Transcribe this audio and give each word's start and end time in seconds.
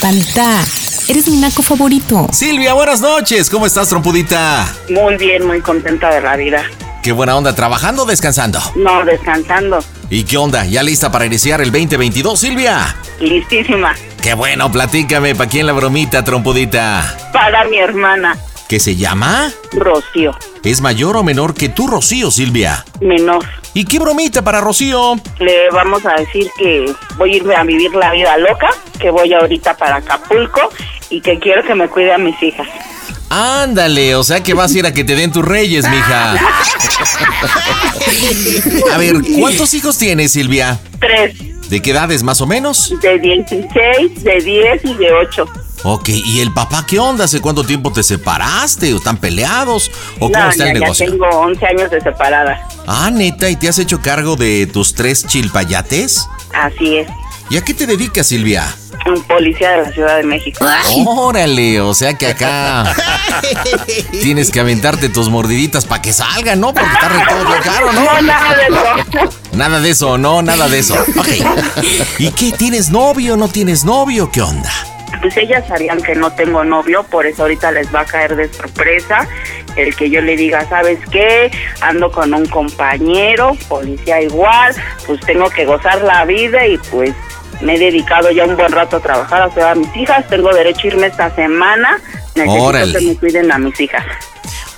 Panda, 0.00 0.62
eres 1.08 1.28
mi 1.28 1.36
naco 1.38 1.62
favorito. 1.62 2.26
Silvia, 2.32 2.72
buenas 2.72 3.00
noches. 3.00 3.50
¿Cómo 3.50 3.66
estás, 3.66 3.88
trompudita? 3.88 4.66
Muy 4.88 5.16
bien, 5.16 5.46
muy 5.46 5.60
contenta 5.60 6.08
de 6.14 6.20
la 6.20 6.36
vida. 6.36 6.64
Qué 7.02 7.12
buena 7.12 7.36
onda, 7.36 7.54
¿trabajando 7.54 8.02
o 8.02 8.06
descansando? 8.06 8.60
No, 8.76 9.04
descansando. 9.04 9.82
¿Y 10.10 10.24
qué 10.24 10.36
onda? 10.36 10.66
¿Ya 10.66 10.82
lista 10.82 11.10
para 11.10 11.26
iniciar 11.26 11.60
el 11.60 11.70
2022, 11.70 12.38
Silvia? 12.38 12.96
Listísima. 13.20 13.94
Qué 14.22 14.34
bueno, 14.34 14.70
platícame, 14.70 15.34
¿para 15.34 15.48
quién 15.48 15.66
la 15.66 15.72
bromita, 15.72 16.24
trompudita? 16.24 17.30
Para 17.32 17.64
mi 17.64 17.78
hermana. 17.78 18.36
¿Qué 18.70 18.78
se 18.78 18.94
llama? 18.94 19.50
Rocío. 19.72 20.30
¿Es 20.62 20.80
mayor 20.80 21.16
o 21.16 21.24
menor 21.24 21.54
que 21.54 21.68
tú, 21.68 21.88
Rocío, 21.88 22.30
Silvia? 22.30 22.84
Menor. 23.00 23.44
¿Y 23.74 23.84
qué 23.84 23.98
bromita 23.98 24.42
para 24.42 24.60
Rocío? 24.60 25.16
Le 25.40 25.68
vamos 25.70 26.06
a 26.06 26.14
decir 26.14 26.48
que 26.56 26.94
voy 27.16 27.32
a 27.32 27.36
irme 27.38 27.56
a 27.56 27.64
vivir 27.64 27.92
la 27.96 28.12
vida 28.12 28.38
loca, 28.38 28.70
que 29.00 29.10
voy 29.10 29.32
ahorita 29.32 29.76
para 29.76 29.96
Acapulco 29.96 30.60
y 31.08 31.20
que 31.20 31.40
quiero 31.40 31.64
que 31.64 31.74
me 31.74 31.88
cuide 31.88 32.12
a 32.12 32.18
mis 32.18 32.40
hijas. 32.40 32.68
Ándale, 33.28 34.14
o 34.14 34.22
sea 34.22 34.40
que 34.40 34.54
vas 34.54 34.72
a 34.72 34.78
ir 34.78 34.86
a 34.86 34.94
que 34.94 35.02
te 35.02 35.16
den 35.16 35.32
tus 35.32 35.44
reyes, 35.44 35.84
mija. 35.90 36.36
A 38.92 38.98
ver, 38.98 39.16
¿cuántos 39.36 39.74
hijos 39.74 39.98
tienes, 39.98 40.30
Silvia? 40.30 40.78
Tres. 41.00 41.34
¿De 41.68 41.82
qué 41.82 41.90
edades 41.90 42.22
más 42.22 42.40
o 42.40 42.46
menos? 42.46 42.94
De 43.02 43.18
16, 43.18 44.22
de 44.22 44.40
10 44.40 44.84
y 44.84 44.94
de 44.94 45.12
8. 45.12 45.48
Ok, 45.82 46.08
¿y 46.10 46.40
el 46.40 46.52
papá 46.52 46.84
qué 46.86 46.98
onda? 46.98 47.24
¿Hace 47.24 47.40
cuánto 47.40 47.64
tiempo 47.64 47.90
te 47.92 48.02
separaste? 48.02 48.92
¿O 48.92 48.98
están 48.98 49.16
peleados? 49.16 49.90
¿O 50.18 50.30
cómo 50.30 50.38
no, 50.44 50.50
está 50.50 50.64
ya, 50.64 50.70
el 50.72 50.74
ya 50.78 50.80
negocio? 50.80 51.10
tengo 51.10 51.26
11 51.26 51.66
años 51.66 51.90
de 51.90 52.00
separada. 52.02 52.68
Ah, 52.86 53.10
neta, 53.10 53.48
¿y 53.48 53.56
te 53.56 53.68
has 53.68 53.78
hecho 53.78 54.00
cargo 54.02 54.36
de 54.36 54.66
tus 54.66 54.94
tres 54.94 55.26
chilpayates? 55.26 56.28
Así 56.52 56.98
es. 56.98 57.08
¿Y 57.48 57.56
a 57.56 57.62
qué 57.64 57.72
te 57.72 57.86
dedicas, 57.86 58.26
Silvia? 58.26 58.64
Un 59.06 59.22
policía 59.22 59.70
de 59.72 59.82
la 59.84 59.92
Ciudad 59.92 60.16
de 60.18 60.22
México. 60.24 60.64
Órale, 61.06 61.80
o 61.80 61.94
sea 61.94 62.12
que 62.14 62.26
acá 62.26 62.94
tienes 64.10 64.50
que 64.50 64.60
aventarte 64.60 65.08
tus 65.08 65.30
mordiditas 65.30 65.86
para 65.86 66.02
que 66.02 66.12
salgan, 66.12 66.60
¿no? 66.60 66.74
Porque 66.74 66.90
está 66.92 67.08
re 67.08 67.24
todo 67.26 67.46
bien 67.46 67.62
caro, 67.62 67.92
¿no? 67.92 68.04
No, 68.04 68.22
nada 68.22 68.54
de 68.54 68.62
eso. 68.66 69.30
Nada 69.52 69.80
de 69.80 69.90
eso, 69.90 70.18
no, 70.18 70.42
nada 70.42 70.68
de 70.68 70.78
eso. 70.78 70.94
Ok. 71.16 71.28
¿Y 72.18 72.30
qué? 72.32 72.52
¿Tienes 72.52 72.90
novio? 72.90 73.36
¿No 73.38 73.48
tienes 73.48 73.84
novio? 73.84 74.30
¿Qué 74.30 74.42
onda? 74.42 74.70
Pues 75.20 75.36
ellas 75.36 75.66
sabían 75.68 76.00
que 76.00 76.14
no 76.14 76.32
tengo 76.32 76.64
novio, 76.64 77.02
por 77.04 77.26
eso 77.26 77.42
ahorita 77.42 77.72
les 77.72 77.94
va 77.94 78.00
a 78.00 78.06
caer 78.06 78.36
de 78.36 78.52
sorpresa 78.52 79.28
el 79.76 79.94
que 79.94 80.10
yo 80.10 80.20
le 80.20 80.36
diga, 80.36 80.66
¿sabes 80.68 80.98
qué? 81.10 81.50
Ando 81.80 82.10
con 82.10 82.32
un 82.34 82.46
compañero, 82.46 83.56
policía 83.68 84.20
igual, 84.22 84.74
pues 85.06 85.20
tengo 85.20 85.48
que 85.50 85.64
gozar 85.64 86.02
la 86.02 86.24
vida 86.24 86.66
y 86.66 86.78
pues 86.90 87.14
me 87.60 87.74
he 87.74 87.78
dedicado 87.78 88.30
ya 88.30 88.44
un 88.44 88.56
buen 88.56 88.72
rato 88.72 88.96
a 88.96 89.00
trabajar, 89.00 89.42
a 89.42 89.48
cuidar 89.48 89.72
a 89.72 89.74
mis 89.74 89.94
hijas, 89.96 90.26
tengo 90.28 90.52
derecho 90.52 90.80
a 90.84 90.86
irme 90.86 91.06
esta 91.06 91.34
semana, 91.34 92.00
necesito 92.34 92.62
Órale. 92.64 92.98
que 92.98 93.04
me 93.04 93.16
cuiden 93.16 93.52
a 93.52 93.58
mis 93.58 93.78
hijas. 93.80 94.04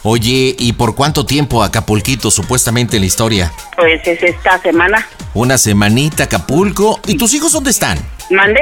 Oye, 0.05 0.57
¿y 0.59 0.73
por 0.73 0.97
cuánto 0.97 1.25
tiempo 1.25 1.63
Acapulquito, 1.63 2.33
supuestamente 2.33 2.97
en 2.97 3.03
la 3.03 3.07
historia? 3.07 3.53
Pues 3.77 4.05
es 4.05 4.21
esta 4.21 4.61
semana. 4.61 5.07
Una 5.33 5.57
semanita 5.59 6.25
Acapulco. 6.25 7.01
¿Y 7.07 7.17
tus 7.17 7.33
hijos 7.35 7.53
dónde 7.53 7.71
están? 7.71 7.99
Mande 8.29 8.61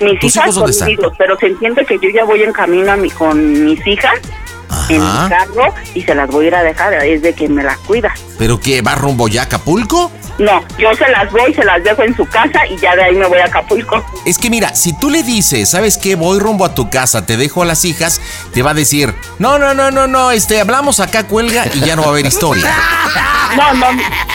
mis 0.00 0.18
¿Tus 0.20 0.36
hijas 0.36 0.44
hijos 0.44 0.54
dónde 0.56 0.72
están? 0.72 0.94
conmigo, 0.94 1.12
pero 1.18 1.38
se 1.38 1.46
entiende 1.46 1.84
que 1.84 1.98
yo 1.98 2.08
ya 2.10 2.24
voy 2.24 2.42
en 2.42 2.52
camino 2.52 2.92
a 2.92 2.96
mi, 2.96 3.10
con 3.10 3.64
mis 3.64 3.86
hijas 3.86 4.18
en 4.88 5.00
mi 5.00 5.28
carro 5.28 5.74
y 5.94 6.02
se 6.02 6.14
las 6.14 6.28
voy 6.28 6.46
a 6.46 6.48
ir 6.48 6.54
a 6.54 6.62
dejar, 6.62 6.94
es 6.94 7.22
de 7.22 7.32
que 7.32 7.48
me 7.48 7.62
las 7.62 7.78
cuida. 7.78 8.12
¿Pero 8.38 8.60
qué? 8.60 8.82
¿Va 8.82 8.94
rumbo 8.94 9.28
ya 9.28 9.42
a 9.42 9.44
Acapulco? 9.44 10.10
No, 10.38 10.62
yo 10.78 10.94
se 10.94 11.08
las 11.08 11.32
voy, 11.32 11.54
se 11.54 11.64
las 11.64 11.82
dejo 11.82 12.02
en 12.02 12.14
su 12.14 12.26
casa 12.26 12.66
y 12.66 12.76
ya 12.76 12.94
de 12.94 13.04
ahí 13.04 13.14
me 13.14 13.26
voy 13.26 13.38
a 13.38 13.46
Acapulco. 13.46 14.04
Es 14.26 14.38
que 14.38 14.50
mira, 14.50 14.74
si 14.74 14.98
tú 14.98 15.08
le 15.08 15.22
dices, 15.22 15.70
¿sabes 15.70 15.96
qué? 15.96 16.14
Voy 16.14 16.38
rumbo 16.38 16.64
a 16.64 16.74
tu 16.74 16.90
casa, 16.90 17.24
te 17.24 17.36
dejo 17.36 17.62
a 17.62 17.64
las 17.64 17.84
hijas, 17.84 18.20
te 18.52 18.62
va 18.62 18.72
a 18.72 18.74
decir, 18.74 19.14
no, 19.38 19.58
no, 19.58 19.72
no, 19.72 19.90
no, 19.90 20.06
no, 20.06 20.30
este, 20.30 20.60
hablamos 20.60 21.00
acá, 21.00 21.26
cuelga 21.26 21.64
y 21.74 21.80
ya 21.80 21.96
no 21.96 22.02
va 22.02 22.08
a 22.08 22.10
haber 22.10 22.26
historia. 22.26 22.70
No, 23.56 23.72
no, 23.72 23.86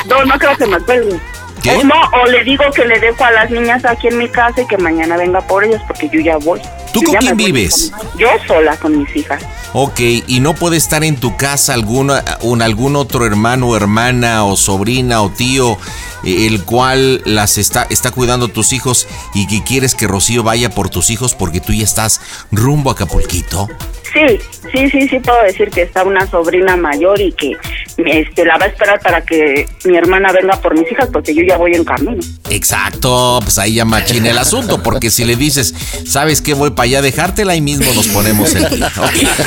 no, 0.05 0.25
no 0.25 0.39
creo 0.39 0.55
que 0.57 0.66
me 0.66 0.79
cuelguen. 0.79 1.21
¿Qué? 1.61 1.72
O 1.75 1.83
no, 1.83 1.95
o 2.22 2.25
le 2.27 2.44
digo 2.44 2.63
que 2.75 2.85
le 2.85 2.99
dejo 2.99 3.23
a 3.23 3.31
las 3.31 3.49
niñas 3.51 3.85
aquí 3.85 4.07
en 4.07 4.17
mi 4.17 4.27
casa 4.29 4.61
y 4.61 4.67
que 4.67 4.77
mañana 4.77 5.16
venga 5.17 5.41
por 5.41 5.63
ellas 5.63 5.81
porque 5.88 6.09
yo 6.11 6.19
ya 6.19 6.38
voy. 6.38 6.59
¿Tú 6.94 7.01
Yo 7.01 7.09
con 7.11 7.17
quién 7.19 7.38
vives? 7.38 7.91
con- 7.95 8.17
Yo 8.19 8.27
sola 8.47 8.75
con 8.77 8.97
mis 8.97 9.16
hijas. 9.16 9.44
Ok, 9.73 10.00
y 10.27 10.39
no 10.41 10.53
puede 10.53 10.75
estar 10.77 11.03
en 11.03 11.16
tu 11.17 11.38
casa 11.38 11.73
alguna, 11.73 12.23
un, 12.41 12.61
algún 12.61 12.95
otro 12.97 13.25
hermano 13.25 13.69
o 13.69 13.75
hermana 13.77 14.44
o 14.44 14.57
sobrina 14.57 15.21
o 15.21 15.29
tío 15.29 15.73
eh, 15.73 15.77
el 16.23 16.63
cual 16.63 17.21
las 17.25 17.57
está, 17.57 17.87
está 17.89 18.11
cuidando 18.11 18.47
tus 18.47 18.73
hijos 18.73 19.07
y 19.33 19.47
que 19.47 19.63
quieres 19.63 19.95
que 19.95 20.07
Rocío 20.07 20.43
vaya 20.43 20.69
por 20.69 20.89
tus 20.89 21.09
hijos 21.09 21.35
porque 21.35 21.59
tú 21.59 21.73
ya 21.73 21.83
estás 21.83 22.21
rumbo 22.51 22.89
a 22.89 22.93
Acapulquito. 22.93 23.67
Sí, 24.13 24.39
sí, 24.73 24.89
sí, 24.89 25.07
sí 25.07 25.19
puedo 25.19 25.41
decir 25.43 25.69
que 25.69 25.83
está 25.83 26.03
una 26.03 26.29
sobrina 26.29 26.75
mayor 26.75 27.21
y 27.21 27.31
que 27.31 27.55
este 27.97 28.45
la 28.45 28.57
va 28.57 28.65
a 28.65 28.67
esperar 28.67 28.99
para 28.99 29.21
que 29.21 29.67
mi 29.85 29.95
hermana 29.95 30.33
venga 30.33 30.59
por 30.59 30.77
mis 30.77 30.91
hijas 30.91 31.07
porque 31.13 31.33
yo 31.33 31.43
ya 31.43 31.57
voy 31.57 31.73
en 31.75 31.85
camino. 31.85 32.21
Exacto, 32.49 33.39
pues 33.41 33.57
ahí 33.57 33.75
ya 33.75 33.85
machina 33.85 34.29
el 34.29 34.38
asunto, 34.38 34.83
porque 34.83 35.09
si 35.09 35.23
le 35.23 35.38
dices, 35.38 35.73
¿sabes 36.05 36.41
qué? 36.41 36.53
Voy 36.53 36.71
para 36.71 36.83
allá 36.83 36.99
a 36.99 37.01
dejártela, 37.01 37.53
ahí 37.53 37.61
mismo 37.61 37.85
nos 37.93 38.09
ponemos 38.09 38.53
el 38.53 38.69
día. 38.69 38.91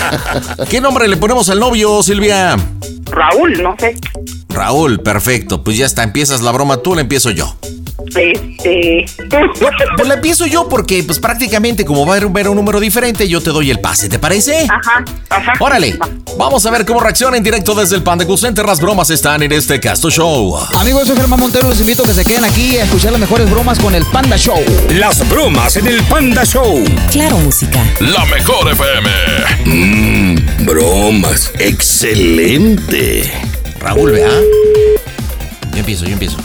¿Qué 0.70 0.80
nombre 0.80 1.08
le 1.08 1.18
ponemos 1.18 1.50
al 1.50 1.60
novio, 1.60 2.02
Silvia? 2.02 2.56
Raúl, 3.10 3.62
no 3.62 3.76
sé. 3.78 3.96
Raúl, 4.48 5.00
perfecto. 5.00 5.62
Pues 5.62 5.76
ya 5.76 5.84
está, 5.84 6.02
empiezas 6.02 6.41
la 6.41 6.52
broma 6.52 6.63
tú, 6.82 6.94
la 6.94 7.00
empiezo 7.02 7.30
yo. 7.30 7.54
Este, 8.06 9.06
No, 9.30 9.70
pues 9.97 10.08
la 10.08 10.14
empiezo 10.14 10.47
yo 10.47 10.69
porque 10.69 11.02
pues 11.04 11.19
prácticamente 11.19 11.84
como 11.84 12.04
va 12.06 12.14
a 12.14 12.19
haber 12.19 12.48
un 12.48 12.56
número 12.56 12.78
diferente, 12.80 13.28
yo 13.28 13.41
te 13.41 13.50
doy 13.50 13.70
el 13.70 13.80
pase, 13.80 14.08
¿te 14.08 14.19
parece? 14.19 14.66
ajá, 14.69 15.04
ajá. 15.30 15.53
Órale, 15.58 15.94
Va. 15.97 16.08
vamos 16.36 16.64
a 16.66 16.70
ver 16.70 16.84
cómo 16.84 17.00
reacciona 17.00 17.36
en 17.36 17.42
directo 17.42 17.74
desde 17.74 17.97
el 17.97 18.03
Panda 18.03 18.24
Center. 18.36 18.64
Las 18.66 18.80
bromas 18.80 19.10
están 19.10 19.42
en 19.42 19.53
este 19.53 19.80
Casto 19.80 20.10
Show. 20.10 20.56
Amigos, 20.78 21.06
soy 21.08 21.16
Germán 21.16 21.41
Montero. 21.41 21.69
Los 21.69 21.80
invito 21.80 22.04
a 22.04 22.06
que 22.06 22.14
se 22.14 22.24
queden 22.24 22.44
aquí 22.44 22.76
a 22.78 22.84
escuchar 22.84 23.12
las 23.12 23.20
mejores 23.20 23.50
bromas 23.50 23.78
con 23.78 23.94
el 23.94 24.04
Panda 24.06 24.36
Show. 24.36 24.62
Las 24.91 25.26
bromas 25.28 25.76
en 25.76 25.86
el 25.86 26.03
Panda 26.04 26.44
Show. 26.44 26.84
Claro, 27.10 27.38
música. 27.38 27.83
La 28.00 28.24
mejor 28.27 28.71
FM. 28.71 29.10
Mmm, 29.65 30.66
bromas. 30.66 31.50
Excelente. 31.59 33.33
Raúl, 33.80 34.12
vea. 34.12 34.28
Yo 35.74 35.80
empiezo, 35.80 36.04
yo 36.04 36.12
empiezo. 36.12 36.38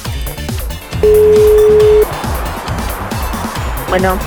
Bueno, 3.90 4.18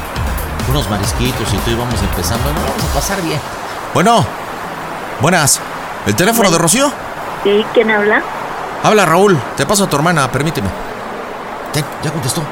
Unos 0.71 0.89
marisquitos 0.89 1.53
y 1.53 1.57
tú 1.59 1.71
íbamos 1.73 2.01
empezando. 2.01 2.53
No, 2.53 2.61
vamos 2.61 2.85
a 2.91 2.95
pasar 2.95 3.21
bien. 3.23 3.41
Bueno, 3.95 4.25
buenas. 5.21 5.61
¿El 6.07 6.15
teléfono 6.15 6.53
de 6.53 6.59
Rocío? 6.59 6.93
¿sí? 7.43 7.67
¿Quién 7.75 7.91
habla? 7.91 8.23
Habla 8.85 9.05
Raúl, 9.05 9.37
te 9.57 9.67
paso 9.67 9.85
a 9.85 9.91
tu 9.91 9.97
hermana, 9.97 10.31
permíteme. 10.31 10.69
Ten, 11.73 11.85
ya 12.05 12.13
contestó. 12.13 12.43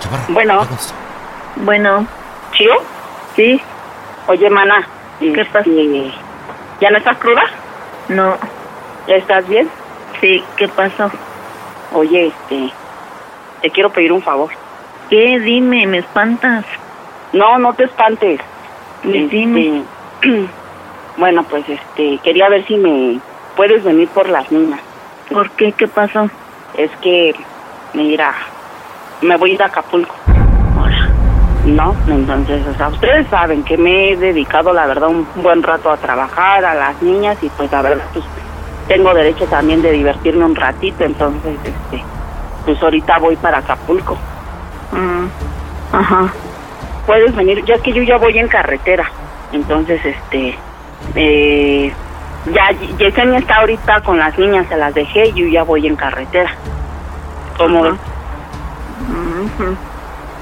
Chaparra. 0.00 0.24
Bueno. 0.28 0.60
ya 0.60 0.68
contestó. 0.68 0.94
Bueno, 1.56 2.06
¿Chío? 2.52 2.74
¿sí? 3.36 3.60
Oye, 4.26 4.50
mana. 4.50 4.86
¿Qué 5.18 5.30
este, 5.30 5.44
pasa? 5.46 5.70
¿Ya 6.80 6.90
no 6.90 6.98
estás 6.98 7.16
cruda? 7.16 7.42
No, 8.08 8.36
¿Ya 9.06 9.16
estás 9.16 9.48
bien? 9.48 9.70
sí, 10.20 10.42
¿qué 10.56 10.68
pasó? 10.68 11.10
Oye, 11.92 12.26
este, 12.26 12.70
te 13.62 13.70
quiero 13.70 13.90
pedir 13.90 14.12
un 14.12 14.22
favor. 14.22 14.50
¿Qué? 15.08 15.38
Dime, 15.40 15.86
me 15.86 15.98
espantas. 15.98 16.64
No, 17.32 17.58
no 17.58 17.72
te 17.74 17.84
espantes. 17.84 18.40
Dime. 19.02 19.82
Este, 20.22 20.48
bueno, 21.16 21.44
pues 21.44 21.68
este, 21.68 22.18
quería 22.18 22.48
ver 22.48 22.66
si 22.66 22.76
me 22.76 23.20
puedes 23.56 23.82
venir 23.82 24.08
por 24.08 24.28
las 24.28 24.50
niñas. 24.52 24.80
¿Por 25.30 25.50
qué? 25.50 25.72
¿Qué 25.72 25.88
pasó? 25.88 26.28
Es 26.76 26.90
que, 27.02 27.34
mira, 27.94 28.34
me 29.22 29.36
voy 29.36 29.52
a 29.52 29.54
ir 29.54 29.62
a 29.62 29.66
Acapulco. 29.66 30.14
Ahora. 30.78 31.08
¿no? 31.64 31.94
Entonces, 32.08 32.66
o 32.66 32.74
sea, 32.74 32.88
ustedes 32.88 33.26
saben 33.28 33.62
que 33.62 33.76
me 33.76 34.10
he 34.10 34.16
dedicado, 34.16 34.72
la 34.72 34.86
verdad, 34.86 35.08
un 35.08 35.26
buen 35.36 35.62
rato 35.62 35.90
a 35.90 35.96
trabajar, 35.96 36.64
a 36.64 36.74
las 36.74 37.02
niñas, 37.02 37.36
y 37.42 37.48
pues 37.50 37.70
la 37.70 37.82
verdad, 37.82 38.04
pues 38.12 38.24
tengo 38.88 39.14
derecho 39.14 39.44
también 39.46 39.82
de 39.82 39.92
divertirme 39.92 40.44
un 40.44 40.54
ratito, 40.56 41.04
entonces, 41.04 41.56
este, 41.64 42.02
pues 42.64 42.82
ahorita 42.82 43.18
voy 43.18 43.36
para 43.36 43.58
Acapulco. 43.58 44.16
Mm, 44.92 45.26
Ajá. 45.94 46.32
Puedes 47.06 47.34
venir, 47.36 47.64
ya 47.64 47.78
que 47.78 47.92
yo 47.92 48.02
ya 48.02 48.16
voy 48.18 48.36
en 48.38 48.48
carretera, 48.48 49.04
entonces, 49.52 50.00
este, 50.04 50.58
eh, 51.14 51.92
ya 52.52 52.70
Yesenia 52.98 53.38
está 53.38 53.56
ahorita 53.56 54.00
con 54.02 54.18
las 54.18 54.36
niñas, 54.38 54.66
se 54.68 54.76
las 54.76 54.94
dejé, 54.94 55.28
y 55.28 55.32
yo 55.34 55.46
ya 55.48 55.62
voy 55.62 55.86
en 55.86 55.96
carretera. 55.96 56.50
¿Cómo 57.56 57.82
ves? 57.82 57.92
Ujú. 57.92 59.76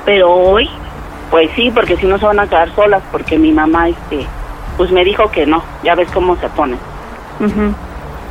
Pero 0.05 0.31
hoy, 0.33 0.69
Pues 1.31 1.51
sí, 1.57 1.73
porque 1.75 1.97
si 1.97 2.07
no 2.07 2.19
se 2.19 2.25
van 2.25 2.39
a 2.39 2.47
quedar 2.47 2.73
solas, 2.77 3.03
porque 3.11 3.37
mi 3.37 3.51
mamá, 3.51 3.89
este, 3.89 4.25
pues 4.77 4.93
me 4.93 5.03
dijo 5.05 5.29
que 5.33 5.45
no, 5.45 5.61
ya 5.83 5.97
ves 5.97 6.09
cómo 6.13 6.37
se 6.37 6.49
pone. 6.51 6.77
ujú. 7.41 7.75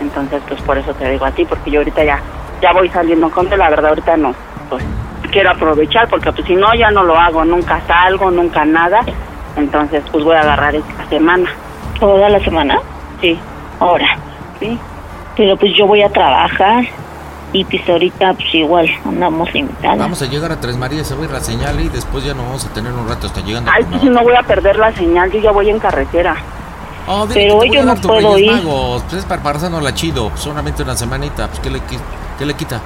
Entonces, 0.02 0.42
pues 0.48 0.62
por 0.62 0.78
eso 0.78 0.94
te 0.94 1.10
digo 1.10 1.26
a 1.26 1.32
ti, 1.32 1.46
porque 1.46 1.72
yo 1.72 1.80
ahorita 1.80 2.04
ya, 2.04 2.20
ya 2.62 2.74
voy 2.74 2.90
saliendo 2.90 3.30
con 3.30 3.50
la 3.50 3.70
verdad 3.70 3.90
ahorita 3.90 4.18
no, 4.18 4.34
pues 4.70 4.84
quiero 5.32 5.52
aprovechar, 5.52 6.08
porque 6.08 6.32
pues 6.32 6.46
si 6.48 6.56
no 6.56 6.74
ya 6.76 6.92
no 6.92 7.04
lo 7.04 7.18
hago, 7.18 7.44
nunca 7.46 7.82
salgo, 7.88 8.32
nunca 8.32 8.64
nada, 8.66 9.02
entonces 9.56 10.04
pues 10.12 10.24
voy 10.24 10.36
a 10.36 10.42
agarrar 10.42 10.76
esta 10.76 11.06
semana, 11.10 11.50
toda 12.00 12.30
la 12.30 12.40
semana, 12.40 12.80
sí, 13.22 13.38
ahora. 13.80 14.18
sí, 14.60 14.78
Pero 15.36 15.58
pues 15.58 15.72
yo 15.78 15.88
voy 15.88 16.02
a 16.04 16.10
trabajar 16.10 16.86
y 17.54 17.64
pues 17.66 17.88
ahorita 17.88 18.34
pues 18.34 18.54
igual 18.56 18.90
andamos 19.06 19.54
limitadas. 19.54 19.98
Vamos 19.98 20.22
a 20.22 20.26
llegar 20.26 20.52
a 20.52 20.60
Tres 20.60 20.78
Marías, 20.78 21.08
se 21.08 21.16
va 21.16 21.22
a 21.22 21.26
ir 21.26 21.32
la 21.32 21.40
señal 21.40 21.80
y 21.80 21.90
después 21.90 22.24
ya 22.24 22.34
no 22.34 22.44
vamos 22.44 22.66
a 22.66 22.74
tener 22.74 22.92
un 22.94 23.08
rato 23.08 23.28
hasta 23.28 23.42
llegando. 23.42 23.72
ay, 23.74 23.84
pues 23.90 24.04
no 24.04 24.24
voy 24.24 24.36
a 24.36 24.44
perder 24.44 24.78
la 24.78 24.92
señal, 24.94 25.32
yo 25.32 25.40
ya 25.40 25.52
voy 25.52 25.70
en 25.70 25.80
carretera, 25.80 26.36
Oh, 27.08 27.28
Pero 27.32 27.58
hoy 27.58 27.70
yo 27.72 27.84
no 27.84 27.96
puedo 27.96 28.36
Reyes 28.36 28.52
ir. 28.52 28.64
Magos. 28.64 29.04
Pues 29.04 29.14
es 29.16 29.26
para 29.26 29.42
pasárnosla 29.44 29.94
chido. 29.94 30.32
Solamente 30.36 30.82
una 30.84 30.96
semanita. 30.96 31.48
Pues, 31.48 31.60
¿qué 31.60 31.70
le, 31.70 31.82
qué 32.40 32.46
le 32.46 32.54
quita? 32.56 32.82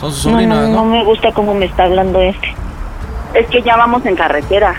Son 0.00 0.12
sus 0.12 0.26
no, 0.26 0.32
sobrinas, 0.32 0.68
no, 0.68 0.68
¿no? 0.68 0.74
no 0.76 0.84
me 0.84 1.04
gusta 1.04 1.32
cómo 1.32 1.54
me 1.54 1.66
está 1.66 1.84
hablando 1.84 2.20
este. 2.20 2.54
es 3.34 3.46
que 3.46 3.62
ya 3.62 3.76
vamos 3.76 4.04
en 4.04 4.16
carretera, 4.16 4.74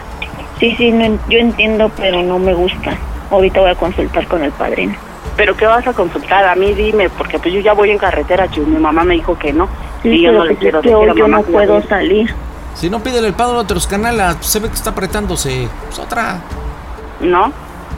Sí, 0.60 0.76
sí, 0.78 0.92
no, 0.92 1.18
yo 1.30 1.40
entiendo, 1.40 1.90
pero 1.98 2.22
no 2.22 2.38
me 2.40 2.54
gusta. 2.54 2.96
Ahorita 3.32 3.60
voy 3.62 3.72
a 3.72 3.76
consultar 3.76 4.28
con 4.28 4.44
el 4.44 4.52
padrino. 4.52 4.96
pero 5.36 5.56
¿qué 5.58 5.66
vas 5.66 5.86
a 5.88 5.94
consultar? 5.94 6.46
A 6.46 6.56
mí 6.56 6.74
dime, 6.74 7.10
porque 7.10 7.40
pues 7.40 7.54
yo 7.54 7.60
ya 7.62 7.74
voy 7.74 7.90
en 7.90 7.98
carretera, 7.98 8.50
chico, 8.50 8.68
mi 8.68 8.78
mamá 8.78 9.04
me 9.04 9.16
dijo 9.16 9.38
que 9.38 9.52
no, 9.52 9.68
Sí, 10.04 10.10
y 10.10 10.22
yo 10.24 10.32
no 10.32 10.44
le 10.44 10.52
pues 10.52 10.60
quiero 10.60 10.82
decir 10.82 11.10
a 11.10 11.16
yo 11.16 11.28
no 11.28 11.42
puedo 11.42 11.82
salir. 11.88 12.34
Si 12.76 12.90
no, 12.90 13.00
pídele 13.02 13.28
el 13.28 13.34
padre 13.34 13.56
a 13.58 13.60
otros 13.60 13.88
canales. 13.88 14.38
Se 14.42 14.60
ve 14.60 14.68
que 14.68 14.76
está 14.76 14.92
apretándose. 14.92 15.68
Pues 15.88 16.00
otra. 16.00 16.42
¿no? 17.22 17.52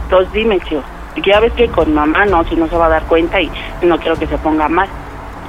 Entonces 0.06 0.32
dime, 0.34 0.60
tío. 0.60 0.82
Ya 1.26 1.40
ves 1.40 1.54
que 1.54 1.68
con 1.70 1.94
mamá 1.94 2.26
no, 2.26 2.44
si 2.46 2.56
no 2.56 2.68
se 2.68 2.76
va 2.76 2.88
a 2.88 2.90
dar 2.90 3.04
cuenta 3.04 3.40
y 3.42 3.50
no 3.82 3.98
quiero 4.00 4.18
que 4.18 4.28
se 4.28 4.38
ponga 4.38 4.68
mal. 4.68 4.88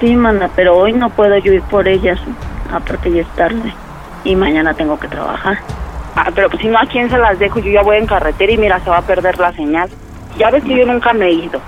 Sí, 0.01 0.15
mana, 0.15 0.49
pero 0.55 0.77
hoy 0.77 0.93
no 0.93 1.11
puedo 1.11 1.37
yo 1.39 1.53
ir 1.53 1.63
por 1.63 1.89
ellas. 1.89 2.19
Aparte 2.73 3.11
ya 3.11 3.23
es 3.23 3.29
tarde. 3.35 3.73
Y 4.25 4.37
mañana 4.37 4.75
tengo 4.75 4.99
que 4.99 5.09
trabajar. 5.09 5.59
Ah, 6.15 6.31
pero 6.35 6.49
pues 6.49 6.63
si 6.63 6.69
no, 6.69 6.79
¿a 6.79 6.87
quién 6.87 7.11
se 7.11 7.19
las 7.19 7.39
dejo? 7.39 7.59
Yo 7.61 7.71
ya 7.71 7.83
voy 7.83 7.97
en 7.99 8.07
carretera 8.07 8.53
y 8.53 8.59
mira, 8.59 8.81
se 8.81 8.91
va 8.91 8.99
a 8.99 9.03
perder 9.03 9.39
la 9.39 9.53
señal. 9.53 9.89
Ya 10.39 10.51
ves 10.51 10.63
que 10.65 10.77
yo 10.77 10.87
nunca 10.87 11.13
me 11.13 11.27
he 11.27 11.33
ido. 11.33 11.61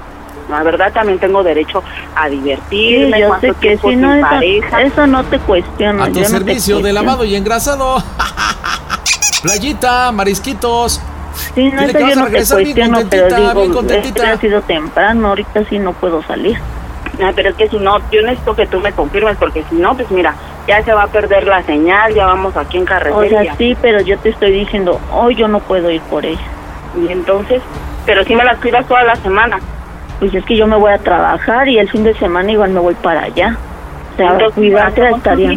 La 0.49 0.63
verdad 0.63 0.91
también 0.93 1.19
tengo 1.19 1.43
derecho 1.43 1.83
a 2.17 2.29
Sí, 2.29 2.37
divertirme. 2.37 3.21
yo 3.21 3.29
cuánto 3.29 3.47
sé 3.49 3.55
que 3.61 3.77
sí, 3.79 3.97
no, 3.97 4.15
eso, 4.15 4.27
pareja. 4.29 4.83
eso 4.83 5.07
no 5.07 5.25
te 5.25 5.39
cuestiono. 5.41 6.03
A 6.05 6.07
tu 6.07 6.15
yo 6.15 6.21
no 6.23 6.29
servicio 6.29 6.81
de 6.81 6.93
lavado 6.93 7.25
y 7.25 7.35
engrasado. 7.37 8.03
Playita, 9.43 10.11
marisquitos. 10.13 11.01
Sí, 11.55 11.71
no, 11.71 11.83
eso 11.83 11.99
que 11.99 12.05
vas 12.05 12.15
yo 12.15 12.21
no 12.21 12.27
te 12.27 12.45
cuestiono, 12.47 12.99
pero 13.09 13.37
digo, 13.37 13.83
es 13.91 14.13
que 14.13 14.23
ha 14.23 14.37
sido 14.39 14.63
temprano, 14.63 15.29
ahorita 15.29 15.65
sí 15.69 15.79
no 15.79 15.93
puedo 15.93 16.23
salir. 16.23 16.59
Ah, 17.23 17.33
pero 17.35 17.51
es 17.51 17.57
que 17.57 17.69
si 17.69 17.79
no, 17.79 17.99
yo 18.11 18.23
necesito 18.23 18.55
que 18.55 18.67
tú 18.67 18.81
me 18.81 18.93
confirmes, 18.93 19.37
porque 19.39 19.65
si 19.69 19.77
no, 19.77 19.97
pues 19.97 20.11
mira, 20.11 20.35
ya 20.67 20.83
se 20.85 20.93
va 20.93 21.05
a 21.05 21.07
perder 21.09 21.47
la 21.47 21.63
señal, 21.65 22.15
ya 22.15 22.27
vamos 22.27 22.57
aquí 22.57 22.77
en 22.77 22.85
carretera. 22.85 23.17
O 23.17 23.29
sea, 23.29 23.55
sí, 23.57 23.77
pero 23.81 24.01
yo 24.01 24.19
te 24.19 24.29
estoy 24.29 24.53
diciendo, 24.53 25.01
hoy 25.13 25.35
yo 25.35 25.49
no 25.49 25.61
puedo 25.61 25.91
ir 25.91 26.03
por 26.03 26.25
ella. 26.25 26.47
Y 26.97 27.11
entonces, 27.11 27.63
pero 28.07 28.25
si 28.25 28.35
me 28.37 28.45
las 28.45 28.59
cuidas 28.59 28.87
toda 28.87 29.03
la 29.05 29.17
semana. 29.17 29.59
Pues 30.19 30.35
es 30.35 30.45
que 30.45 30.57
yo 30.57 30.67
me 30.67 30.77
voy 30.77 30.91
a 30.91 30.99
trabajar 30.99 31.69
y 31.69 31.79
el 31.79 31.89
fin 31.89 32.03
de 32.03 32.13
semana 32.15 32.51
igual 32.51 32.71
me 32.71 32.81
voy 32.81 32.95
para 32.95 33.23
allá. 33.23 33.57
O 34.15 34.17
sea, 34.17 34.33
Entonces, 34.33 34.55
cuidarte 34.55 35.09
tú 35.09 35.17
estaría. 35.17 35.53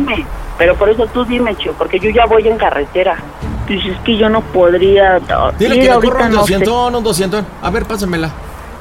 Pero 0.62 0.76
por 0.76 0.88
eso 0.90 1.08
tú 1.08 1.26
dime, 1.26 1.56
Chio, 1.58 1.74
porque 1.76 2.00
yo 2.00 2.12
ya 2.12 2.28
voy 2.28 2.48
en 2.48 2.56
carretera. 2.56 3.18
Pues 3.66 3.80
es 3.84 3.98
que 4.02 4.16
yo 4.16 4.30
no 4.30 4.42
podría 4.42 5.20
Dile 5.58 5.78
ir 5.78 5.82
que 5.82 5.90
ahorita, 5.90 6.14
corra 6.14 6.26
un 6.28 6.34
no 6.34 6.46
sé. 6.46 6.54
200, 6.54 6.94
un 6.94 7.04
200. 7.04 7.46
A 7.64 7.70
ver, 7.72 7.86
pásamela. 7.86 8.30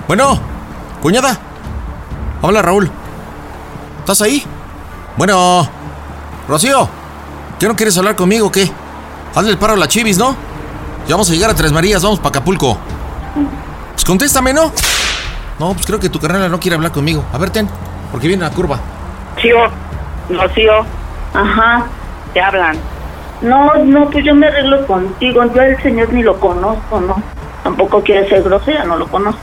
Bueno, 0.07 0.39
cuñada. 1.01 1.39
Habla 2.43 2.61
Raúl. 2.61 2.91
¿Estás 4.01 4.21
ahí? 4.21 4.45
Bueno, 5.17 5.67
Rocío. 6.47 6.87
¿Qué 7.59 7.67
no 7.67 7.75
quieres 7.75 7.97
hablar 7.97 8.15
conmigo 8.15 8.49
o 8.49 8.53
qué? 8.53 8.71
Hazle 9.35 9.53
el 9.53 9.57
paro 9.57 9.73
a 9.73 9.77
la 9.79 9.89
chivis, 9.89 10.19
¿no? 10.19 10.37
Ya 11.09 11.15
vamos 11.15 11.31
a 11.31 11.33
llegar 11.33 11.49
a 11.49 11.55
Tres 11.55 11.73
Marías, 11.73 12.03
vamos 12.03 12.19
para 12.19 12.29
Acapulco. 12.29 12.77
Pues 13.93 14.05
contéstame, 14.05 14.53
¿no? 14.53 14.71
No, 15.59 15.73
pues 15.73 15.87
creo 15.87 15.99
que 15.99 16.11
tu 16.11 16.21
carnal 16.21 16.51
no 16.51 16.61
quiere 16.61 16.75
hablar 16.75 16.93
conmigo. 16.93 17.25
A 17.33 17.39
ver, 17.39 17.49
ten, 17.49 17.67
porque 18.13 18.29
viene 18.29 18.43
la 18.43 18.51
curva. 18.51 18.79
Chío, 19.41 19.57
Rocío, 20.29 21.00
Ajá. 21.35 21.87
te 22.35 22.41
hablan. 22.41 22.77
No, 23.43 23.75
no, 23.77 24.11
pues 24.11 24.25
yo 24.25 24.35
me 24.35 24.47
arreglo 24.47 24.87
contigo. 24.87 25.43
Yo 25.55 25.61
al 25.63 25.83
señor 25.83 26.13
ni 26.13 26.23
lo 26.23 26.39
conozco, 26.39 27.01
¿no? 27.01 27.23
Tampoco 27.63 28.03
quiere 28.03 28.29
ser 28.29 28.43
grosera, 28.43 28.85
no 28.85 28.97
lo 28.97 29.07
conozco. 29.09 29.41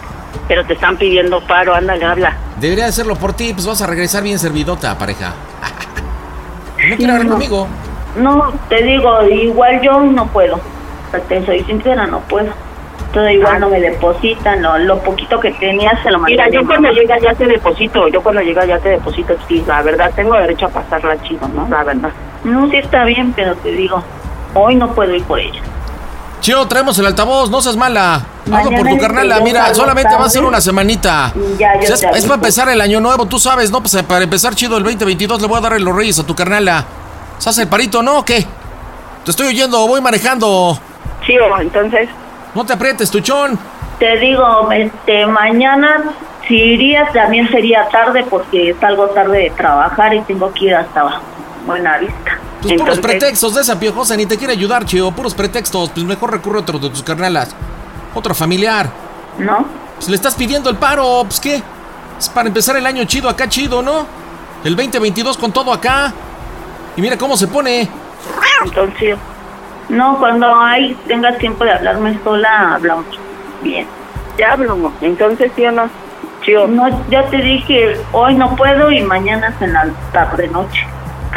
Pero 0.47 0.65
te 0.65 0.73
están 0.73 0.97
pidiendo 0.97 1.41
paro, 1.47 1.73
ándale, 1.73 2.05
habla. 2.05 2.37
Debería 2.59 2.85
hacerlo 2.85 3.15
por 3.15 3.33
ti, 3.33 3.53
pues 3.53 3.65
vas 3.65 3.81
a 3.81 3.87
regresar 3.87 4.23
bien 4.23 4.39
servidota, 4.39 4.97
pareja. 4.97 5.33
¿No 6.89 6.95
quiere 6.95 7.11
hablar 7.11 7.25
no. 7.27 7.33
conmigo? 7.33 7.67
No, 8.17 8.53
te 8.69 8.83
digo, 8.83 9.23
igual 9.23 9.81
yo 9.81 9.99
no 9.99 10.27
puedo. 10.27 10.55
O 10.55 11.11
sea, 11.11 11.19
Te 11.21 11.45
soy 11.45 11.63
sincera, 11.63 12.05
no 12.07 12.19
puedo. 12.21 12.51
Todo 13.17 13.29
igual 13.31 13.55
Ah. 13.55 13.59
no 13.59 13.69
me 13.69 13.79
depositan, 13.79 14.61
lo, 14.61 14.77
lo 14.77 14.99
poquito 14.99 15.39
que 15.39 15.49
tenía 15.53 15.91
se 16.03 16.11
lo 16.11 16.19
mandé. 16.19 16.33
Mira, 16.33 16.49
yo 16.51 16.67
cuando 16.67 16.91
llega 16.91 17.17
ya 17.19 17.33
te 17.33 17.47
deposito, 17.47 18.07
yo 18.09 18.21
cuando 18.21 18.41
llega 18.41 18.63
ya 18.63 18.77
te 18.77 18.89
deposito, 18.89 19.33
sí, 19.47 19.63
la 19.65 19.81
verdad, 19.81 20.11
tengo 20.15 20.35
derecho 20.35 20.67
a 20.67 20.69
pasarla 20.69 21.19
chido, 21.23 21.47
¿no? 21.47 21.67
La 21.67 21.83
verdad. 21.83 22.11
No, 22.43 22.69
sí 22.69 22.77
está 22.77 23.05
bien, 23.05 23.33
pero 23.33 23.55
te 23.55 23.71
digo, 23.71 24.03
hoy 24.53 24.75
no 24.75 24.93
puedo 24.93 25.15
ir 25.15 25.23
por 25.23 25.39
ella. 25.39 25.59
Chio, 26.41 26.67
traemos 26.67 26.99
el 26.99 27.07
altavoz, 27.07 27.49
no 27.49 27.59
seas 27.59 27.75
mala. 27.75 28.21
Mañana 28.45 28.77
por 28.77 28.87
tu 28.87 28.97
carnala, 28.99 29.39
mira, 29.39 29.73
solamente 29.73 30.15
va 30.15 30.25
a 30.25 30.29
ser 30.29 30.43
una 30.43 30.61
semanita. 30.61 31.33
Ya, 31.57 31.73
yo 31.81 31.91
O 31.91 31.97
sea, 31.97 32.11
es, 32.11 32.23
para 32.23 32.35
empezar 32.35 32.69
el 32.69 32.81
año 32.81 32.99
nuevo, 32.99 33.25
tú 33.25 33.39
sabes, 33.39 33.71
¿no? 33.71 33.81
Pues 33.81 33.95
eh, 33.95 34.03
para 34.03 34.25
empezar 34.25 34.53
chido 34.53 34.77
el 34.77 34.83
2022 34.83 35.41
le 35.41 35.47
voy 35.47 35.57
a 35.57 35.61
dar 35.61 35.81
los 35.81 35.95
reyes 35.95 36.19
a 36.19 36.23
tu 36.23 36.35
carnala. 36.35 36.85
¿Se 37.39 37.49
hace 37.49 37.63
el 37.63 37.67
parito, 37.67 38.03
no 38.03 38.19
o 38.19 38.23
qué? 38.23 38.45
Te 39.25 39.31
estoy 39.31 39.47
oyendo, 39.47 39.87
voy 39.87 40.01
manejando. 40.01 40.77
Chío, 41.25 41.59
entonces, 41.59 42.09
No 42.57 42.65
te 42.65 42.73
aprietes, 42.73 43.11
tuchón. 43.11 43.59
Te 43.99 44.17
digo, 44.17 44.71
este, 44.71 45.27
mañana 45.27 46.15
si 46.47 46.55
irías 46.55 47.13
también 47.13 47.47
sería 47.51 47.87
tarde 47.89 48.25
porque 48.27 48.75
salgo 48.81 49.09
tarde 49.09 49.43
de 49.43 49.49
trabajar 49.51 50.15
y 50.15 50.21
tengo 50.21 50.51
que 50.51 50.65
ir 50.65 50.73
hasta 50.73 51.21
Buena 51.67 51.99
Vista. 51.99 52.39
Pues 52.63 52.73
puros 52.81 52.97
pretextos 52.97 53.53
de 53.53 53.61
esa 53.61 53.79
piojosa, 53.79 54.17
ni 54.17 54.25
te 54.25 54.39
quiere 54.39 54.53
ayudar, 54.53 54.85
Chio. 54.85 55.11
Puros 55.11 55.35
pretextos, 55.35 55.91
pues 55.91 56.03
mejor 56.03 56.31
recurre 56.31 56.57
a 56.57 56.61
otro 56.61 56.79
de 56.79 56.89
tus 56.89 57.03
carnalas. 57.03 57.55
Otro 58.15 58.33
familiar. 58.33 58.89
¿No? 59.37 59.63
Pues 59.93 60.09
le 60.09 60.15
estás 60.15 60.33
pidiendo 60.33 60.71
el 60.71 60.77
paro, 60.77 61.25
pues 61.25 61.39
qué. 61.39 61.61
Es 62.17 62.27
para 62.27 62.47
empezar 62.47 62.75
el 62.75 62.87
año 62.87 63.03
chido 63.03 63.29
acá, 63.29 63.47
chido, 63.47 63.83
¿no? 63.83 64.07
El 64.63 64.75
2022 64.75 65.37
con 65.37 65.51
todo 65.51 65.71
acá. 65.71 66.11
Y 66.95 67.01
mira 67.01 67.19
cómo 67.19 67.37
se 67.37 67.45
pone. 67.45 67.87
entonces, 68.65 69.15
No, 69.89 70.17
cuando 70.19 70.53
hay, 70.55 70.95
tengas 71.07 71.37
tiempo 71.37 71.63
de 71.63 71.71
hablarme 71.71 72.17
sola, 72.23 72.75
hablamos. 72.75 73.05
Bien. 73.63 73.87
ya 74.37 74.51
hablo, 74.53 74.91
entonces, 75.01 75.51
¿sí 75.55 75.65
o 75.65 75.71
no? 75.71 75.89
Chío, 76.43 76.67
No, 76.67 76.87
ya 77.09 77.23
te 77.29 77.37
dije, 77.37 77.97
hoy 78.11 78.35
no 78.35 78.55
puedo 78.55 78.91
y 78.91 79.01
mañana 79.01 79.47
es 79.47 79.61
en 79.61 79.73
la 79.73 79.87
tarde 80.11 80.47
noche. 80.49 80.85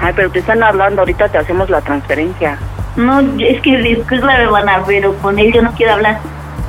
ay, 0.00 0.12
pero 0.14 0.30
te 0.30 0.40
están 0.40 0.62
hablando, 0.62 1.00
ahorita 1.02 1.28
te 1.28 1.38
hacemos 1.38 1.70
la 1.70 1.80
transferencia. 1.80 2.58
No, 2.96 3.20
es 3.38 3.60
que 3.62 3.78
disculpa, 3.78 4.34
hermana, 4.36 4.82
pero 4.86 5.14
con 5.18 5.38
él 5.38 5.52
yo 5.52 5.62
no 5.62 5.72
quiero 5.72 5.94
hablar. 5.94 6.18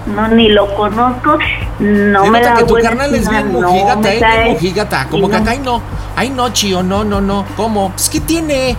No, 0.05 0.27
ni 0.29 0.49
lo 0.49 0.73
conozco, 0.75 1.37
no 1.79 2.23
Se 2.23 2.31
me 2.31 2.41
da 2.41 2.55
que 2.55 2.63
tu 2.63 2.73
carnal 2.75 3.13
es 3.13 3.29
bien 3.29 3.53
no 3.53 3.61
mojigata, 3.61 4.13
¿eh? 4.13 4.51
mojigata. 4.53 5.07
Como 5.09 5.29
que 5.29 5.35
no. 5.35 5.41
acá, 5.43 5.51
ay 5.51 5.59
no. 5.59 5.81
Ay 6.15 6.29
no, 6.29 6.49
chío, 6.49 6.81
no, 6.81 7.03
no, 7.03 7.21
no. 7.21 7.45
¿Cómo? 7.55 7.89
Pues, 7.91 8.09
¿qué 8.09 8.19
tiene? 8.19 8.75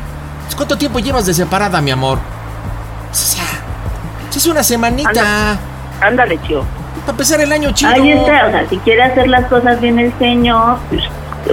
¿Cuánto 0.57 0.77
tiempo 0.77 0.99
llevas 0.99 1.27
de 1.27 1.35
separada, 1.35 1.81
mi 1.81 1.91
amor? 1.93 2.19
O 3.13 3.15
sea, 3.15 3.45
Es 4.35 4.47
una 4.47 4.63
semanita. 4.63 5.59
Ándale, 6.01 6.41
chido. 6.43 6.65
Para 7.01 7.11
empezar 7.13 7.41
el 7.41 7.53
año 7.53 7.71
chido. 7.73 7.91
Ahí 7.93 8.11
está, 8.13 8.47
o 8.47 8.51
sea, 8.51 8.67
si 8.69 8.79
quiere 8.79 9.03
hacer 9.03 9.29
las 9.29 9.47
cosas 9.47 9.81
bien 9.81 9.99
el 9.99 10.13
señor, 10.19 10.79
pues 10.89 11.03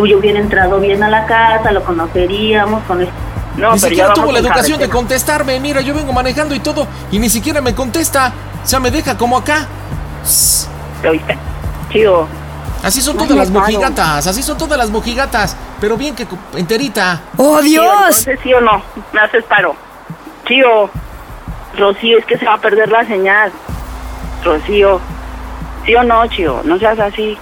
yo 0.08 0.18
hubiera 0.18 0.40
entrado 0.40 0.80
bien 0.80 1.04
a 1.04 1.10
la 1.10 1.26
casa, 1.26 1.72
lo 1.72 1.84
conoceríamos 1.84 2.84
con 2.86 3.02
el... 3.02 3.10
No, 3.58 3.74
ni 3.74 3.80
pero 3.80 3.90
siquiera 3.90 4.14
tuvo 4.14 4.32
la 4.32 4.40
educación 4.40 4.78
de 4.80 4.86
carretera. 4.86 4.94
contestarme. 4.94 5.60
Mira, 5.60 5.82
yo 5.82 5.94
vengo 5.94 6.14
manejando 6.14 6.56
y 6.56 6.60
todo. 6.60 6.88
Y 7.12 7.20
ni 7.20 7.30
siquiera 7.30 7.60
me 7.62 7.76
contesta. 7.76 8.32
O 8.64 8.68
sea, 8.68 8.80
me 8.80 8.90
deja 8.90 9.18
como 9.18 9.38
acá. 9.38 9.68
¿Lo 11.04 11.12
viste? 11.12 11.38
Chido. 11.92 12.28
Así 12.82 13.02
son 13.02 13.18
No 13.18 13.24
todas 13.24 13.38
las 13.38 13.50
mojigatas. 13.50 14.28
Así 14.28 14.42
son 14.44 14.58
todas 14.58 14.78
las 14.78 14.90
mojigatas. 14.90 15.58
Pero 15.82 15.98
bien 15.98 16.16
que 16.16 16.26
enterita. 16.56 17.20
¡Oh, 17.36 17.60
Chido, 17.60 17.82
Dios! 17.84 18.20
Entonces, 18.20 18.40
¿sí 18.44 18.54
o 18.54 18.62
no? 18.62 18.82
Me 19.12 19.20
haces 19.20 19.44
paro. 19.44 19.76
Chío. 20.48 20.90
Rocío, 21.78 22.18
es 22.18 22.26
que 22.26 22.38
se 22.38 22.46
va 22.46 22.56
a 22.56 22.58
perder 22.58 22.90
la 22.90 23.06
señal. 23.06 23.52
Rocío. 24.44 25.00
¿Sí 25.86 25.96
o 25.96 26.04
no, 26.04 26.26
Chío? 26.28 26.62
No 26.64 26.78
seas 26.78 27.00
así. 27.00 27.38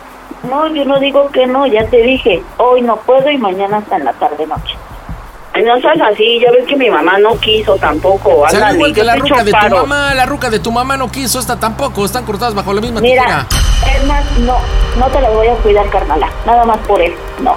No, 0.49 0.67
yo 0.67 0.85
no 0.85 0.99
digo 0.99 1.29
que 1.31 1.47
no, 1.47 1.65
ya 1.65 1.85
te 1.87 1.97
dije, 1.97 2.41
hoy 2.57 2.81
no 2.81 2.95
puedo 2.97 3.29
y 3.29 3.37
mañana 3.37 3.77
hasta 3.77 3.97
en 3.97 4.05
la 4.05 4.13
tarde-noche. 4.13 4.75
Ay, 5.53 5.63
no 5.63 5.79
seas 5.79 5.99
así. 6.01 6.39
Ya 6.39 6.51
ves 6.51 6.65
que 6.67 6.75
mi 6.75 6.89
mamá 6.89 7.17
no 7.17 7.37
quiso 7.39 7.75
tampoco. 7.77 8.45
Ándale, 8.45 8.75
igual 8.75 8.93
que 8.93 9.03
la 9.03 9.15
ruca 9.15 9.43
de 9.43 9.51
tu 9.51 9.75
mamá. 9.75 10.13
La 10.13 10.25
ruca 10.25 10.49
de 10.49 10.59
tu 10.59 10.71
mamá 10.71 10.97
no 10.97 11.09
quiso. 11.09 11.39
Esta 11.39 11.59
tampoco. 11.59 12.05
Están 12.05 12.25
cortadas 12.25 12.53
bajo 12.53 12.73
la 12.73 12.81
misma 12.81 13.01
Mira, 13.01 13.23
tijera. 13.23 13.45
no, 14.41 14.57
no 14.99 15.07
te 15.07 15.19
las 15.21 15.33
voy 15.33 15.47
a 15.47 15.55
cuidar, 15.55 15.89
carnala, 15.89 16.29
nada 16.45 16.63
más 16.65 16.77
por 16.79 17.01
él, 17.01 17.13
no. 17.41 17.55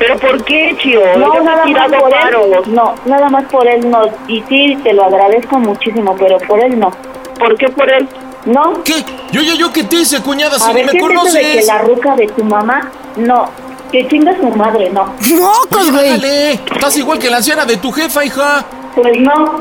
¿Pero 0.00 0.18
por 0.18 0.42
qué, 0.44 0.74
Chío? 0.78 1.00
No, 1.18 1.26
Yo 1.26 1.32
te 1.32 1.38
he 1.38 1.42
nada 1.44 1.66
más 1.66 1.92
por 2.00 2.10
paro. 2.10 2.44
él, 2.64 2.74
no, 2.74 2.94
nada 3.04 3.28
más 3.28 3.44
por 3.44 3.68
él 3.68 3.88
no, 3.88 4.02
y 4.26 4.42
sí, 4.48 4.76
te 4.82 4.92
lo 4.94 5.04
agradezco 5.04 5.58
muchísimo, 5.58 6.16
pero 6.18 6.38
por 6.38 6.58
él 6.58 6.76
no. 6.80 6.90
¿Por 7.38 7.56
qué 7.58 7.68
por 7.68 7.88
él? 7.90 8.08
¿No? 8.46 8.82
¿Qué? 8.82 8.94
Yo, 9.30 9.42
yo, 9.42 9.54
yo, 9.54 9.70
¿qué 9.72 9.84
te 9.84 9.96
hice, 9.96 10.22
cuñada? 10.22 10.58
Si 10.58 10.70
A 10.70 10.72
ver, 10.72 10.86
me 10.86 10.92
¿qué 10.92 10.98
es 10.98 11.04
eso 11.04 11.12
de 11.12 11.14
que 11.14 11.18
conoces. 11.18 11.66
la 11.66 11.78
ruca 11.78 12.16
de 12.16 12.26
tu 12.28 12.42
mamá? 12.42 12.90
No, 13.16 13.50
que 13.92 14.08
chinga 14.08 14.34
su 14.38 14.48
madre, 14.56 14.88
no. 14.90 15.04
¡Mocos, 15.04 15.82
Oye, 15.82 15.90
güey! 15.90 16.04
bájale. 16.10 16.52
Estás 16.54 16.96
igual 16.96 17.18
que 17.18 17.28
la 17.28 17.36
anciana 17.36 17.66
de 17.66 17.76
tu 17.76 17.92
jefa, 17.92 18.24
hija. 18.24 18.64
Pues 18.94 19.20
no, 19.20 19.60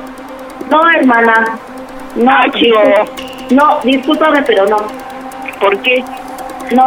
no, 0.69 0.89
hermana, 0.91 1.57
no, 2.15 2.31
Ah, 2.31 2.45
chido. 2.57 2.79
No, 3.49 3.79
discúlpame, 3.83 4.41
pero 4.43 4.65
no, 4.67 4.77
¿Por 5.59 5.77
qué? 5.81 6.01
no, 6.71 6.85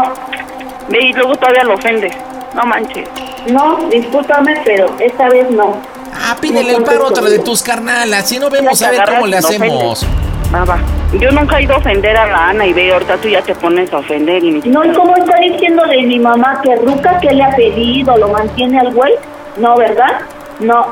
Ve 0.88 0.99
y 1.02 1.12
luego 1.12 1.37
todavía 1.37 1.64
lo 1.64 1.75
ofendes. 1.75 2.14
No 2.54 2.64
manches. 2.64 3.09
No, 3.51 3.79
discúlpame, 3.91 4.61
pero 4.65 4.87
esta 4.99 5.29
vez 5.29 5.51
no. 5.51 5.77
Ah, 6.15 6.37
pídele 6.41 6.75
el 6.77 6.83
paro 6.83 7.07
a 7.07 7.09
otra 7.09 7.29
de 7.29 7.39
tus 7.39 7.63
carnalas. 7.63 8.29
Si 8.29 8.39
no 8.39 8.51
vemos 8.51 8.81
a 8.83 8.91
ver 8.91 9.03
cómo 9.05 9.27
le 9.27 9.39
hacemos. 9.39 10.07
va. 10.53 10.79
Yo 11.19 11.31
nunca 11.33 11.59
he 11.59 11.63
ido 11.65 11.75
a 11.75 11.79
ofender 11.79 12.17
a 12.17 12.27
la 12.27 12.49
Ana 12.49 12.67
y 12.67 12.73
ve, 12.73 12.93
ahorita 12.93 13.17
tú 13.17 13.29
ya 13.29 13.43
te 13.43 13.55
pones 13.55 13.93
a 13.93 13.99
ofender 13.99 14.43
y 14.45 14.61
No, 14.69 14.85
¿y 14.85 14.93
cómo 14.93 15.17
está 15.17 15.37
diciendo 15.39 15.83
de 15.85 16.03
mi 16.03 16.19
mamá 16.19 16.61
que 16.63 16.77
ruca 16.77 17.19
que 17.21 17.33
le 17.33 17.43
ha 17.43 17.55
pedido, 17.57 18.17
lo 18.17 18.29
mantiene 18.29 18.79
al 18.79 18.93
güey? 18.93 19.15
No, 19.57 19.77
¿verdad? 19.77 20.21
No, 20.61 20.87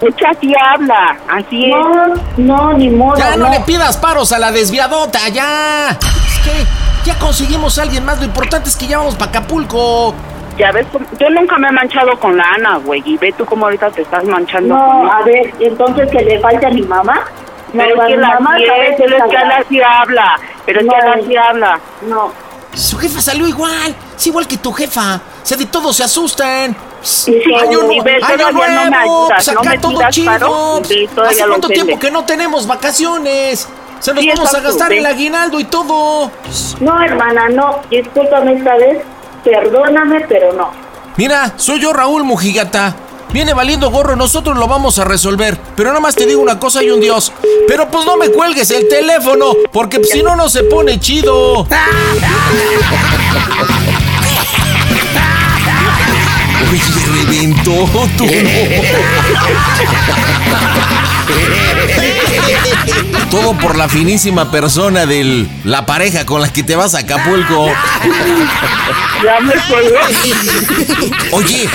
Escucha, 0.00 0.30
así 0.30 0.52
habla, 0.60 1.16
así 1.28 1.64
es. 1.64 1.70
no, 1.70 2.14
no, 2.36 2.72
ni 2.74 2.90
modo. 2.90 3.16
Ya 3.16 3.36
no 3.36 3.46
no. 3.46 3.50
le 3.50 3.60
pidas 3.60 3.96
paros 3.96 4.32
a 4.32 4.38
la 4.38 4.50
desviadota, 4.50 5.28
ya. 5.28 5.90
Es 5.90 6.38
que 6.44 6.66
ya 7.04 7.18
conseguimos 7.18 7.78
a 7.78 7.82
alguien 7.82 8.04
más. 8.04 8.18
Lo 8.18 8.24
importante 8.24 8.68
es 8.68 8.76
que 8.76 8.86
ya 8.86 8.98
vamos 8.98 9.14
para 9.14 9.30
Acapulco. 9.30 10.14
Ya 10.56 10.70
ves, 10.72 10.86
yo 11.18 11.30
nunca 11.30 11.58
me 11.58 11.68
he 11.68 11.72
manchado 11.72 12.18
con 12.20 12.36
la 12.36 12.44
Ana, 12.54 12.76
güey, 12.76 13.02
y 13.04 13.16
ve 13.16 13.32
tú 13.36 13.44
cómo 13.44 13.64
ahorita 13.66 13.90
te 13.90 14.02
estás 14.02 14.24
manchando 14.24 14.74
con 14.76 14.86
No, 14.86 15.04
ella. 15.04 15.16
a 15.16 15.22
ver, 15.24 15.52
entonces 15.60 16.08
que 16.10 16.20
le 16.24 16.38
falte 16.38 16.66
a 16.66 16.70
mi 16.70 16.82
mamá. 16.82 17.24
No, 17.72 17.82
Pero 17.82 18.02
es 18.02 18.08
que 18.08 18.16
la 18.18 18.28
mamá 18.34 18.50
sabe 18.52 18.90
es, 18.90 18.96
que 18.96 19.02
pero 19.02 19.16
es 19.16 19.22
que 19.30 19.36
Ana 19.36 19.64
sí 19.68 19.80
habla, 19.82 20.38
pero 20.64 20.80
es 20.80 20.86
que 20.86 20.96
No. 20.96 21.12
Ana 21.12 21.22
sí 21.26 21.36
habla. 21.36 21.80
No, 22.06 22.32
Su 22.72 22.96
jefa 22.98 23.20
salió 23.20 23.48
igual. 23.48 23.94
Es 24.16 24.26
igual 24.28 24.46
que 24.46 24.56
tu 24.58 24.72
jefa. 24.72 25.16
O 25.16 25.46
sea, 25.46 25.56
de 25.56 25.66
todos 25.66 25.96
se 25.96 26.04
asustan. 26.04 26.76
Sí, 27.02 27.42
Año, 27.60 27.80
año 27.80 28.50
no 28.52 28.90
nuevo, 28.90 29.28
pues 29.28 29.52
no 29.52 29.60
acá 29.60 29.70
me 29.70 29.78
todo 29.78 30.00
chido. 30.10 30.82
¿Hace 31.28 31.44
cuánto 31.46 31.68
tiempo 31.68 31.98
que 31.98 32.10
no 32.12 32.24
tenemos 32.24 32.66
vacaciones? 32.66 33.68
Se 33.98 34.12
nos 34.14 34.22
Sí, 34.22 34.30
vamos 34.34 34.54
a 34.54 34.60
gastar 34.60 34.92
el 34.92 35.04
aguinaldo 35.04 35.58
y 35.60 35.64
todo. 35.64 36.30
no, 36.80 37.02
hermana, 37.02 37.48
no. 37.50 37.80
Discúlpame 37.90 38.54
esta 38.54 38.76
vez. 38.76 38.98
Perdóname, 39.44 40.24
pero 40.28 40.52
no. 40.52 40.70
Mira, 41.16 41.54
soy 41.56 41.80
yo 41.80 41.92
Raúl 41.92 42.24
Mujigata. 42.24 42.96
Viene 43.32 43.52
valiendo 43.52 43.90
gorro, 43.90 44.16
nosotros 44.16 44.56
lo 44.56 44.68
vamos 44.68 44.98
a 44.98 45.04
resolver. 45.04 45.58
Pero 45.76 45.90
nada 45.90 46.00
más 46.00 46.14
te 46.14 46.24
digo 46.24 46.40
una 46.40 46.58
cosa 46.58 46.82
y 46.82 46.90
un 46.90 47.00
dios. 47.00 47.32
Pero 47.66 47.90
pues 47.90 48.06
no 48.06 48.16
me 48.16 48.30
cuelgues 48.30 48.70
el 48.70 48.88
teléfono, 48.88 49.52
porque 49.72 49.98
pues, 49.98 50.10
si 50.10 50.22
no, 50.22 50.36
no 50.36 50.48
se 50.48 50.62
pone 50.64 51.00
chido. 51.00 51.66
Oye, 56.70 57.26
reventó. 57.26 57.74
Todo 63.30 63.52
por 63.54 63.76
la 63.76 63.88
finísima 63.88 64.50
persona 64.50 65.06
de 65.06 65.46
la 65.64 65.86
pareja 65.86 66.24
con 66.26 66.40
la 66.40 66.52
que 66.52 66.62
te 66.62 66.76
vas 66.76 66.94
a 66.94 66.98
Acapulco. 67.00 67.68
Ya 69.24 69.40
me 69.40 69.54
colgó. 69.68 71.36
Oye, 71.36 71.68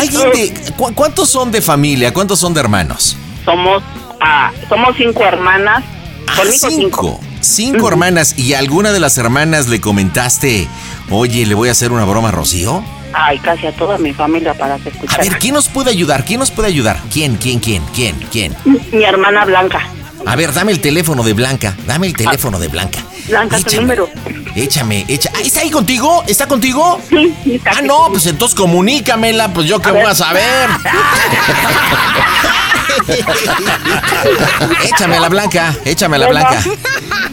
¿alguien 0.00 0.30
de, 0.32 0.54
cu- 0.76 0.92
¿cuántos 0.94 1.28
son 1.28 1.50
de 1.50 1.60
familia? 1.60 2.12
¿Cuántos 2.12 2.38
son 2.38 2.54
de 2.54 2.60
hermanos? 2.60 3.16
Somos, 3.44 3.82
ah, 4.20 4.50
somos 4.68 4.94
cinco 4.96 5.24
hermanas. 5.24 5.82
Ah, 6.28 6.34
Conmigo 6.36 6.68
cinco. 6.70 7.20
cinco. 7.20 7.31
Cinco 7.42 7.88
hermanas. 7.88 8.34
¿Y 8.38 8.54
a 8.54 8.58
alguna 8.58 8.92
de 8.92 9.00
las 9.00 9.18
hermanas 9.18 9.68
le 9.68 9.80
comentaste, 9.80 10.68
oye, 11.10 11.44
le 11.46 11.54
voy 11.54 11.68
a 11.68 11.72
hacer 11.72 11.92
una 11.92 12.04
broma 12.04 12.28
a 12.28 12.32
Rocío? 12.32 12.82
Ay, 13.14 13.38
casi 13.40 13.66
a 13.66 13.72
toda 13.72 13.98
mi 13.98 14.12
familia 14.14 14.54
para 14.54 14.76
que 14.78 14.88
A 14.88 14.92
escuchar. 14.92 15.20
ver, 15.20 15.38
¿quién 15.38 15.54
nos 15.54 15.68
puede 15.68 15.90
ayudar? 15.90 16.24
¿Quién 16.24 16.40
nos 16.40 16.50
puede 16.50 16.68
ayudar? 16.68 16.98
¿Quién, 17.12 17.36
quién, 17.36 17.58
quién, 17.60 17.82
quién, 17.94 18.16
quién? 18.30 18.56
Mi 18.64 19.04
hermana 19.04 19.44
Blanca. 19.44 19.80
A 20.24 20.36
ver, 20.36 20.52
dame 20.54 20.70
el 20.72 20.80
teléfono 20.80 21.22
de 21.24 21.32
Blanca. 21.34 21.76
Dame 21.86 22.06
el 22.06 22.14
teléfono 22.16 22.58
de 22.60 22.68
Blanca. 22.68 23.00
Blanca, 23.28 23.58
tu 23.60 23.76
número. 23.76 24.08
Échame, 24.54 25.04
échame. 25.08 25.40
¿Está 25.42 25.60
ahí 25.60 25.70
contigo? 25.70 26.22
¿Está 26.26 26.46
contigo? 26.46 27.00
Sí, 27.08 27.34
sí, 27.42 27.54
está 27.56 27.72
Ah, 27.78 27.82
no, 27.82 28.06
pues 28.08 28.26
entonces 28.26 28.54
comunícamela, 28.54 29.52
pues 29.52 29.66
yo 29.66 29.80
qué 29.80 29.90
voy 29.90 30.02
a 30.02 30.14
saber. 30.14 30.68
échame 34.84 35.18
la 35.20 35.28
Blanca, 35.28 35.74
échame 35.84 36.18
la. 36.18 36.28
Blanca. 36.28 36.62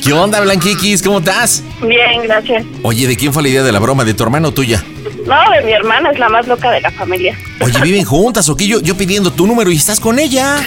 ¿Qué 0.04 0.14
onda, 0.14 0.40
Blanquiquis? 0.42 1.02
¿Cómo 1.04 1.20
estás? 1.20 1.64
Bien, 1.82 2.24
gracias. 2.24 2.64
Oye, 2.84 3.08
¿de 3.08 3.16
quién 3.18 3.34
fue 3.34 3.44
la 3.44 3.50
idea 3.50 3.64
de 3.64 3.72
la 3.72 3.80
broma? 3.80 4.04
¿De 4.06 4.14
tu 4.14 4.24
hermano 4.24 4.50
o 4.50 4.52
tuya? 4.54 4.84
No, 5.26 5.52
de 5.52 5.62
mi 5.64 5.72
hermana, 5.74 6.10
es 6.12 6.20
la 6.20 6.30
más 6.30 6.48
loca 6.48 6.72
de 6.72 6.82
la 6.82 6.92
familia. 6.92 7.38
Oye, 7.62 7.80
¿viven 7.82 8.04
juntas 8.06 8.48
o 8.50 8.56
qué? 8.56 8.68
Yo, 8.68 8.80
yo 8.82 8.96
pidiendo 8.98 9.32
tu 9.32 9.46
número 9.48 9.72
y 9.72 9.76
estás 9.78 10.00
con 10.00 10.20
ella. 10.20 10.58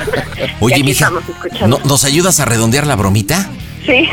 Oye, 0.60 0.82
mija, 0.82 1.06
estamos 1.06 1.28
escuchando. 1.28 1.78
¿no- 1.78 1.84
¿nos 1.86 2.04
ayudas 2.04 2.40
a 2.40 2.44
redondear 2.44 2.86
la 2.86 2.96
bromita? 2.96 3.48
Sí. 3.86 4.08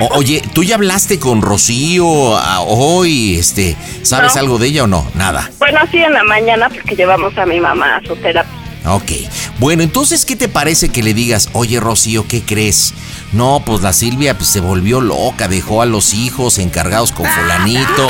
O- 0.00 0.18
oye, 0.18 0.40
¿tú 0.52 0.62
ya 0.62 0.76
hablaste 0.76 1.18
con 1.18 1.42
Rocío 1.42 2.06
hoy? 2.06 3.36
Este, 3.38 3.76
¿Sabes 4.02 4.34
No. 4.36 4.40
algo 4.40 4.58
de 4.58 4.68
ella 4.68 4.84
o 4.84 4.86
no? 4.86 5.04
Nada. 5.14 5.50
bueno, 5.58 5.80
sí, 5.90 5.98
en 5.98 6.12
la 6.12 6.22
mañana, 6.24 6.68
porque 6.68 6.94
llevamos 6.94 7.36
a 7.38 7.44
mi 7.46 7.58
mamá 7.60 7.96
a 7.96 8.02
su 8.06 8.14
terapia. 8.16 8.52
Ok. 8.86 9.12
Bueno, 9.58 9.82
entonces, 9.82 10.24
¿qué 10.24 10.36
te 10.36 10.48
parece 10.48 10.88
que 10.88 11.02
le 11.02 11.12
digas, 11.12 11.50
oye, 11.52 11.80
Rocío, 11.80 12.26
¿qué 12.26 12.42
crees? 12.42 12.94
No, 13.32 13.62
pues 13.64 13.82
la 13.82 13.92
Silvia 13.92 14.36
pues, 14.36 14.48
se 14.48 14.60
volvió 14.60 15.00
loca, 15.00 15.46
dejó 15.46 15.82
a 15.82 15.86
los 15.86 16.14
hijos 16.14 16.58
encargados 16.58 17.12
con 17.12 17.26
fulanito, 17.26 18.08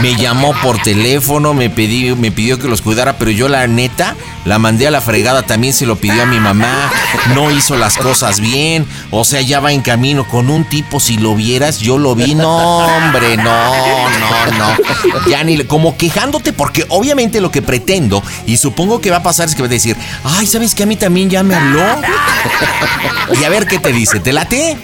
me 0.00 0.14
llamó 0.16 0.54
por 0.62 0.80
teléfono, 0.80 1.52
me, 1.52 1.68
pedí, 1.68 2.14
me 2.14 2.30
pidió 2.30 2.58
que 2.58 2.68
los 2.68 2.80
cuidara, 2.80 3.18
pero 3.18 3.30
yo 3.30 3.48
la 3.48 3.66
neta 3.66 4.16
la 4.46 4.58
mandé 4.58 4.86
a 4.86 4.90
la 4.90 5.00
fregada, 5.00 5.42
también 5.42 5.74
se 5.74 5.84
lo 5.84 5.96
pidió 5.96 6.22
a 6.22 6.26
mi 6.26 6.38
mamá, 6.38 6.90
no 7.34 7.50
hizo 7.50 7.76
las 7.76 7.96
cosas 7.96 8.40
bien, 8.40 8.86
o 9.10 9.24
sea, 9.24 9.42
ya 9.42 9.60
va 9.60 9.72
en 9.72 9.82
camino 9.82 10.26
con 10.28 10.48
un 10.48 10.64
tipo, 10.64 11.00
si 11.00 11.18
lo 11.18 11.34
vieras, 11.34 11.80
yo 11.80 11.98
lo 11.98 12.14
vi, 12.14 12.34
no, 12.34 12.78
hombre, 12.78 13.36
no, 13.36 13.42
no, 13.44 14.58
no, 14.58 15.28
ya 15.28 15.44
ni, 15.44 15.58
como 15.64 15.96
quejándote, 15.96 16.52
porque 16.52 16.86
obviamente 16.88 17.40
lo 17.40 17.50
que 17.50 17.62
pretendo, 17.62 18.22
y 18.46 18.56
supongo 18.56 19.00
que 19.00 19.10
va 19.10 19.18
a 19.18 19.22
pasar 19.22 19.48
es 19.48 19.54
que 19.54 19.62
va 19.62 19.66
a 19.66 19.70
decir, 19.70 19.96
ay, 20.24 20.46
¿sabes 20.46 20.74
que 20.74 20.82
a 20.82 20.86
mí 20.86 20.96
también 20.96 21.30
ya 21.30 21.42
me 21.42 21.54
habló? 21.54 21.82
Y 23.40 23.44
a 23.44 23.48
ver 23.48 23.66
qué 23.66 23.78
te 23.78 23.90
dice, 23.92 24.20
¿te 24.20 24.32
late? 24.32 24.76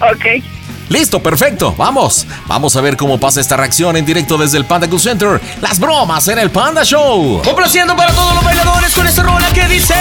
Ok. 0.00 0.42
Listo, 0.88 1.20
perfecto. 1.22 1.74
Vamos. 1.76 2.26
Vamos 2.46 2.76
a 2.76 2.80
ver 2.80 2.96
cómo 2.96 3.18
pasa 3.18 3.40
esta 3.40 3.56
reacción 3.56 3.96
en 3.96 4.06
directo 4.06 4.38
desde 4.38 4.56
el 4.56 4.64
Panda 4.64 4.88
Cool 4.88 5.00
Center. 5.00 5.40
Las 5.60 5.78
bromas 5.78 6.26
en 6.28 6.38
el 6.38 6.50
Panda 6.50 6.84
Show. 6.84 7.42
Complaciendo 7.44 7.94
para 7.96 8.12
todos 8.12 8.34
los 8.36 8.44
bailadores 8.44 8.92
con 8.92 9.06
esta 9.06 9.22
rola 9.22 9.52
que 9.52 9.66
dice. 9.66 9.94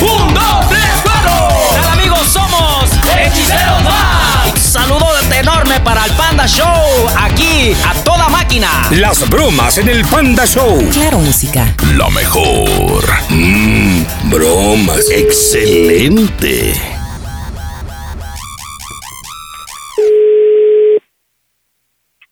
¡Un, 0.00 0.32
dos, 0.34 0.68
tres, 0.68 0.84
cuatro! 1.02 1.48
¿Qué 1.74 1.80
tal 1.80 1.92
amigos? 1.98 2.20
Somos 2.28 2.84
Hechiceros 3.16 3.82
Max 3.82 4.47
saludo 4.68 5.06
enorme 5.34 5.80
para 5.80 6.04
el 6.04 6.12
Panda 6.12 6.46
Show. 6.46 6.66
Aquí, 7.18 7.72
a 7.86 7.94
toda 8.04 8.28
máquina. 8.28 8.68
Las 8.90 9.28
bromas 9.30 9.78
en 9.78 9.88
el 9.88 10.04
Panda 10.04 10.44
Show. 10.44 10.86
Claro, 10.92 11.18
música. 11.18 11.74
Lo 11.94 12.10
mejor. 12.10 13.02
Mmm, 13.30 14.02
bromas. 14.24 15.10
Excelente. 15.10 16.74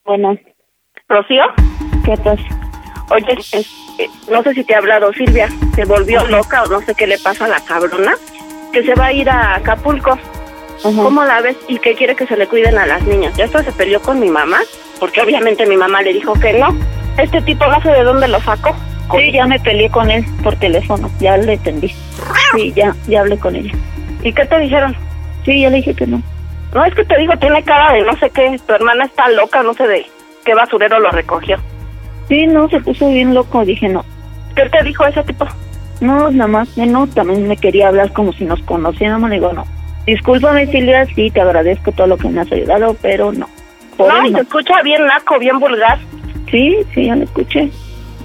Bueno. 0.04 0.36
¿Rocío? 1.08 1.44
¿Qué 2.04 2.16
pasa? 2.18 2.42
Oye, 3.10 3.38
eh, 3.52 4.10
no 4.30 4.42
sé 4.42 4.52
si 4.52 4.64
te 4.64 4.74
ha 4.74 4.78
hablado 4.78 5.12
Silvia. 5.14 5.48
Se 5.74 5.84
volvió 5.84 6.26
loca 6.26 6.64
o 6.64 6.66
no 6.66 6.80
sé 6.82 6.94
qué 6.94 7.06
le 7.06 7.18
pasa 7.18 7.46
a 7.46 7.48
la 7.48 7.60
cabrona. 7.60 8.12
Que 8.72 8.84
se 8.84 8.94
va 8.94 9.06
a 9.06 9.12
ir 9.12 9.30
a 9.30 9.54
Acapulco. 9.54 10.18
¿Cómo 10.82 11.24
la 11.24 11.40
ves? 11.40 11.56
Y 11.68 11.78
que 11.78 11.94
quiere 11.94 12.14
que 12.14 12.26
se 12.26 12.36
le 12.36 12.46
cuiden 12.46 12.78
a 12.78 12.86
las 12.86 13.02
niñas. 13.02 13.34
Ya 13.36 13.44
esto 13.44 13.62
se 13.62 13.72
peleó 13.72 14.00
con 14.00 14.20
mi 14.20 14.28
mamá, 14.28 14.58
porque 15.00 15.20
obviamente 15.20 15.66
mi 15.66 15.76
mamá 15.76 16.02
le 16.02 16.12
dijo 16.12 16.34
que 16.34 16.52
no. 16.52 16.76
Este 17.18 17.40
tipo 17.42 17.66
no 17.66 17.80
sé 17.82 17.90
de 17.90 18.02
dónde 18.02 18.28
lo 18.28 18.40
sacó. 18.40 18.74
Sí, 19.12 19.32
ya 19.32 19.46
me 19.46 19.58
peleé 19.60 19.88
con 19.90 20.10
él 20.10 20.24
por 20.42 20.56
teléfono, 20.56 21.10
ya 21.20 21.36
le 21.36 21.54
entendí. 21.54 21.94
Sí, 22.54 22.72
ya, 22.74 22.94
ya 23.06 23.20
hablé 23.20 23.38
con 23.38 23.54
ella. 23.54 23.72
¿Y 24.22 24.32
qué 24.32 24.44
te 24.44 24.58
dijeron? 24.58 24.94
Sí, 25.44 25.60
ya 25.60 25.70
le 25.70 25.76
dije 25.76 25.94
que 25.94 26.06
no. 26.06 26.22
No, 26.74 26.84
es 26.84 26.94
que 26.94 27.04
te 27.04 27.16
digo, 27.16 27.32
tiene 27.38 27.62
cara 27.62 27.92
de 27.92 28.02
no 28.02 28.16
sé 28.18 28.30
qué. 28.30 28.58
Tu 28.66 28.74
hermana 28.74 29.04
está 29.04 29.28
loca, 29.30 29.62
no 29.62 29.74
sé 29.74 29.86
de 29.86 30.06
qué 30.44 30.54
basurero 30.54 30.98
lo 30.98 31.10
recogió. 31.10 31.56
Sí, 32.28 32.46
no, 32.46 32.68
se 32.68 32.80
puso 32.80 33.08
bien 33.08 33.34
loco, 33.34 33.64
dije 33.64 33.88
no. 33.88 34.04
¿Qué 34.54 34.68
te 34.68 34.82
dijo 34.82 35.06
ese 35.06 35.22
tipo? 35.22 35.46
No, 36.00 36.30
nada 36.30 36.48
más, 36.48 36.76
no, 36.76 37.06
también 37.06 37.46
me 37.48 37.56
quería 37.56 37.88
hablar 37.88 38.12
como 38.12 38.32
si 38.32 38.44
nos 38.44 38.60
conociéramos, 38.62 39.30
le 39.30 39.36
digo 39.36 39.52
no. 39.52 39.64
Discúlpame 40.06 40.66
Silvia, 40.68 41.04
sí, 41.14 41.30
te 41.30 41.40
agradezco 41.40 41.90
todo 41.92 42.06
lo 42.06 42.16
que 42.16 42.28
me 42.28 42.40
has 42.40 42.52
ayudado, 42.52 42.96
pero 43.02 43.32
no. 43.32 43.48
Por 43.96 44.12
No, 44.12 44.22
no. 44.22 44.36
se 44.36 44.42
escucha 44.42 44.82
bien 44.82 45.04
naco, 45.06 45.38
bien 45.38 45.58
vulgar. 45.58 45.98
Sí, 46.50 46.76
sí, 46.94 47.06
ya 47.06 47.16
lo 47.16 47.24
escuché. 47.24 47.70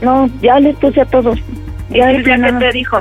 No, 0.01 0.29
ya 0.41 0.59
les 0.59 0.75
puse 0.77 1.01
a 1.01 1.05
todos. 1.05 1.39
Ya, 1.89 2.11
Silvia, 2.11 2.37
¿qué 2.37 2.53
te 2.53 2.71
dijo? 2.71 2.99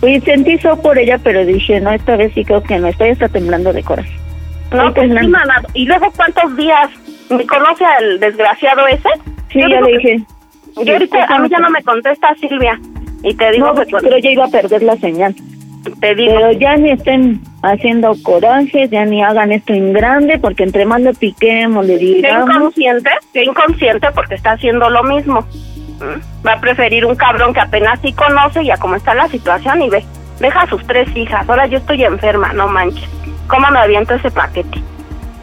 Pues 0.00 0.24
sentí 0.24 0.58
so 0.58 0.80
por 0.80 0.98
ella, 0.98 1.18
pero 1.18 1.44
dije, 1.44 1.80
no, 1.80 1.90
esta 1.92 2.16
vez 2.16 2.32
sí 2.34 2.44
creo 2.44 2.62
que 2.62 2.78
no, 2.78 2.88
estoy 2.88 3.10
hasta 3.10 3.28
temblando 3.28 3.72
de 3.72 3.82
coraje. 3.82 4.10
No, 4.72 4.92
pues 4.94 5.10
sí. 5.10 5.32
¿Y 5.74 5.84
luego 5.84 6.10
cuántos 6.16 6.56
días? 6.56 6.88
¿Me 7.30 7.46
conoce 7.46 7.84
al 7.84 8.18
desgraciado 8.18 8.86
ese? 8.88 9.08
Sí, 9.52 9.60
Yo 9.60 9.68
ya 9.68 9.80
le 9.80 9.86
que- 9.86 9.96
dije. 9.98 10.24
Yo 10.84 10.92
ahorita, 10.94 11.24
a 11.26 11.38
mí 11.38 11.48
ya 11.50 11.58
no 11.58 11.68
me 11.70 11.82
contesta 11.82 12.34
Silvia. 12.40 12.80
Y 13.22 13.34
te 13.34 13.50
digo 13.52 13.66
No, 13.66 13.74
que 13.74 13.84
pero 14.00 14.18
ya 14.18 14.30
iba 14.30 14.44
a 14.46 14.48
perder 14.48 14.82
la 14.82 14.96
señal. 14.96 15.34
te 16.00 16.14
digo, 16.14 16.32
Pero 16.34 16.52
ya 16.52 16.76
ni 16.76 16.90
estén 16.90 17.40
haciendo 17.62 18.14
coraje, 18.22 18.88
ya 18.88 19.04
ni 19.04 19.22
hagan 19.22 19.52
esto 19.52 19.72
en 19.72 19.92
grande, 19.92 20.38
porque 20.38 20.64
entre 20.64 20.84
más 20.84 21.00
le 21.00 21.14
piquemos, 21.14 21.86
le 21.86 21.98
qué 21.98 22.04
digamos. 22.04 22.50
inconsciente, 22.50 23.10
qué 23.32 23.44
inconsciente 23.44 24.08
porque 24.14 24.34
está 24.34 24.52
haciendo 24.52 24.90
lo 24.90 25.04
mismo. 25.04 25.40
¿Mm? 25.40 26.46
Va 26.46 26.54
a 26.54 26.60
preferir 26.60 27.06
un 27.06 27.14
cabrón 27.14 27.54
que 27.54 27.60
apenas 27.60 28.00
sí 28.00 28.12
conoce 28.12 28.62
y 28.64 28.70
a 28.70 28.76
cómo 28.76 28.96
está 28.96 29.14
la 29.14 29.28
situación 29.28 29.80
y 29.82 29.90
ve. 29.90 30.04
Deja 30.40 30.62
a 30.62 30.66
sus 30.68 30.84
tres 30.86 31.08
hijas. 31.16 31.48
Ahora 31.48 31.66
yo 31.66 31.78
estoy 31.78 32.02
enferma, 32.02 32.52
no 32.52 32.66
manches. 32.66 33.08
¿Cómo 33.46 33.70
me 33.70 33.78
aviento 33.78 34.14
ese 34.14 34.30
paquete? 34.30 34.82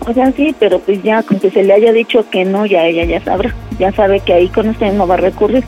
O 0.06 0.14
sea, 0.14 0.32
sí, 0.32 0.54
pero 0.60 0.80
pues 0.80 1.02
ya, 1.04 1.24
con 1.24 1.40
que 1.40 1.52
se 1.52 1.64
le 1.64 1.74
haya 1.74 1.94
dicho 1.94 2.30
que 2.30 2.44
no, 2.44 2.66
ya 2.66 2.86
ella 2.86 3.06
ya 3.06 3.22
sabrá. 3.22 3.54
Ya 3.78 3.92
sabe 3.94 4.20
que 4.20 4.34
ahí 4.34 4.50
con 4.50 4.68
usted 4.68 4.92
no 4.94 5.08
va 5.08 5.14
a 5.14 5.18
recurrir. 5.18 5.64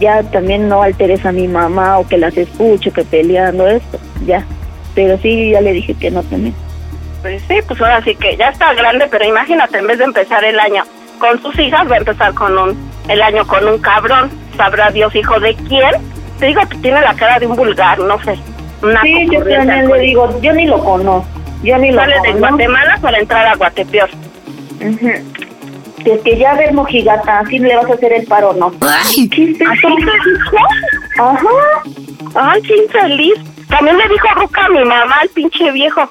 Ya 0.00 0.24
también 0.24 0.68
no 0.68 0.82
alteres 0.82 1.24
a 1.24 1.30
mi 1.30 1.46
mamá 1.46 1.98
o 1.98 2.06
que 2.08 2.18
las 2.18 2.36
escuche, 2.36 2.90
que 2.90 3.04
peleando 3.04 3.68
esto, 3.68 3.98
ya. 4.26 4.44
Pero 4.94 5.18
sí, 5.18 5.50
ya 5.50 5.60
le 5.60 5.72
dije 5.72 5.94
que 5.94 6.10
no 6.10 6.22
también. 6.22 6.54
Pues 7.22 7.42
sí, 7.48 7.56
pues 7.66 7.80
ahora 7.80 8.02
sí 8.04 8.14
que 8.16 8.36
ya 8.36 8.48
está 8.50 8.74
grande, 8.74 9.06
pero 9.10 9.24
imagínate, 9.24 9.78
en 9.78 9.86
vez 9.86 9.98
de 9.98 10.04
empezar 10.04 10.44
el 10.44 10.58
año 10.60 10.84
con 11.18 11.40
sus 11.40 11.58
hijas, 11.58 11.90
va 11.90 11.94
a 11.94 11.98
empezar 11.98 12.34
con 12.34 12.56
un 12.58 12.76
el 13.08 13.22
año 13.22 13.46
con 13.46 13.66
un 13.66 13.78
cabrón. 13.78 14.30
Sabrá 14.56 14.90
Dios 14.90 15.14
hijo 15.14 15.40
de 15.40 15.54
quién. 15.68 15.90
Te 16.38 16.46
digo 16.46 16.60
que 16.68 16.78
tiene 16.78 17.00
la 17.00 17.14
cara 17.14 17.38
de 17.38 17.46
un 17.46 17.56
vulgar, 17.56 17.98
no 17.98 18.22
sé. 18.24 18.36
Una 18.82 19.00
Sí, 19.02 19.26
yo 19.30 19.40
también 19.42 19.88
le 19.88 19.98
digo, 20.00 20.40
yo 20.42 20.52
ni 20.52 20.66
lo 20.66 20.78
conozco. 20.82 21.26
Yo 21.62 21.78
ni 21.78 21.90
lo 21.90 22.00
Sale 22.00 22.12
de 22.14 22.18
conozco. 22.32 22.38
Guatemala 22.40 22.98
para 23.00 23.18
entrar 23.18 23.46
a 23.46 23.54
Guatepeor. 23.56 24.10
Ujú. 24.80 25.10
Si 26.02 26.10
es 26.10 26.20
que 26.20 26.36
ya 26.36 26.54
ves, 26.54 26.72
mojigata, 26.72 27.38
así 27.40 27.58
le 27.58 27.74
vas 27.76 27.88
a 27.90 27.94
hacer 27.94 28.12
el 28.12 28.26
paro, 28.26 28.52
¿no? 28.52 28.72
Ay, 28.82 29.28
¿Qué 29.30 29.44
es 29.44 29.60
eso? 29.60 29.70
¿Así 29.70 29.80
te 29.96 30.30
dijo? 30.30 30.56
Ajá. 31.18 32.50
Ay, 32.52 32.62
qué 32.62 32.76
infeliz. 32.76 33.34
También 33.74 33.98
le 33.98 34.08
dijo 34.08 34.28
Ruca 34.36 34.66
a 34.66 34.68
mi 34.68 34.84
mamá, 34.84 35.16
al 35.22 35.28
pinche 35.30 35.70
viejo. 35.72 36.02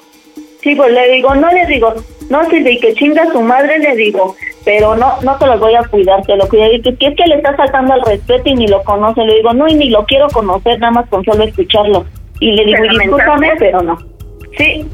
Sí, 0.62 0.74
pues 0.74 0.92
le 0.92 1.08
digo, 1.12 1.34
no 1.34 1.50
le 1.50 1.66
digo, 1.66 1.94
no 2.30 2.44
Silvia, 2.50 2.72
y 2.72 2.80
que 2.80 2.94
chinga 2.94 3.24
su 3.32 3.40
madre, 3.40 3.78
le 3.78 3.96
digo, 3.96 4.34
pero 4.64 4.96
no 4.96 5.14
no 5.22 5.36
te 5.36 5.46
los 5.46 5.60
voy 5.60 5.74
a 5.74 5.82
cuidar, 5.84 6.22
te 6.26 6.36
lo 6.36 6.46
cuidaré. 6.48 6.80
Que, 6.82 6.94
que 6.96 7.06
es 7.06 7.16
que 7.16 7.26
le 7.26 7.36
está 7.36 7.56
saltando 7.56 7.94
al 7.94 8.02
respeto 8.02 8.48
y 8.50 8.54
ni 8.54 8.66
lo 8.66 8.82
conoce, 8.82 9.22
le 9.24 9.36
digo, 9.36 9.52
no, 9.54 9.66
y 9.68 9.74
ni 9.74 9.88
lo 9.90 10.04
quiero 10.04 10.26
conocer, 10.28 10.78
nada 10.78 10.92
más 10.92 11.08
con 11.08 11.24
solo 11.24 11.44
escucharlo. 11.44 12.04
Y 12.40 12.52
le 12.52 12.64
digo, 12.64 12.82
¿Te 12.82 12.94
y 12.94 12.98
discúlpame, 12.98 13.52
pero 13.58 13.82
no. 13.82 13.98
Sí, 14.58 14.86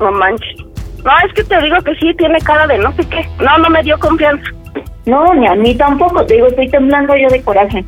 No 0.00 0.10
manches. 0.12 0.56
No, 1.04 1.12
es 1.24 1.32
que 1.34 1.44
te 1.44 1.60
digo 1.62 1.76
que 1.82 1.94
sí, 1.96 2.12
tiene 2.14 2.38
cara 2.40 2.66
de 2.66 2.78
no 2.78 2.92
sé 2.94 3.08
qué. 3.08 3.28
No, 3.40 3.58
no 3.58 3.70
me 3.70 3.82
dio 3.82 3.98
confianza. 3.98 4.44
no, 5.06 5.34
ni 5.34 5.46
a 5.46 5.54
mí 5.54 5.74
tampoco, 5.76 6.24
te 6.26 6.34
digo, 6.34 6.48
estoy 6.48 6.68
temblando 6.68 7.16
yo 7.16 7.28
de 7.28 7.42
coraje. 7.42 7.84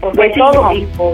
Pues 0.00 0.16
De 0.16 0.32
sí, 0.34 0.40
todo. 0.40 0.72
hijo. 0.72 1.12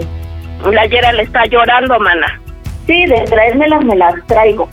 La 0.71 0.85
Yera 0.87 1.11
le 1.13 1.23
está 1.23 1.45
llorando, 1.45 1.99
mana. 1.99 2.41
Sí, 2.87 3.05
de 3.05 3.21
traérmelas 3.21 3.83
me 3.83 3.95
las 3.95 4.15
traigo. 4.27 4.69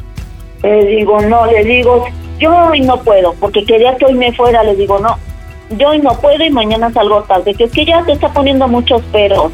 Le 0.63 0.85
digo, 0.87 1.21
no, 1.23 1.47
le 1.47 1.65
digo, 1.65 2.05
yo 2.39 2.55
hoy 2.57 2.81
no 2.81 3.01
puedo, 3.03 3.35
porque 3.35 3.65
quería 3.65 3.97
que 3.97 4.07
hoy 4.07 4.15
me 4.15 4.33
fuera, 4.33 4.63
le 4.63 4.77
digo, 4.77 4.99
no, 4.99 5.19
yo 5.71 5.89
hoy 5.89 5.99
no 6.01 6.13
puedo 6.21 6.45
y 6.45 6.51
mañana 6.51 6.93
salgo 6.93 7.23
tarde, 7.23 7.55
que 7.55 7.65
es 7.65 7.73
que 7.73 7.85
ya 7.85 8.03
te 8.05 8.13
está 8.13 8.29
poniendo 8.29 8.69
muchos 8.69 9.03
peros. 9.07 9.51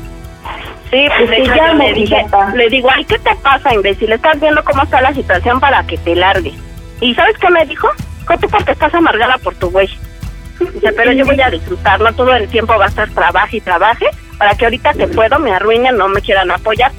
Sí, 0.91 1.07
pues 1.19 1.31
de 1.31 1.37
que 1.37 1.47
ya 1.47 1.75
me 1.75 1.93
le 1.93 2.01
dije, 2.01 2.27
le 2.55 2.69
digo, 2.71 2.89
ay, 2.91 3.05
¿qué 3.05 3.19
te 3.19 3.35
pasa, 3.37 3.75
imbécil? 3.75 4.11
Estás 4.13 4.41
viendo 4.41 4.65
cómo 4.65 4.83
está 4.83 5.01
la 5.03 5.13
situación 5.13 5.61
para 5.61 5.87
que 5.87 5.99
te 5.99 6.17
largues. 6.17 6.55
¿Y 7.01 7.15
sabes 7.15 7.37
qué 7.39 7.51
me 7.51 7.65
dijo? 7.67 7.89
Que 8.27 8.39
tú 8.39 8.49
porque 8.49 8.73
estás 8.73 8.95
amargada 8.95 9.37
por 9.39 9.55
tu 9.57 9.71
güey. 9.71 9.89
Dice, 10.59 10.93
pero 10.97 11.13
yo 11.13 11.25
voy 11.25 11.41
a 11.41 11.51
disfrutar, 11.51 12.01
no 12.01 12.13
todo 12.15 12.35
el 12.35 12.49
tiempo 12.49 12.77
va 12.79 12.87
a 12.87 12.89
estar 12.89 13.09
trabaje 13.11 13.59
y 13.59 13.61
trabaje, 13.61 14.07
para 14.39 14.55
que 14.55 14.65
ahorita 14.65 14.95
que 14.95 15.07
puedo 15.09 15.39
me 15.39 15.53
arruinen, 15.53 15.97
no 15.97 16.09
me 16.09 16.21
quieran 16.21 16.51
apoyar. 16.51 16.91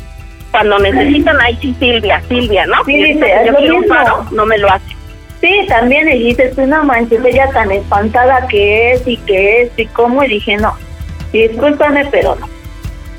Cuando 0.51 0.79
necesitan, 0.79 1.39
ahí 1.41 1.57
sí, 1.61 1.75
Silvia, 1.79 2.21
Silvia, 2.27 2.65
¿no? 2.65 2.83
Sí, 2.85 2.95
dice, 2.95 3.33
yo 3.45 3.51
lo 3.51 3.57
quiero 3.59 3.75
un 3.75 3.81
mismo. 3.81 3.95
paro, 3.95 4.25
no 4.31 4.45
me 4.45 4.57
lo 4.57 4.69
hace. 4.69 4.95
Sí, 5.41 5.65
también 5.67 6.05
le 6.05 6.15
dices, 6.15 6.55
tú 6.55 6.65
no 6.65 6.83
manches, 6.83 7.23
ella 7.23 7.49
tan 7.51 7.71
espantada 7.71 8.47
que 8.47 8.93
es 8.93 9.07
y 9.07 9.15
que 9.17 9.61
es 9.61 9.71
y 9.77 9.85
cómo, 9.87 10.23
y 10.23 10.27
dije, 10.27 10.57
no, 10.57 10.73
discúlpame, 11.31 12.05
pero 12.11 12.35
no. 12.35 12.49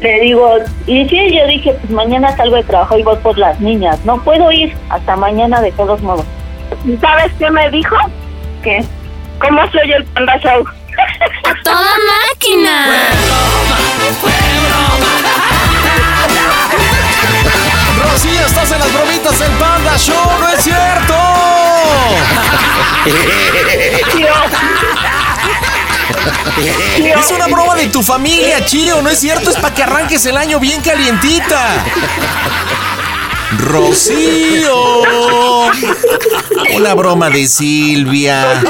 Le 0.00 0.20
digo, 0.20 0.56
y 0.86 1.08
sí, 1.08 1.34
yo 1.34 1.46
dije, 1.46 1.72
pues 1.74 1.90
mañana 1.90 2.34
salgo 2.36 2.56
de 2.56 2.64
trabajo 2.64 2.98
y 2.98 3.02
voy 3.02 3.16
por 3.18 3.38
las 3.38 3.60
niñas, 3.60 3.98
no 4.04 4.22
puedo 4.22 4.50
ir 4.50 4.74
hasta 4.88 5.16
mañana 5.16 5.60
de 5.60 5.72
todos 5.72 6.00
modos. 6.02 6.26
¿Y 6.84 6.96
¿Sabes 6.96 7.32
qué 7.38 7.50
me 7.50 7.70
dijo? 7.70 7.96
¿Qué? 8.62 8.84
¿Cómo 9.40 9.70
se 9.70 9.78
oye 9.78 9.96
el 9.96 10.04
Panda 10.06 10.38
Show? 10.38 10.64
a 11.44 11.62
toda 11.62 11.92
máquina. 12.28 12.86
Rocío, 18.22 18.44
estás 18.44 18.70
en 18.70 18.78
las 18.80 18.92
bromitas 18.92 19.38
del 19.38 19.50
Panda 19.52 19.96
Show, 19.96 20.14
no 20.38 20.48
es 20.48 20.62
cierto. 20.62 21.14
Es 27.18 27.30
una 27.30 27.46
broma 27.46 27.74
de 27.76 27.86
tu 27.86 28.02
familia, 28.02 28.62
Chio, 28.66 29.00
no 29.00 29.08
es 29.08 29.20
cierto, 29.20 29.48
es 29.48 29.56
para 29.56 29.74
que 29.74 29.84
arranques 29.84 30.26
el 30.26 30.36
año 30.36 30.60
bien 30.60 30.82
calientita. 30.82 31.82
Rocío. 33.58 35.02
Una 36.74 36.94
broma 36.94 37.30
de 37.30 37.46
Silvia, 37.46 38.62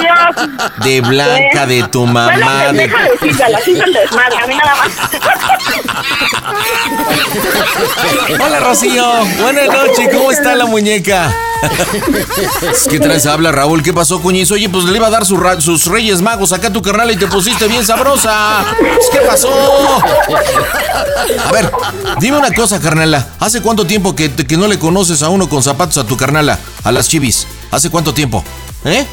de 0.82 1.00
Blanca, 1.00 1.66
de 1.66 1.82
tu 1.88 2.06
mamá, 2.06 2.72
de... 2.72 2.78
deja 2.78 3.02
de 3.02 3.18
Silvia, 3.18 3.48
la 3.48 3.60
Silvia 3.60 3.84
el 3.84 3.92
desmadre, 3.92 4.36
a 4.38 4.46
mí 4.46 4.54
nada 4.56 4.74
más. 4.76 4.90
Hola 8.40 8.60
Rocío, 8.60 9.06
buenas 9.40 9.66
noches, 9.68 10.08
¿cómo 10.12 10.30
está 10.32 10.54
la 10.54 10.66
muñeca? 10.66 11.30
¿Qué 12.90 13.00
traes? 13.00 13.26
Habla 13.26 13.52
Raúl, 13.52 13.82
¿qué 13.82 13.92
pasó, 13.92 14.20
cuñizo? 14.20 14.54
Oye, 14.54 14.68
pues 14.68 14.84
le 14.84 14.96
iba 14.96 15.06
a 15.06 15.10
dar 15.10 15.24
sus 15.26 15.86
reyes 15.86 16.22
magos 16.22 16.52
acá 16.52 16.68
a 16.68 16.72
tu 16.72 16.82
carnal 16.82 17.10
y 17.10 17.16
te 17.16 17.26
pusiste 17.26 17.68
bien 17.68 17.84
sabrosa. 17.84 18.64
Pues, 18.78 19.08
¿Qué 19.12 19.18
pasó? 19.26 19.50
A 21.46 21.52
ver, 21.52 21.70
dime 22.18 22.38
una 22.38 22.52
cosa, 22.52 22.80
carnala. 22.80 23.28
¿Hace 23.38 23.60
cuánto 23.60 23.86
tiempo 23.86 24.14
que, 24.14 24.32
que 24.32 24.56
no 24.56 24.66
le 24.66 24.78
conoces 24.78 25.22
a 25.22 25.28
uno 25.28 25.48
con 25.48 25.62
zapatos 25.62 25.98
a 25.98 26.04
tu 26.04 26.16
carnala, 26.16 26.58
a 26.82 26.92
las 26.92 27.08
chivis? 27.08 27.46
¿Hace 27.70 27.90
cuánto 27.90 28.14
tiempo? 28.14 28.42
¿Eh? 28.84 29.06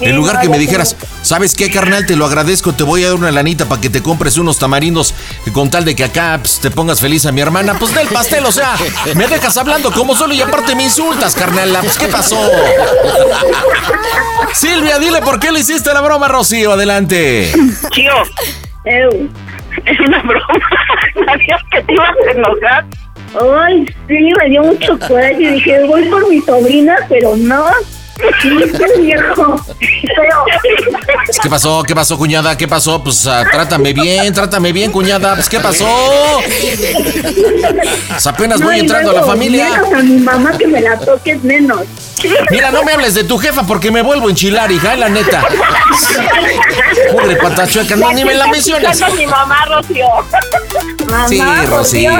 En 0.00 0.16
lugar 0.16 0.40
que 0.40 0.48
me 0.48 0.58
dijeras, 0.58 0.96
¿sabes 1.22 1.54
qué, 1.54 1.70
carnal? 1.70 2.06
Te 2.06 2.16
lo 2.16 2.26
agradezco, 2.26 2.72
te 2.72 2.82
voy 2.82 3.04
a 3.04 3.08
dar 3.08 3.16
una 3.16 3.30
lanita 3.30 3.66
para 3.66 3.80
que 3.80 3.90
te 3.90 4.02
compres 4.02 4.36
unos 4.36 4.58
tamarindos 4.58 5.14
con 5.52 5.70
tal 5.70 5.84
de 5.84 5.94
que 5.94 6.04
acá 6.04 6.38
pues, 6.40 6.58
te 6.60 6.70
pongas 6.70 7.00
feliz 7.00 7.24
a 7.26 7.32
mi 7.32 7.40
hermana. 7.40 7.74
Pues 7.78 7.94
del 7.94 8.08
pastel, 8.08 8.44
o 8.46 8.52
sea, 8.52 8.74
me 9.14 9.28
dejas 9.28 9.56
hablando 9.56 9.92
como 9.92 10.16
solo 10.16 10.34
y 10.34 10.40
aparte 10.40 10.74
me 10.74 10.84
insultas, 10.84 11.34
carnal. 11.34 11.76
Pues, 11.82 11.98
¿qué 11.98 12.08
pasó? 12.08 12.38
Silvia, 14.54 14.98
dile 14.98 15.20
por 15.22 15.38
qué 15.38 15.52
le 15.52 15.60
hiciste 15.60 15.92
la 15.92 16.00
broma, 16.00 16.28
Rocío. 16.28 16.72
Adelante. 16.72 17.52
Chío, 17.90 18.12
Eu. 18.84 19.28
es 19.86 20.00
una 20.00 20.22
broma. 20.22 20.44
Sabías 21.26 21.60
que 21.70 21.82
te 21.82 21.92
ibas 21.92 22.08
a 22.26 22.30
enojar. 22.32 22.84
Ay, 23.64 23.86
sí, 24.08 24.30
me 24.38 24.48
dio 24.50 24.62
mucho 24.62 24.98
coraje. 24.98 25.36
Dije, 25.52 25.84
voy 25.86 26.04
por 26.06 26.28
mi 26.28 26.40
sobrina, 26.40 26.96
pero 27.08 27.36
no. 27.36 27.64
Viejo. 28.98 29.56
¿Qué 31.42 31.48
pasó? 31.48 31.82
¿Qué 31.82 31.94
pasó, 31.94 32.18
cuñada? 32.18 32.56
¿Qué 32.56 32.68
pasó? 32.68 33.02
Pues 33.02 33.26
ah, 33.26 33.44
trátame 33.50 33.92
bien, 33.92 34.32
trátame 34.32 34.72
bien, 34.72 34.92
cuñada. 34.92 35.34
Pues 35.34 35.48
¿qué 35.48 35.60
pasó? 35.60 35.86
Pues 38.08 38.26
apenas 38.26 38.60
no, 38.60 38.66
voy 38.66 38.80
entrando 38.80 39.10
a 39.10 39.14
la 39.14 39.22
familia. 39.24 39.82
a 39.94 40.02
mi 40.02 40.18
mamá 40.18 40.56
que 40.56 40.66
me 40.66 40.80
la 40.80 40.98
toques 40.98 41.42
menos. 41.42 41.80
Mira, 42.50 42.70
no 42.70 42.84
me 42.84 42.92
hables 42.92 43.14
de 43.14 43.24
tu 43.24 43.38
jefa 43.38 43.64
porque 43.64 43.90
me 43.90 44.02
vuelvo 44.02 44.28
a 44.28 44.30
enchilar, 44.30 44.70
hija, 44.70 44.94
la 44.96 45.08
neta. 45.08 45.44
Pobre 47.12 47.36
patachueca, 47.36 47.96
no, 47.96 48.12
ni 48.12 48.24
me 48.24 48.34
la 48.34 48.44
a 48.44 48.48
mi 48.48 49.26
mamá, 49.26 49.64
Rocío. 49.66 50.06
Sí, 51.28 51.42
Rocío. 51.68 52.12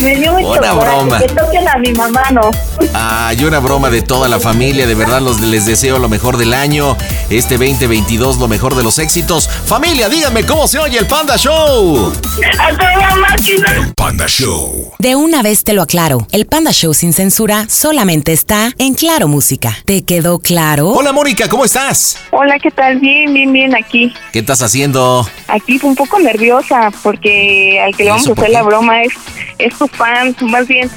Me 0.00 0.16
dio 0.16 0.32
mucho 0.32 0.60
Una 0.60 0.72
broma. 0.72 1.18
Que 1.18 1.28
toquen 1.28 1.68
a 1.68 1.78
mi 1.78 1.92
mamá, 1.92 2.22
no. 2.30 2.50
Ay, 2.94 3.44
una 3.44 3.58
broma 3.58 3.90
de 3.90 4.02
toda 4.02 4.28
la 4.28 4.40
familia. 4.40 4.86
De 4.86 4.94
verdad, 4.94 5.20
los, 5.20 5.40
les 5.40 5.66
deseo 5.66 5.98
lo 5.98 6.08
mejor 6.08 6.36
del 6.36 6.54
año. 6.54 6.96
Este 7.28 7.56
2022, 7.56 8.38
lo 8.38 8.48
mejor 8.48 8.74
de 8.74 8.82
los 8.82 8.98
éxitos. 8.98 9.48
Familia, 9.48 10.08
díganme 10.08 10.44
cómo 10.44 10.66
se 10.66 10.78
oye 10.78 10.98
el 10.98 11.06
Panda 11.06 11.36
Show. 11.36 12.12
A 12.58 12.70
toda 12.70 13.16
máquina. 13.16 13.92
Panda 13.96 14.26
Show. 14.26 14.92
De 14.98 15.16
una 15.16 15.42
vez 15.42 15.64
te 15.64 15.72
lo 15.72 15.82
aclaro, 15.82 16.26
el 16.32 16.46
Panda 16.46 16.72
Show 16.72 16.94
sin 16.94 17.12
censura 17.12 17.66
solamente 17.68 18.32
está 18.32 18.72
en 18.78 18.94
Claro 18.94 19.28
Música. 19.28 19.76
¿Te 19.84 20.02
quedó 20.02 20.38
claro? 20.38 20.88
Hola, 20.90 21.12
Mónica, 21.12 21.48
¿cómo 21.48 21.64
estás? 21.64 22.18
Hola, 22.30 22.58
¿qué 22.58 22.70
tal? 22.70 22.98
Bien, 22.98 23.32
bien, 23.32 23.52
bien 23.52 23.76
aquí. 23.76 24.12
¿Qué 24.32 24.40
estás 24.40 24.62
haciendo? 24.62 25.28
Aquí 25.48 25.78
fue 25.78 25.90
un 25.90 25.96
poco 25.96 26.18
nerviosa 26.18 26.90
porque 27.02 27.80
al 27.80 27.96
que 27.96 28.04
le 28.04 28.10
¿Y 28.10 28.12
vamos 28.12 28.28
a 28.28 28.32
hacer 28.32 28.50
la 28.50 28.62
broma 28.62 29.02
es, 29.02 29.12
es 29.58 29.76
tu 29.78 29.86
fan, 29.88 30.34
más 30.42 30.66
bien 30.66 30.90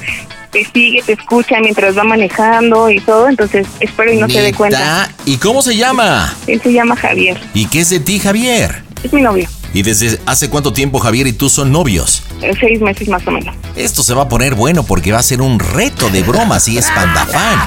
te 0.54 0.64
sigue, 0.72 1.02
te 1.02 1.14
escucha 1.14 1.58
mientras 1.60 1.98
va 1.98 2.04
manejando 2.04 2.88
y 2.88 3.00
todo, 3.00 3.28
entonces 3.28 3.66
espero 3.80 4.12
y 4.12 4.16
no 4.18 4.28
se 4.28 4.40
dé 4.40 4.54
cuenta. 4.54 5.10
¿Y 5.26 5.36
cómo 5.38 5.62
se 5.62 5.76
llama? 5.76 6.32
Él 6.46 6.62
se 6.62 6.72
llama 6.72 6.94
Javier, 6.94 7.36
¿Y 7.54 7.66
qué 7.66 7.80
es 7.80 7.90
de 7.90 7.98
ti, 7.98 8.20
Javier? 8.20 8.82
es 9.02 9.12
mi 9.12 9.20
novio, 9.20 9.48
¿Y 9.74 9.82
desde 9.82 10.18
hace 10.24 10.48
cuánto 10.48 10.72
tiempo 10.72 11.00
Javier 11.00 11.26
y 11.26 11.32
tú 11.32 11.48
son 11.50 11.72
novios? 11.72 12.22
eh, 12.40 12.52
seis 12.60 12.80
meses 12.80 13.08
más 13.08 13.26
o 13.26 13.30
menos. 13.30 13.54
Esto 13.74 14.02
se 14.02 14.14
va 14.14 14.22
a 14.22 14.28
poner 14.28 14.54
bueno 14.54 14.84
porque 14.84 15.10
va 15.12 15.18
a 15.18 15.22
ser 15.22 15.40
un 15.42 15.58
reto 15.58 16.08
de 16.10 16.22
bromas 16.22 16.68
y 16.68 16.78
es 16.78 16.88
pandafán. 16.90 17.58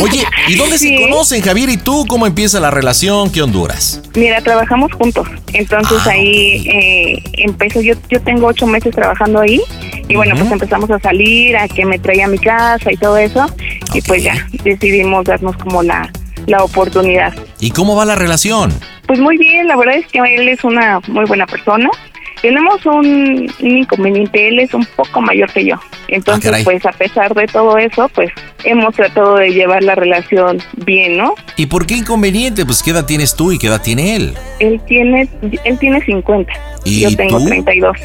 Oye, 0.00 0.24
¿y 0.48 0.56
dónde 0.56 0.78
se 0.78 0.96
conocen 0.96 1.40
Javier 1.40 1.68
y 1.68 1.76
tú? 1.76 2.04
¿Cómo 2.08 2.26
empieza 2.26 2.58
la 2.60 2.70
relación? 2.70 3.30
¿Qué 3.30 3.42
Honduras? 3.42 4.00
Mira, 4.14 4.40
trabajamos 4.42 4.92
juntos, 4.92 5.28
entonces 5.52 5.98
Ah, 6.04 6.10
ahí 6.10 6.66
eh, 6.68 7.22
empezó, 7.44 7.80
yo, 7.80 7.94
yo 8.10 8.20
tengo 8.22 8.46
ocho 8.48 8.66
meses 8.66 8.94
trabajando 8.94 9.40
ahí 9.40 9.60
y 10.08 10.16
bueno, 10.16 10.34
pues 10.36 10.50
empezamos 10.50 10.90
a 10.90 10.98
salir, 10.98 11.56
a 11.56 11.68
que 11.68 11.84
me 11.86 11.98
traía 11.98 12.24
a 12.24 12.28
mi 12.28 12.38
casa 12.38 12.90
y 12.92 12.96
todo 12.96 13.16
eso 13.16 13.46
y 13.92 14.00
pues 14.02 14.22
ya 14.22 14.48
decidimos 14.64 15.24
darnos 15.24 15.56
como 15.58 15.82
la, 15.82 16.10
la 16.46 16.62
oportunidad. 16.64 17.34
¿Y 17.60 17.70
cómo 17.70 17.96
va 17.96 18.04
la 18.04 18.14
relación? 18.14 18.72
Pues 19.06 19.20
muy 19.20 19.36
bien, 19.36 19.68
la 19.68 19.76
verdad 19.76 19.96
es 19.96 20.06
que 20.06 20.18
él 20.18 20.48
es 20.48 20.64
una 20.64 21.00
muy 21.08 21.24
buena 21.26 21.46
persona. 21.46 21.90
Tenemos 22.44 22.84
un, 22.84 23.50
un 23.58 23.78
inconveniente, 23.78 24.48
él 24.48 24.58
es 24.58 24.74
un 24.74 24.84
poco 24.96 25.22
mayor 25.22 25.50
que 25.50 25.64
yo. 25.64 25.76
Entonces, 26.08 26.52
Ah, 26.54 26.58
pues 26.62 26.84
a 26.84 26.92
pesar 26.92 27.32
de 27.34 27.46
todo 27.46 27.78
eso, 27.78 28.06
pues 28.14 28.30
hemos 28.64 28.94
tratado 28.94 29.36
de 29.36 29.48
llevar 29.48 29.82
la 29.82 29.94
relación 29.94 30.62
bien, 30.84 31.16
¿no? 31.16 31.34
¿Y 31.56 31.64
por 31.64 31.86
qué 31.86 31.96
inconveniente? 31.96 32.66
Pues 32.66 32.82
qué 32.82 32.90
edad 32.90 33.06
tienes 33.06 33.34
tú 33.34 33.50
y 33.50 33.58
qué 33.58 33.68
edad 33.68 33.80
tiene 33.80 34.16
él. 34.16 34.34
Él 34.58 34.78
tiene 34.86 35.26
él 35.64 35.78
tiene 35.78 36.04
50, 36.04 36.52
¿Y 36.84 37.00
yo 37.00 37.16
tengo 37.16 37.38
tú? 37.38 37.46
32. 37.46 37.96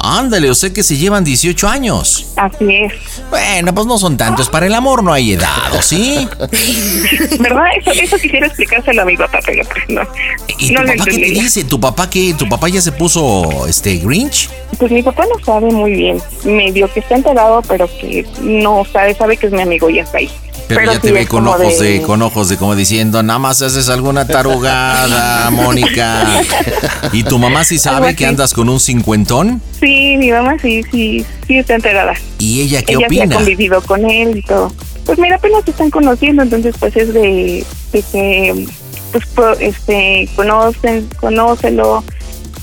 Ándale, 0.00 0.48
o 0.48 0.54
sé 0.54 0.72
que 0.72 0.82
se 0.82 0.96
llevan 0.96 1.24
18 1.24 1.68
años. 1.68 2.32
Así 2.36 2.66
es. 2.70 2.92
Bueno, 3.30 3.74
pues 3.74 3.86
no 3.86 3.98
son 3.98 4.16
tantos. 4.16 4.48
Para 4.48 4.66
el 4.66 4.74
amor 4.74 5.02
no 5.02 5.12
hay 5.12 5.32
edad, 5.32 5.74
¿o 5.76 5.82
sí? 5.82 6.26
¿Verdad? 7.40 7.64
Eso, 7.80 7.90
eso 7.92 8.16
quisiera 8.16 8.46
explicárselo 8.46 9.02
a 9.02 9.04
mi 9.04 9.16
papá, 9.16 9.40
pero 9.44 9.64
pues 9.64 9.84
no. 9.88 10.02
¿Y 10.58 10.70
no 10.70 10.82
tu 10.82 10.86
papá 10.86 11.04
qué 11.04 11.18
te 11.18 11.30
dice? 11.30 11.64
¿Tu 11.64 11.80
papá 11.80 12.08
qué? 12.10 12.34
¿Tu 12.38 12.48
papá 12.48 12.68
ya 12.68 12.80
se 12.80 12.92
puso 12.92 13.37
este 13.66 13.96
Grinch? 13.98 14.48
Pues 14.78 14.90
mi 14.90 15.02
papá 15.02 15.24
no 15.26 15.44
sabe 15.44 15.70
muy 15.72 15.92
bien. 15.92 16.18
Medio 16.44 16.92
que 16.92 17.00
está 17.00 17.16
enterado, 17.16 17.62
pero 17.66 17.86
que 17.86 18.26
no 18.42 18.84
sabe, 18.92 19.14
sabe 19.14 19.36
que 19.36 19.46
es 19.46 19.52
mi 19.52 19.62
amigo 19.62 19.88
y 19.90 19.98
hasta 20.00 20.18
ahí. 20.18 20.30
Pero, 20.68 20.84
ya 20.84 20.92
sí 20.94 20.98
te 21.00 21.12
ve 21.12 21.26
con 21.26 21.46
ojos 21.46 21.78
de... 21.78 22.02
con 22.02 22.20
ojos 22.20 22.50
de 22.50 22.58
como 22.58 22.76
diciendo, 22.76 23.22
nada 23.22 23.38
más 23.38 23.62
haces 23.62 23.88
alguna 23.88 24.26
tarugada, 24.26 25.50
Mónica. 25.52 26.26
¿Y 27.12 27.22
tu 27.22 27.38
mamá 27.38 27.64
sí 27.64 27.78
sabe 27.78 28.14
que 28.14 28.26
andas 28.26 28.52
con 28.52 28.68
un 28.68 28.78
cincuentón? 28.78 29.62
Sí, 29.80 30.16
mi 30.18 30.30
mamá 30.30 30.56
sí, 30.60 30.82
sí, 30.92 31.24
sí 31.46 31.58
está 31.58 31.74
enterada. 31.74 32.12
¿Y 32.38 32.60
ella 32.60 32.82
qué 32.82 32.92
Ella 32.92 33.06
sí 33.08 33.16
opina? 33.18 33.34
ha 33.34 33.38
convivido 33.38 33.80
con 33.82 34.08
él 34.10 34.36
y 34.36 34.42
todo. 34.42 34.70
Pues 35.06 35.18
mira, 35.18 35.36
apenas 35.36 35.64
se 35.64 35.70
están 35.70 35.90
conociendo, 35.90 36.42
entonces 36.42 36.74
pues 36.78 36.94
es 36.96 37.14
de, 37.14 37.64
de 37.92 38.02
que 38.12 38.66
pues 39.12 39.24
este 39.60 40.28
conocen, 40.36 41.08
conócelo 41.18 42.04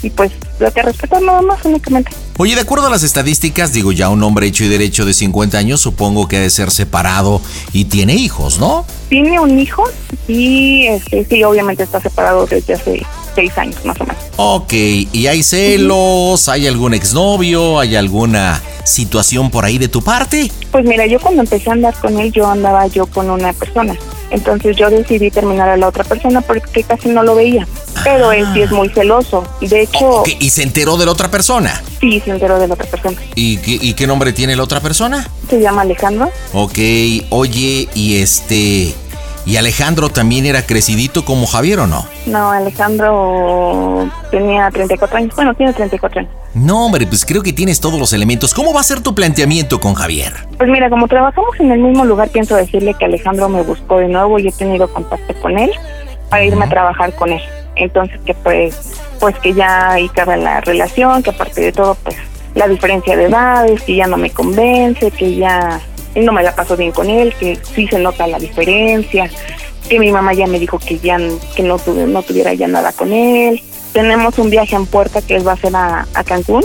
y 0.03 0.11
pues 0.11 0.31
lo 0.59 0.71
que 0.71 0.81
respetar 0.81 1.21
nada 1.21 1.41
más 1.41 1.63
únicamente. 1.65 2.11
Oye, 2.37 2.55
de 2.55 2.61
acuerdo 2.61 2.87
a 2.87 2.89
las 2.89 3.03
estadísticas, 3.03 3.73
digo, 3.73 3.91
ya 3.91 4.09
un 4.09 4.21
hombre 4.23 4.47
hecho 4.47 4.63
y 4.63 4.67
derecho 4.67 5.05
de 5.05 5.13
50 5.13 5.57
años, 5.57 5.81
supongo 5.81 6.27
que 6.27 6.37
ha 6.37 6.41
de 6.41 6.49
ser 6.49 6.71
separado 6.71 7.41
y 7.71 7.85
tiene 7.85 8.13
hijos, 8.13 8.59
¿no? 8.59 8.85
Tiene 9.09 9.39
un 9.39 9.59
hijo 9.59 9.83
y 10.27 10.87
este 10.87 11.25
sí, 11.25 11.43
obviamente 11.43 11.83
está 11.83 12.01
separado 12.01 12.45
desde 12.45 12.73
hace 12.73 13.05
seis 13.35 13.57
años 13.57 13.83
más 13.85 13.99
o 14.01 14.05
menos. 14.05 14.23
Ok, 14.37 14.73
¿y 14.73 15.27
hay 15.27 15.43
celos? 15.43 16.49
¿Hay 16.49 16.67
algún 16.67 16.93
exnovio? 16.93 17.79
¿Hay 17.79 17.95
alguna 17.95 18.61
situación 18.83 19.49
por 19.51 19.65
ahí 19.65 19.77
de 19.77 19.87
tu 19.87 20.01
parte? 20.01 20.51
Pues 20.71 20.85
mira, 20.85 21.05
yo 21.05 21.19
cuando 21.19 21.41
empecé 21.41 21.69
a 21.69 21.73
andar 21.73 21.93
con 21.95 22.19
él, 22.19 22.31
yo 22.31 22.47
andaba 22.47 22.87
yo 22.87 23.05
con 23.05 23.29
una 23.29 23.53
persona. 23.53 23.95
Entonces 24.31 24.75
yo 24.75 24.89
decidí 24.89 25.29
terminar 25.31 25.69
a 25.69 25.77
la 25.77 25.87
otra 25.87 26.03
persona 26.03 26.41
porque 26.41 26.83
casi 26.83 27.09
no 27.09 27.23
lo 27.23 27.35
veía. 27.35 27.67
Pero 28.03 28.31
él 28.31 28.45
sí 28.53 28.61
es 28.61 28.71
muy 28.71 28.89
celoso. 28.89 29.43
De 29.61 29.81
hecho, 29.81 30.23
¿Y 30.45 30.51
se 30.51 30.61
enteró 30.61 30.95
de 30.95 31.07
la 31.07 31.11
otra 31.11 31.31
persona? 31.31 31.81
sí 31.99 32.21
se 32.23 32.29
enteró 32.29 32.59
de 32.59 32.67
la 32.67 32.75
otra 32.75 32.85
persona. 32.85 33.17
¿Y 33.33 33.57
qué, 33.57 33.79
y 33.81 33.95
qué 33.95 34.05
nombre 34.05 34.31
tiene 34.31 34.55
la 34.55 34.61
otra 34.61 34.79
persona? 34.79 35.27
Se 35.49 35.59
llama 35.59 35.81
Alejandro. 35.81 36.29
Ok, 36.53 36.77
oye, 37.31 37.89
y 37.95 38.21
este... 38.21 38.93
¿Y 39.47 39.57
Alejandro 39.57 40.09
también 40.09 40.45
era 40.45 40.63
crecidito 40.63 41.25
como 41.25 41.47
Javier 41.47 41.79
o 41.79 41.87
no? 41.87 42.05
No, 42.27 42.51
Alejandro 42.51 44.07
tenía 44.29 44.69
34 44.69 45.17
años. 45.17 45.35
Bueno, 45.35 45.55
tiene 45.55 45.73
34 45.73 46.19
años. 46.19 46.31
No, 46.53 46.85
hombre, 46.85 47.07
pues 47.07 47.25
creo 47.25 47.41
que 47.41 47.51
tienes 47.51 47.79
todos 47.79 47.99
los 47.99 48.13
elementos. 48.13 48.53
¿Cómo 48.53 48.71
va 48.71 48.81
a 48.81 48.83
ser 48.83 49.01
tu 49.01 49.15
planteamiento 49.15 49.79
con 49.79 49.95
Javier? 49.95 50.31
Pues 50.59 50.69
mira, 50.69 50.91
como 50.91 51.07
trabajamos 51.07 51.59
en 51.59 51.71
el 51.71 51.79
mismo 51.79 52.05
lugar, 52.05 52.29
pienso 52.29 52.55
decirle 52.55 52.93
que 52.93 53.05
Alejandro 53.05 53.49
me 53.49 53.63
buscó 53.63 53.97
de 53.97 54.09
nuevo 54.09 54.37
y 54.37 54.47
he 54.47 54.51
tenido 54.51 54.87
contacto 54.93 55.33
con 55.41 55.57
él 55.57 55.71
para 56.29 56.45
irme 56.45 56.65
a 56.65 56.69
trabajar 56.69 57.15
con 57.15 57.31
él. 57.31 57.41
Entonces 57.75 58.19
que 58.25 58.33
pues, 58.33 58.91
pues 59.19 59.37
que 59.39 59.53
ya 59.53 59.91
ahí 59.91 60.09
cabe 60.09 60.37
la 60.37 60.61
relación, 60.61 61.21
que 61.23 61.31
aparte 61.31 61.61
de 61.61 61.71
todo, 61.71 61.95
pues 62.03 62.15
la 62.53 62.67
diferencia 62.67 63.15
de 63.17 63.25
edades, 63.25 63.81
que 63.81 63.95
ya 63.95 64.07
no 64.07 64.17
me 64.17 64.29
convence, 64.29 65.11
que 65.11 65.35
ya 65.35 65.79
no 66.15 66.31
me 66.31 66.41
la 66.43 66.55
paso 66.55 66.77
bien 66.77 66.91
con 66.93 67.09
él, 67.09 67.33
que 67.39 67.57
sí 67.75 67.87
se 67.87 67.99
nota 67.99 68.25
la 68.27 68.39
diferencia, 68.39 69.29
que 69.89 69.99
mi 69.99 70.11
mamá 70.11 70.33
ya 70.33 70.47
me 70.47 70.57
dijo 70.59 70.79
que 70.79 70.97
ya 70.99 71.17
que 71.55 71.63
no, 71.63 71.77
tuve- 71.77 72.07
no 72.07 72.23
tuviera 72.23 72.53
ya 72.53 72.67
nada 72.67 72.91
con 72.93 73.11
él. 73.11 73.61
Tenemos 73.93 74.37
un 74.39 74.49
viaje 74.49 74.75
en 74.75 74.85
puerta 74.85 75.21
que 75.21 75.39
va 75.39 75.53
a 75.53 75.57
ser 75.57 75.75
a, 75.75 76.05
a 76.13 76.23
Cancún. 76.23 76.63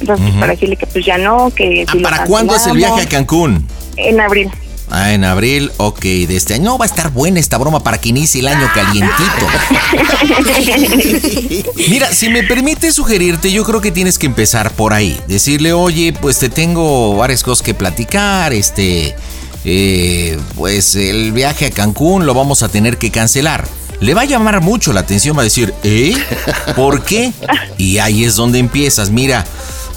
Entonces, 0.00 0.30
para 0.38 0.52
decirle 0.52 0.76
que 0.76 0.86
pues 0.86 1.04
ya 1.04 1.18
no, 1.18 1.50
que... 1.50 1.84
Ah, 1.88 1.92
¿Para 2.02 2.24
cuándo 2.24 2.54
es 2.54 2.66
el 2.68 2.76
viaje 2.76 3.02
a. 3.02 3.08
Cancún? 3.08 3.66
En 3.96 4.20
abril. 4.20 4.48
Ah, 4.90 5.12
en 5.12 5.24
abril, 5.24 5.70
ok, 5.76 6.00
de 6.00 6.36
este 6.36 6.54
año. 6.54 6.64
No, 6.64 6.78
va 6.78 6.86
a 6.86 6.88
estar 6.88 7.10
buena 7.10 7.38
esta 7.40 7.58
broma 7.58 7.80
para 7.80 7.98
que 7.98 8.08
inicie 8.08 8.40
el 8.40 8.48
año 8.48 8.66
calientito. 8.74 9.46
Mira, 11.88 12.12
si 12.12 12.28
me 12.28 12.42
permite 12.42 12.90
sugerirte, 12.92 13.52
yo 13.52 13.64
creo 13.64 13.80
que 13.80 13.90
tienes 13.90 14.18
que 14.18 14.26
empezar 14.26 14.72
por 14.72 14.92
ahí. 14.94 15.18
Decirle, 15.28 15.72
oye, 15.72 16.12
pues 16.12 16.38
te 16.38 16.48
tengo 16.48 17.16
varias 17.16 17.42
cosas 17.42 17.64
que 17.64 17.74
platicar, 17.74 18.52
este... 18.52 19.14
eh, 19.64 20.38
pues 20.56 20.94
el 20.96 21.32
viaje 21.32 21.66
a 21.66 21.70
Cancún 21.70 22.24
lo 22.26 22.34
vamos 22.34 22.62
a 22.62 22.68
tener 22.68 22.96
que 22.98 23.10
cancelar. 23.10 23.66
Le 24.00 24.14
va 24.14 24.22
a 24.22 24.26
llamar 24.26 24.60
mucho 24.60 24.92
la 24.92 25.00
atención, 25.00 25.36
va 25.36 25.40
a 25.40 25.44
decir, 25.44 25.74
¿eh? 25.82 26.14
¿Por 26.76 27.02
qué? 27.04 27.32
Y 27.78 27.98
ahí 27.98 28.24
es 28.24 28.36
donde 28.36 28.60
empiezas. 28.60 29.10
Mira, 29.10 29.44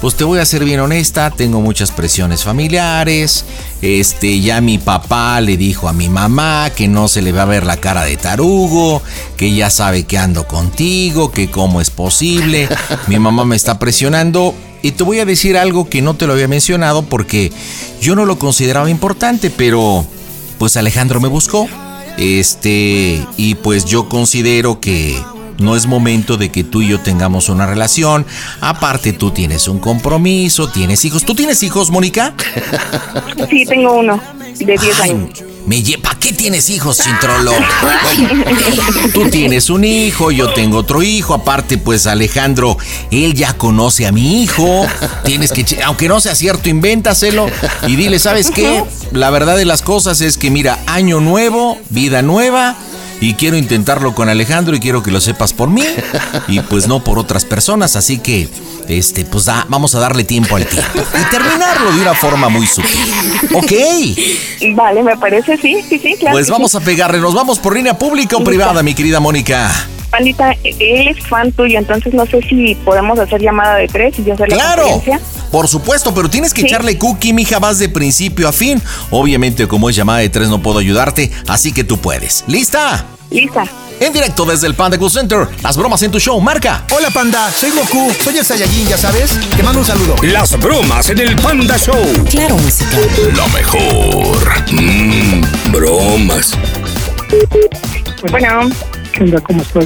pues 0.01 0.15
te 0.15 0.23
voy 0.23 0.39
a 0.39 0.45
ser 0.45 0.65
bien 0.65 0.79
honesta, 0.79 1.29
tengo 1.29 1.61
muchas 1.61 1.91
presiones 1.91 2.43
familiares. 2.43 3.45
Este, 3.83 4.41
ya 4.41 4.59
mi 4.59 4.79
papá 4.79 5.39
le 5.41 5.57
dijo 5.57 5.87
a 5.87 5.93
mi 5.93 6.09
mamá 6.09 6.71
que 6.75 6.87
no 6.87 7.07
se 7.07 7.21
le 7.21 7.31
va 7.31 7.43
a 7.43 7.45
ver 7.45 7.67
la 7.67 7.77
cara 7.77 8.03
de 8.03 8.17
tarugo, 8.17 9.03
que 9.37 9.53
ya 9.53 9.69
sabe 9.69 10.03
que 10.03 10.17
ando 10.17 10.47
contigo, 10.47 11.31
que 11.31 11.51
cómo 11.51 11.81
es 11.81 11.91
posible. 11.91 12.67
Mi 13.07 13.19
mamá 13.19 13.45
me 13.45 13.55
está 13.55 13.77
presionando 13.77 14.55
y 14.81 14.91
te 14.91 15.03
voy 15.03 15.19
a 15.19 15.25
decir 15.25 15.55
algo 15.55 15.87
que 15.87 16.01
no 16.01 16.15
te 16.15 16.25
lo 16.25 16.33
había 16.33 16.47
mencionado 16.47 17.03
porque 17.03 17.51
yo 18.01 18.15
no 18.15 18.25
lo 18.25 18.39
consideraba 18.39 18.89
importante, 18.89 19.51
pero 19.51 20.03
pues 20.57 20.77
Alejandro 20.77 21.21
me 21.21 21.27
buscó. 21.27 21.67
Este, 22.17 23.23
y 23.37 23.55
pues 23.55 23.85
yo 23.85 24.09
considero 24.09 24.79
que 24.79 25.23
no 25.61 25.75
es 25.75 25.85
momento 25.85 26.37
de 26.37 26.49
que 26.49 26.63
tú 26.63 26.81
y 26.81 26.89
yo 26.89 26.99
tengamos 26.99 27.49
una 27.49 27.65
relación. 27.65 28.25
Aparte, 28.59 29.13
tú 29.13 29.31
tienes 29.31 29.67
un 29.67 29.79
compromiso, 29.79 30.69
tienes 30.69 31.05
hijos. 31.05 31.23
¿Tú 31.23 31.35
tienes 31.35 31.63
hijos, 31.63 31.91
Mónica? 31.91 32.33
Sí, 33.49 33.65
tengo 33.65 33.93
uno. 33.99 34.21
de 34.57 34.77
10 34.77 34.99
años. 35.01 35.43
Me 35.65 35.81
¿Para 36.01 36.17
qué 36.17 36.33
tienes 36.33 36.69
hijos, 36.69 36.97
Chintrolo? 36.97 37.51
Tú 39.13 39.29
tienes 39.29 39.69
un 39.69 39.83
hijo, 39.83 40.31
yo 40.31 40.53
tengo 40.53 40.79
otro 40.79 41.03
hijo. 41.03 41.33
Aparte, 41.33 41.77
pues 41.77 42.07
Alejandro, 42.07 42.77
él 43.11 43.33
ya 43.35 43.53
conoce 43.53 44.07
a 44.07 44.11
mi 44.11 44.41
hijo. 44.41 44.87
Tienes 45.23 45.51
que, 45.51 45.65
aunque 45.83 46.07
no 46.07 46.19
sea 46.19 46.33
cierto, 46.35 46.69
invéntaselo 46.69 47.47
y 47.87 47.95
dile, 47.95 48.17
¿sabes 48.19 48.49
qué? 48.49 48.83
La 49.11 49.29
verdad 49.29 49.55
de 49.55 49.65
las 49.65 49.81
cosas 49.81 50.21
es 50.21 50.37
que, 50.37 50.49
mira, 50.49 50.79
año 50.87 51.19
nuevo, 51.19 51.77
vida 51.89 52.21
nueva 52.21 52.75
y 53.21 53.35
quiero 53.35 53.55
intentarlo 53.55 54.13
con 54.13 54.27
Alejandro 54.27 54.75
y 54.75 54.79
quiero 54.79 55.03
que 55.03 55.11
lo 55.11 55.21
sepas 55.21 55.53
por 55.53 55.69
mí 55.69 55.83
y 56.47 56.59
pues 56.61 56.87
no 56.87 57.03
por 57.03 57.19
otras 57.19 57.45
personas, 57.45 57.95
así 57.95 58.17
que 58.17 58.49
este 58.89 59.23
pues 59.23 59.45
da, 59.45 59.65
vamos 59.69 59.95
a 59.95 59.99
darle 59.99 60.23
tiempo 60.23 60.55
al 60.57 60.65
tiempo 60.65 60.99
y 60.99 61.31
terminarlo 61.31 61.93
de 61.93 62.01
una 62.01 62.15
forma 62.15 62.49
muy 62.49 62.65
sutil. 62.65 62.99
¿Ok? 63.53 63.71
Vale, 64.75 65.03
me 65.03 65.15
parece, 65.17 65.55
sí, 65.57 65.77
sí, 65.87 65.99
sí, 65.99 66.15
claro. 66.19 66.35
Pues 66.35 66.49
vamos 66.49 66.73
a 66.75 66.81
pegarle, 66.81 67.19
nos 67.19 67.35
vamos 67.35 67.59
por 67.59 67.75
línea 67.75 67.97
pública 67.97 68.35
o 68.37 68.43
privada, 68.43 68.81
mi 68.83 68.95
querida 68.95 69.19
Mónica. 69.19 69.71
Pandita, 70.09 70.53
él 70.63 71.07
es 71.07 71.25
fan 71.25 71.51
tuyo, 71.53 71.79
entonces 71.79 72.13
no 72.13 72.25
sé 72.25 72.41
si 72.41 72.75
podemos 72.83 73.17
hacer 73.17 73.39
llamada 73.39 73.75
de 73.75 73.87
tres 73.87 74.19
y 74.19 74.25
yo 74.25 74.33
hacer 74.33 74.49
¡Claro! 74.49 75.01
Por 75.51 75.67
supuesto, 75.67 76.13
pero 76.13 76.29
tienes 76.29 76.53
que 76.53 76.61
echarle 76.61 76.97
cookie, 76.97 77.33
mija, 77.33 77.59
vas 77.59 77.77
de 77.77 77.89
principio 77.89 78.47
a 78.47 78.53
fin. 78.53 78.81
Obviamente, 79.09 79.67
como 79.67 79.89
es 79.89 79.95
llamada 79.95 80.19
de 80.19 80.29
tres, 80.29 80.49
no 80.49 80.61
puedo 80.61 80.79
ayudarte, 80.79 81.31
así 81.47 81.73
que 81.73 81.83
tú 81.83 81.97
puedes. 81.97 82.43
¿Lista? 82.47 83.05
Lista. 83.29 83.63
En 83.99 84.11
directo 84.11 84.45
desde 84.45 84.65
el 84.67 84.73
Panda 84.73 84.97
Cool 84.97 85.11
Center, 85.11 85.47
las 85.61 85.77
bromas 85.77 86.01
en 86.01 86.11
tu 86.11 86.19
show, 86.19 86.39
marca. 86.41 86.85
Hola 86.95 87.11
Panda, 87.11 87.51
soy 87.51 87.69
Goku, 87.69 88.11
soy 88.23 88.37
el 88.37 88.45
Saiyajin, 88.45 88.87
ya 88.87 88.97
sabes. 88.97 89.37
Te 89.55 89.61
mando 89.61 89.79
un 89.79 89.85
saludo. 89.85 90.15
Las 90.23 90.59
bromas 90.59 91.09
en 91.09 91.19
el 91.19 91.35
Panda 91.35 91.77
Show. 91.77 92.01
Claro, 92.29 92.57
música. 92.57 92.97
Lo 93.35 93.47
mejor. 93.49 94.37
Mmm, 94.71 95.71
bromas. 95.71 96.51
Bueno. 98.31 98.69
¿Qué 99.11 99.23
onda? 99.23 99.39
¿Cómo 99.41 99.61
estás? 99.61 99.85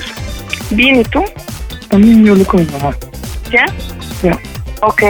Bien, 0.69 1.01
¿y 1.01 1.03
tú? 1.03 1.23
También 1.89 2.23
yo 2.23 2.31
hablé 2.31 2.45
con 2.45 2.65
mi 2.65 2.71
mamá. 2.71 2.95
¿Ya? 3.51 3.65
Ya. 4.23 4.39
Ok. 4.87 5.01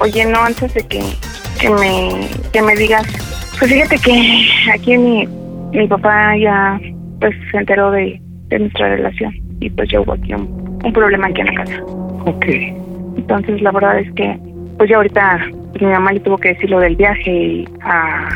Oye, 0.00 0.24
no, 0.24 0.42
antes 0.42 0.72
de 0.72 0.80
que, 0.88 1.02
que, 1.60 1.68
me, 1.68 2.28
que 2.50 2.62
me 2.62 2.74
digas, 2.74 3.06
pues 3.58 3.70
fíjate 3.70 3.98
que 3.98 4.46
aquí 4.72 4.96
mi, 4.96 5.26
mi 5.72 5.86
papá 5.86 6.34
ya 6.38 6.80
pues 7.20 7.34
se 7.50 7.58
enteró 7.58 7.90
de, 7.90 8.18
de 8.48 8.58
nuestra 8.58 8.88
relación 8.88 9.34
y 9.60 9.68
pues 9.68 9.90
ya 9.90 10.00
hubo 10.00 10.14
aquí 10.14 10.32
un, 10.32 10.80
un 10.82 10.92
problema 10.94 11.26
aquí 11.26 11.42
en 11.42 11.46
la 11.48 11.62
casa. 11.62 11.84
Ok. 12.24 12.46
Entonces 13.18 13.60
la 13.60 13.70
verdad 13.70 13.98
es 13.98 14.10
que 14.14 14.38
pues 14.78 14.88
ya 14.88 14.96
ahorita 14.96 15.40
pues, 15.72 15.82
mi 15.82 15.90
mamá 15.90 16.12
le 16.12 16.20
tuvo 16.20 16.38
que 16.38 16.54
decir 16.54 16.70
lo 16.70 16.80
del 16.80 16.96
viaje 16.96 17.66
a, 17.82 18.28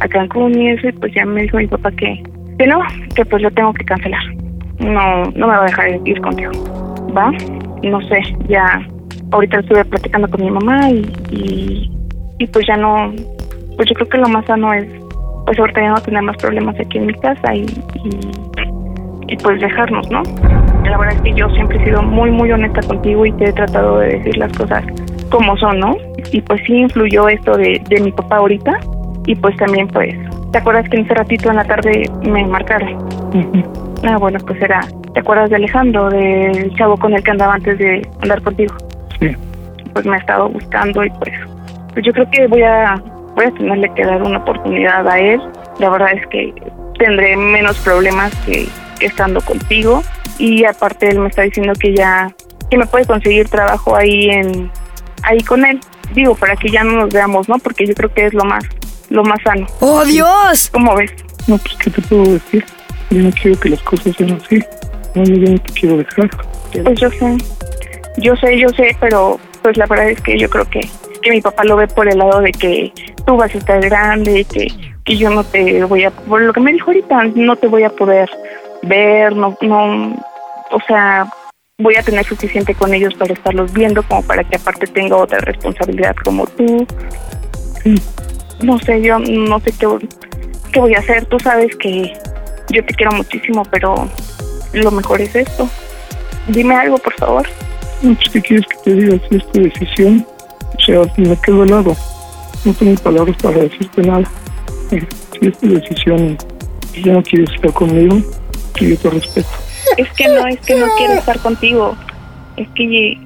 a 0.00 0.08
Cancún 0.08 0.60
y 0.60 0.72
eso 0.72 0.88
y 0.88 0.92
pues 0.92 1.10
ya 1.14 1.24
me 1.24 1.40
dijo 1.42 1.56
mi 1.56 1.68
papá 1.68 1.90
que, 1.92 2.22
que 2.58 2.66
no, 2.66 2.82
que 3.14 3.24
pues 3.24 3.40
lo 3.40 3.50
tengo 3.52 3.72
que 3.72 3.84
cancelar. 3.86 4.22
No, 4.78 5.24
no 5.24 5.46
me 5.46 5.56
va 5.56 5.62
a 5.62 5.66
dejar 5.66 6.06
ir 6.06 6.20
contigo. 6.20 6.52
¿Va? 7.16 7.32
No 7.82 8.00
sé, 8.02 8.20
ya 8.46 8.86
ahorita 9.32 9.60
estuve 9.60 9.84
platicando 9.84 10.28
con 10.28 10.42
mi 10.42 10.50
mamá 10.50 10.90
y, 10.90 11.10
y, 11.30 11.90
y 12.38 12.46
pues 12.46 12.66
ya 12.66 12.76
no, 12.76 13.12
pues 13.76 13.88
yo 13.88 13.94
creo 13.94 14.08
que 14.08 14.18
lo 14.18 14.28
más 14.28 14.44
sano 14.46 14.72
es 14.72 14.86
pues 15.48 15.58
ahorita 15.58 15.80
ya 15.80 15.88
no 15.90 16.00
tener 16.02 16.22
más 16.22 16.36
problemas 16.36 16.78
aquí 16.78 16.98
en 16.98 17.06
mi 17.06 17.14
casa 17.14 17.54
y, 17.54 17.60
y, 18.04 19.32
y, 19.32 19.36
pues 19.38 19.58
dejarnos, 19.60 20.10
¿no? 20.10 20.22
La 20.84 20.98
verdad 20.98 21.14
es 21.14 21.22
que 21.22 21.32
yo 21.32 21.48
siempre 21.50 21.80
he 21.80 21.84
sido 21.86 22.02
muy, 22.02 22.30
muy 22.30 22.52
honesta 22.52 22.82
contigo 22.82 23.24
y 23.24 23.32
te 23.32 23.48
he 23.48 23.52
tratado 23.54 23.98
de 23.98 24.18
decir 24.18 24.36
las 24.36 24.52
cosas 24.52 24.84
como 25.30 25.56
son, 25.56 25.80
¿no? 25.80 25.96
Y 26.32 26.42
pues 26.42 26.60
sí 26.66 26.74
influyó 26.74 27.28
esto 27.28 27.56
de, 27.56 27.82
de 27.88 28.00
mi 28.02 28.12
papá 28.12 28.36
ahorita 28.36 28.78
y 29.26 29.34
pues 29.36 29.56
también 29.56 29.88
pues, 29.88 30.14
¿te 30.52 30.58
acuerdas 30.58 30.86
que 30.90 30.98
en 30.98 31.06
ese 31.06 31.14
ratito 31.14 31.48
en 31.48 31.56
la 31.56 31.64
tarde 31.64 32.02
me 32.22 32.46
marcaron? 32.46 32.98
Ah, 34.04 34.16
bueno, 34.16 34.38
pues 34.46 34.62
era, 34.62 34.78
¿te 35.12 35.18
acuerdas 35.18 35.50
de 35.50 35.56
Alejandro, 35.56 36.08
del 36.08 36.72
chavo 36.76 36.96
con 36.96 37.14
el 37.14 37.22
que 37.24 37.32
andaba 37.32 37.54
antes 37.54 37.76
de 37.78 38.08
andar 38.22 38.40
contigo? 38.42 38.72
Sí. 39.20 39.36
Pues 39.92 40.06
me 40.06 40.16
ha 40.16 40.18
estado 40.18 40.48
buscando 40.48 41.04
y 41.04 41.10
pues, 41.10 41.32
pues 41.92 42.04
yo 42.04 42.12
creo 42.12 42.30
que 42.30 42.46
voy 42.46 42.62
a 42.62 43.02
voy 43.34 43.46
a 43.46 43.50
tenerle 43.52 43.90
que 43.94 44.04
dar 44.04 44.22
una 44.22 44.38
oportunidad 44.38 45.06
a 45.08 45.18
él. 45.18 45.40
La 45.78 45.90
verdad 45.90 46.12
es 46.12 46.26
que 46.26 46.52
tendré 46.98 47.36
menos 47.36 47.76
problemas 47.78 48.34
que, 48.44 48.68
que, 48.98 49.06
estando 49.06 49.40
contigo. 49.40 50.02
Y 50.38 50.64
aparte 50.64 51.08
él 51.08 51.20
me 51.20 51.28
está 51.28 51.42
diciendo 51.42 51.72
que 51.78 51.94
ya 51.94 52.32
que 52.70 52.76
me 52.76 52.86
puede 52.86 53.06
conseguir 53.06 53.48
trabajo 53.48 53.96
ahí 53.96 54.28
en 54.30 54.70
ahí 55.22 55.40
con 55.40 55.64
él. 55.64 55.80
Digo, 56.14 56.34
para 56.34 56.56
que 56.56 56.70
ya 56.70 56.84
no 56.84 56.92
nos 56.92 57.10
veamos, 57.12 57.48
¿no? 57.48 57.58
Porque 57.58 57.86
yo 57.86 57.94
creo 57.94 58.12
que 58.12 58.26
es 58.26 58.34
lo 58.34 58.44
más 58.44 58.64
lo 59.10 59.22
más 59.24 59.40
sano. 59.42 59.66
¡Oh, 59.80 60.04
Dios! 60.04 60.70
¿Cómo 60.72 60.94
ves? 60.96 61.12
No, 61.46 61.56
pues, 61.58 61.74
¿qué 61.76 61.90
te 61.90 62.02
puedo 62.02 62.24
decir? 62.24 62.64
Yo 63.10 63.22
no 63.22 63.30
quiero 63.30 63.58
que 63.58 63.70
las 63.70 63.82
cosas 63.82 64.14
sean 64.16 64.32
así. 64.32 64.62
No, 65.14 65.24
yo 65.24 65.52
no 65.52 65.58
te 65.58 65.72
quiero 65.72 65.96
dejar. 65.96 66.30
Pues 66.84 67.00
yo 67.00 67.10
sé. 67.10 67.36
Yo 68.20 68.36
sé, 68.36 68.58
yo 68.58 68.68
sé, 68.70 68.96
pero 69.00 69.38
pues 69.62 69.76
la 69.76 69.86
verdad 69.86 70.10
es 70.10 70.20
que 70.20 70.38
yo 70.38 70.48
creo 70.48 70.68
que 70.68 70.88
que 71.20 71.30
mi 71.30 71.40
papá 71.40 71.64
lo 71.64 71.76
ve 71.76 71.86
por 71.88 72.08
el 72.08 72.18
lado 72.18 72.40
de 72.40 72.52
que 72.52 72.92
tú 73.26 73.36
vas 73.36 73.54
a 73.54 73.58
estar 73.58 73.80
grande, 73.80 74.44
que, 74.44 74.68
que 75.04 75.16
yo 75.16 75.30
no 75.30 75.44
te 75.44 75.84
voy 75.84 76.04
a, 76.04 76.10
por 76.10 76.40
lo 76.40 76.52
que 76.52 76.60
me 76.60 76.72
dijo 76.72 76.90
ahorita, 76.90 77.24
no 77.34 77.56
te 77.56 77.66
voy 77.66 77.84
a 77.84 77.90
poder 77.90 78.28
ver, 78.82 79.34
no, 79.34 79.56
no, 79.60 80.14
o 80.70 80.80
sea, 80.86 81.26
voy 81.78 81.96
a 81.96 82.02
tener 82.02 82.24
suficiente 82.24 82.74
con 82.74 82.94
ellos 82.94 83.14
para 83.14 83.32
estarlos 83.32 83.72
viendo, 83.72 84.02
como 84.02 84.22
para 84.22 84.44
que 84.44 84.56
aparte 84.56 84.86
tenga 84.86 85.16
otra 85.16 85.38
responsabilidad 85.40 86.14
como 86.24 86.46
tú. 86.46 86.86
No 88.62 88.78
sé, 88.80 89.00
yo 89.02 89.18
no 89.18 89.60
sé 89.60 89.72
qué, 89.78 89.86
qué 90.72 90.80
voy 90.80 90.94
a 90.94 90.98
hacer, 90.98 91.26
tú 91.26 91.38
sabes 91.38 91.74
que 91.76 92.12
yo 92.70 92.84
te 92.84 92.94
quiero 92.94 93.12
muchísimo, 93.12 93.62
pero 93.70 94.08
lo 94.72 94.90
mejor 94.90 95.20
es 95.20 95.34
esto. 95.34 95.68
Dime 96.48 96.74
algo, 96.74 96.98
por 96.98 97.14
favor. 97.14 97.46
Pues, 98.02 98.18
¿qué 98.32 98.40
quieres 98.40 98.66
que 98.66 98.76
te 98.84 98.94
diga? 98.94 99.18
Si 99.28 99.36
es 99.36 99.46
tu 99.50 99.60
decisión, 99.60 100.26
o 100.76 100.80
sea, 100.80 101.00
me 101.16 101.36
quedo 101.40 101.64
helado. 101.64 101.96
No 102.64 102.72
tengo 102.74 102.94
palabras 103.02 103.36
para 103.42 103.58
decirte 103.58 104.02
nada. 104.02 104.30
Eh, 104.90 105.02
si 105.32 105.48
es 105.48 105.58
tu 105.58 105.68
decisión 105.68 106.38
y 106.94 107.02
ya 107.02 107.12
no 107.12 107.22
quieres 107.22 107.50
estar 107.50 107.72
conmigo, 107.72 108.18
que 108.74 108.90
yo 108.90 108.96
te 108.98 109.10
respeto. 109.10 109.48
Es 109.96 110.08
que 110.12 110.28
no, 110.28 110.46
es 110.46 110.60
que 110.60 110.78
no 110.78 110.86
quiero 110.96 111.14
estar 111.14 111.38
contigo. 111.40 111.96
Es 112.56 112.68
que, 112.70 113.18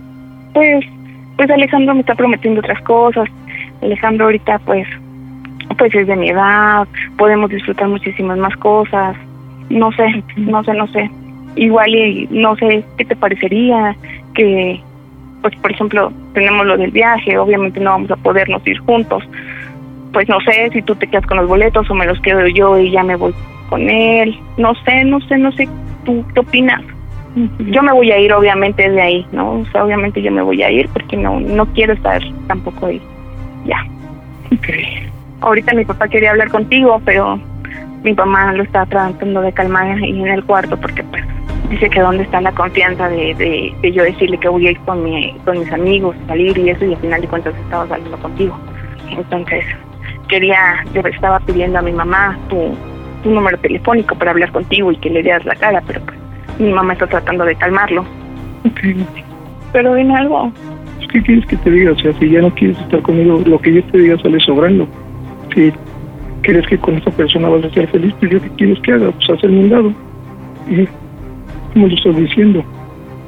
pues, 0.55 0.85
pues 1.37 1.51
Alejandro 1.51 1.95
me 1.95 2.01
está 2.01 2.15
prometiendo 2.15 2.61
otras 2.61 2.83
cosas. 2.83 3.29
Alejandro 3.83 4.27
ahorita, 4.27 4.59
pues, 4.61 4.87
pues 5.77 5.95
es 5.95 6.07
de 6.07 6.17
mi 6.17 6.31
edad. 6.31 6.87
Podemos 7.19 7.51
disfrutar 7.51 7.89
muchísimas 7.89 8.39
más 8.39 8.57
cosas. 8.57 9.17
No 9.69 9.93
sé, 9.93 10.23
no 10.37 10.65
sé, 10.65 10.73
no 10.75 10.87
sé. 10.89 11.11
Igual 11.57 11.91
no 12.31 12.57
sé 12.57 12.85
qué 12.97 13.05
te 13.05 13.17
parecería 13.17 13.95
que 14.35 14.81
pues 15.43 15.55
por 15.57 15.73
ejemplo 15.73 16.13
tenemos 16.35 16.67
lo 16.67 16.77
del 16.77 16.91
viaje, 16.91 17.37
obviamente 17.37 17.81
no 17.81 17.91
vamos 17.91 18.11
a 18.11 18.17
podernos 18.17 18.67
ir 18.67 18.79
juntos, 18.79 19.25
pues 20.13 20.29
no 20.29 20.41
sé 20.41 20.71
si 20.73 20.83
tú 20.83 20.95
te 20.95 21.07
quedas 21.07 21.27
con 21.27 21.37
los 21.39 21.49
boletos 21.49 21.91
o 21.91 21.95
me 21.95 22.07
los 22.07 22.21
quedo 22.21 22.47
yo 22.47 22.79
y 22.79 22.91
ya 22.91 23.03
me 23.03 23.17
voy 23.17 23.35
con 23.69 23.89
él, 23.89 24.39
no 24.57 24.75
sé, 24.85 25.05
no 25.05 25.21
sé, 25.23 25.39
no 25.39 25.51
sé, 25.53 25.69
¿tú 26.05 26.25
qué 26.33 26.41
opinas? 26.41 26.81
Yo 27.59 27.83
me 27.83 27.93
voy 27.93 28.13
a 28.13 28.19
ir 28.19 28.33
obviamente 28.33 28.89
de 28.89 29.01
ahí, 29.01 29.27
¿no? 29.33 29.61
O 29.61 29.67
sea, 29.73 29.85
obviamente 29.85 30.21
yo 30.21 30.31
me 30.31 30.43
voy 30.43 30.63
a 30.63 30.71
ir 30.71 30.89
porque 30.91 31.17
no 31.17 31.41
no 31.41 31.67
quiero 31.67 31.95
estar 31.95 32.23
tampoco 32.47 32.87
ahí, 32.87 33.01
ya. 33.65 33.85
Okay. 34.59 35.11
Ahorita 35.41 35.75
mi 35.75 35.85
papá 35.85 36.09
quería 36.09 36.31
hablar 36.31 36.51
contigo, 36.51 37.01
pero 37.05 37.41
mi 38.05 38.13
mamá 38.13 38.53
lo 38.53 38.63
está 38.63 38.85
tratando 38.87 39.41
de 39.41 39.53
calmar 39.53 39.87
ahí 39.87 40.21
en 40.21 40.29
el 40.29 40.45
cuarto 40.45 40.77
porque 40.77 41.03
pues 41.05 41.25
dice 41.71 41.89
que 41.91 42.01
dónde 42.01 42.25
está 42.25 42.41
la 42.41 42.53
confianza 42.53 43.09
de, 43.09 43.35
de, 43.35 43.75
de, 43.81 43.93
yo 43.93 44.03
decirle 44.03 44.39
que 44.39 44.49
voy 44.49 44.67
a 44.67 44.71
ir 44.73 44.79
con, 44.81 45.03
mi, 45.05 45.35
con 45.45 45.59
mis 45.59 45.73
amigos, 45.73 46.17
salir 46.27 46.57
y 46.59 46.71
eso, 46.71 46.85
y 46.85 46.95
al 46.95 47.01
final 47.01 47.21
de 47.21 47.29
cuentas 47.29 47.55
estaba 47.57 47.87
saliendo 47.89 48.19
contigo. 48.19 48.59
Entonces, 49.11 49.65
quería, 50.29 50.85
estaba 50.95 51.41
pidiendo 51.41 51.79
a 51.79 51.83
mi 51.83 51.93
mamá 51.93 52.39
tu, 52.49 52.75
número 53.29 53.57
telefónico 53.59 54.17
para 54.17 54.33
hablar 54.33 54.51
contigo 54.51 54.91
y 54.91 54.97
que 54.97 55.09
le 55.09 55.23
dieras 55.23 55.45
la 55.45 55.55
cara, 55.55 55.81
pero 55.87 56.01
pues 56.01 56.19
mi 56.59 56.73
mamá 56.73 56.95
está 56.95 57.07
tratando 57.07 57.45
de 57.45 57.55
calmarlo. 57.55 58.05
Pero 59.73 59.95
dime 59.95 60.17
algo. 60.17 60.53
¿Qué 61.13 61.23
quieres 61.23 61.47
que 61.47 61.57
te 61.57 61.71
diga? 61.71 61.93
O 61.93 61.99
sea, 61.99 62.13
si 62.15 62.31
ya 62.31 62.41
no 62.41 62.53
quieres 62.53 62.79
estar 62.81 63.01
conmigo, 63.03 63.41
lo 63.47 63.61
que 63.61 63.75
yo 63.75 63.85
te 63.85 63.99
diga 63.99 64.19
sale 64.19 64.41
sobrando. 64.41 64.89
Si 65.55 65.73
crees 66.41 66.67
que 66.67 66.79
con 66.79 66.97
esta 66.97 67.13
persona 67.13 67.49
vas 67.49 67.65
a 67.65 67.71
ser 67.71 67.87
feliz, 67.89 68.13
pues 68.19 68.33
yo 68.33 68.41
qué 68.41 68.49
quieres 68.57 68.81
que 68.81 68.93
haga, 68.93 69.11
pues 69.13 69.31
hacerme 69.31 69.61
un 69.61 69.71
lado. 69.71 69.95
Y 70.69 70.89
me 71.81 71.89
lo 71.89 71.95
estás 71.95 72.17
diciendo. 72.17 72.65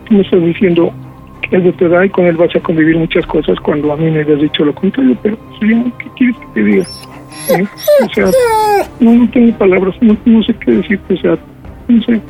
Tú 0.06 0.14
me 0.14 0.20
estás 0.20 0.42
diciendo 0.42 0.92
que 1.42 1.58
de 1.58 1.72
tu 1.72 1.86
edad 1.86 2.02
y 2.02 2.10
con 2.10 2.26
él 2.26 2.36
vas 2.36 2.54
a 2.54 2.60
convivir 2.60 2.96
muchas 2.96 3.26
cosas 3.26 3.58
cuando 3.60 3.92
a 3.92 3.96
mí 3.96 4.10
me 4.10 4.20
habías 4.20 4.40
dicho 4.40 4.64
lo 4.64 4.74
contrario, 4.74 5.16
pero 5.22 5.36
¿qué 5.60 6.08
quieres 6.16 6.36
que 6.36 6.46
te 6.54 6.64
diga? 6.64 6.84
¿Eh? 7.50 7.66
O 8.04 8.14
sea, 8.14 8.26
no, 9.00 9.12
no 9.12 9.30
tengo 9.30 9.58
palabras, 9.58 9.94
no, 10.00 10.16
no, 10.24 10.42
sé 10.42 10.54
qué 10.54 10.72
decirte, 10.72 11.14
o 11.14 11.16
sea, 11.18 11.38
no 11.88 12.02
sé. 12.02 12.20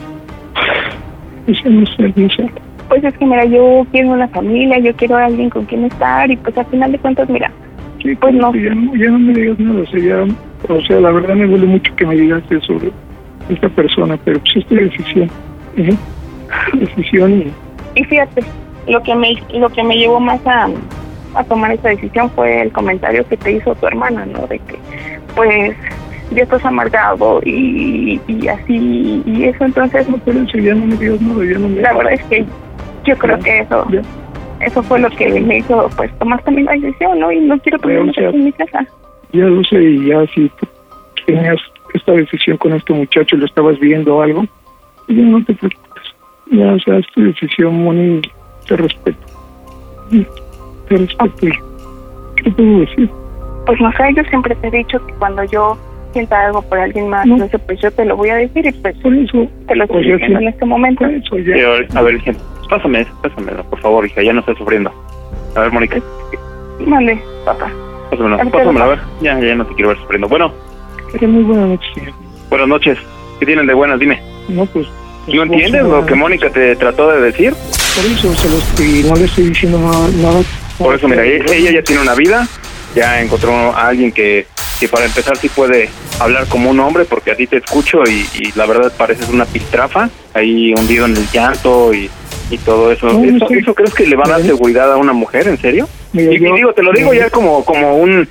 O 1.46 1.54
sea, 1.54 1.70
no 1.70 1.86
sé, 1.86 2.12
no 2.16 2.28
sé. 2.30 2.50
Pues 2.88 3.04
es 3.04 3.16
que, 3.16 3.24
mira, 3.24 3.44
yo 3.44 3.86
quiero 3.92 4.10
una 4.10 4.28
familia, 4.28 4.78
yo 4.78 4.94
quiero 4.96 5.16
a 5.16 5.26
alguien 5.26 5.50
con 5.50 5.64
quien 5.66 5.84
estar 5.84 6.30
y 6.30 6.36
pues 6.36 6.56
al 6.56 6.66
final 6.66 6.92
de 6.92 6.98
cuentas, 6.98 7.28
mira, 7.28 7.50
sí, 8.02 8.14
pues 8.16 8.34
no. 8.34 8.54
Ya, 8.54 8.74
no. 8.74 8.94
ya 8.96 9.10
no 9.10 9.18
me 9.18 9.32
digas 9.32 9.58
nada, 9.58 9.80
o 9.80 9.86
sea, 9.86 10.00
ya 10.00 10.24
O 10.68 10.80
sea, 10.82 11.00
la 11.00 11.10
verdad 11.10 11.34
me 11.34 11.46
duele 11.46 11.66
mucho 11.66 11.94
que 11.96 12.06
me 12.06 12.16
digas 12.16 12.42
eso 12.50 12.60
sobre 12.66 12.90
esta 13.48 13.68
persona, 13.68 14.16
pero 14.24 14.40
pues 14.40 14.56
es 14.56 14.68
decisión. 14.68 15.30
Decisión 16.72 17.32
y 17.32 17.52
Y 18.00 18.04
fíjate, 18.04 18.42
lo 18.86 19.02
que 19.02 19.14
me 19.14 19.34
lo 19.52 19.68
que 19.70 19.82
me 19.82 19.96
llevó 19.96 20.20
más 20.20 20.40
a, 20.46 20.68
a 21.34 21.44
tomar 21.44 21.72
esta 21.72 21.88
decisión 21.88 22.30
fue 22.30 22.62
el 22.62 22.72
comentario 22.72 23.26
que 23.26 23.36
te 23.36 23.52
hizo 23.52 23.74
tu 23.74 23.86
hermana, 23.86 24.26
¿no? 24.26 24.46
De 24.46 24.58
que, 24.58 24.78
pues, 25.34 25.76
ya 26.30 26.42
estás 26.42 26.64
amargado 26.64 27.40
y, 27.44 28.20
y 28.26 28.48
así, 28.48 29.22
y 29.24 29.44
eso, 29.44 29.64
entonces... 29.64 30.06
pero 30.24 30.40
eso 30.40 30.58
ya 30.58 30.74
no 30.74 30.86
me 30.86 30.96
dio 30.96 31.16
nada, 31.20 31.44
ya 31.44 31.58
no 31.58 31.68
me... 31.68 31.80
La 31.80 31.92
verdad 31.92 32.14
es 32.14 32.24
que 32.24 32.44
yo 33.04 33.16
creo 33.16 33.38
que 33.38 33.60
eso 33.60 33.86
eso 34.60 34.82
fue 34.82 34.98
lo 34.98 35.10
que 35.10 35.28
me 35.40 35.58
hizo, 35.58 35.88
pues, 35.96 36.10
tomar 36.18 36.42
también 36.42 36.66
la 36.66 36.72
decisión, 36.72 37.18
¿no? 37.18 37.30
Y 37.30 37.40
no 37.40 37.58
quiero 37.58 37.78
problemas 37.78 38.14
Pero, 38.16 38.28
aquí 38.28 38.38
en 38.38 38.44
mi 38.44 38.52
casa. 38.52 38.86
Ya 39.32 39.44
sé, 39.68 39.82
y 39.82 40.06
ya 40.06 40.26
si 40.34 40.50
tenías 41.26 41.58
esta 41.92 42.12
decisión 42.12 42.56
con 42.56 42.72
este 42.72 42.92
muchacho, 42.92 43.36
lo 43.36 43.46
estabas 43.46 43.78
viendo 43.78 44.16
o 44.16 44.22
algo, 44.22 44.44
ya 45.08 45.22
no 45.22 45.44
te 45.44 45.54
preocupes. 45.54 46.04
Ya, 46.50 46.72
o 46.72 46.78
sea, 46.80 46.98
es 46.98 47.06
tu 47.14 47.22
decisión, 47.22 47.82
Moni, 47.84 48.20
te 48.68 48.76
respeto. 48.76 49.18
Te 50.88 50.96
respeto. 50.96 51.46
y 51.46 52.42
¿Qué 52.42 52.50
puedo 52.50 52.80
decir? 52.80 53.10
Pues 53.66 53.80
no 53.80 53.90
sé, 53.92 54.12
yo 54.14 54.22
siempre 54.24 54.54
te 54.56 54.68
he 54.68 54.70
dicho 54.70 55.04
que 55.06 55.14
cuando 55.14 55.42
yo 55.44 55.78
sienta 56.12 56.46
algo 56.46 56.60
por 56.62 56.78
alguien 56.78 57.08
más, 57.08 57.26
entonces 57.26 57.60
pues 57.66 57.80
yo 57.80 57.90
te 57.90 58.04
lo 58.04 58.16
voy 58.16 58.28
a 58.28 58.36
decir 58.36 58.66
y 58.66 58.72
pues 58.72 58.94
te 59.00 59.10
lo 59.10 59.22
estoy 59.24 59.48
Pues 59.88 60.06
yo 60.06 60.12
diciendo 60.14 60.38
sí. 60.38 60.44
en 60.44 60.48
este 60.48 60.64
momento. 60.66 61.04
Sí, 61.30 61.52
a 61.52 61.68
ver, 61.70 61.88
a 61.94 62.02
ver, 62.02 62.14
hija, 62.16 62.32
pásame, 62.68 63.06
pásamelo, 63.22 63.64
por 63.64 63.80
favor, 63.80 64.06
hija, 64.06 64.22
ya 64.22 64.32
no 64.34 64.40
estás 64.40 64.58
sufriendo. 64.58 64.92
A 65.56 65.60
ver, 65.60 65.72
Mónica, 65.72 65.96
Mande, 66.86 67.18
papá. 67.46 67.70
pásamelo, 68.10 68.36
Ahorita 68.36 68.58
pásamelo, 68.58 68.84
a 68.84 68.88
ver. 68.88 68.98
Ya, 69.22 69.40
ya 69.40 69.54
no 69.54 69.64
te 69.66 69.74
quiero 69.74 69.88
ver 69.88 69.98
sufriendo. 69.98 70.28
Bueno, 70.28 70.52
Que 71.18 71.26
muy 71.26 71.42
buena 71.44 71.66
noche, 71.66 71.86
señor. 71.94 72.12
buenas 72.50 72.68
noches. 72.68 72.98
¿Qué 73.40 73.46
tienen 73.46 73.66
de 73.66 73.74
buenas? 73.74 73.98
Dime. 73.98 74.20
No, 74.48 74.66
pues... 74.66 74.86
¿Tú 75.26 75.40
entiendes 75.40 75.82
lo 75.84 76.04
que 76.04 76.14
Mónica 76.14 76.50
te 76.50 76.76
trató 76.76 77.10
de 77.10 77.20
decir? 77.22 77.54
Por 77.54 78.04
eso, 78.04 78.34
se 78.34 78.48
lo 78.50 78.58
estoy, 78.58 79.02
no 79.08 79.16
le 79.16 79.24
estoy 79.24 79.44
diciendo 79.48 79.78
nada. 79.78 80.08
nada 80.16 80.42
Por 80.76 80.94
eso, 80.94 81.08
mira, 81.08 81.24
e- 81.24 81.42
ella 81.50 81.70
ya 81.70 81.82
tiene 81.82 82.02
una 82.02 82.14
vida, 82.14 82.46
ya 82.94 83.22
encontró 83.22 83.52
a 83.74 83.88
alguien 83.88 84.12
que, 84.12 84.46
que 84.78 84.86
para 84.86 85.06
empezar 85.06 85.38
sí 85.38 85.48
puede 85.48 85.88
hablar 86.20 86.46
como 86.48 86.68
un 86.68 86.78
hombre, 86.80 87.06
porque 87.06 87.30
a 87.30 87.36
ti 87.36 87.46
te 87.46 87.56
escucho 87.56 88.02
y, 88.06 88.26
y 88.38 88.52
la 88.54 88.66
verdad 88.66 88.92
pareces 88.98 89.30
una 89.30 89.46
piltrafa, 89.46 90.10
ahí 90.34 90.74
hundido 90.74 91.06
en 91.06 91.16
el 91.16 91.26
llanto 91.32 91.94
y, 91.94 92.10
y 92.50 92.58
todo 92.58 92.92
eso. 92.92 93.06
No, 93.06 93.14
no 93.20 93.36
¿Eso, 93.38 93.48
sé. 93.48 93.58
eso 93.60 93.74
crees 93.74 93.94
que 93.94 94.06
le 94.06 94.16
va 94.16 94.24
a 94.26 94.30
dar 94.32 94.42
seguridad 94.42 94.92
a 94.92 94.98
una 94.98 95.14
mujer, 95.14 95.48
en 95.48 95.56
serio? 95.58 95.88
Mira, 96.12 96.32
y, 96.32 96.36
y 96.36 96.40
yo- 96.40 96.54
digo, 96.54 96.72
te 96.74 96.82
lo 96.82 96.92
digo 96.92 97.14
ya 97.14 97.30
como, 97.30 97.64
como 97.64 97.96
un 97.96 98.28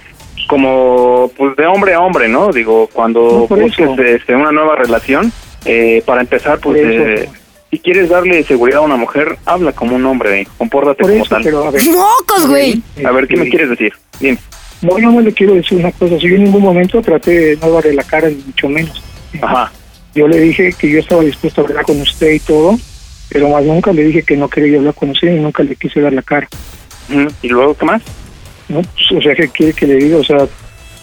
como 0.48 1.32
pues 1.38 1.56
de 1.56 1.66
hombre 1.66 1.94
a 1.94 2.02
hombre, 2.02 2.28
¿no? 2.28 2.52
Digo, 2.52 2.88
cuando 2.94 3.48
No, 3.50 3.56
busques 3.56 3.88
este, 4.00 4.36
una 4.36 4.52
nueva 4.52 4.76
relación, 4.76 5.32
eh, 5.66 6.04
para 6.06 6.22
empezar, 6.22 6.60
pues 6.60 6.80
eh, 6.84 7.30
si 7.70 7.80
quieres 7.80 8.10
darle 8.10 8.44
seguridad 8.44 8.80
a 8.80 8.84
una 8.84 8.96
mujer, 8.96 9.38
habla 9.46 9.72
como 9.72 9.96
un 9.96 10.06
hombre, 10.06 10.48
compórtate 10.58 11.02
Por 11.02 11.12
como 11.12 11.24
eso, 11.24 11.30
tal. 11.36 11.44
pero 11.44 11.64
a 11.66 11.72
ver. 11.72 11.82
¡Mocos, 11.86 12.48
güey! 12.48 12.82
A 13.06 13.12
ver, 13.12 13.28
¿qué 13.28 13.38
me 13.38 13.50
quieres 13.50 13.70
decir? 13.70 13.94
Dime. 14.20 14.38
No, 14.82 15.00
yo 15.00 15.12
no 15.12 15.22
le 15.22 15.32
quiero 15.32 15.54
decir 15.54 15.78
una 15.80 15.92
cosa. 15.94 16.20
Si 16.20 16.28
yo 16.28 16.36
en 16.36 16.44
ningún 16.44 16.62
momento 16.62 17.02
traté 17.02 17.32
de 17.32 17.58
no 17.58 17.72
darle 17.72 17.94
la 17.94 18.04
cara, 18.04 18.30
ni 18.30 18.36
mucho 18.36 18.68
menos. 18.68 19.02
Ajá. 19.42 19.72
Yo 20.14 20.28
le 20.28 20.40
dije 20.40 20.74
que 20.78 20.90
yo 20.90 21.00
estaba 21.00 21.24
dispuesto 21.24 21.62
a 21.62 21.64
hablar 21.64 21.86
con 21.86 22.00
usted 22.02 22.32
y 22.32 22.40
todo, 22.40 22.78
pero 23.30 23.50
más 23.50 23.64
nunca 23.64 23.92
le 23.94 24.04
dije 24.04 24.24
que 24.24 24.38
no 24.38 24.50
quería 24.50 24.78
hablar 24.78 24.94
con 24.94 25.10
usted 25.10 25.36
y 25.36 25.40
nunca 25.40 25.64
le 25.64 25.76
quise 25.76 26.02
dar 26.02 26.14
la 26.14 26.22
cara. 26.22 26.48
¿Y 27.42 27.48
luego 27.48 27.76
qué 27.76 27.86
más? 27.86 28.02
¿no? 28.70 28.82
Pues, 28.82 29.12
o 29.18 29.22
sea, 29.22 29.36
¿qué 29.36 29.48
quiere 29.48 29.74
que 29.74 29.88
le 29.88 29.96
diga? 29.96 30.18
O 30.18 30.24
sea, 30.24 30.48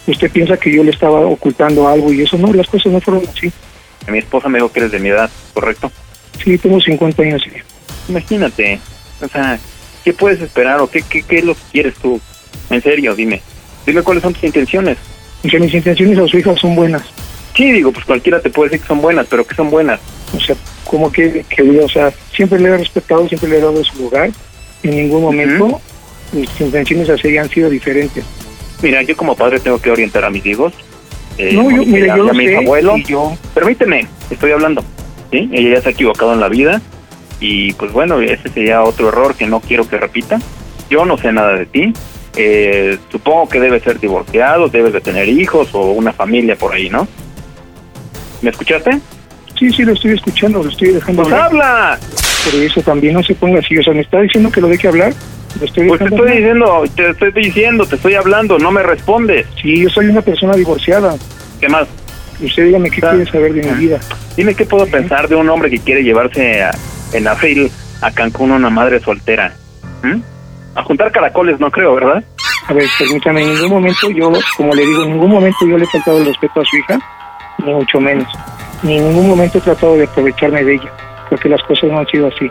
usted 0.07 0.31
piensa 0.31 0.57
que 0.57 0.71
yo 0.73 0.83
le 0.83 0.91
estaba 0.91 1.19
ocultando 1.21 1.87
algo 1.87 2.11
y 2.13 2.21
eso 2.21 2.37
no, 2.37 2.53
las 2.53 2.67
cosas 2.67 2.91
no 2.91 3.01
fueron 3.01 3.23
así. 3.27 3.51
Mi 4.07 4.19
esposa 4.19 4.49
me 4.49 4.57
dijo 4.57 4.71
que 4.71 4.79
eres 4.79 4.91
de 4.91 4.99
mi 4.99 5.09
edad, 5.09 5.29
¿correcto? 5.53 5.91
Sí, 6.43 6.57
tengo 6.57 6.81
50 6.81 7.21
años. 7.21 7.43
Imagínate, 8.09 8.79
o 9.21 9.27
sea, 9.27 9.59
¿qué 10.03 10.13
puedes 10.13 10.41
esperar 10.41 10.81
o 10.81 10.89
qué, 10.89 11.01
qué, 11.03 11.23
qué 11.23 11.39
es 11.39 11.45
lo 11.45 11.53
que 11.53 11.61
quieres 11.71 11.95
tú? 11.95 12.19
En 12.69 12.81
serio, 12.81 13.15
dime. 13.15 13.41
Dime 13.85 14.01
cuáles 14.01 14.23
son 14.23 14.33
tus 14.33 14.43
intenciones. 14.43 14.97
Que 15.49 15.59
mis 15.59 15.73
intenciones 15.73 16.17
a 16.17 16.27
su 16.27 16.37
hija 16.37 16.55
son 16.55 16.75
buenas. 16.75 17.03
Sí, 17.55 17.71
digo, 17.71 17.91
pues 17.91 18.05
cualquiera 18.05 18.39
te 18.39 18.49
puede 18.49 18.69
decir 18.69 18.81
que 18.81 18.87
son 18.87 19.01
buenas, 19.01 19.27
pero 19.29 19.45
que 19.45 19.55
son 19.55 19.69
buenas. 19.69 19.99
O 20.35 20.39
sea, 20.39 20.55
como 20.85 21.11
que, 21.11 21.45
que 21.49 21.61
o 21.79 21.89
sea, 21.89 22.11
siempre 22.33 22.59
le 22.59 22.69
he 22.69 22.77
respetado, 22.77 23.27
siempre 23.27 23.49
le 23.49 23.57
he 23.57 23.61
dado 23.61 23.83
su 23.83 23.97
lugar. 23.97 24.31
En 24.83 24.95
ningún 24.95 25.21
momento 25.21 25.81
mis 26.31 26.61
intenciones 26.61 27.09
así 27.09 27.37
han 27.37 27.49
sido 27.49 27.69
diferentes. 27.69 28.23
Mira, 28.81 29.01
yo 29.03 29.15
como 29.15 29.35
padre 29.35 29.59
tengo 29.59 29.79
que 29.79 29.91
orientar 29.91 30.23
a 30.23 30.29
mis 30.29 30.45
hijos. 30.45 30.73
Eh, 31.41 31.53
No, 31.53 31.71
yo- 31.71 31.83
mira, 31.85 32.15
yo 32.15 32.25
ya 32.27 32.31
lo 32.31 32.33
mi 32.35 32.45
sé, 32.45 32.57
abuelo. 32.57 32.97
y 32.97 33.03
yo- 33.03 33.35
Permíteme, 33.55 34.07
estoy 34.29 34.51
hablando. 34.51 34.83
¿sí? 35.31 35.49
Ella 35.51 35.75
ya 35.77 35.81
se 35.81 35.89
ha 35.89 35.91
equivocado 35.93 36.33
en 36.33 36.39
la 36.39 36.49
vida 36.49 36.81
y 37.39 37.73
pues 37.73 37.91
bueno, 37.91 38.19
ese 38.21 38.49
sería 38.49 38.83
otro 38.83 39.09
error 39.09 39.33
que 39.35 39.47
no 39.47 39.59
quiero 39.59 39.87
que 39.89 39.97
repita. 39.97 40.39
Yo 40.89 41.03
no 41.05 41.17
sé 41.17 41.31
nada 41.31 41.53
de 41.55 41.65
ti. 41.65 41.93
Eh, 42.35 42.97
supongo 43.11 43.49
que 43.49 43.59
debes 43.59 43.81
ser 43.83 43.99
divorciado, 43.99 44.67
debes 44.69 44.93
de 44.93 45.01
tener 45.01 45.27
hijos 45.29 45.69
o 45.73 45.91
una 45.91 46.13
familia 46.13 46.55
por 46.55 46.73
ahí, 46.73 46.89
¿no? 46.89 47.07
¿Me 48.41 48.49
escuchaste? 48.51 48.99
Sí, 49.57 49.71
sí, 49.71 49.83
lo 49.83 49.93
estoy 49.93 50.11
escuchando, 50.13 50.63
lo 50.63 50.69
estoy 50.69 50.89
dejando 50.89 51.23
Pues 51.23 51.33
hablar. 51.33 51.47
habla. 51.49 51.99
Por 52.51 52.61
eso 52.61 52.81
también 52.81 53.13
no 53.13 53.23
se 53.23 53.35
ponga 53.35 53.59
así. 53.59 53.77
O 53.77 53.83
sea, 53.83 53.93
me 53.93 54.01
está 54.01 54.19
diciendo 54.21 54.51
que 54.51 54.61
lo 54.61 54.67
deje 54.67 54.87
hablar. 54.87 55.13
Estoy 55.61 55.87
Pues 55.87 55.99
te 55.99 56.05
estoy 56.05 56.31
diciendo, 56.31 56.83
te 56.95 57.09
estoy 57.11 57.31
diciendo, 57.31 57.85
te 57.85 57.95
estoy 57.95 58.15
hablando, 58.15 58.57
no 58.57 58.71
me 58.71 58.81
respondes. 58.83 59.45
Sí, 59.61 59.81
yo 59.83 59.89
soy 59.89 60.07
una 60.07 60.21
persona 60.21 60.53
divorciada. 60.55 61.15
¿Qué 61.59 61.69
más? 61.69 61.87
Usted 62.41 62.65
dígame 62.65 62.89
qué 62.89 63.01
quiere 63.01 63.25
saber 63.31 63.53
de 63.53 63.63
mi 63.71 63.77
vida. 63.77 63.99
Dime 64.35 64.55
qué 64.55 64.65
puedo 64.65 64.87
pensar 64.87 65.27
de 65.27 65.35
un 65.35 65.47
hombre 65.49 65.69
que 65.69 65.79
quiere 65.79 66.03
llevarse 66.03 66.63
a- 66.63 66.71
en 67.13 67.27
abril 67.27 67.71
a 68.01 68.09
Cancún 68.11 68.51
una 68.51 68.69
madre 68.71 68.99
soltera. 68.99 69.53
¿Mm? 70.01 70.21
A 70.73 70.83
juntar 70.83 71.11
caracoles 71.11 71.59
no 71.59 71.69
creo, 71.69 71.93
¿verdad? 71.95 72.23
A 72.67 72.73
ver, 72.73 72.85
permítame, 72.97 73.43
en 73.43 73.53
ningún 73.53 73.69
momento 73.69 74.09
yo, 74.09 74.31
como 74.57 74.73
le 74.73 74.83
digo, 74.85 75.03
en 75.03 75.11
ningún 75.11 75.29
momento 75.29 75.57
yo 75.67 75.77
le 75.77 75.83
he 75.83 75.87
faltado 75.87 76.17
el 76.19 76.25
respeto 76.25 76.61
a 76.61 76.65
su 76.65 76.77
hija, 76.77 76.99
ni 77.63 77.73
mucho 77.73 77.99
menos. 77.99 78.27
Ni 78.81 78.97
en 78.97 79.09
ningún 79.09 79.27
momento 79.27 79.57
he 79.59 79.61
tratado 79.61 79.95
de 79.95 80.05
aprovecharme 80.05 80.63
de 80.63 80.75
ella, 80.75 80.91
porque 81.29 81.49
las 81.49 81.61
cosas 81.63 81.91
no 81.91 81.99
han 81.99 82.07
sido 82.07 82.27
así. 82.27 82.49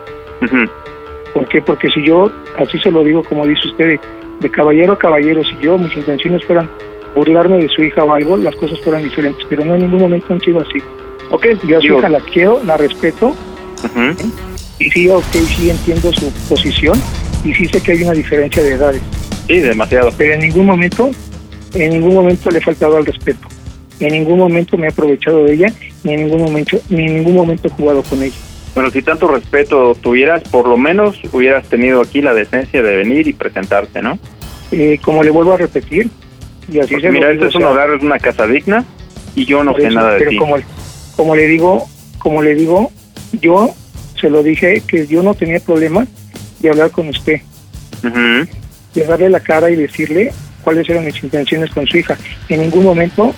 ¿Por 1.33 1.47
qué? 1.47 1.61
Porque 1.61 1.89
si 1.89 2.05
yo, 2.05 2.31
así 2.57 2.79
se 2.79 2.91
lo 2.91 3.03
digo 3.03 3.23
como 3.23 3.45
dice 3.45 3.67
usted, 3.67 3.99
de, 4.39 4.51
caballero 4.51 4.93
a 4.93 4.97
caballero, 4.97 5.43
si 5.43 5.57
yo, 5.61 5.77
mis 5.77 5.95
intenciones 5.95 6.43
fueran 6.45 6.69
burlarme 7.15 7.57
de 7.57 7.69
su 7.69 7.83
hija 7.83 8.03
o 8.03 8.13
algo, 8.13 8.37
las 8.37 8.55
cosas 8.55 8.79
fueran 8.81 9.03
diferentes, 9.03 9.45
pero 9.49 9.63
no 9.63 9.75
en 9.75 9.81
ningún 9.81 10.01
momento 10.01 10.33
han 10.33 10.41
sido 10.41 10.59
así. 10.59 10.79
Ok, 11.29 11.45
yo 11.65 11.77
a 11.77 11.81
su 11.81 11.87
hija 11.87 12.09
la 12.09 12.19
quiero, 12.19 12.61
la 12.63 12.77
respeto, 12.77 13.35
y 14.79 14.89
sí, 14.89 15.09
ok, 15.09 15.23
sí 15.55 15.69
entiendo 15.69 16.11
su 16.11 16.31
posición, 16.49 16.99
y 17.43 17.53
sí 17.53 17.67
sé 17.67 17.81
que 17.81 17.93
hay 17.93 18.03
una 18.03 18.13
diferencia 18.13 18.63
de 18.63 18.73
edades. 18.73 19.01
Sí, 19.47 19.59
demasiado. 19.59 20.11
Pero 20.17 20.33
en 20.33 20.41
ningún 20.41 20.65
momento, 20.65 21.11
en 21.73 21.91
ningún 21.91 22.13
momento 22.13 22.49
le 22.51 22.59
he 22.59 22.61
faltado 22.61 22.97
al 22.97 23.05
respeto. 23.05 23.47
En 23.99 24.13
ningún 24.13 24.39
momento 24.39 24.77
me 24.77 24.87
he 24.87 24.89
aprovechado 24.89 25.43
de 25.45 25.53
ella, 25.53 25.73
ni 26.03 26.13
en 26.13 26.25
ningún 26.25 26.41
momento, 26.41 26.79
ni 26.89 27.05
en 27.05 27.15
ningún 27.17 27.35
momento 27.35 27.67
he 27.67 27.71
jugado 27.71 28.01
con 28.03 28.23
ella. 28.23 28.35
Bueno, 28.73 28.89
si 28.89 29.01
tanto 29.01 29.27
respeto 29.27 29.95
tuvieras, 29.95 30.43
por 30.43 30.67
lo 30.67 30.77
menos 30.77 31.19
hubieras 31.33 31.67
tenido 31.67 32.01
aquí 32.01 32.21
la 32.21 32.33
decencia 32.33 32.81
de 32.81 32.95
venir 32.95 33.27
y 33.27 33.33
presentarte, 33.33 34.01
¿no? 34.01 34.17
Eh, 34.71 34.97
como 35.01 35.23
le 35.23 35.29
vuelvo 35.29 35.53
a 35.53 35.57
repetir, 35.57 36.09
y 36.71 36.79
así 36.79 36.93
Porque 36.93 37.07
se 37.07 37.11
mira, 37.11 37.31
este 37.31 37.47
es 37.47 37.55
un 37.55 37.63
hogar, 37.65 37.89
es 37.91 38.01
una 38.01 38.17
casa 38.17 38.47
digna 38.47 38.85
y 39.35 39.45
yo 39.45 39.63
no 39.63 39.73
sé 39.75 39.87
eso, 39.87 39.95
nada 39.95 40.13
de 40.13 40.19
pero 40.19 40.29
ti. 40.31 40.37
como, 40.37 40.55
como 41.17 41.35
le 41.35 41.47
digo, 41.47 41.85
como 42.17 42.41
le 42.41 42.55
digo, 42.55 42.91
yo 43.33 43.73
se 44.19 44.29
lo 44.29 44.41
dije 44.43 44.81
que 44.87 45.05
yo 45.07 45.21
no 45.23 45.33
tenía 45.33 45.59
problema 45.59 46.07
de 46.59 46.69
hablar 46.69 46.91
con 46.91 47.09
usted, 47.09 47.41
Ujú. 48.03 48.47
de 48.95 49.05
darle 49.05 49.29
la 49.29 49.41
cara 49.41 49.69
y 49.69 49.75
decirle 49.75 50.31
cuáles 50.63 50.87
eran 50.89 51.03
mis 51.05 51.21
intenciones 51.21 51.71
con 51.71 51.85
su 51.87 51.97
hija. 51.97 52.17
En 52.47 52.61
ningún 52.61 52.85
momento 52.85 53.33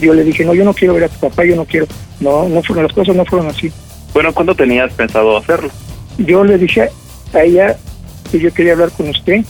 yo 0.00 0.12
le 0.14 0.24
dije, 0.24 0.44
no, 0.44 0.54
yo 0.54 0.64
no 0.64 0.74
quiero 0.74 0.94
ver 0.94 1.04
a 1.04 1.08
tu 1.08 1.20
papá, 1.20 1.44
yo 1.44 1.54
no 1.54 1.64
quiero. 1.64 1.86
No, 2.18 2.48
no 2.48 2.62
fueron, 2.62 2.84
las 2.84 2.92
cosas 2.92 3.14
no 3.14 3.24
fueron 3.24 3.48
así. 3.48 3.70
Bueno, 4.14 4.32
¿cuándo 4.32 4.54
tenías 4.54 4.92
pensado 4.94 5.36
hacerlo? 5.36 5.70
Yo 6.18 6.42
le 6.44 6.56
dije 6.56 6.88
a 7.34 7.42
ella 7.42 7.76
que 8.30 8.38
yo 8.38 8.54
quería 8.54 8.72
hablar 8.72 8.90
con 8.96 9.08
usted. 9.10 9.44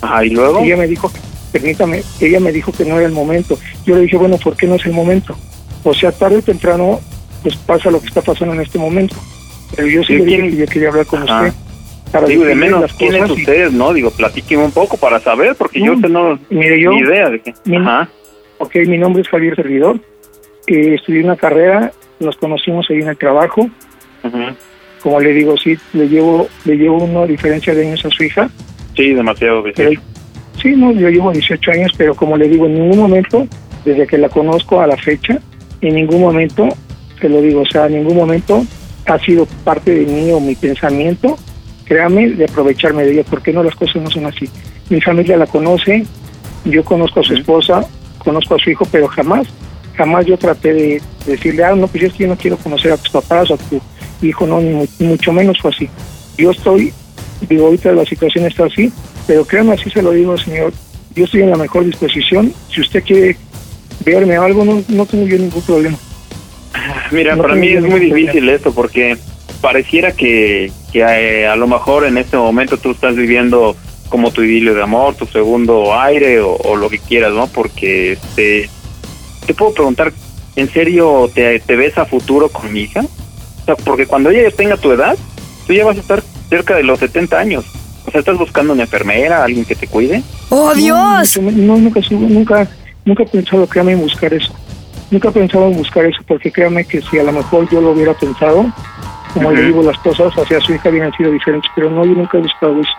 Ajá, 0.00 0.24
¿y 0.24 0.30
luego? 0.30 0.60
Ella 0.60 0.76
me 0.76 0.86
dijo, 0.88 1.12
permítame, 1.52 2.02
ella 2.20 2.40
me 2.40 2.50
dijo 2.50 2.72
que 2.72 2.84
no 2.84 2.96
era 2.98 3.06
el 3.06 3.12
momento. 3.12 3.58
Yo 3.84 3.94
le 3.94 4.02
dije, 4.02 4.16
bueno, 4.16 4.38
¿por 4.38 4.56
qué 4.56 4.66
no 4.66 4.74
es 4.76 4.86
el 4.86 4.92
momento? 4.92 5.36
O 5.84 5.92
sea, 5.94 6.10
tarde 6.12 6.38
o 6.38 6.42
temprano, 6.42 7.00
pues 7.42 7.56
pasa 7.56 7.90
lo 7.90 8.00
que 8.00 8.06
está 8.06 8.22
pasando 8.22 8.54
en 8.54 8.62
este 8.62 8.78
momento. 8.78 9.14
Pero 9.76 9.86
yo 9.88 10.02
sí 10.02 10.14
¿Y 10.14 10.18
le 10.18 10.24
dije 10.24 10.50
que 10.50 10.56
yo 10.56 10.66
quería 10.66 10.88
hablar 10.88 11.06
con 11.06 11.22
Ajá. 11.22 11.42
usted. 11.48 11.54
Para 12.10 12.26
Digo, 12.26 12.44
de 12.44 12.54
menos, 12.54 12.92
¿quiénes 12.94 13.28
y- 13.28 13.32
ustedes, 13.32 13.72
no? 13.72 13.92
Digo, 13.92 14.10
platíqueme 14.12 14.64
un 14.64 14.70
poco 14.72 14.96
para 14.96 15.20
saber, 15.20 15.56
porque 15.56 15.80
yo 15.80 15.86
No, 15.86 15.92
usted 15.94 16.08
no 16.08 16.38
mire, 16.48 16.80
yo- 16.80 16.92
ni 16.92 17.00
idea 17.00 17.28
de 17.28 17.40
qué. 17.40 17.52
Mi- 17.64 17.76
Ajá. 17.76 18.08
Ok, 18.58 18.76
mi 18.86 18.96
nombre 18.96 19.20
es 19.22 19.28
Javier 19.28 19.56
Servidor. 19.56 19.98
Eh, 20.68 20.94
estudié 20.94 21.24
una 21.24 21.36
carrera, 21.36 21.92
nos 22.24 22.36
conocimos 22.36 22.86
ahí 22.90 23.00
en 23.00 23.08
el 23.08 23.16
trabajo. 23.16 23.68
Como 25.02 25.20
le 25.20 25.32
digo, 25.32 25.56
sí, 25.56 25.76
le 25.92 26.08
llevo, 26.08 26.48
le 26.64 26.76
llevo 26.76 27.04
una 27.04 27.26
diferencia 27.26 27.74
de 27.74 27.86
años 27.86 28.04
a 28.04 28.10
su 28.10 28.24
hija. 28.24 28.48
Sí, 28.96 29.12
demasiado. 29.12 29.62
Pero, 29.76 30.00
sí, 30.60 30.70
no, 30.76 30.92
yo 30.92 31.10
llevo 31.10 31.30
18 31.30 31.70
años, 31.72 31.92
pero 31.96 32.14
como 32.14 32.36
le 32.36 32.48
digo, 32.48 32.66
en 32.66 32.74
ningún 32.74 32.98
momento 32.98 33.46
desde 33.84 34.06
que 34.06 34.18
la 34.18 34.28
conozco 34.28 34.80
a 34.80 34.86
la 34.86 34.96
fecha, 34.96 35.38
en 35.80 35.94
ningún 35.94 36.20
momento, 36.20 36.68
te 37.20 37.28
lo 37.28 37.40
digo, 37.40 37.62
o 37.62 37.66
sea, 37.66 37.86
en 37.86 37.94
ningún 37.94 38.16
momento 38.16 38.64
ha 39.06 39.18
sido 39.18 39.46
parte 39.64 39.94
de 39.94 40.06
mí 40.06 40.32
o 40.32 40.40
mi 40.40 40.54
pensamiento, 40.54 41.36
créame, 41.84 42.30
de 42.30 42.44
aprovecharme 42.44 43.04
de 43.04 43.12
ella, 43.12 43.24
porque 43.28 43.52
no 43.52 43.62
las 43.62 43.74
cosas 43.74 44.02
no 44.02 44.10
son 44.10 44.26
así. 44.26 44.48
Mi 44.88 45.00
familia 45.00 45.36
la 45.36 45.46
conoce, 45.46 46.04
yo 46.64 46.84
conozco 46.84 47.20
a 47.20 47.22
su 47.22 47.34
esposa, 47.34 47.86
conozco 48.18 48.54
a 48.54 48.58
su 48.58 48.70
hijo, 48.70 48.86
pero 48.90 49.06
jamás, 49.08 49.46
jamás 49.96 50.26
yo 50.26 50.36
traté 50.38 50.72
de 50.72 51.02
decirle, 51.26 51.64
ah, 51.64 51.74
no, 51.74 51.86
pues 51.88 52.02
yo 52.02 52.08
es 52.08 52.14
que 52.14 52.24
yo 52.24 52.28
no 52.28 52.36
quiero 52.36 52.56
conocer 52.56 52.92
a 52.92 52.96
tus 52.96 53.10
papás 53.10 53.50
o 53.50 53.54
a 53.54 53.58
tu 53.58 53.80
hijo, 54.22 54.46
no, 54.46 54.60
ni, 54.60 54.70
mu- 54.70 54.86
ni 54.98 55.06
mucho 55.08 55.32
menos 55.32 55.58
fue 55.60 55.70
así. 55.70 55.88
Yo 56.38 56.50
estoy, 56.50 56.92
digo, 57.48 57.66
ahorita 57.66 57.92
la 57.92 58.04
situación 58.04 58.46
está 58.46 58.66
así, 58.66 58.92
pero 59.26 59.44
créame, 59.44 59.72
así 59.74 59.90
se 59.90 60.02
lo 60.02 60.10
digo, 60.12 60.36
señor, 60.38 60.72
yo 61.14 61.24
estoy 61.24 61.42
en 61.42 61.50
la 61.50 61.56
mejor 61.56 61.84
disposición. 61.84 62.52
Si 62.72 62.80
usted 62.80 63.02
quiere 63.04 63.36
verme 64.04 64.36
algo, 64.36 64.64
no, 64.64 64.82
no 64.88 65.06
tengo 65.06 65.26
yo 65.26 65.38
ningún 65.38 65.62
problema. 65.62 65.96
Mira, 67.12 67.36
No 67.36 67.42
para 67.42 67.54
mí 67.54 67.68
es 67.68 67.80
muy 67.82 67.90
problema. 67.90 68.16
difícil 68.16 68.48
esto 68.48 68.72
porque 68.74 69.16
pareciera 69.60 70.12
que, 70.12 70.72
que 70.92 71.00
eh, 71.00 71.46
a 71.46 71.56
lo 71.56 71.66
mejor 71.68 72.04
en 72.04 72.18
este 72.18 72.36
momento 72.36 72.76
tú 72.78 72.90
estás 72.90 73.14
viviendo 73.14 73.76
como 74.08 74.30
tu 74.32 74.42
idilio 74.42 74.74
de 74.74 74.82
amor, 74.82 75.14
tu 75.14 75.26
segundo 75.26 75.98
aire 75.98 76.40
o, 76.40 76.54
o 76.56 76.76
lo 76.76 76.90
que 76.90 76.98
quieras, 76.98 77.32
¿no? 77.32 77.46
Porque 77.46 78.12
este, 78.12 78.68
te 79.44 79.54
puedo 79.54 79.72
preguntar, 79.72 80.12
¿en 80.56 80.68
serio 80.70 81.30
te, 81.34 81.60
te 81.60 81.76
ves 81.76 81.96
a 81.98 82.04
futuro 82.04 82.48
con 82.48 82.72
mi 82.72 82.80
hija? 82.82 83.00
O 83.02 83.64
sea, 83.64 83.76
porque 83.76 84.06
cuando 84.06 84.30
ella 84.30 84.48
ya 84.50 84.56
tenga 84.56 84.76
tu 84.76 84.92
edad, 84.92 85.16
tú 85.66 85.72
ya 85.72 85.84
vas 85.84 85.96
a 85.96 86.00
estar 86.00 86.22
cerca 86.48 86.76
de 86.76 86.82
los 86.82 86.98
70 86.98 87.38
años. 87.38 87.64
O 88.06 88.10
sea, 88.10 88.20
estás 88.20 88.36
buscando 88.38 88.72
una 88.74 88.82
enfermera, 88.82 89.42
alguien 89.44 89.64
que 89.64 89.74
te 89.74 89.86
cuide. 89.86 90.22
¡Oh, 90.50 90.74
Dios! 90.74 91.38
No, 91.40 91.50
no, 91.50 91.76
nunca, 91.78 92.00
subo- 92.00 92.28
nunca, 92.28 92.68
nunca 93.04 93.22
he 93.22 93.26
pensado, 93.26 93.66
créame, 93.66 93.92
en 93.92 94.00
buscar 94.02 94.32
eso. 94.34 94.52
Nunca 95.10 95.28
he 95.28 95.32
pensado 95.32 95.66
en 95.68 95.76
buscar 95.78 96.04
eso, 96.04 96.20
porque 96.26 96.50
créame 96.52 96.84
que 96.84 97.00
si 97.02 97.18
a 97.18 97.22
lo 97.24 97.32
mejor 97.32 97.68
yo 97.70 97.80
lo 97.80 97.92
hubiera 97.92 98.12
pensado, 98.14 98.66
como 99.32 99.50
le 99.52 99.60
Ujú. 99.60 99.66
digo, 99.68 99.82
las 99.82 99.98
cosas 99.98 100.32
hacia 100.36 100.60
su 100.60 100.74
hija 100.74 100.88
hubieran 100.90 101.12
sido 101.12 101.30
diferentes, 101.30 101.70
pero 101.74 101.90
no, 101.90 102.04
yo 102.04 102.12
nunca 102.12 102.36
he 102.38 102.42
buscado 102.42 102.78
eso. 102.80 102.90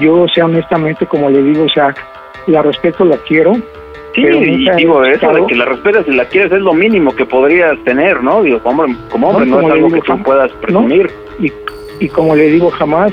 Yo, 0.00 0.22
o 0.22 0.28
sea, 0.28 0.44
honestamente, 0.44 1.06
como 1.06 1.28
le 1.30 1.42
digo, 1.42 1.64
o 1.64 1.68
sea, 1.68 1.92
la 2.46 2.62
respeto, 2.62 3.04
la 3.04 3.16
quiero. 3.26 3.52
Sí, 4.22 4.38
y 4.38 4.70
digo, 4.76 5.04
eso 5.04 5.32
de 5.32 5.46
que 5.46 5.54
la 5.54 5.64
respetas 5.64 6.04
y 6.08 6.12
la 6.12 6.24
quieres 6.26 6.52
es 6.52 6.60
lo 6.60 6.72
mínimo 6.74 7.14
que 7.14 7.24
podrías 7.24 7.76
tener, 7.84 8.22
¿no? 8.22 8.42
Digo, 8.42 8.60
como 8.62 8.82
hombre, 8.82 8.98
como 9.10 9.28
hombre, 9.30 9.46
No, 9.46 9.56
no, 9.56 9.62
como 9.62 9.68
es 9.68 9.74
le 9.74 9.78
algo 9.80 9.94
digo, 9.94 10.02
que 10.04 10.12
tú 10.12 10.22
puedas 10.22 10.52
presumir. 10.60 11.10
Y, 11.40 11.52
y 12.04 12.08
como 12.08 12.34
le 12.36 12.50
digo, 12.50 12.70
jamás, 12.70 13.12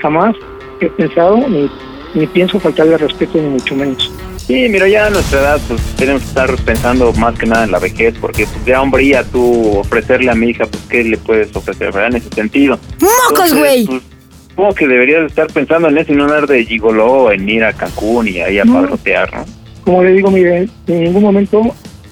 jamás 0.00 0.34
he 0.80 0.86
pensado 0.88 1.36
ni, 1.48 1.70
ni 2.14 2.26
pienso 2.26 2.58
faltarle 2.60 2.94
al 2.94 3.00
respeto, 3.00 3.38
ni 3.38 3.48
mucho 3.48 3.74
menos. 3.74 4.10
Sí, 4.36 4.66
mira, 4.68 4.88
ya 4.88 5.06
a 5.06 5.10
nuestra 5.10 5.40
edad 5.40 5.60
pues 5.68 5.80
tenemos 5.96 6.22
que 6.22 6.28
estar 6.28 6.50
pensando 6.64 7.12
más 7.12 7.38
que 7.38 7.46
nada 7.46 7.64
en 7.64 7.70
la 7.70 7.78
vejez, 7.78 8.14
porque 8.20 8.44
pues 8.44 8.64
ya 8.66 8.82
hombría 8.82 9.22
tú 9.24 9.78
ofrecerle 9.78 10.30
a 10.30 10.34
mi 10.34 10.48
hija, 10.50 10.66
pues 10.66 10.82
qué 10.90 11.04
le 11.04 11.16
puedes 11.16 11.54
ofrecer, 11.54 11.92
¿verdad? 11.92 12.08
En 12.10 12.16
ese 12.16 12.28
sentido. 12.30 12.76
¡Mocos, 13.00 13.54
güey! 13.54 13.86
pues, 13.86 14.02
supongo 14.48 14.74
que 14.74 14.88
deberías 14.88 15.22
estar 15.26 15.46
pensando 15.46 15.88
en 15.88 15.96
eso 15.98 16.12
y 16.12 16.16
no 16.16 16.24
andar 16.24 16.46
de 16.48 16.64
gigoló, 16.66 17.30
en 17.30 17.48
ir 17.48 17.62
a 17.64 17.72
Cancún 17.72 18.26
y 18.28 18.40
ahí 18.40 18.58
a 18.58 18.64
No. 18.64 18.74
padrotear, 18.82 19.32
¿no? 19.32 19.44
Como 19.84 20.02
le 20.02 20.12
digo, 20.12 20.30
mire, 20.30 20.68
en 20.86 21.04
ningún 21.04 21.22
momento, 21.22 21.62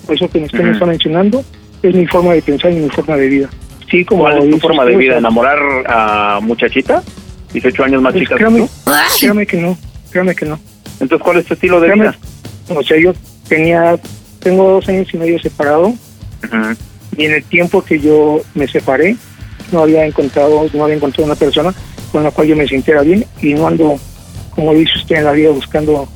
por 0.06 0.14
eso 0.14 0.28
que 0.28 0.38
usted 0.40 0.58
me 0.58 0.64
Ujú. 0.66 0.72
está 0.74 0.86
mencionando, 0.86 1.44
es 1.82 1.94
mi 1.94 2.06
forma 2.06 2.32
de 2.34 2.42
pensar 2.42 2.72
y 2.72 2.76
mi 2.76 2.90
forma 2.90 3.16
de 3.16 3.28
vida. 3.28 3.48
Sí, 3.90 4.04
como 4.04 4.22
¿Cuál 4.22 4.44
es 4.44 4.50
tu 4.50 4.58
forma 4.60 4.84
de 4.84 4.96
vida? 4.96 5.18
¿Enamorar 5.18 5.58
a 5.88 6.40
muchachita? 6.42 7.02
¿18 7.52 7.84
años 7.84 8.02
más 8.02 8.12
pues, 8.12 8.22
chicas 8.24 8.38
créame, 8.38 8.68
créame 9.18 9.46
que 9.46 9.56
no, 9.56 9.76
créame 10.10 10.34
que 10.34 10.46
no. 10.46 10.58
Entonces, 11.00 11.24
¿cuál 11.24 11.38
es 11.38 11.46
tu 11.46 11.54
estilo 11.54 11.80
de 11.80 11.86
Créame, 11.88 12.02
vida? 12.02 12.18
o 12.68 12.82
sea, 12.82 12.96
yo 13.00 13.12
tenía, 13.48 13.98
tengo 14.40 14.70
dos 14.70 14.88
años 14.88 15.08
y 15.12 15.16
medio 15.16 15.38
separado 15.40 15.92
y 17.16 17.24
en 17.24 17.32
el 17.32 17.42
tiempo 17.44 17.82
que 17.82 17.98
yo 17.98 18.40
me 18.54 18.66
separé 18.68 19.16
no 19.72 19.80
había 19.80 20.06
encontrado 20.06 20.66
no 20.72 20.84
había 20.84 20.96
encontrado 20.96 21.26
una 21.26 21.34
persona 21.34 21.74
con 22.12 22.22
la 22.22 22.30
cual 22.30 22.46
yo 22.46 22.56
me 22.56 22.66
sintiera 22.66 23.02
bien 23.02 23.24
y 23.42 23.54
no 23.54 23.66
ando 23.66 23.98
como 24.50 24.72
dice 24.74 24.92
usted 24.96 25.16
en 25.16 25.24
la 25.24 25.32
vida 25.32 25.50
buscando 25.50 26.08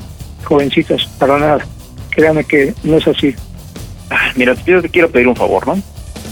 jovencitas 0.45 1.07
para 1.19 1.39
nada 1.39 1.67
créame 2.11 2.45
que 2.45 2.75
no 2.85 2.99
es 2.99 3.09
así 3.09 3.35
Ah, 4.11 4.33
Mira, 4.37 4.55
yo 4.67 4.83
te 4.83 4.89
quiero 4.89 5.11
pedir 5.11 5.29
un 5.29 5.37
favor, 5.37 5.67
¿no? 5.67 5.83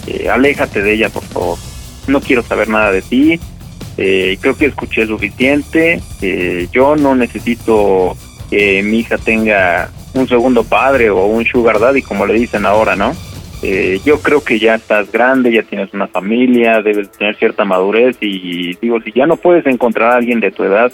Eh, 0.07 0.29
aléjate 0.29 0.83
de 0.83 0.95
ella, 0.95 1.09
por 1.09 1.23
favor. 1.25 1.59
No 2.07 2.21
quiero 2.21 2.43
saber 2.43 2.69
nada 2.69 2.93
de 2.93 3.03
ti. 3.03 3.41
Eh, 3.97 4.39
creo 4.41 4.57
que 4.57 4.67
escuché 4.67 5.07
suficiente. 5.07 6.01
Eh, 6.21 6.69
yo 6.73 6.97
no 6.97 7.15
necesito 7.15 8.17
que 8.51 8.83
mi 8.83 9.01
hija 9.01 9.19
tenga 9.19 9.91
un 10.15 10.29
segundo 10.29 10.65
padre 10.65 11.11
o 11.11 11.25
un 11.27 11.45
sugar 11.45 11.79
daddy, 11.81 12.03
como 12.03 12.27
le 12.27 12.35
dicen 12.35 12.67
ahora, 12.67 12.95
¿no? 12.95 13.15
Eh, 13.63 14.01
yo 14.05 14.21
creo 14.21 14.43
que 14.43 14.59
ya 14.59 14.75
estás 14.75 15.11
grande, 15.11 15.53
ya 15.53 15.63
tienes 15.63 15.95
una 15.95 16.09
familia, 16.09 16.83
debes 16.83 17.11
tener 17.13 17.37
cierta 17.37 17.65
madurez 17.65 18.17
y 18.21 18.75
digo, 18.75 19.01
si 19.01 19.13
ya 19.13 19.27
no 19.27 19.37
puedes 19.37 19.65
encontrar 19.67 20.11
a 20.11 20.17
alguien 20.17 20.41
de 20.41 20.51
tu 20.51 20.65
edad, 20.65 20.93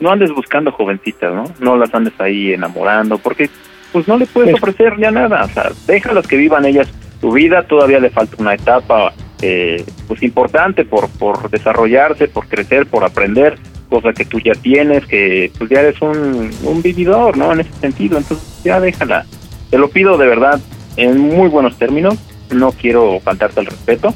no 0.00 0.10
andes 0.10 0.32
buscando 0.32 0.72
jovencitas, 0.72 1.34
¿no? 1.34 1.44
No 1.60 1.76
las 1.76 1.92
andes 1.94 2.14
ahí 2.18 2.52
enamorando, 2.52 3.18
porque 3.18 3.50
pues 3.92 4.06
no 4.06 4.16
le 4.18 4.26
puedes 4.26 4.54
ofrecer 4.54 4.98
ya 4.98 5.10
nada, 5.10 5.44
o 5.44 5.48
sea, 5.48 5.70
déjalas 5.86 6.26
que 6.26 6.36
vivan 6.36 6.66
ellas 6.66 6.88
su 7.20 7.32
vida, 7.32 7.62
todavía 7.62 7.98
le 7.98 8.10
falta 8.10 8.36
una 8.38 8.54
etapa 8.54 9.12
eh, 9.40 9.84
pues 10.06 10.22
importante 10.22 10.84
por, 10.84 11.08
por 11.10 11.50
desarrollarse, 11.50 12.28
por 12.28 12.46
crecer, 12.48 12.86
por 12.86 13.04
aprender, 13.04 13.58
cosa 13.88 14.12
que 14.12 14.24
tú 14.24 14.38
ya 14.40 14.52
tienes, 14.52 15.06
que 15.06 15.50
pues 15.56 15.70
ya 15.70 15.80
eres 15.80 16.00
un, 16.02 16.50
un 16.62 16.82
vividor, 16.82 17.36
¿no? 17.36 17.52
En 17.52 17.60
ese 17.60 17.72
sentido, 17.74 18.18
entonces 18.18 18.62
ya 18.62 18.80
déjala. 18.80 19.24
Te 19.70 19.78
lo 19.78 19.88
pido 19.90 20.18
de 20.18 20.26
verdad 20.26 20.60
en 20.96 21.18
muy 21.18 21.48
buenos 21.48 21.76
términos, 21.78 22.16
no 22.50 22.72
quiero 22.72 23.20
faltarte 23.20 23.60
el 23.60 23.66
respeto, 23.66 24.14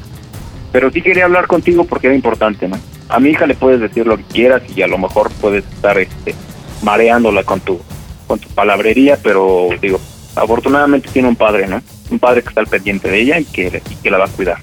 pero 0.71 0.91
sí 0.91 1.01
quería 1.01 1.25
hablar 1.25 1.47
contigo 1.47 1.85
porque 1.85 2.07
era 2.07 2.15
importante, 2.15 2.67
¿no? 2.67 2.77
A 3.13 3.19
mi 3.19 3.29
hija 3.29 3.45
le 3.45 3.53
puedes 3.53 3.79
decir 3.79 4.07
lo 4.07 4.17
que 4.17 4.23
quieras 4.23 4.63
y 4.75 4.81
a 4.81 4.87
lo 4.87 4.97
mejor 4.97 5.29
puedes 5.39 5.63
estar 5.65 5.97
este, 5.99 6.33
mareándola 6.81 7.43
con 7.43 7.59
tu, 7.59 7.79
con 8.25 8.39
tu 8.39 8.49
palabrería, 8.49 9.19
pero 9.21 9.69
digo, 9.79 9.99
afortunadamente 10.35 11.09
tiene 11.13 11.27
un 11.27 11.35
padre, 11.35 11.67
¿no? 11.67 11.79
Un 12.09 12.17
padre 12.17 12.41
que 12.41 12.49
está 12.49 12.61
al 12.61 12.67
pendiente 12.67 13.09
de 13.11 13.21
ella 13.21 13.39
y 13.39 13.45
que, 13.45 13.81
y 13.91 13.95
que 13.97 14.09
la 14.09 14.17
va 14.17 14.25
a 14.25 14.29
cuidar. 14.29 14.57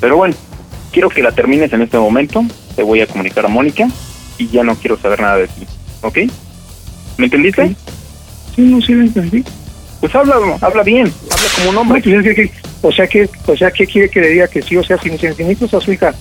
Pero 0.00 0.16
bueno, 0.16 0.34
quiero 0.90 1.08
que 1.08 1.22
la 1.22 1.30
termines 1.30 1.72
en 1.72 1.82
este 1.82 1.98
momento, 1.98 2.42
te 2.74 2.82
voy 2.82 3.00
a 3.00 3.06
comunicar 3.06 3.44
a 3.46 3.48
Mónica 3.48 3.86
y 4.38 4.48
ya 4.48 4.64
no 4.64 4.74
quiero 4.74 4.98
saber 4.98 5.20
nada 5.20 5.36
de 5.36 5.46
ti, 5.46 5.64
¿ok? 6.00 6.18
¿Me 7.18 7.26
entendiste? 7.26 7.76
sí 8.56 8.62
no 8.62 8.82
sí 8.82 8.92
lo 8.92 9.02
entendí 9.04 9.44
Pues 10.00 10.12
habla, 10.16 10.34
habla 10.60 10.82
bien, 10.82 11.06
habla 11.30 11.46
como 11.54 11.68
un 11.68 11.74
No, 11.76 11.80
hombre. 11.82 12.02
pues 12.02 12.14
es 12.16 12.22
que- 12.24 12.34
que- 12.34 12.52
o 12.82 12.90
sea 12.90 13.06
que 13.06 13.28
o 13.46 13.56
sea 13.56 13.70
que 13.70 13.86
quiere 13.86 14.10
que 14.10 14.20
le 14.20 14.28
diga 14.30 14.48
que 14.48 14.60
sí 14.62 14.76
o 14.76 14.82
sea 14.82 14.98
si 14.98 15.08
mis 15.10 15.20
sentimientos 15.20 15.72
a 15.72 15.80
su 15.80 15.92
hija 15.92 16.12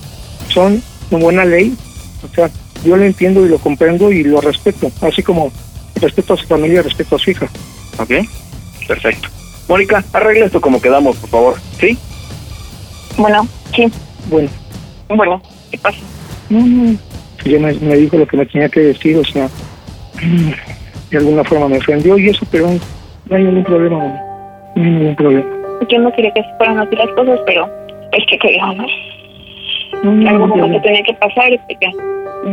son 0.50 0.82
una 1.12 1.24
buena 1.24 1.46
ley 1.46 1.76
o 2.24 2.34
sea 2.34 2.50
yo 2.84 2.98
lo 2.98 3.04
entiendo 3.04 3.46
y 3.46 3.50
lo 3.50 3.60
comprendo 3.60 4.12
y 4.12 4.24
lo 4.24 4.42
respeto 4.42 4.92
así 5.02 5.22
como 5.22 5.52
respeto 6.02 6.34
a 6.34 6.38
su 6.38 6.48
familia 6.48 6.82
respeto 6.82 7.16
a 7.16 7.20
su 7.20 7.32
hija 7.32 7.50
¿Ok? 8.00 8.12
Perfecto. 8.88 9.30
Mónica, 9.68 10.04
arregla 10.14 10.46
esto 10.46 10.60
como 10.60 10.82
quedamos, 10.82 11.16
por 11.18 11.30
favor. 11.30 11.56
¿Sí? 11.80 11.98
Bueno, 13.18 13.48
sí. 13.76 13.92
bueno 14.30 14.50
Bueno, 15.10 15.42
¿qué 15.70 15.78
pasa? 15.78 16.00
No, 16.50 16.66
no. 16.66 16.98
Ya 17.46 17.60
me, 17.60 17.74
me 17.74 17.96
dijo 17.96 18.18
lo 18.18 18.28
que 18.28 18.38
me 18.38 18.46
tenía 18.46 18.70
que 18.70 18.82
decir, 18.82 19.18
o 19.18 19.24
sea, 19.24 19.50
de 21.12 21.18
alguna 21.18 21.44
forma 21.44 21.68
me 21.68 21.78
ofendió 21.78 22.18
y 22.18 22.30
eso, 22.30 22.46
pero 22.52 22.70
no 23.30 23.36
hay 23.36 23.44
ningún 23.44 23.64
problema. 23.64 23.98
No 24.76 24.84
hay 24.84 24.90
ningún 24.90 25.16
problema. 25.16 25.50
Yo 25.90 26.00
no 26.00 26.12
quería 26.14 26.34
que 26.34 26.44
se 26.44 26.58
fueran 26.58 26.80
así 26.80 26.96
las 26.96 27.10
cosas, 27.12 27.40
pero 27.46 27.70
es 28.12 28.26
que 28.30 28.38
quería, 28.38 28.66
algún 30.04 30.24
no, 30.24 30.48
momento 30.48 30.68
no. 30.78 30.82
tenía 30.82 31.04
que 31.04 31.14
pasar 31.14 31.52
y 31.52 31.58
pues 31.60 31.78
ya, 31.82 31.90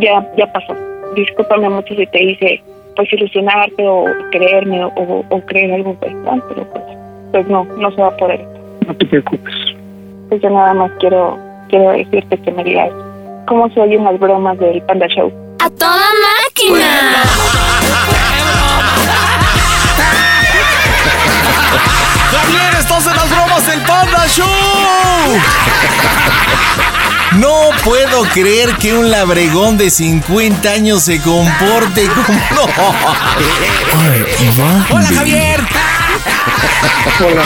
ya, 0.00 0.26
ya 0.36 0.52
pasó. 0.52 0.74
Discúlpame 1.14 1.68
mucho 1.70 1.94
si 1.94 2.06
te 2.06 2.22
hice 2.22 2.62
pues 2.96 3.12
ilusionarte 3.12 3.86
o 3.86 4.04
creerme 4.32 4.84
o, 4.84 4.88
o- 4.88 5.24
o 5.28 5.40
creer 5.46 5.72
algo 5.72 5.94
pues, 5.94 6.12
¿no? 6.14 6.42
pero 6.48 6.64
pues, 6.70 6.84
pues 7.32 7.46
no, 7.48 7.64
no 7.78 7.90
se 7.92 8.02
va 8.02 8.08
a 8.08 8.16
poder. 8.16 8.44
No 8.86 8.94
te 8.96 9.06
preocupes. 9.06 9.54
Pues 10.28 10.42
yo 10.42 10.50
nada 10.50 10.74
más 10.74 10.90
quiero 11.00 11.38
quiero 11.68 11.90
decirte 11.92 12.36
que 12.38 12.50
me 12.50 12.64
digas 12.64 12.90
cómo 13.46 13.68
se 13.70 13.80
oyen 13.80 14.04
las 14.04 14.18
bromas 14.18 14.58
del 14.58 14.82
Panda 14.82 15.06
Show. 15.08 15.32
¡A 15.60 15.70
toda 15.70 15.96
máquina! 16.44 17.24
Javier, 22.32 22.74
estás 22.80 23.06
en 23.06 23.16
las 23.16 23.30
bromas 23.30 23.66
del 23.66 23.80
Panda 23.82 24.26
Show. 24.28 24.46
No 27.36 27.70
puedo 27.84 28.22
creer 28.32 28.74
que 28.76 28.94
un 28.94 29.10
labregón 29.10 29.76
de 29.76 29.90
50 29.90 30.70
años 30.70 31.02
se 31.02 31.20
comporte 31.20 32.06
como... 32.08 32.38
No. 32.54 32.64
Hola, 34.90 35.08
Javier. 35.14 35.60
Hola, 37.20 37.42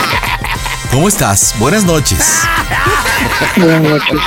¿Cómo 0.91 1.09
estás? 1.09 1.55
Buenas 1.59 1.85
noches. 1.85 2.43
buenas 3.57 3.83
noches. 3.83 4.21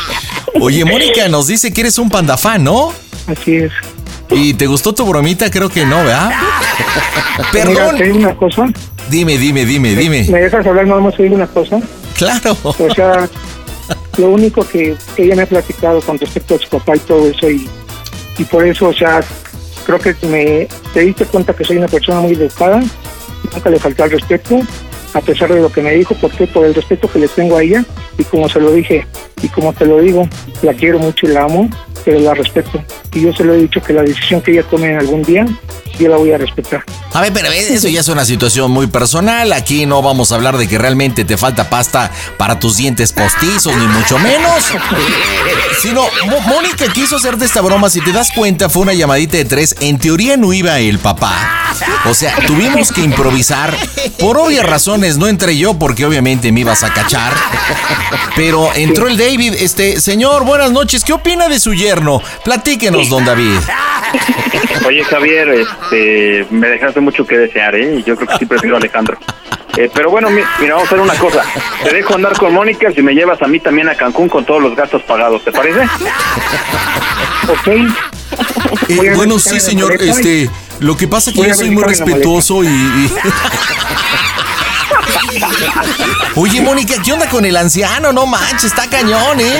Oye, 0.59 0.83
Mónica 0.83 1.29
nos 1.29 1.47
dice 1.47 1.71
que 1.71 1.81
eres 1.81 1.97
un 1.99 2.09
panda 2.09 2.37
fan, 2.37 2.63
¿no? 2.63 2.91
Así 3.27 3.55
es. 3.55 3.71
¿Y 4.29 4.55
te 4.55 4.67
gustó 4.67 4.93
tu 4.93 5.05
bromita? 5.05 5.49
Creo 5.49 5.69
que 5.69 5.85
no, 5.85 5.97
¿verdad? 6.03 6.31
Mira, 7.37 7.49
Perdón. 7.51 7.97
te 7.97 8.03
digo 8.05 8.17
una 8.17 8.35
cosa, 8.35 8.65
Dime, 9.09 9.37
dime, 9.37 9.65
dime, 9.65 9.95
dime. 9.95 10.25
¿Me 10.29 10.41
dejas 10.41 10.65
hablar 10.65 10.87
nada 10.87 10.99
más 10.99 11.17
oír 11.19 11.31
una 11.31 11.45
cosa? 11.47 11.79
Claro. 12.17 12.57
O 12.63 12.73
sea, 12.95 13.29
lo 14.17 14.29
único 14.29 14.67
que, 14.67 14.95
ella 15.17 15.35
me 15.35 15.43
ha 15.43 15.47
platicado 15.47 16.01
con 16.01 16.17
respecto 16.17 16.55
a 16.55 16.59
su 16.59 16.69
papá 16.69 16.95
y 16.95 16.99
todo 16.99 17.27
eso, 17.27 17.49
y, 17.49 17.69
y 18.37 18.43
por 18.45 18.65
eso, 18.65 18.89
o 18.89 18.93
sea, 18.93 19.21
creo 19.85 19.99
que 19.99 20.15
me 20.27 20.67
te 20.93 21.01
diste 21.01 21.25
cuenta 21.25 21.53
que 21.53 21.63
soy 21.63 21.77
una 21.77 21.87
persona 21.87 22.21
muy 22.21 22.33
educada, 22.33 22.81
nunca 23.53 23.69
le 23.69 23.79
falté 23.79 24.03
al 24.03 24.11
respeto, 24.11 24.59
a 25.13 25.21
pesar 25.21 25.53
de 25.53 25.61
lo 25.61 25.71
que 25.71 25.81
me 25.81 25.93
dijo, 25.93 26.15
porque 26.19 26.47
por 26.47 26.65
el 26.65 26.73
respeto 26.73 27.09
que 27.09 27.19
le 27.19 27.27
tengo 27.27 27.57
a 27.57 27.63
ella, 27.63 27.85
y 28.17 28.23
como 28.23 28.49
se 28.49 28.59
lo 28.59 28.71
dije, 28.71 29.05
y 29.41 29.47
como 29.49 29.73
te 29.73 29.85
lo 29.85 29.99
digo, 29.99 30.27
la 30.61 30.73
quiero 30.73 30.99
mucho 30.99 31.25
y 31.25 31.29
la 31.29 31.43
amo, 31.43 31.69
pero 32.05 32.19
la 32.19 32.35
respeto. 32.35 32.81
Y 33.13 33.21
yo 33.21 33.33
se 33.33 33.43
lo 33.43 33.55
he 33.55 33.57
dicho 33.57 33.81
que 33.81 33.91
la 33.91 34.03
decisión 34.03 34.41
que 34.41 34.51
ella 34.51 34.63
tome 34.63 34.95
algún 34.95 35.23
día, 35.23 35.45
yo 35.99 36.07
la 36.07 36.17
voy 36.17 36.31
a 36.31 36.37
respetar. 36.37 36.83
A 37.13 37.21
ver, 37.21 37.33
pero 37.33 37.51
eso 37.51 37.87
ya 37.87 38.01
es 38.01 38.07
una 38.07 38.25
situación 38.25 38.69
muy 38.69 38.87
personal. 38.87 39.51
Aquí 39.53 39.87
no 39.87 40.01
vamos 40.03 40.31
a 40.31 40.35
hablar 40.35 40.57
de 40.57 40.67
que 40.67 40.77
realmente 40.77 41.25
te 41.25 41.35
falta 41.35 41.69
pasta 41.69 42.11
para 42.37 42.59
tus 42.59 42.77
dientes 42.77 43.11
postizos, 43.11 43.75
ni 43.75 43.87
mucho 43.87 44.19
menos. 44.19 44.65
Sino, 45.81 46.03
Mónica 46.47 46.91
quiso 46.93 47.15
hacerte 47.15 47.45
esta 47.45 47.61
broma. 47.61 47.89
Si 47.89 48.01
te 48.01 48.11
das 48.11 48.31
cuenta, 48.31 48.69
fue 48.69 48.83
una 48.83 48.93
llamadita 48.93 49.37
de 49.37 49.45
tres. 49.45 49.75
En 49.79 49.97
teoría 49.97 50.37
no 50.37 50.53
iba 50.53 50.77
el 50.79 50.99
papá. 50.99 51.33
O 52.05 52.13
sea, 52.13 52.35
tuvimos 52.45 52.91
que 52.91 53.01
improvisar. 53.01 53.75
Por 54.19 54.37
obvias 54.37 54.65
razones, 54.65 55.17
no 55.17 55.27
entré 55.27 55.57
yo 55.57 55.79
porque 55.79 56.05
obviamente 56.05 56.51
me 56.51 56.59
ibas 56.59 56.83
a 56.83 56.93
cachar. 56.93 57.33
Pero 58.35 58.71
entró 58.75 59.07
el 59.07 59.17
David. 59.17 59.55
Este, 59.59 59.99
señor, 59.99 60.45
buenas 60.45 60.71
noches. 60.71 61.03
¿Qué 61.03 61.13
opina 61.13 61.47
de 61.47 61.59
su 61.59 61.73
yerno? 61.73 61.94
Platíquenos, 62.43 63.09
don 63.09 63.25
David. 63.25 63.57
Oye, 64.87 65.03
Javier, 65.03 65.49
este, 65.49 66.45
me 66.51 66.67
dejaste 66.69 66.99
mucho 67.01 67.25
que 67.25 67.37
desear, 67.37 67.75
¿eh? 67.75 68.03
Yo 68.05 68.15
creo 68.15 68.27
que 68.29 68.37
sí 68.37 68.45
prefiero 68.45 68.75
a 68.75 68.79
Alejandro. 68.79 69.17
Eh, 69.77 69.89
pero 69.93 70.09
bueno, 70.09 70.29
mi- 70.29 70.41
mira, 70.59 70.75
vamos 70.75 70.83
a 70.83 70.85
hacer 70.95 70.99
una 71.01 71.15
cosa. 71.15 71.43
Te 71.83 71.93
dejo 71.93 72.15
andar 72.15 72.37
con 72.37 72.53
Mónica 72.53 72.89
si 72.95 73.01
me 73.01 73.13
llevas 73.13 73.41
a 73.41 73.47
mí 73.47 73.59
también 73.59 73.89
a 73.89 73.95
Cancún 73.95 74.29
con 74.29 74.45
todos 74.45 74.61
los 74.61 74.75
gastos 74.75 75.01
pagados, 75.03 75.43
¿te 75.43 75.51
parece? 75.51 75.81
Ok. 77.49 77.67
Eh, 78.87 79.11
bueno, 79.15 79.37
sí, 79.39 79.59
señor. 79.59 80.01
Este, 80.01 80.49
lo 80.79 80.95
que 80.95 81.07
pasa 81.07 81.31
es 81.31 81.35
que 81.35 81.47
yo 81.47 81.53
soy 81.53 81.71
muy 81.71 81.83
respetuoso 81.83 82.63
y. 82.63 82.67
y- 82.67 83.13
Oye, 86.35 86.61
Mónica, 86.61 86.95
¿qué 87.03 87.13
onda 87.13 87.27
con 87.29 87.45
el 87.45 87.55
anciano? 87.57 88.11
No 88.13 88.25
manches, 88.25 88.65
está 88.65 88.87
cañón, 88.89 89.39
¿eh? 89.39 89.59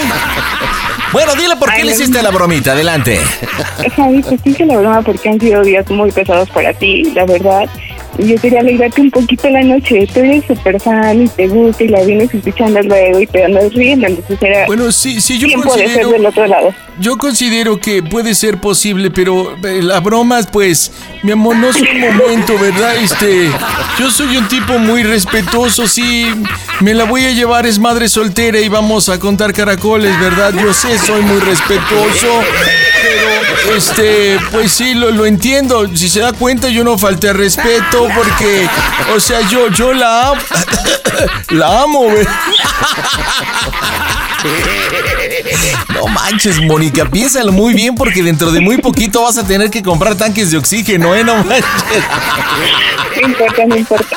Bueno, 1.15 1.33
dile 1.35 1.55
por 1.55 1.71
qué 1.73 1.85
le 1.85 1.93
hiciste 1.93 2.21
la 2.21 2.29
bromita. 2.29 2.73
Adelante. 2.73 3.17
Javi, 3.95 4.21
pues 4.21 4.41
hice 4.43 4.65
la 4.65 4.75
broma 4.75 5.01
porque 5.01 5.29
han 5.29 5.39
sido 5.39 5.61
días 5.61 5.89
muy 5.89 6.11
pesados 6.11 6.49
para 6.49 6.73
ti, 6.73 7.03
la 7.15 7.25
verdad. 7.25 7.69
Yo 8.17 8.35
quería 8.37 8.61
alegrarte 8.61 9.01
un 9.01 9.11
poquito 9.11 9.49
la 9.49 9.61
noche. 9.61 10.07
Tú 10.13 10.19
eres 10.21 10.43
súper 10.45 10.79
fan 10.79 11.23
y 11.23 11.27
te 11.27 11.47
gusta 11.47 11.83
y 11.83 11.87
la 11.89 12.01
vienes 12.03 12.33
escuchando 12.33 12.81
luego 12.81 13.19
y 13.19 13.27
te 13.27 13.43
andas 13.43 13.73
riendo. 13.73 14.07
Entonces 14.07 14.37
era 14.41 14.65
Bueno, 14.67 14.91
sí, 14.91 15.19
sí, 15.21 15.37
yo 15.37 15.47
tiempo 15.47 15.73
de 15.73 15.79
ser 15.79 15.87
considero- 15.87 16.09
del 16.11 16.25
otro 16.25 16.47
lado. 16.47 16.73
Yo 16.97 17.17
considero 17.17 17.77
que 17.77 18.01
puede 18.01 18.33
ser 18.35 18.57
posible, 18.61 19.11
pero 19.11 19.53
eh, 19.65 19.81
la 19.81 19.99
broma, 19.99 20.39
pues, 20.49 20.93
mi 21.23 21.31
amor, 21.33 21.57
no 21.57 21.67
es 21.69 21.75
un 21.75 21.87
momento, 22.17 22.57
¿verdad? 22.57 22.95
Este, 22.95 23.49
yo 23.99 24.09
soy 24.09 24.37
un 24.37 24.47
tipo 24.47 24.77
muy 24.79 25.03
respetuoso, 25.03 25.87
sí, 25.89 26.25
me 26.79 26.93
la 26.93 27.03
voy 27.03 27.25
a 27.25 27.31
llevar, 27.31 27.65
es 27.65 27.79
madre 27.79 28.07
soltera 28.07 28.59
y 28.61 28.69
vamos 28.69 29.09
a 29.09 29.19
contar 29.19 29.51
caracoles, 29.51 30.17
¿verdad? 30.21 30.53
Yo 30.57 30.73
sé, 30.73 30.97
soy 30.97 31.21
muy 31.23 31.39
respetuoso, 31.41 32.27
este, 33.73 34.39
pues 34.51 34.71
sí, 34.71 34.93
lo, 34.93 35.11
lo 35.11 35.25
entiendo. 35.25 35.87
Si 35.95 36.09
se 36.09 36.19
da 36.19 36.33
cuenta, 36.33 36.69
yo 36.69 36.83
no 36.83 36.97
falté 36.97 37.29
al 37.29 37.35
respeto 37.35 38.07
porque, 38.15 38.67
o 39.15 39.19
sea, 39.19 39.41
yo, 39.49 39.69
yo 39.69 39.93
la 39.93 40.29
amo, 40.29 40.41
la 41.49 41.81
amo, 41.81 42.07
¿verdad? 42.07 42.33
No 45.93 46.07
manches, 46.07 46.61
Mónica, 46.61 47.05
piénsalo 47.05 47.51
muy 47.51 47.73
bien 47.73 47.95
porque 47.95 48.21
dentro 48.21 48.51
de 48.51 48.61
muy 48.61 48.77
poquito 48.77 49.23
vas 49.23 49.37
a 49.37 49.45
tener 49.45 49.69
que 49.69 49.81
comprar 49.81 50.15
tanques 50.15 50.51
de 50.51 50.57
oxígeno, 50.57 51.15
¿eh? 51.15 51.23
No 51.23 51.35
manches. 51.43 51.65
No 53.21 53.27
importa, 53.27 53.65
no 53.65 53.75
importa. 53.75 54.15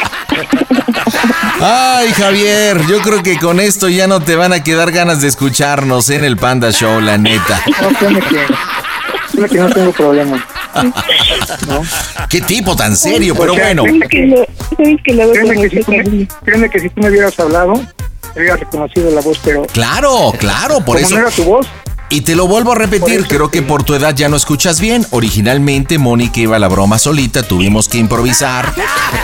Ay, 1.61 2.13
Javier, 2.13 2.87
yo 2.87 3.01
creo 3.01 3.23
que 3.23 3.39
con 3.39 3.59
esto 3.61 3.89
ya 3.89 4.07
no 4.07 4.21
te 4.21 4.37
van 4.37 4.53
a 4.53 4.63
quedar 4.63 4.93
ganas 4.93 5.21
de 5.21 5.29
escucharnos 5.29 6.11
en 6.11 6.25
el 6.25 6.37
Panda 6.37 6.71
Show, 6.71 7.01
la 7.01 7.19
neta. 7.19 7.63
No, 7.81 7.91
que, 9.47 9.59
no 9.59 9.69
tengo 9.71 9.93
problema. 9.93 10.47
Qué 12.29 12.41
tipo 12.43 12.75
tan 12.77 12.97
serio, 12.97 13.35
pero 13.39 13.55
sea, 13.55 13.65
bueno. 13.65 13.83
créeme 13.85 14.09
que- 14.09 14.49
Sabes 14.77 14.97
que 15.05 15.13
luego 15.15 15.33
créeme 15.33 15.63
que 15.63 15.71
si 15.71 15.85
tú 15.85 15.91
me- 15.91 15.97
cariño. 16.05 16.27
créeme 16.45 16.71
que 16.71 16.81
si 16.81 16.89
tú 16.91 17.01
me 17.03 17.11
hubieras 17.11 17.39
hablado, 17.41 17.73
te 18.35 18.41
hubiera 18.41 18.57
reconocido 18.57 19.11
la 19.11 19.21
voz, 19.21 19.39
pero 19.45 19.63
Claro, 19.73 20.33
claro, 20.39 20.77
por 20.77 20.97
como 20.97 20.99
eso. 20.99 21.15
no 21.15 21.21
era 21.23 21.31
tu 21.31 21.45
voz, 21.45 21.67
Y 22.11 22.23
te 22.23 22.35
lo 22.35 22.47
vuelvo 22.47 22.73
a 22.73 22.75
repetir, 22.75 23.27
creo 23.27 23.51
que 23.51 23.61
por 23.61 23.83
tu 23.83 23.95
edad 23.95 24.15
ya 24.15 24.29
no 24.29 24.37
escuchas 24.37 24.81
bien. 24.81 25.07
Originalmente 25.11 25.99
Mónica 25.99 26.41
iba 26.41 26.57
a 26.57 26.59
la 26.59 26.69
broma 26.69 26.99
solita, 26.99 27.43
tuvimos 27.43 27.89
que 27.89 27.99
improvisar. 27.99 28.73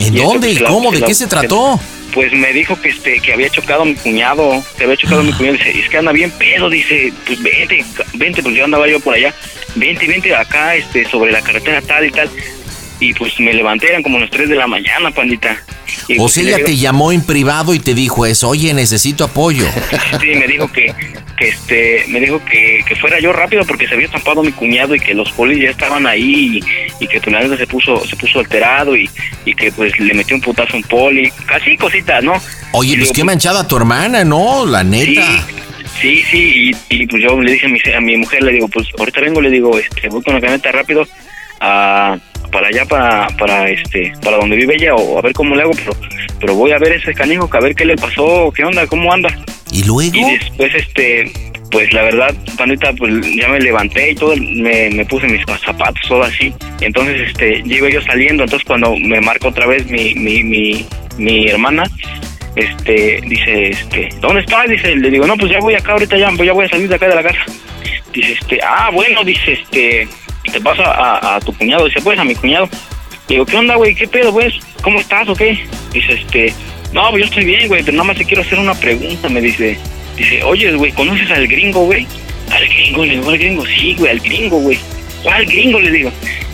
¿En 0.00 0.14
Y 0.14 0.18
este, 0.18 0.22
dónde? 0.22 0.46
pues, 0.48 0.56
¿Y 0.60 0.62
la- 0.62 0.68
cómo? 0.70 0.90
¿De 0.90 1.00
la- 1.00 1.06
qué 1.06 1.14
se 1.14 1.26
trató? 1.26 1.78
Pues 2.12 2.32
me 2.32 2.52
dijo 2.52 2.80
que 2.80 2.88
este 2.88 3.20
que 3.20 3.32
había 3.32 3.50
chocado 3.50 3.82
a 3.82 3.84
mi 3.84 3.94
cuñado, 3.94 4.62
que 4.76 4.84
había 4.84 4.96
chocado 4.96 5.20
a 5.20 5.24
mi 5.24 5.32
cuñado, 5.32 5.56
dice, 5.56 5.78
es 5.78 5.88
que 5.88 5.98
anda 5.98 6.12
bien 6.12 6.30
pedo, 6.30 6.70
dice, 6.70 7.12
pues 7.26 7.42
vente, 7.42 7.84
vente, 8.14 8.42
pues 8.42 8.54
yo 8.54 8.64
andaba 8.64 8.88
yo 8.88 8.98
por 9.00 9.14
allá, 9.14 9.34
vente, 9.74 10.06
vente 10.06 10.34
acá, 10.34 10.74
este, 10.74 11.04
sobre 11.04 11.32
la 11.32 11.42
carretera 11.42 11.82
tal 11.82 12.06
y 12.06 12.10
tal. 12.10 12.30
Y 13.00 13.14
pues 13.14 13.38
me 13.38 13.52
levanté, 13.52 13.88
eran 13.90 14.02
como 14.02 14.18
las 14.18 14.30
3 14.30 14.48
de 14.48 14.56
la 14.56 14.66
mañana, 14.66 15.10
pandita. 15.12 15.56
Y, 16.08 16.14
O 16.14 16.22
pues, 16.22 16.32
sea, 16.34 16.42
ella 16.42 16.56
digo- 16.56 16.66
te 16.66 16.76
llamó 16.76 17.12
en 17.12 17.22
privado 17.24 17.74
y 17.74 17.78
te 17.78 17.94
dijo 17.94 18.26
eso, 18.26 18.48
oye, 18.48 18.74
necesito 18.74 19.24
apoyo. 19.24 19.64
Sí, 20.20 20.26
me 20.34 20.46
dijo 20.48 20.70
que, 20.72 20.92
que 21.36 21.48
este, 21.48 22.04
me 22.08 22.18
dijo 22.20 22.44
que, 22.44 22.82
que 22.86 22.96
fuera 22.96 23.20
yo 23.20 23.32
rápido 23.32 23.64
porque 23.64 23.86
se 23.86 23.94
había 23.94 24.06
estampado 24.06 24.42
mi 24.42 24.50
cuñado 24.52 24.94
y 24.94 25.00
que 25.00 25.14
los 25.14 25.30
polis 25.32 25.62
ya 25.62 25.70
estaban 25.70 26.06
ahí 26.06 26.60
y, 27.00 27.04
y 27.04 27.06
que 27.06 27.20
tu 27.20 27.30
se 27.30 27.66
puso, 27.66 28.04
se 28.04 28.16
puso 28.16 28.40
alterado 28.40 28.96
y, 28.96 29.08
y 29.44 29.54
que 29.54 29.70
pues 29.70 29.98
le 30.00 30.14
metió 30.14 30.34
un 30.34 30.42
putazo 30.42 30.74
a 30.74 30.76
un 30.78 30.82
poli, 30.82 31.30
casi 31.46 31.76
cositas, 31.76 32.22
¿no? 32.24 32.32
Oye, 32.72 32.94
pues 32.96 33.02
digo, 33.04 33.12
qué 33.14 33.24
manchada 33.24 33.66
tu 33.68 33.76
hermana, 33.76 34.24
¿no? 34.24 34.66
La 34.66 34.82
neta. 34.82 35.22
Sí, 36.00 36.22
sí, 36.30 36.72
y, 36.90 36.96
y, 37.02 37.06
pues 37.06 37.22
yo 37.22 37.40
le 37.40 37.52
dije 37.52 37.66
a 37.66 37.68
mi, 37.68 37.80
a 37.96 38.00
mi 38.00 38.16
mujer, 38.16 38.42
le 38.42 38.52
digo, 38.52 38.68
pues 38.68 38.86
ahorita 38.98 39.20
vengo, 39.20 39.40
le 39.40 39.50
digo, 39.50 39.76
este, 39.78 40.08
voy 40.08 40.22
con 40.22 40.34
la 40.34 40.40
camioneta 40.40 40.70
rápido 40.70 41.06
a, 41.60 42.16
para 42.50 42.68
allá, 42.68 42.84
para, 42.86 43.28
para, 43.38 43.68
este, 43.68 44.12
para 44.22 44.38
donde 44.38 44.56
vive 44.56 44.76
ella, 44.76 44.94
o 44.94 45.18
a 45.18 45.22
ver 45.22 45.32
cómo 45.32 45.54
le 45.54 45.62
hago, 45.62 45.72
pero, 45.72 45.92
pero 46.40 46.54
voy 46.54 46.72
a 46.72 46.78
ver 46.78 46.92
ese 46.92 47.14
canijo, 47.14 47.48
a 47.52 47.60
ver 47.60 47.74
qué 47.74 47.84
le 47.84 47.96
pasó, 47.96 48.52
qué 48.54 48.64
onda, 48.64 48.86
cómo 48.86 49.12
anda. 49.12 49.28
¿Y 49.70 49.84
luego? 49.84 50.14
Y 50.14 50.38
después, 50.38 50.74
este, 50.74 51.30
pues 51.70 51.92
la 51.92 52.02
verdad, 52.02 52.34
pandita, 52.56 52.92
pues 52.94 53.12
ya 53.36 53.48
me 53.48 53.60
levanté 53.60 54.12
y 54.12 54.14
todo, 54.14 54.34
me, 54.36 54.90
me 54.90 55.04
puse 55.04 55.26
mis 55.26 55.44
zapatos, 55.64 56.00
todo 56.08 56.22
así. 56.22 56.52
Entonces, 56.80 57.28
este, 57.28 57.62
iba 57.64 57.88
yo 57.90 58.00
saliendo, 58.02 58.44
entonces 58.44 58.66
cuando 58.66 58.96
me 58.96 59.20
marca 59.20 59.48
otra 59.48 59.66
vez 59.66 59.86
mi, 59.86 60.14
mi, 60.14 60.42
mi, 60.42 60.86
mi 61.18 61.48
hermana, 61.48 61.84
este, 62.56 63.20
dice, 63.26 63.68
este, 63.68 64.08
¿dónde 64.20 64.40
estás? 64.40 64.68
Dice, 64.68 64.96
le 64.96 65.10
digo, 65.10 65.26
no, 65.26 65.36
pues 65.36 65.52
ya 65.52 65.60
voy 65.60 65.74
acá, 65.74 65.92
ahorita 65.92 66.16
ya, 66.16 66.30
ya 66.32 66.52
voy 66.52 66.64
a 66.64 66.68
salir 66.68 66.88
de 66.88 66.94
acá 66.94 67.08
de 67.08 67.14
la 67.14 67.22
casa. 67.22 67.40
Dice, 68.12 68.32
este, 68.32 68.60
ah, 68.62 68.90
bueno, 68.92 69.22
dice, 69.22 69.52
este, 69.52 70.08
te 70.48 70.60
paso 70.60 70.82
a, 70.84 71.38
tu 71.44 71.52
cuñado, 71.56 71.86
dice, 71.86 72.00
pues, 72.02 72.18
a 72.18 72.24
mi 72.24 72.34
cuñado. 72.34 72.68
Le 73.28 73.34
digo, 73.34 73.46
¿qué 73.46 73.56
onda, 73.56 73.76
güey? 73.76 73.94
¿Qué 73.94 74.08
pedo, 74.08 74.32
pues? 74.32 74.54
¿Cómo 74.82 75.00
estás 75.00 75.28
o 75.28 75.34
qué? 75.34 75.58
Dice, 75.92 76.14
este, 76.14 76.52
no, 76.92 77.10
pues 77.10 77.20
yo 77.20 77.26
estoy 77.26 77.44
bien, 77.44 77.68
güey, 77.68 77.82
pero 77.82 77.96
nada 77.96 78.08
más 78.08 78.16
te 78.16 78.24
quiero 78.24 78.42
hacer 78.42 78.58
una 78.58 78.74
pregunta, 78.74 79.28
me 79.28 79.40
dice. 79.40 79.78
Dice, 80.16 80.42
oye, 80.42 80.72
güey, 80.72 80.92
¿conoces 80.92 81.30
al 81.30 81.46
gringo, 81.46 81.84
güey? 81.84 82.06
Al 82.50 82.66
gringo, 82.66 83.04
le 83.04 83.16
digo, 83.16 83.30
al 83.30 83.38
gringo, 83.38 83.66
sí, 83.66 83.94
güey, 83.98 84.10
al 84.10 84.20
gringo, 84.20 84.58
güey. 84.58 84.78
¿Cuál 85.22 85.44
gringo? 85.44 85.78
Le 85.78 85.90
digo. 85.90 86.10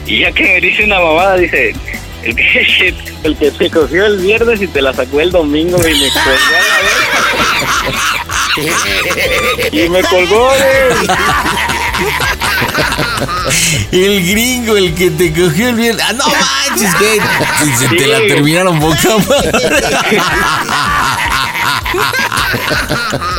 Y 0.07 0.20
ya 0.20 0.32
que 0.32 0.42
me 0.42 0.61
dice 0.61 0.84
una 0.84 1.01
mamada, 1.01 1.36
dice, 1.36 1.72
el 2.24 2.34
que, 2.34 2.95
el 3.22 3.36
que 3.36 3.51
te 3.51 3.70
cogió 3.70 4.07
el 4.07 4.18
viernes 4.18 4.61
y 4.61 4.66
te 4.66 4.82
la 4.82 4.92
sacó 4.92 5.20
el 5.20 5.30
domingo 5.30 5.78
y 5.78 5.95
me 5.95 6.09
colgó 6.11 6.34
y 9.72 9.88
me 9.88 10.03
colgó, 10.03 10.49
güey. 10.49 11.09
El 13.92 14.26
gringo, 14.28 14.76
el 14.76 14.95
que 14.95 15.11
te 15.11 15.32
cogió 15.32 15.68
el 15.68 15.76
bien. 15.76 15.97
Ah, 16.03 16.12
no 16.12 16.24
manches, 16.26 16.95
que 16.97 17.20
se 17.78 17.88
te 17.97 18.07
la 18.07 18.18
terminaron 18.26 18.80
boca. 18.80 18.99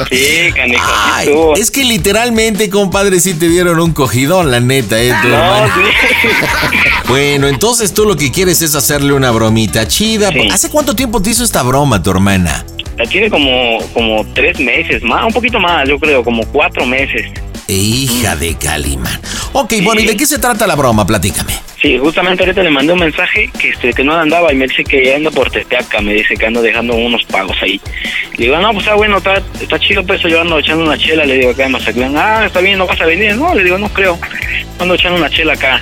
Sí, 0.10 0.52
Ay, 0.58 1.28
estuvo. 1.28 1.56
es 1.56 1.72
que 1.72 1.84
literalmente, 1.84 2.70
compadre, 2.70 3.20
sí 3.20 3.34
te 3.34 3.50
dieron 3.50 3.80
un 3.80 3.92
cogidón, 3.92 4.52
la 4.52 4.60
neta, 4.60 5.00
eh, 5.02 5.14
tu 5.22 5.28
No, 5.28 5.66
sí. 5.68 5.82
Bueno, 7.08 7.48
entonces 7.48 7.94
tú 7.94 8.06
lo 8.06 8.16
que 8.16 8.32
quieres 8.32 8.62
es 8.62 8.76
hacerle 8.76 9.14
una 9.14 9.32
bromita 9.32 9.88
chida. 9.88 10.30
¿Hace 10.52 10.70
cuánto 10.70 10.96
tiempo 10.96 11.22
te 11.22 11.32
hizo 11.32 11.44
esta 11.44 11.62
broma 11.64 12.02
tu 12.02 12.12
hermana? 12.12 12.66
Ya 12.98 13.06
tiene 13.06 13.30
como, 13.30 13.80
como 13.94 14.26
tres 14.34 14.60
meses, 14.60 15.04
más, 15.04 15.26
un 15.26 15.34
poquito 15.34 15.60
más, 15.60 15.88
yo 15.88 16.00
creo, 16.00 16.24
como 16.24 16.46
cuatro 16.48 16.86
meses. 16.86 17.28
Hija 17.68 18.36
de 18.36 18.56
Calimán. 18.56 19.20
Ok, 19.54 19.74
bueno, 19.82 20.02
¿y 20.02 20.06
de 20.06 20.16
qué 20.16 20.26
se 20.26 20.38
trata 20.38 20.68
la 20.68 20.76
broma? 20.76 21.06
Platícame. 21.06 21.54
Sí, 21.82 21.98
justamente 21.98 22.44
ahorita 22.44 22.64
le 22.64 22.70
mandé 22.70 22.94
un 22.94 23.00
mensaje 23.00 23.50
que 23.60 23.70
este 23.70 23.94
que 23.94 24.04
no 24.04 24.14
andaba 24.16 24.52
y 24.52 24.56
me 24.56 24.68
dice 24.68 24.84
que 24.84 25.14
ando 25.16 25.32
por 25.32 25.52
Tepeaca, 25.52 26.02
me 26.02 26.14
dice 26.14 26.36
que 26.36 26.46
ando 26.46 26.62
dejando 26.62 26.96
unos 26.96 27.24
pagos 27.26 27.58
ahí. 27.62 27.80
Le 28.38 28.46
digo, 28.46 28.58
no, 28.58 28.72
pues 28.72 28.86
está 28.86 28.96
bueno, 28.96 29.18
está, 29.18 29.42
está 29.60 29.80
chido, 29.80 30.06
pues 30.06 30.22
yo 30.22 30.42
ando 30.42 30.60
echando 30.60 30.84
una 30.84 30.98
chela, 30.98 31.26
le 31.26 31.36
digo 31.36 31.52
acá 31.52 31.66
en 31.66 31.72
Mazatlán. 31.72 32.16
Ah, 32.18 32.44
está 32.46 32.60
bien, 32.60 32.78
no 32.78 32.88
vas 32.88 33.02
a 33.02 33.06
venir. 33.06 33.36
No, 33.36 33.54
le 33.54 33.64
digo, 33.64 33.78
no 33.78 33.90
creo, 33.90 34.20
ando 34.80 34.96
echando 34.96 35.18
una 35.18 35.30
chela 35.30 35.54
acá. 35.54 35.82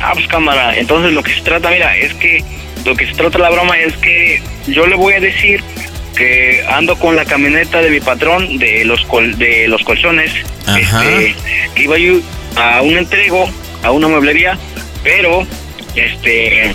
Ah, 0.00 0.12
pues 0.14 0.26
cámara. 0.28 0.76
Entonces 0.76 1.12
lo 1.12 1.22
que 1.22 1.34
se 1.34 1.42
trata, 1.42 1.70
mira, 1.70 1.96
es 1.96 2.14
que 2.14 2.44
lo 2.84 2.94
que 2.94 3.06
se 3.06 3.14
trata 3.14 3.38
la 3.38 3.50
broma 3.50 3.78
es 3.78 3.96
que 3.98 4.42
yo 4.66 4.86
le 4.86 4.96
voy 4.96 5.14
a 5.14 5.20
decir 5.20 5.62
que 6.16 6.64
ando 6.68 6.96
con 6.96 7.16
la 7.16 7.24
camioneta 7.24 7.80
de 7.80 7.90
mi 7.90 8.00
patrón 8.00 8.58
de 8.58 8.84
los 8.84 9.04
col- 9.06 9.36
de 9.38 9.66
los 9.68 9.82
colchones. 9.82 10.32
Este, 10.76 11.34
que 11.74 11.82
iba 11.84 11.98
yo 11.98 12.14
a 12.56 12.82
un 12.82 12.96
entrego 12.98 13.48
a 13.82 13.90
una 13.90 14.06
mueblería 14.08 14.56
pero 15.02 15.44
este 15.96 16.74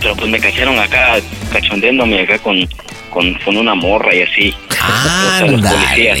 pero 0.00 0.14
pues 0.16 0.28
me 0.30 0.38
cacharon 0.38 0.78
acá 0.78 1.16
cachondeándome 1.52 2.20
acá 2.20 2.38
con, 2.38 2.68
con, 3.10 3.32
con 3.44 3.56
una 3.56 3.74
morra 3.74 4.14
y 4.14 4.22
así. 4.22 4.54
Sea, 5.38 5.46
los 5.46 5.60
policías. 5.72 6.18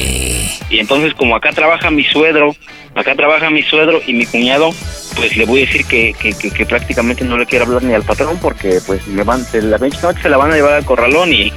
y 0.70 0.78
entonces 0.78 1.12
como 1.14 1.36
acá 1.36 1.50
trabaja 1.52 1.90
mi 1.90 2.02
suegro 2.04 2.56
acá 2.94 3.14
trabaja 3.14 3.50
mi 3.50 3.62
suegro 3.62 4.00
y 4.06 4.14
mi 4.14 4.24
cuñado 4.24 4.70
pues 5.16 5.36
le 5.36 5.44
voy 5.44 5.62
a 5.62 5.66
decir 5.66 5.84
que, 5.84 6.14
que, 6.18 6.32
que- 6.32 6.50
que 6.50 6.64
prácticamente 6.64 7.24
no 7.24 7.36
le 7.36 7.44
quiero 7.46 7.66
hablar 7.66 7.82
ni 7.82 7.92
al 7.92 8.04
patrón 8.04 8.38
porque 8.40 8.78
pues 8.86 9.06
me 9.08 9.22
van 9.22 9.44
se 9.44 9.60
la 9.60 9.76
noche 9.78 9.98
se 10.22 10.28
la 10.30 10.36
van 10.38 10.52
a 10.52 10.54
llevar 10.54 10.72
al 10.74 10.84
corralón 10.86 11.32
y, 11.32 11.52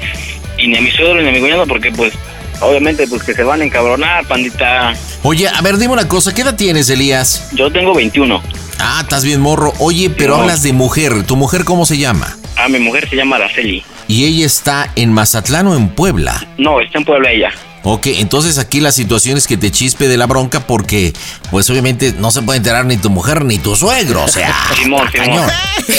y 0.57 0.67
ni 0.67 0.77
a 0.77 0.81
mi 0.81 0.91
suegro 0.91 1.21
ni 1.21 1.29
a 1.29 1.31
mi 1.31 1.39
cuñado 1.39 1.65
porque 1.67 1.91
pues 1.91 2.13
obviamente 2.61 3.07
pues 3.07 3.23
que 3.23 3.33
se 3.33 3.43
van 3.43 3.61
a 3.61 3.65
encabronar 3.65 4.25
pandita 4.25 4.93
Oye, 5.23 5.47
a 5.47 5.61
ver, 5.61 5.77
dime 5.77 5.93
una 5.93 6.07
cosa, 6.07 6.33
¿qué 6.33 6.41
edad 6.41 6.55
tienes, 6.55 6.89
Elías? 6.89 7.49
yo 7.53 7.71
tengo 7.71 7.93
21 7.93 8.41
Ah, 8.79 8.99
estás 9.01 9.25
bien 9.25 9.41
morro. 9.41 9.73
Oye, 9.79 10.11
pero 10.11 10.35
No. 10.35 10.41
hablas 10.43 10.61
de 10.61 10.71
mujer. 10.71 11.23
¿Tu 11.23 11.35
mujer 11.35 11.63
cómo 11.65 11.85
se 11.87 11.97
llama? 11.97 12.37
ah 12.55 12.67
mi 12.69 12.77
mujer 12.79 13.07
se 13.09 13.15
llama 13.15 13.35
Araceli 13.37 13.83
¿Y 14.07 14.25
ella 14.25 14.45
está 14.45 14.91
en 14.95 15.11
Mazatlán 15.13 15.67
o 15.67 15.75
en 15.75 15.89
Puebla? 15.89 16.45
no 16.57 16.79
está 16.81 16.97
en 16.99 17.05
Puebla 17.05 17.31
ella 17.31 17.49
Ok, 17.83 18.07
entonces 18.07 18.57
aquí 18.57 18.79
la 18.81 18.91
situación 18.91 19.37
es 19.37 19.47
que 19.47 19.55
te 19.55 19.71
chispe 19.71 20.07
de 20.09 20.17
la 20.17 20.25
bronca 20.25 20.67
porque, 20.67 21.13
pues 21.51 21.69
obviamente 21.69 22.13
no 22.19 22.31
se 22.31 22.41
puede 22.41 22.57
enterar 22.57 22.85
ni 22.85 22.97
tu 22.97 23.09
mujer 23.09 23.45
ni 23.45 23.59
tu 23.59 23.75
suegro, 23.77 24.23
o 24.25 24.27
sea. 24.27 24.53
Simón, 24.75 25.07
Simón. 25.11 25.47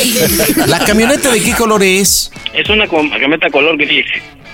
¿La 0.66 0.80
camioneta 0.80 1.30
de 1.30 1.40
qué 1.42 1.52
color 1.54 1.82
es? 1.82 2.30
es 2.52 2.68
una 2.68 2.86
camioneta 2.86 3.48
color 3.50 3.76
gris 3.78 4.04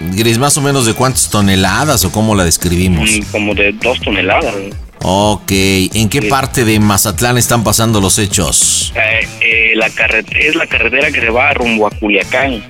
Gris, 0.00 0.38
más 0.38 0.56
o 0.56 0.60
menos 0.60 0.86
de 0.86 0.94
cuántas 0.94 1.28
toneladas 1.30 2.04
o 2.04 2.12
cómo 2.12 2.34
la 2.34 2.44
describimos. 2.44 3.10
mm, 3.10 3.22
como 3.30 3.54
de 3.54 3.72
dos 3.72 4.00
toneladas 4.00 4.54
Ok, 5.06 5.50
¿en 5.50 6.08
qué 6.08 6.22
parte 6.22 6.64
de 6.64 6.80
Mazatlán 6.80 7.36
están 7.36 7.62
pasando 7.62 8.00
los 8.00 8.18
hechos? 8.18 8.92
Eh, 8.96 9.28
eh, 9.42 9.72
la 9.76 9.86
es 9.86 10.54
la 10.54 10.66
carretera 10.66 11.10
que 11.10 11.20
se 11.20 11.28
va 11.30 11.52
rumbo 11.52 11.86
a 11.86 11.90
Culiacán 11.90 12.64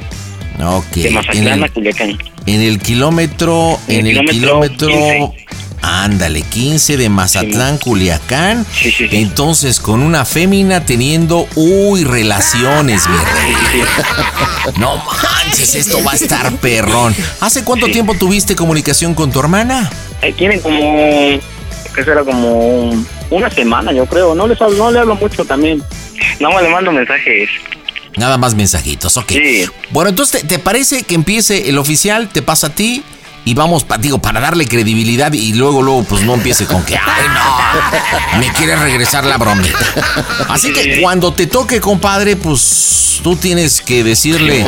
Ok. 0.61 0.93
de 0.95 1.09
en 1.09 1.15
Mazatlán 1.15 1.65
a 1.65 1.69
Culiacán 1.69 2.19
en 2.47 2.61
el 2.61 2.79
kilómetro, 2.81 3.79
en 3.89 4.01
En 4.01 4.07
el 4.09 4.19
el 4.19 4.27
kilómetro, 4.27 4.89
kilómetro 4.89 5.35
ándale, 5.85 6.43
15 6.43 6.97
de 6.97 7.09
Mazatlán, 7.09 7.79
Culiacán. 7.79 8.67
Entonces, 9.11 9.81
con 9.81 10.03
una 10.03 10.25
fémina 10.25 10.85
teniendo, 10.85 11.47
uy, 11.55 12.05
relaciones, 12.05 13.03
mi 13.09 13.17
rey. 13.17 13.83
No 14.79 14.97
manches, 14.97 15.75
esto 15.75 16.03
va 16.03 16.13
a 16.13 16.17
estar 16.17 16.57
perrón. 16.57 17.15
¿Hace 17.41 17.65
cuánto 17.65 17.87
tiempo 17.87 18.15
tuviste 18.15 18.57
comunicación 18.57 19.15
con 19.15 19.31
tu 19.31 19.41
hermana? 19.41 19.91
Eh, 20.23 20.33
tienen 20.33 20.61
como 20.61 21.39
que 21.95 22.03
será 22.03 22.25
como 22.25 22.91
una 23.31 23.49
semana 23.51 23.93
yo 23.93 24.05
creo 24.07 24.35
no 24.35 24.49
les 24.49 24.61
hablo, 24.61 24.77
no 24.77 24.91
le 24.91 24.99
hablo 24.99 25.15
mucho 25.15 25.45
también 25.45 25.81
no 26.41 26.61
le 26.61 26.69
mando 26.69 26.91
mensajes 26.91 27.49
Nada 28.17 28.39
más 28.39 28.55
mensajitos, 28.55 29.17
ok. 29.17 29.33
Bueno, 29.91 30.11
entonces, 30.11 30.43
¿te, 30.43 30.47
te 30.47 30.59
parece 30.61 31.03
que 31.03 31.15
empiece 31.17 31.69
el 31.69 31.79
oficial, 31.79 32.29
te 32.29 32.43
pasa 32.43 32.69
a 32.69 32.71
ti? 32.71 33.03
Y 33.47 33.53
vamos, 33.55 33.85
pa- 33.85 33.99
digo, 33.99 34.19
para 34.21 34.41
darle 34.41 34.67
credibilidad 34.67 35.33
y 35.33 35.53
luego, 35.53 35.83
luego, 35.83 36.03
pues 36.05 36.23
no 36.23 36.35
empiece 36.35 36.65
con 36.67 36.83
que, 36.85 36.97
ay, 36.97 37.25
no, 37.35 38.39
me 38.39 38.51
quiere 38.55 38.75
regresar 38.77 39.25
la 39.25 39.37
bromita. 39.37 39.79
Así 40.49 40.73
que 40.73 41.01
cuando 41.03 41.33
te 41.35 41.47
toque, 41.47 41.79
compadre, 41.81 42.37
pues 42.37 43.21
tú 43.23 43.37
tienes 43.37 43.83
que 43.83 44.03
decirle, 44.03 44.65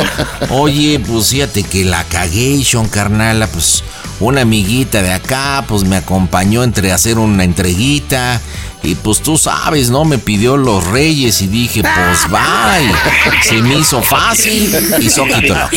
oye, 0.49 0.99
pues 0.99 1.29
fíjate 1.29 1.63
que 1.63 1.85
la 1.85 2.03
cagué, 2.03 2.63
Sean 2.63 2.87
Carnala, 2.87 3.47
pues 3.47 3.83
una 4.19 4.41
amiguita 4.41 5.01
de 5.01 5.11
acá, 5.13 5.63
pues 5.67 5.83
me 5.83 5.95
acompañó 5.97 6.63
entre 6.63 6.91
hacer 6.91 7.17
una 7.17 7.43
entreguita. 7.43 8.39
Y 8.83 8.95
pues 8.95 9.21
tú 9.21 9.37
sabes, 9.37 9.89
¿no? 9.89 10.05
Me 10.05 10.17
pidió 10.17 10.55
los 10.55 10.85
reyes 10.85 11.41
y 11.41 11.47
dije, 11.47 11.81
pues 11.81 12.29
bye. 12.29 12.93
Se 13.43 13.55
me 13.55 13.75
hizo 13.75 14.01
fácil 14.01 14.73
y 14.99 15.09
soquito 15.09 15.55
no. 15.55 15.69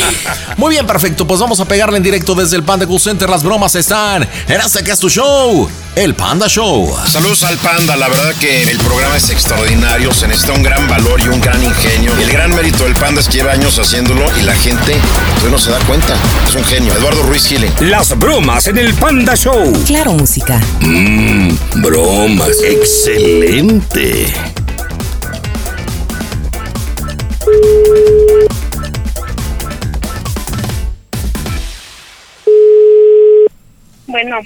Muy 0.56 0.74
bien, 0.74 0.86
perfecto. 0.86 1.26
Pues 1.26 1.40
vamos 1.40 1.58
a 1.60 1.64
pegarle 1.64 1.96
en 1.96 2.02
directo 2.02 2.34
desde 2.34 2.56
el 2.56 2.62
Panda 2.62 2.86
Cool 2.86 3.00
Center. 3.00 3.28
Las 3.28 3.42
bromas 3.42 3.74
están 3.74 4.22
en 4.22 4.60
este 4.60 4.84
que 4.84 4.92
es 4.92 4.98
tu 4.98 5.08
show, 5.08 5.68
el 5.96 6.14
Panda 6.14 6.46
Show. 6.46 6.94
Saludos 7.06 7.42
al 7.42 7.56
Panda, 7.58 7.96
la 7.96 8.08
verdad 8.08 8.34
que 8.38 8.62
el 8.70 8.78
programa 8.78 9.16
es 9.16 9.30
extraordinario, 9.30 10.12
se 10.12 10.28
necesita 10.28 10.52
un 10.52 10.62
gran 10.62 10.86
valor 10.86 11.20
y 11.20 11.28
un 11.28 11.40
gran 11.40 11.62
ingenio. 11.62 12.12
El 12.16 12.30
gran 12.30 12.54
mérito 12.54 12.84
del 12.84 12.94
Panda 12.94 13.20
es 13.20 13.28
que 13.28 13.38
lleva 13.38 13.52
años 13.52 13.78
haciéndolo 13.78 14.24
y 14.38 14.42
la 14.42 14.54
gente 14.54 14.96
pues 15.40 15.50
no 15.50 15.58
se 15.58 15.70
da 15.70 15.78
cuenta. 15.80 16.14
Es 16.46 16.54
un 16.54 16.64
genio. 16.64 16.92
Eduardo 16.94 17.22
Ruiz 17.22 17.46
Gile. 17.46 17.72
Las 17.80 18.16
bromas 18.16 18.66
en 18.66 18.78
el 18.78 18.94
Panda 18.94 19.34
Show. 19.34 19.72
Claro, 19.86 20.12
música. 20.12 20.60
Mmm, 20.80 21.48
bromas. 21.76 22.50
Excelente. 22.62 22.89
Bueno, 34.08 34.40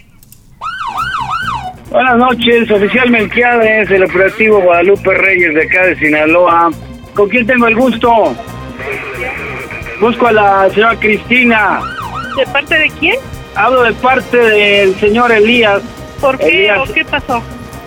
Buenas 1.90 2.18
noches, 2.18 2.70
oficial 2.70 3.10
Melquiades, 3.10 3.90
el 3.90 4.04
operativo 4.04 4.60
Guadalupe 4.60 5.14
Reyes 5.14 5.54
de 5.54 5.62
acá 5.62 5.86
de 5.86 5.96
Sinaloa. 5.96 6.70
¿Con 7.14 7.30
quién 7.30 7.46
tengo 7.46 7.66
el 7.66 7.76
gusto? 7.76 8.36
Busco 10.00 10.26
a 10.26 10.32
la 10.32 10.70
señora 10.70 10.96
Cristina. 11.00 11.80
¿de 12.36 12.44
parte 12.48 12.78
de 12.78 12.90
quién? 13.00 13.16
Hablo 13.54 13.84
de 13.84 13.94
parte 13.94 14.36
del 14.36 14.94
señor 14.96 15.32
Elías. 15.32 15.80
¿Por 16.20 16.36
qué 16.38 16.48
Elías. 16.48 16.78
o 16.78 16.92
qué 16.92 17.04
pasó? 17.06 17.42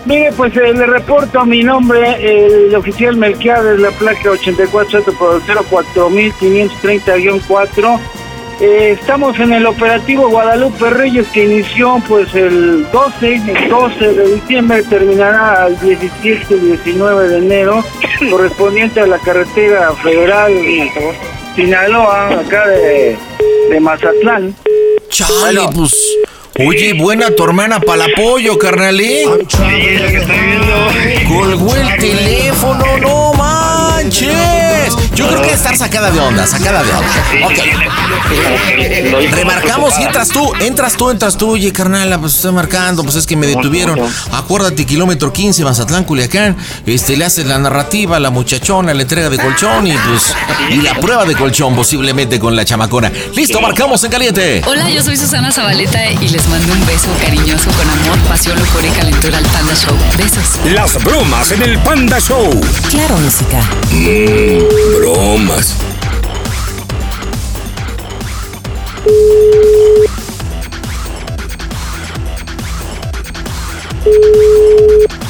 Mire, 0.08 0.32
pues 0.32 0.56
eh, 0.56 0.72
le 0.72 0.86
reporto 0.86 1.44
mi 1.44 1.62
nombre, 1.62 2.16
el 2.22 2.74
oficial 2.74 3.18
Melquiades, 3.18 3.78
la 3.78 3.90
placa 3.90 4.30
84 4.30 5.02
por 5.18 5.42
04530-4. 5.42 8.00
Eh, 8.62 8.96
estamos 8.98 9.38
en 9.38 9.52
el 9.52 9.66
operativo 9.66 10.30
Guadalupe 10.30 10.88
Reyes 10.88 11.28
que 11.28 11.44
inició 11.44 12.02
pues 12.08 12.34
el 12.34 12.90
12, 12.90 13.34
el 13.34 13.68
12 13.68 14.14
de 14.14 14.34
diciembre, 14.36 14.82
terminará 14.84 15.66
el 15.66 15.78
17 15.78 16.56
y 16.56 16.58
19 16.58 17.28
de 17.28 17.36
enero, 17.36 17.84
correspondiente 18.30 19.00
a 19.00 19.06
la 19.06 19.18
carretera 19.18 19.92
federal 19.96 20.54
Sinaloa, 21.54 22.30
acá 22.30 22.66
de, 22.66 23.18
de 23.68 23.78
Mazatlán. 23.78 24.54
Chale, 25.10 25.60
pues. 25.74 26.16
Oye, 26.58 26.92
buena 26.92 27.30
tu 27.30 27.44
hermana 27.44 27.78
para 27.78 28.06
el 28.06 28.12
apoyo, 28.12 28.58
carnal, 28.58 28.98
¿eh? 28.98 29.24
Colgó 31.28 31.76
el 31.76 31.96
teléfono, 31.98 32.98
no 32.98 33.32
manches. 33.34 34.67
Yo 35.18 35.26
creo 35.26 35.42
que 35.42 35.50
estar 35.50 35.76
sacada 35.76 36.12
de 36.12 36.20
onda, 36.20 36.46
sacada 36.46 36.84
de 36.84 36.92
onda. 36.92 37.08
Ok. 37.44 39.32
Remarcamos 39.32 39.98
y 39.98 40.04
entras 40.04 40.28
tú, 40.28 40.52
entras 40.60 40.96
tú, 40.96 41.10
entras 41.10 41.36
tú. 41.36 41.50
Oye, 41.50 41.72
carnal, 41.72 42.20
pues 42.20 42.36
estoy 42.36 42.52
marcando, 42.52 43.02
pues 43.02 43.16
es 43.16 43.26
que 43.26 43.34
me 43.34 43.48
detuvieron. 43.48 43.98
Acuérdate, 44.30 44.86
kilómetro 44.86 45.32
15, 45.32 45.64
Mazatlán, 45.64 46.04
Culiacán. 46.04 46.56
Este, 46.86 47.16
le 47.16 47.24
haces 47.24 47.46
la 47.46 47.58
narrativa, 47.58 48.20
la 48.20 48.30
muchachona, 48.30 48.94
la 48.94 49.02
entrega 49.02 49.28
de 49.28 49.38
colchón 49.38 49.88
y 49.88 49.92
pues. 49.92 50.36
Y 50.70 50.82
la 50.82 50.94
prueba 50.94 51.24
de 51.24 51.34
colchón, 51.34 51.74
posiblemente 51.74 52.38
con 52.38 52.54
la 52.54 52.64
chamacona. 52.64 53.10
Listo, 53.34 53.60
marcamos 53.60 54.04
en 54.04 54.12
caliente. 54.12 54.62
Hola, 54.68 54.88
yo 54.88 55.02
soy 55.02 55.16
Susana 55.16 55.50
Zabaleta 55.50 56.12
y 56.12 56.28
les 56.28 56.46
mando 56.46 56.72
un 56.72 56.86
beso 56.86 57.08
cariñoso 57.20 57.68
con 57.72 57.90
amor, 57.90 58.18
pasión, 58.28 58.56
locura 58.56 58.86
y 58.86 58.90
calentura 58.90 59.38
al 59.38 59.46
Panda 59.46 59.74
Show. 59.74 59.96
Besos. 60.16 60.72
Las 60.72 61.02
bromas 61.02 61.50
en 61.50 61.62
el 61.62 61.76
Panda 61.80 62.20
Show. 62.20 62.60
Claro 62.88 63.16
Música. 63.16 63.58
Mmm, 63.90 65.07
bromas. 65.08 65.76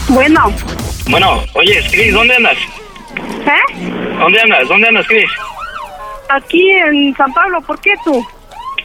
Bueno, 0.08 0.52
Bueno, 1.10 1.42
oye, 1.54 1.80
Cris, 1.90 2.12
¿dónde 2.12 2.34
andas? 2.34 2.56
¿eh? 2.56 3.88
¿Dónde 4.18 4.40
andas? 4.40 4.68
¿Dónde 4.68 4.88
andas, 4.88 5.06
Cris? 5.06 5.30
Aquí 6.30 6.70
en 6.70 7.14
San 7.16 7.32
Pablo, 7.32 7.60
¿por 7.62 7.80
qué 7.80 7.94
tú? 8.04 8.24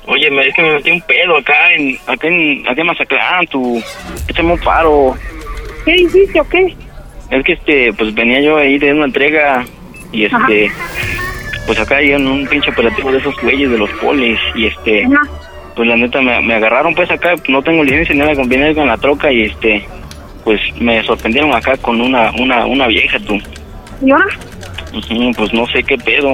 Oye, 0.05 0.29
me, 0.29 0.47
es 0.47 0.53
que 0.53 0.61
me 0.61 0.73
metí 0.73 0.91
un 0.91 1.01
pedo 1.01 1.37
acá 1.37 1.73
en, 1.73 1.97
acá 2.07 2.27
en, 2.27 2.67
acá 2.67 2.81
en 2.81 2.87
Mazatlán, 2.87 3.47
tú, 3.47 3.81
échame 4.27 4.53
un 4.53 4.59
paro. 4.59 5.15
¿Qué 5.85 5.95
hiciste 5.95 6.39
o 6.39 6.47
qué? 6.47 6.75
Es 7.29 7.43
que 7.43 7.53
este, 7.53 7.93
pues 7.93 8.13
venía 8.13 8.41
yo 8.41 8.57
ahí 8.57 8.77
de 8.77 8.93
una 8.93 9.05
entrega 9.05 9.65
y 10.13 10.25
este, 10.25 10.71
pues 11.65 11.79
acá 11.79 11.97
hay 11.97 12.13
un, 12.13 12.47
pinche 12.47 12.69
operativo 12.71 13.11
de 13.11 13.17
esos 13.17 13.35
güeyes 13.41 13.69
de 13.69 13.77
los 13.77 13.89
polis 13.91 14.39
y 14.55 14.67
este, 14.67 15.07
pues 15.75 15.87
la 15.89 15.97
neta 15.97 16.21
me, 16.21 16.39
me 16.41 16.53
agarraron 16.53 16.93
pues 16.95 17.11
acá, 17.11 17.33
no 17.49 17.61
tengo 17.61 17.83
licencia 17.83 18.13
ni 18.13 18.21
nada, 18.21 18.35
con 18.35 18.47
venía 18.47 18.73
con 18.73 18.87
la 18.87 18.97
troca 18.97 19.31
y 19.31 19.43
este, 19.43 19.85
pues 20.43 20.61
me 20.79 21.03
sorprendieron 21.03 21.53
acá 21.53 21.75
con 21.77 21.99
una, 21.99 22.31
una, 22.39 22.65
una 22.65 22.87
vieja 22.87 23.19
tú. 23.19 23.37
¿Y 24.01 24.11
ahora? 24.11 24.25
Pues 25.35 25.53
no 25.53 25.65
sé 25.67 25.83
qué 25.83 25.97
pedo. 25.97 26.29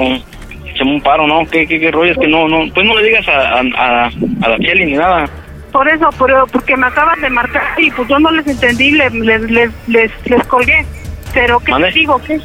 Échame 0.66 0.96
un 0.96 1.02
paro, 1.02 1.26
¿no? 1.26 1.46
¿Qué, 1.50 1.66
qué, 1.66 1.80
qué 1.80 1.92
rollo? 1.92 2.12
Es 2.12 2.18
que 2.18 2.28
no, 2.28 2.48
no, 2.48 2.72
pues 2.74 2.86
no 2.86 2.96
le 2.98 3.08
digas 3.08 3.28
a, 3.28 3.60
a, 3.60 3.60
a, 3.60 4.06
a 4.06 4.50
la 4.50 4.58
Cheli 4.60 4.86
ni 4.86 4.94
nada. 4.94 5.26
Por 5.72 5.88
eso, 5.88 6.10
pero 6.18 6.46
porque 6.48 6.76
me 6.76 6.88
acaban 6.88 7.22
de 7.22 7.30
marcar 7.30 7.64
y 7.78 7.92
pues 7.92 8.08
yo 8.10 8.20
no 8.20 8.32
les 8.32 8.48
entendí, 8.48 8.92
les, 8.92 9.14
les, 9.14 9.42
les, 9.50 9.72
les, 9.88 10.12
les 10.26 10.44
colgué. 10.48 10.86
Pero 11.34 11.60
¿qué 11.60 11.72
¿Mande? 11.72 11.92
te 11.92 12.00
digo? 12.00 12.20
¿Qué? 12.26 12.40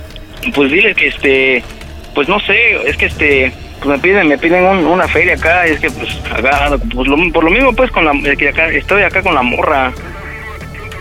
Pues 0.54 0.70
dile 0.70 0.94
que 0.94 1.08
este, 1.08 1.62
pues 2.14 2.28
no 2.28 2.38
sé, 2.40 2.76
es 2.88 2.96
que 2.96 3.06
este, 3.06 3.52
pues 3.78 3.86
me 3.86 3.98
piden, 3.98 4.28
me 4.28 4.38
piden 4.38 4.64
un- 4.64 4.86
una 4.86 5.08
feria 5.08 5.34
acá, 5.34 5.64
es 5.66 5.78
que 5.80 5.90
pues 5.90 6.10
acá, 6.30 6.76
pues 6.94 7.08
lo- 7.08 7.32
por 7.32 7.44
lo 7.44 7.50
mismo 7.50 7.72
pues 7.74 7.90
con 7.90 8.04
la, 8.04 8.12
que 8.36 8.48
acá, 8.48 8.68
estoy 8.68 9.02
acá 9.02 9.22
con 9.22 9.34
la 9.34 9.42
morra. 9.42 9.92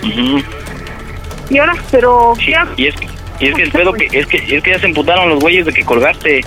Ujú. 0.03 0.41
¿Y 1.49 1.57
ahora? 1.57 1.73
Pero 1.91 2.33
Sí, 2.39 2.53
y 2.77 2.87
es 2.87 2.95
que, 2.95 3.07
y 3.39 3.47
es 3.47 3.55
que 3.55 3.63
el 3.63 3.71
pedo 3.71 3.93
que, 3.93 4.07
es 4.11 4.25
que, 4.27 4.37
es 4.37 4.63
que 4.63 4.71
ya 4.71 4.79
se 4.79 4.85
emputaron 4.85 5.29
los 5.29 5.39
güeyes 5.39 5.65
de 5.65 5.73
que 5.73 5.83
colgaste. 5.83 6.41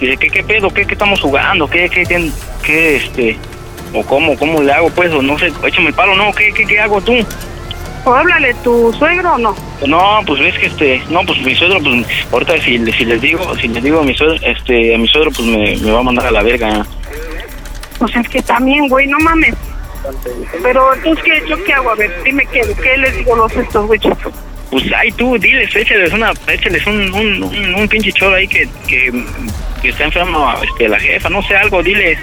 Dice, 0.00 0.16
¿qué, 0.18 0.28
qué 0.28 0.42
pedo? 0.42 0.68
¿Qué, 0.70 0.84
qué 0.84 0.92
estamos 0.92 1.20
jugando? 1.20 1.66
¿Qué, 1.68 1.88
qué, 1.88 2.02
qué, 2.04 2.30
qué, 2.62 2.96
este, 2.96 3.36
o 3.94 4.04
cómo, 4.04 4.36
cómo 4.36 4.60
le 4.62 4.72
hago 4.72 4.90
pues, 4.90 5.10
o 5.12 5.22
no 5.22 5.38
sé, 5.38 5.50
échame 5.66 5.88
el 5.88 5.94
palo, 5.94 6.14
no, 6.16 6.32
¿qué, 6.32 6.52
qué, 6.52 6.66
qué 6.66 6.78
hago 6.80 7.00
tú? 7.00 7.14
¿O 8.06 8.14
háblale 8.14 8.54
tu 8.62 8.92
suegro 8.92 9.32
o 9.34 9.38
no? 9.38 9.56
No, 9.84 10.20
pues 10.24 10.40
ves 10.40 10.56
que 10.58 10.66
este, 10.66 11.02
no, 11.10 11.24
pues 11.26 11.40
mi 11.42 11.56
suegro, 11.56 11.80
pues 11.80 12.06
ahorita 12.30 12.52
si, 12.60 12.92
si 12.92 13.04
les 13.04 13.20
digo, 13.20 13.56
si 13.56 13.66
les 13.66 13.82
digo 13.82 13.98
a 13.98 14.04
mi 14.04 14.14
suegro, 14.14 14.36
este, 14.42 14.94
a 14.94 14.98
mi 14.98 15.08
suegro, 15.08 15.32
pues 15.32 15.48
me, 15.48 15.76
me 15.76 15.90
va 15.90 15.98
a 15.98 16.02
mandar 16.04 16.26
a 16.26 16.30
la 16.30 16.42
verga. 16.44 16.86
Pues 17.98 18.14
es 18.14 18.28
que 18.28 18.40
también, 18.42 18.86
güey, 18.88 19.08
no 19.08 19.18
mames. 19.18 19.56
Pero 20.62 20.94
entonces, 20.94 21.24
¿qué, 21.24 21.42
¿yo 21.48 21.64
qué 21.64 21.72
hago? 21.72 21.90
A 21.90 21.94
ver, 21.96 22.22
dime 22.22 22.46
qué, 22.52 22.60
¿qué 22.80 22.96
les 22.96 23.16
digo 23.16 23.34
a 23.34 23.38
los 23.38 23.56
estos 23.56 23.86
güeyes? 23.88 24.14
Pues 24.70 24.84
ay 24.96 25.10
tú, 25.12 25.36
diles, 25.36 25.74
échales 25.74 26.12
una, 26.12 26.32
échales 26.46 26.86
un, 26.86 27.12
un, 27.12 27.42
un, 27.42 27.74
un 27.74 27.88
pinche 27.88 28.12
choro 28.12 28.36
ahí 28.36 28.46
que, 28.46 28.68
que, 28.86 29.12
que 29.82 29.88
está 29.88 30.04
enfermo, 30.04 30.48
este, 30.62 30.88
la 30.88 31.00
jefa, 31.00 31.28
no 31.28 31.42
sé, 31.42 31.56
algo, 31.56 31.82
diles. 31.82 32.20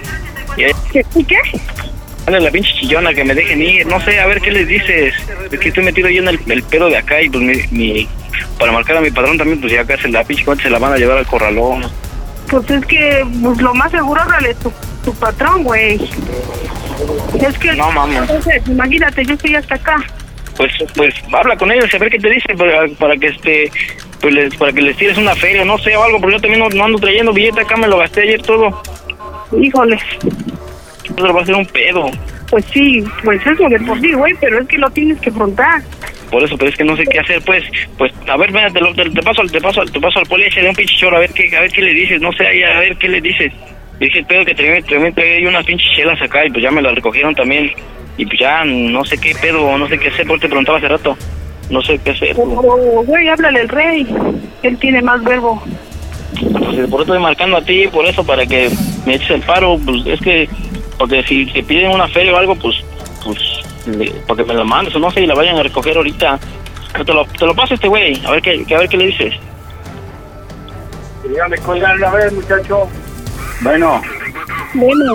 ¿Y 1.15 1.23
qué? 1.25 1.38
Dale 2.26 2.39
la 2.39 2.51
pinche 2.51 2.74
chillona 2.74 3.13
que 3.13 3.24
me 3.24 3.36
dejen 3.36 3.61
ir, 3.61 3.86
no 3.86 3.99
sé, 3.99 4.19
a 4.19 4.28
ver 4.28 4.39
qué 4.39 4.51
les 4.51 4.67
dices. 4.67 5.13
Es 5.51 5.59
que 5.59 5.69
estoy 5.69 5.84
metido 5.84 6.09
yo 6.09 6.21
en 6.21 6.30
el, 6.30 6.39
el 6.47 6.63
pedo 6.63 6.88
de 6.88 6.97
acá 6.97 7.21
y 7.21 7.30
pues 7.30 7.43
mi, 7.43 7.78
mi, 7.78 8.07
para 8.57 8.71
marcar 8.71 8.97
a 8.97 9.01
mi 9.01 9.11
padrón 9.11 9.38
también, 9.38 9.59
pues 9.59 9.74
ya 9.74 9.82
acá 9.82 9.97
se 9.97 10.07
la 10.07 10.24
pinche 10.24 10.45
se 10.61 10.69
la 10.69 10.80
van 10.80 10.93
a 10.93 10.97
llevar 10.97 11.17
al 11.17 11.26
corralón. 11.26 11.84
Pues 12.49 12.69
es 12.69 12.86
que 12.86 13.26
pues, 13.41 13.61
lo 13.61 13.74
más 13.74 13.91
seguro 13.91 14.21
háblale 14.21 14.53
tu, 14.55 14.71
tu 15.03 15.13
patrón, 15.15 15.63
güey. 15.63 15.95
Es 17.41 17.57
que... 17.57 17.74
No, 17.74 17.91
mames. 17.91 18.21
Entonces, 18.21 18.61
imagínate, 18.67 19.26
yo 19.26 19.34
estoy 19.34 19.55
hasta 19.55 19.76
acá. 19.76 19.97
Pues, 20.55 20.71
pues 20.95 21.13
habla 21.32 21.57
con 21.57 21.71
ellos 21.71 21.89
y 21.91 21.95
a 21.95 21.99
ver 21.99 22.09
qué 22.09 22.19
te 22.19 22.30
dicen 22.30 22.57
para, 22.57 22.88
para 22.99 23.17
que 23.17 23.28
este, 23.28 23.71
pues 24.21 24.34
les, 24.34 24.55
para 24.55 24.71
que 24.71 24.82
les 24.82 24.95
tires 24.95 25.17
una 25.17 25.36
feria, 25.36 25.65
no 25.65 25.78
sé, 25.80 25.95
o 25.97 26.03
algo, 26.03 26.21
porque 26.21 26.36
yo 26.36 26.41
también 26.41 26.59
no, 26.59 26.69
no 26.69 26.86
ando 26.86 26.99
trayendo 26.99 27.34
billete 27.34 27.61
acá, 27.61 27.76
me 27.76 27.88
lo 27.88 27.97
gasté 27.97 28.21
ayer 28.21 28.41
todo. 28.41 28.82
Híjole. 29.59 29.99
Va 31.22 31.41
a 31.41 31.45
ser 31.45 31.55
un 31.55 31.66
pedo. 31.68 32.05
Pues 32.49 32.66
sí, 32.74 33.03
pues 33.24 33.41
eso 33.45 33.68
de 33.70 33.80
por 33.80 33.99
sí, 33.99 34.14
güey, 34.14 34.34
pero 34.39 34.59
es 34.61 34.68
que 34.68 34.78
lo 34.78 34.89
tienes 34.91 35.20
que 35.20 35.30
afrontar. 35.30 35.82
Por 36.30 36.43
eso, 36.43 36.57
pero 36.57 36.70
es 36.70 36.78
que 36.78 36.84
no 36.84 36.95
sé 36.95 37.03
qué 37.05 37.20
hacer, 37.20 37.41
pues, 37.45 37.64
pues, 37.97 38.11
a 38.28 38.38
ver, 38.38 38.51
venga, 38.51 38.70
te, 38.70 38.80
lo- 38.82 38.93
te, 38.93 39.09
te 39.09 39.22
paso, 39.22 39.41
al- 39.41 39.51
te 39.51 39.61
paso, 39.61 39.82
te 39.86 39.99
paso 39.99 40.20
al 40.20 40.26
poli, 40.26 40.45
échale 40.45 40.70
un 40.70 40.76
pinche 40.76 40.95
choro, 40.97 41.18
a 41.18 41.20
ver 41.20 41.32
qué, 41.34 41.55
a 41.55 41.61
ver 41.61 41.72
qué 41.72 41.82
le 41.82 41.93
dices, 41.93 42.22
no 42.22 42.32
sé, 42.34 42.45
a 42.66 42.80
ver 42.80 42.95
qué 42.97 43.07
le 43.09 43.22
dices. 43.22 43.51
Y 43.99 44.05
dije, 44.05 44.24
pedo 44.24 44.43
que 44.45 44.55
también 44.55 45.14
traía 45.14 45.47
unas 45.47 45.66
pinches 45.66 45.88
chelas 45.95 46.20
acá 46.22 46.45
y 46.45 46.49
pues 46.49 46.64
ya 46.64 46.72
me 46.72 46.82
las 46.82 46.95
recogieron 46.95 47.36
también. 47.36 47.72
Y 48.18 48.26
pues 48.26 48.39
ya, 48.39 48.64
no 48.66 49.03
sé 49.05 49.18
qué 49.20 49.34
pedo, 49.39 49.78
no 49.78 49.88
sé 49.88 49.97
qué 49.99 50.09
hacer, 50.09 50.26
porque 50.28 50.41
te 50.41 50.47
preguntaba 50.49 50.78
hace 50.80 50.88
rato. 50.88 51.18
No 51.70 51.82
sé 51.82 51.99
qué 52.03 52.11
hacer. 52.11 52.30
Pero, 52.36 52.45
güey, 52.45 53.28
háblale 53.30 53.61
al 53.61 53.70
rey. 53.70 54.07
Él 54.64 54.78
tiene 54.78 55.01
más 55.01 55.24
verbo. 55.24 55.64
Pues, 56.39 56.88
por 56.89 57.01
eso 57.01 57.01
estoy 57.01 57.20
marcando 57.20 57.57
a 57.57 57.61
ti, 57.64 57.88
por 57.91 58.05
eso, 58.05 58.26
para 58.26 58.45
que 58.45 58.70
me 59.05 59.16
eches 59.16 59.30
el 59.32 59.41
paro, 59.41 59.78
pues 59.86 60.05
es 60.07 60.20
que, 60.20 60.49
porque 60.98 61.24
si 61.24 61.46
te 61.48 61.64
piden 61.64 61.91
una 61.91 62.08
feria 62.08 62.34
o 62.34 62.38
algo, 62.38 62.56
pues, 62.56 62.76
pues, 63.24 63.38
le- 63.88 64.12
para 64.28 64.38
que 64.38 64.44
me 64.46 64.54
la 64.54 64.64
mandes 64.64 64.96
o 64.96 65.00
no 65.00 65.12
sé, 65.12 65.22
y 65.22 65.28
la 65.28 65.36
vayan 65.36 65.58
a 65.58 65.64
recoger 65.64 65.98
ahorita. 65.98 66.39
Pero 66.94 67.06
te 67.06 67.14
lo, 67.14 67.26
te 67.26 67.46
lo 67.46 67.56
paso 67.56 67.74
a 67.74 67.76
este 67.76 67.88
güey, 67.88 68.24
a 68.26 68.32
ver 68.32 68.41
qué, 68.41 68.64
que- 68.66 68.76
a 68.76 68.80
ver 68.80 68.89
qué 68.89 68.98
le 68.98 69.08
dices. 69.08 69.34
Dígame, 71.28 71.58
colgarle 71.60 72.06
a 72.06 72.12
ver, 72.12 72.32
muchacho. 72.34 72.88
Bueno. 73.62 74.02
Bueno. 74.74 75.14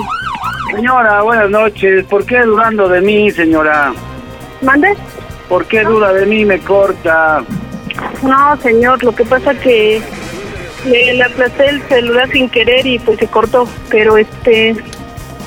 Señora, 0.74 1.22
buenas 1.22 1.50
noches. 1.50 2.04
¿Por 2.06 2.24
qué 2.26 2.40
dudando 2.42 2.88
de 2.88 3.00
mí, 3.00 3.30
señora? 3.30 3.92
¿Mande? 4.62 4.94
¿Por 5.48 5.66
qué 5.66 5.82
duda 5.82 6.12
de 6.12 6.26
mí 6.26 6.44
me 6.44 6.58
corta? 6.58 7.42
No, 8.22 8.56
señor, 8.60 9.02
lo 9.02 9.14
que 9.14 9.24
pasa 9.24 9.54
que 9.54 10.00
le, 10.86 11.14
le 11.14 11.22
aplasté 11.24 11.68
el 11.70 11.82
celular 11.88 12.28
sin 12.30 12.48
querer 12.50 12.86
y 12.86 12.98
pues 12.98 13.18
se 13.18 13.26
cortó. 13.28 13.66
Pero 13.90 14.16
este. 14.18 14.76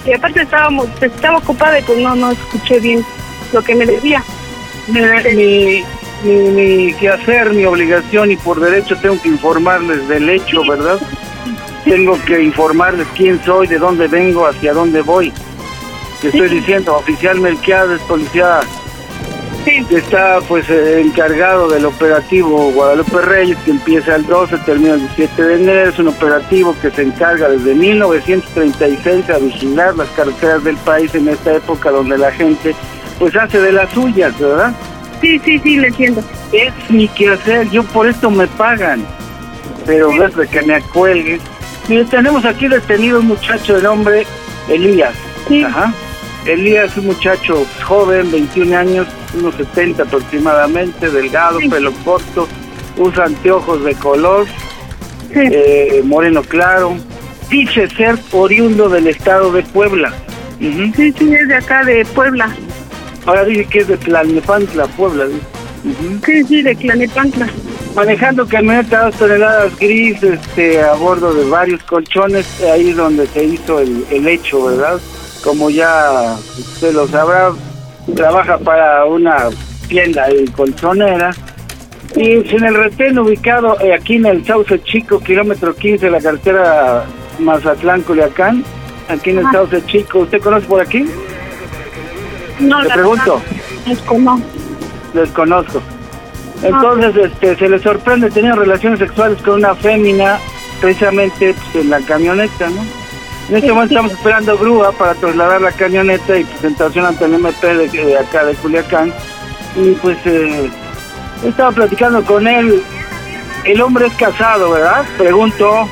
Y 0.06 0.14
aparte 0.14 0.42
estábamos, 0.42 0.88
estaba 1.00 1.38
ocupada 1.38 1.80
y 1.80 1.84
pues 1.84 2.00
no, 2.00 2.16
no 2.16 2.32
escuché 2.32 2.80
bien 2.80 3.06
lo 3.54 3.62
que 3.62 3.76
me 3.76 3.86
decía. 3.86 4.24
Mire, 4.88 5.34
mi, 5.36 5.84
mi, 6.24 6.50
mi 6.52 6.94
quehacer, 6.96 7.52
mi 7.52 7.66
obligación 7.66 8.32
y 8.32 8.38
por 8.38 8.60
derecho 8.60 8.96
tengo 8.98 9.22
que 9.22 9.30
informarles 9.30 10.08
del 10.08 10.30
hecho, 10.30 10.64
¿verdad? 10.68 11.00
Tengo 11.86 12.18
que 12.26 12.42
informarles 12.42 13.08
quién 13.16 13.44
soy, 13.44 13.68
de 13.68 13.78
dónde 13.78 14.08
vengo, 14.08 14.48
hacia 14.48 14.74
dónde 14.74 15.02
voy. 15.02 15.32
Que 16.22 16.28
estoy 16.30 16.50
diciendo, 16.50 16.96
oficial 16.96 17.40
Melquiades, 17.40 18.02
policía 18.02 18.60
que 19.64 19.98
está 19.98 20.40
pues 20.48 20.70
eh, 20.70 21.02
encargado 21.02 21.70
del 21.70 21.86
operativo 21.86 22.72
Guadalupe 22.72 23.22
Reyes, 23.22 23.58
que 23.60 23.72
empieza 23.72 24.16
el 24.16 24.26
12, 24.26 24.58
termina 24.60 24.94
el 24.94 25.02
17 25.02 25.44
de 25.44 25.56
enero. 25.56 25.90
Es 25.90 26.00
un 26.00 26.08
operativo 26.08 26.76
que 26.82 26.90
se 26.92 27.04
encarga 27.04 27.50
desde 27.50 27.76
1936 27.76 29.30
a 29.30 29.38
vigilar 29.38 29.96
las 29.96 30.10
carreteras 30.10 30.64
del 30.64 30.78
país 30.78 31.14
en 31.16 31.28
esta 31.28 31.56
época 31.56 31.92
donde 31.92 32.18
la 32.18 32.32
gente 32.32 32.76
pues 33.20 33.36
hace 33.36 33.60
de 33.60 33.72
las 33.72 33.92
suyas, 33.92 34.38
¿verdad? 34.40 34.74
Sí, 35.22 35.40
sí, 35.40 35.60
sí, 35.60 35.78
le 35.78 35.88
entiendo. 35.88 36.24
Es 36.52 36.74
mi 36.90 37.08
quehacer, 37.08 37.70
yo 37.70 37.84
por 37.84 38.08
esto 38.08 38.32
me 38.32 38.48
pagan. 38.48 39.06
Pero 39.86 40.16
ves 40.18 40.36
de 40.36 40.48
que 40.48 40.62
me 40.64 40.76
acuelgue. 40.76 41.40
Mire, 41.88 42.06
tenemos 42.06 42.46
aquí 42.46 42.68
detenido 42.68 43.20
un 43.20 43.28
muchacho 43.28 43.76
de 43.76 43.84
nombre 43.84 44.26
Elías. 44.70 45.14
Ajá. 45.66 45.94
Elías 46.46 46.92
es 46.92 46.98
un 46.98 47.08
muchacho 47.08 47.66
joven, 47.86 48.32
21 48.32 48.76
años, 48.78 49.08
unos 49.38 49.56
70 49.56 50.04
aproximadamente, 50.04 51.10
delgado, 51.10 51.60
pelo 51.70 51.92
corto, 52.04 52.48
usa 52.98 53.26
anteojos 53.26 53.84
de 53.84 53.94
color, 53.96 54.48
eh, 55.34 56.02
moreno 56.04 56.42
claro. 56.42 56.98
Dice 57.50 57.90
ser 57.90 58.18
oriundo 58.32 58.90
del 58.90 59.08
estado 59.08 59.52
de 59.52 59.62
Puebla. 59.64 60.14
Sí, 60.60 60.94
sí, 60.96 61.34
es 61.34 61.48
de 61.48 61.56
acá, 61.56 61.84
de 61.84 62.06
Puebla. 62.06 62.50
Ahora 63.26 63.44
dice 63.44 63.66
que 63.66 63.80
es 63.80 63.88
de 63.88 63.98
Tlalnepantla, 63.98 64.88
Puebla. 64.88 65.26
dice. 65.26 65.42
Ujú. 65.84 66.20
Sí, 66.26 66.44
sí, 66.44 66.62
de 66.62 66.76
Clanepantla. 66.76 67.50
Manejando 67.96 68.48
camioneta 68.48 69.06
dos 69.06 69.16
toneladas 69.16 69.78
gris 69.78 70.22
este, 70.24 70.82
a 70.82 70.94
bordo 70.94 71.34
de 71.34 71.50
varios 71.50 71.84
colchones, 71.84 72.48
ahí 72.62 72.92
es 72.92 72.96
donde 72.96 73.28
se 73.28 73.44
hizo 73.44 73.80
el, 73.80 74.06
el 74.12 74.28
hecho, 74.28 74.64
¿verdad? 74.66 75.00
Como 75.44 75.70
ya 75.70 76.36
usted 76.58 76.94
lo 76.94 77.08
sabrá, 77.08 77.52
trabaja 78.16 78.58
para 78.60 79.06
una 79.06 79.50
tienda 79.88 80.28
de 80.28 80.46
colchonera. 80.56 81.32
Y 82.16 82.34
en 82.56 82.64
el 82.66 82.76
retén 82.76 83.18
ubicado 83.18 83.80
eh, 83.80 83.94
aquí 83.94 84.16
en 84.18 84.26
el 84.26 84.46
Sauce 84.46 84.82
Chico, 84.84 85.20
kilómetro 85.20 85.74
15 85.76 86.06
de 86.06 86.12
la 86.12 86.20
carretera 86.20 87.06
Mazatlán-Culiacán, 87.40 88.64
aquí 89.08 89.30
en 89.32 89.40
el 89.40 89.52
Sauce 89.52 89.82
Chico, 89.86 90.20
¿usted 90.20 90.42
conoce 90.42 90.68
por 90.68 90.82
aquí? 90.82 91.06
No, 92.60 92.82
la 92.84 92.94
pregunto. 92.94 93.42
como- 94.06 94.42
desconozco. 95.14 95.82
Entonces, 96.64 97.16
este, 97.32 97.56
se 97.56 97.70
le 97.70 97.80
sorprende 97.80 98.30
tener 98.30 98.56
relaciones 98.56 99.00
sexuales 99.00 99.42
con 99.42 99.56
una 99.56 99.74
fémina, 99.74 100.38
precisamente 100.80 101.56
pues, 101.72 101.84
en 101.84 101.90
la 101.90 102.00
camioneta, 102.02 102.70
¿no? 102.70 103.01
En 103.52 103.58
este 103.58 103.70
momento 103.74 103.96
estamos 103.96 104.14
esperando 104.14 104.58
grúa 104.58 104.94
para 104.94 105.14
trasladar 105.14 105.60
la 105.60 105.74
camioneta 105.74 106.38
y 106.38 106.46
presentación 106.46 107.06
ante 107.06 107.26
el 107.26 107.34
MP 107.34 107.76
de, 107.76 107.88
de 107.90 108.18
acá 108.18 108.46
de 108.46 108.54
Culiacán. 108.56 109.14
Y 109.76 109.92
pues, 109.96 110.18
eh, 110.24 110.70
he 111.44 111.50
estado 111.50 111.74
platicando 111.74 112.24
con 112.24 112.48
él. 112.48 112.82
El 113.66 113.82
hombre 113.82 114.08
es 114.08 114.14
casado, 114.14 114.72
¿verdad? 114.72 115.04
Pregunto. 115.18 115.86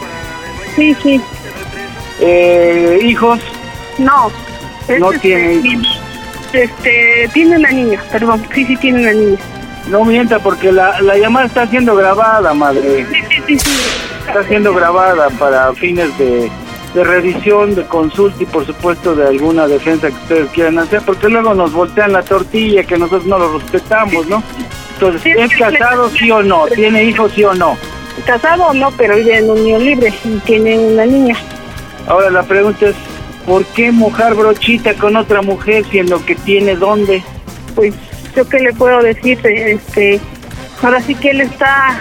Sí, 0.77 0.95
sí. 1.03 1.21
Eh, 2.21 2.99
¿Hijos? 3.03 3.41
No. 3.97 4.31
No 4.97 5.11
Este, 5.11 5.19
tiene 5.19 5.61
sí, 5.61 5.81
Este, 6.53 7.29
tiene 7.33 7.57
una 7.57 7.71
niña, 7.71 8.01
perdón. 8.09 8.41
Sí, 8.55 8.63
sí, 8.67 8.77
tiene 8.77 9.01
una 9.01 9.11
niña. 9.11 9.37
No 9.89 10.05
mienta 10.05 10.39
porque 10.39 10.71
la, 10.71 11.01
la 11.01 11.17
llamada 11.17 11.47
está 11.47 11.67
siendo 11.67 11.93
grabada, 11.93 12.53
madre. 12.53 13.05
Está 13.49 14.43
siendo 14.47 14.73
grabada 14.73 15.29
para 15.31 15.73
fines 15.73 16.17
de, 16.17 16.49
de 16.93 17.03
revisión, 17.03 17.75
de 17.75 17.85
consulta 17.85 18.41
y 18.41 18.45
por 18.45 18.65
supuesto 18.65 19.15
de 19.15 19.27
alguna 19.27 19.67
defensa 19.67 20.07
que 20.07 20.15
ustedes 20.15 20.49
quieran 20.49 20.79
hacer, 20.79 21.01
porque 21.05 21.29
luego 21.29 21.53
nos 21.53 21.71
voltean 21.71 22.13
la 22.13 22.23
tortilla 22.23 22.83
que 22.83 22.97
nosotros 22.97 23.25
no 23.25 23.37
lo 23.37 23.59
respetamos, 23.59 24.27
¿no? 24.27 24.43
Entonces, 24.93 25.35
¿es 25.37 25.55
casado 25.57 26.09
sí 26.09 26.29
o 26.31 26.43
no? 26.43 26.65
¿Tiene 26.67 27.03
hijos 27.03 27.31
sí 27.33 27.43
o 27.43 27.53
no? 27.53 27.77
Casado 28.25 28.65
o 28.65 28.73
no, 28.73 28.91
pero 28.91 29.15
vive 29.15 29.37
en 29.37 29.49
unión 29.49 29.83
libre 29.83 30.13
y 30.25 30.37
tiene 30.39 30.77
una 30.77 31.05
niña. 31.05 31.37
Ahora 32.07 32.29
la 32.29 32.43
pregunta 32.43 32.87
es, 32.87 32.95
¿por 33.45 33.63
qué 33.65 33.91
mojar 33.91 34.33
brochita 34.35 34.93
con 34.95 35.15
otra 35.15 35.41
mujer 35.41 35.85
siendo 35.85 36.25
que 36.25 36.35
tiene 36.35 36.75
dónde? 36.75 37.23
Pues, 37.75 37.93
¿yo 38.35 38.47
qué 38.49 38.59
le 38.59 38.73
puedo 38.73 39.01
decir? 39.01 39.39
Este, 39.45 40.19
ahora 40.81 40.99
sí 41.01 41.15
que 41.15 41.29
él 41.31 41.41
está, 41.41 41.99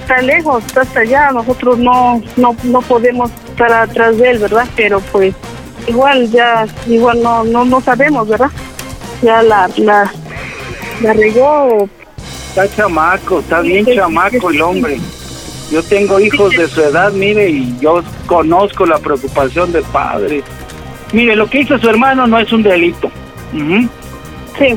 está 0.00 0.20
lejos, 0.22 0.64
está 0.64 0.80
hasta 0.80 1.00
allá. 1.00 1.30
Nosotros 1.32 1.78
no, 1.78 2.20
no, 2.36 2.56
no 2.64 2.80
podemos 2.80 3.30
estar 3.66 3.82
atrás 3.82 4.18
de 4.18 4.30
él, 4.30 4.38
¿verdad? 4.38 4.66
Pero 4.76 5.00
pues, 5.12 5.34
igual 5.86 6.30
ya, 6.30 6.66
igual 6.86 7.22
no, 7.22 7.44
no, 7.44 7.64
no 7.64 7.80
sabemos, 7.80 8.28
¿verdad? 8.28 8.50
Ya 9.22 9.42
la, 9.42 9.68
la, 9.76 10.10
la 11.00 11.12
regó. 11.12 11.88
Está 12.48 12.68
chamaco, 12.74 13.40
está 13.40 13.60
bien 13.60 13.86
chamaco 13.86 14.50
el 14.50 14.60
hombre. 14.60 14.98
Yo 15.70 15.82
tengo 15.82 16.20
hijos 16.20 16.54
de 16.54 16.68
su 16.68 16.82
edad, 16.82 17.12
mire, 17.12 17.48
y 17.48 17.74
yo 17.80 18.02
conozco 18.26 18.84
la 18.84 18.98
preocupación 18.98 19.72
de 19.72 19.80
padres. 19.82 20.44
Mire, 21.12 21.34
lo 21.36 21.48
que 21.48 21.60
hizo 21.60 21.78
su 21.78 21.88
hermano 21.88 22.26
no 22.26 22.38
es 22.38 22.52
un 22.52 22.62
delito. 22.62 23.10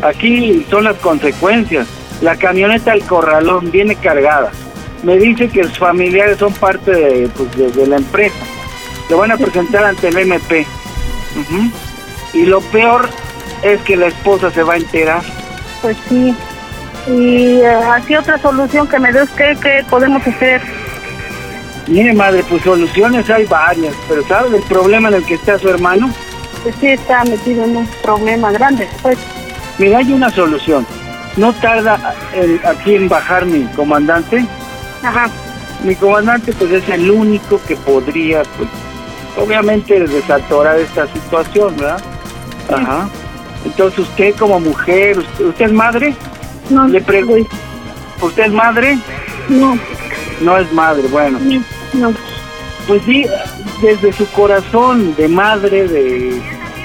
Aquí 0.03 0.65
son 0.69 0.85
las 0.85 0.95
consecuencias. 0.97 1.87
La 2.21 2.35
camioneta 2.37 2.93
al 2.93 3.01
corralón 3.05 3.71
viene 3.71 3.95
cargada. 3.95 4.51
Me 5.03 5.17
dice 5.17 5.49
que 5.49 5.63
sus 5.65 5.77
familiares 5.77 6.37
son 6.37 6.53
parte 6.53 6.91
de, 6.91 7.27
pues, 7.35 7.55
de- 7.57 7.71
de 7.71 7.87
la 7.87 7.97
empresa. 7.97 8.35
Lo 9.09 9.17
van 9.17 9.31
a 9.31 9.37
presentar 9.37 9.83
ante 9.85 10.07
el 10.07 10.17
MP. 10.17 10.65
Y 12.33 12.45
lo 12.45 12.61
peor 12.61 13.09
es 13.61 13.81
que 13.81 13.95
la 13.95 14.07
esposa 14.07 14.51
se 14.51 14.63
va 14.63 14.73
a 14.73 14.77
enterar. 14.77 15.21
Pues 15.81 15.97
sí. 16.09 16.35
Y 17.07 17.59
eh, 17.59 17.67
así 17.67 18.15
otra 18.15 18.37
solución 18.39 18.87
que 18.87 18.99
me 18.99 19.11
des, 19.11 19.29
¿qué, 19.31 19.55
qué 19.61 19.85
podemos 19.89 20.25
hacer? 20.25 20.61
Mire, 21.87 22.13
madre, 22.13 22.43
pues 22.49 22.63
soluciones 22.63 23.29
hay 23.29 23.45
varias, 23.45 23.93
pero 24.09 24.27
¿sabes 24.27 24.53
el 24.53 24.63
problema 24.63 25.09
en 25.09 25.15
el 25.15 25.25
que 25.25 25.35
está 25.35 25.59
su 25.59 25.69
hermano? 25.69 26.09
Pues 26.63 26.73
sí 26.81 26.87
está 26.87 27.23
metido 27.25 27.63
en 27.63 27.77
un 27.77 27.87
problema 28.01 28.51
grande, 28.51 28.87
pues. 29.03 29.19
Mira, 29.77 29.99
hay 29.99 30.11
una 30.11 30.31
solución. 30.31 30.85
No 31.37 31.53
tarda 31.53 32.15
en- 32.33 32.59
aquí 32.65 32.95
en 32.95 33.07
bajar 33.07 33.45
mi 33.45 33.65
comandante. 33.75 34.43
Ajá. 35.03 35.29
Mi 35.83 35.95
comandante, 35.95 36.53
pues 36.53 36.71
es 36.71 36.89
el 36.89 37.11
único 37.11 37.61
que 37.67 37.75
podría, 37.75 38.41
pues, 38.57 38.67
obviamente 39.37 39.99
desatorar 40.07 40.79
esta 40.79 41.07
situación, 41.07 41.75
¿verdad? 41.77 42.01
Ajá. 42.73 43.09
Entonces, 43.65 43.99
usted 43.99 44.35
como 44.35 44.59
mujer, 44.59 45.19
¿usted, 45.19 45.45
usted 45.45 45.65
es 45.65 45.71
madre? 45.71 46.15
No, 46.69 46.87
Le 46.87 47.01
pregunto. 47.01 47.49
¿Usted 48.21 48.43
es 48.45 48.51
madre? 48.51 48.97
No. 49.49 49.77
No 50.41 50.57
es 50.57 50.71
madre, 50.73 51.07
bueno. 51.09 51.39
No. 51.93 52.13
Pues 52.87 53.01
sí, 53.03 53.25
desde 53.81 54.13
su 54.13 54.27
corazón 54.31 55.15
de 55.15 55.27
madre, 55.27 55.87
de, 55.87 56.41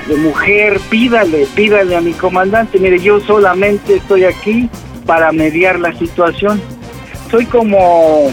de 0.06 0.16
mujer, 0.16 0.80
pídale, 0.88 1.46
pídale 1.54 1.96
a 1.96 2.00
mi 2.00 2.12
comandante. 2.12 2.78
Mire, 2.78 2.98
yo 3.00 3.20
solamente 3.20 3.96
estoy 3.96 4.24
aquí 4.24 4.68
para 5.06 5.32
mediar 5.32 5.78
la 5.78 5.92
situación. 5.98 6.60
Soy 7.30 7.46
como, 7.46 8.30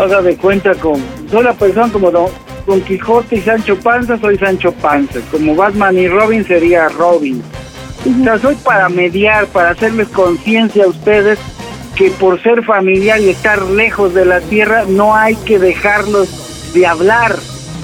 haga 0.00 0.22
de 0.22 0.36
cuenta, 0.36 0.74
con, 0.74 1.02
soy 1.30 1.44
la 1.44 1.52
persona 1.52 1.92
como 1.92 2.10
Don, 2.10 2.30
Don 2.66 2.80
Quijote 2.80 3.36
y 3.36 3.40
Sancho 3.40 3.78
Panza, 3.78 4.18
soy 4.18 4.38
Sancho 4.38 4.72
Panza. 4.72 5.20
Como 5.30 5.54
Batman 5.54 5.98
y 5.98 6.08
Robin 6.08 6.44
sería 6.46 6.88
Robin. 6.88 7.42
O 8.04 8.24
sea, 8.24 8.38
soy 8.38 8.54
para 8.56 8.88
mediar, 8.88 9.46
para 9.46 9.70
hacerles 9.70 10.08
conciencia 10.08 10.84
a 10.84 10.88
ustedes 10.88 11.38
que 11.94 12.10
por 12.10 12.42
ser 12.42 12.64
familiar 12.64 13.20
y 13.20 13.30
estar 13.30 13.62
lejos 13.62 14.14
de 14.14 14.24
la 14.24 14.40
tierra 14.40 14.84
no 14.88 15.14
hay 15.14 15.36
que 15.36 15.58
dejarlos 15.58 16.72
de 16.74 16.86
hablar, 16.86 17.36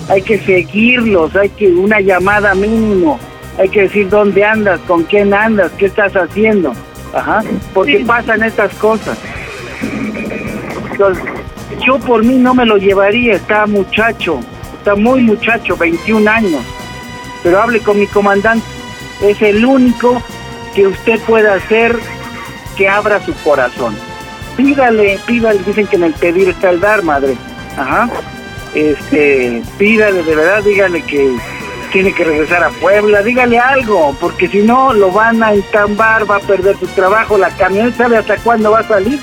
hay 0.09 0.23
que 0.23 0.39
seguirlos, 0.41 1.37
hay 1.37 1.49
que 1.51 1.69
una 1.69 2.01
llamada 2.01 2.55
mínimo, 2.55 3.19
hay 3.59 3.69
que 3.69 3.83
decir 3.83 4.09
dónde 4.09 4.45
andas, 4.45 4.81
con 4.81 5.05
quién 5.05 5.33
andas, 5.33 5.71
qué 5.79 5.87
estás 5.87 6.15
haciendo, 6.15 6.73
ajá, 7.15 7.43
porque 7.73 8.05
pasan 8.05 8.43
estas 8.43 8.75
cosas. 8.75 9.17
Entonces, 10.91 11.25
yo 11.87 11.99
por 12.01 12.25
mí 12.25 12.35
no 12.35 12.53
me 12.53 12.67
lo 12.67 12.79
llevaría, 12.79 13.35
está 13.35 13.67
muchacho, 13.67 14.41
está 14.81 14.97
muy 14.97 15.21
muchacho, 15.21 15.77
21 15.77 16.31
años, 16.31 16.63
pero 17.43 17.61
hable 17.61 17.81
con 17.81 18.01
mi 18.01 18.07
comandante, 18.07 18.65
es 19.23 19.41
el 19.43 19.65
único 19.65 20.23
que 20.75 20.87
usted 20.87 21.21
puede 21.21 21.51
hacer 21.51 21.99
que 22.77 22.89
abra 22.89 23.25
su 23.25 23.35
corazón. 23.43 23.95
Pídale, 24.57 25.19
pídale, 25.27 25.61
dicen 25.67 25.87
que 25.87 25.97
en 25.97 26.05
el 26.05 26.15
pedir 26.15 26.49
está 26.49 26.71
el 26.71 26.81
dar, 26.81 27.03
madre. 27.03 27.37
Ajá. 27.77 28.09
Este, 28.75 29.63
pídale, 29.79 30.23
de 30.23 30.35
verdad, 30.35 30.63
dígale 30.63 31.03
que 31.03 31.31
tiene 31.93 32.15
que 32.15 32.25
regresar 32.25 32.63
a 32.63 32.71
Puebla, 32.71 33.23
dígale 33.23 33.59
algo, 33.59 34.17
porque 34.19 34.49
si 34.49 34.63
no 34.63 34.95
lo 34.95 35.11
van 35.11 35.43
a 35.43 35.53
entambar, 35.53 36.31
va 36.31 36.37
a 36.37 36.41
perder 36.41 36.79
su 36.79 36.87
trabajo, 36.89 37.37
la 37.37 37.51
camioneta 37.51 38.05
sabe 38.05 38.17
hasta 38.17 38.37
cuándo 38.39 38.71
va 38.71 38.81
a 38.81 38.89
salir, 38.89 39.19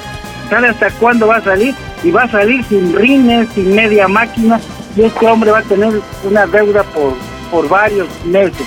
sabe 0.50 0.68
hasta 0.68 0.92
cuándo 0.92 1.28
va 1.28 1.38
a 1.38 1.44
salir, 1.44 1.74
y 2.04 2.12
va 2.12 2.24
a 2.24 2.32
salir 2.32 2.64
sin 2.66 2.94
rines, 2.94 3.48
sin 3.56 3.74
media 3.74 4.08
máquina, 4.08 4.60
y 4.98 5.04
este 5.06 5.28
hombre 5.28 5.52
va 5.52 5.60
a 5.60 5.64
tener 5.64 6.02
una 6.24 6.46
deuda 6.48 6.84
por, 6.84 7.14
por 7.52 7.70
varios 7.70 8.08
meses. 8.26 8.66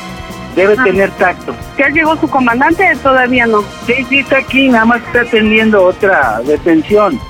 Debe 0.57 0.75
Ah. 0.79 0.85
tener 0.85 1.11
tacto. 1.13 1.55
¿Ya 1.79 1.89
llegó 1.91 2.17
su 2.17 2.29
comandante? 2.29 2.85
Todavía 3.03 3.47
no. 3.47 3.63
Sí, 3.87 4.05
sí, 4.09 4.19
está 4.21 4.39
aquí, 4.39 4.69
nada 4.69 4.85
más 4.85 5.03
está 5.03 5.21
atendiendo 5.23 5.85
otra 5.85 6.41
detención. 6.45 7.21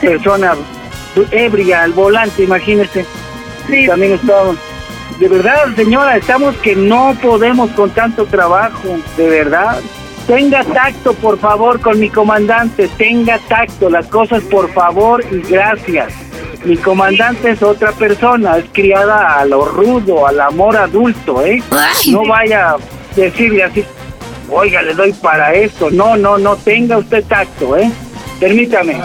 Persona 0.00 0.54
ebria 1.30 1.82
al 1.82 1.92
volante, 1.92 2.44
imagínese. 2.44 3.04
También 3.86 4.12
estamos. 4.12 4.56
De 5.18 5.28
verdad, 5.28 5.74
señora, 5.76 6.16
estamos 6.16 6.56
que 6.56 6.74
no 6.74 7.14
podemos 7.20 7.70
con 7.72 7.90
tanto 7.90 8.24
trabajo, 8.26 8.96
de 9.18 9.28
verdad. 9.28 9.80
Tenga 10.30 10.62
tacto, 10.62 11.12
por 11.14 11.40
favor, 11.40 11.80
con 11.80 11.98
mi 11.98 12.08
comandante. 12.08 12.86
Tenga 12.96 13.40
tacto. 13.48 13.90
Las 13.90 14.06
cosas, 14.06 14.44
por 14.44 14.72
favor, 14.72 15.24
y 15.28 15.40
gracias. 15.40 16.12
Mi 16.64 16.76
comandante 16.76 17.50
es 17.50 17.64
otra 17.64 17.90
persona. 17.90 18.58
Es 18.58 18.66
criada 18.72 19.40
a 19.40 19.44
lo 19.44 19.64
rudo, 19.64 20.28
al 20.28 20.40
amor 20.40 20.76
adulto, 20.76 21.44
¿eh? 21.44 21.60
No 22.12 22.24
vaya 22.24 22.70
a 22.70 22.76
decirle 23.16 23.64
así, 23.64 23.84
oiga, 24.48 24.82
le 24.82 24.94
doy 24.94 25.12
para 25.14 25.52
esto. 25.52 25.90
No, 25.90 26.16
no, 26.16 26.38
no. 26.38 26.54
Tenga 26.54 26.98
usted 26.98 27.24
tacto, 27.24 27.76
¿eh? 27.76 27.90
Permítame. 28.38 29.00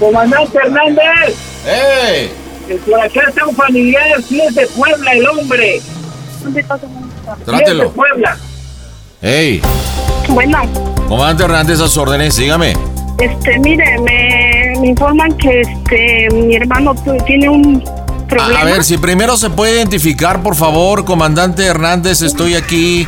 Comandante 0.00 0.58
Hernández. 0.58 1.36
¡Eh! 1.64 2.28
Que 2.66 2.74
por 2.74 3.00
acá 3.00 3.20
está 3.28 3.46
un 3.46 3.54
familiar. 3.54 4.20
Si 4.20 4.40
es 4.40 4.52
de 4.56 4.66
Puebla 4.66 5.12
el 5.12 5.28
hombre. 5.28 5.80
Si 5.80 6.48
es 6.48 6.54
de. 7.78 7.88
Puebla. 7.94 8.36
¡Ey! 9.22 9.62
Bueno, 10.30 10.58
Comandante 11.08 11.44
Hernández, 11.44 11.80
a 11.80 11.88
sus 11.88 11.96
órdenes, 11.96 12.36
dígame. 12.36 12.72
este, 13.18 13.58
mire, 13.58 13.98
me, 14.00 14.80
me 14.80 14.88
informan 14.88 15.36
que 15.36 15.60
este 15.60 16.28
mi 16.32 16.54
hermano 16.56 16.94
tiene 17.26 17.48
un 17.48 17.82
problema. 18.28 18.60
A, 18.60 18.62
a 18.62 18.64
ver, 18.64 18.84
si 18.84 18.96
primero 18.96 19.36
se 19.36 19.50
puede 19.50 19.74
identificar, 19.74 20.42
por 20.42 20.54
favor, 20.54 21.04
comandante 21.04 21.64
Hernández, 21.66 22.22
estoy 22.22 22.54
aquí 22.54 23.06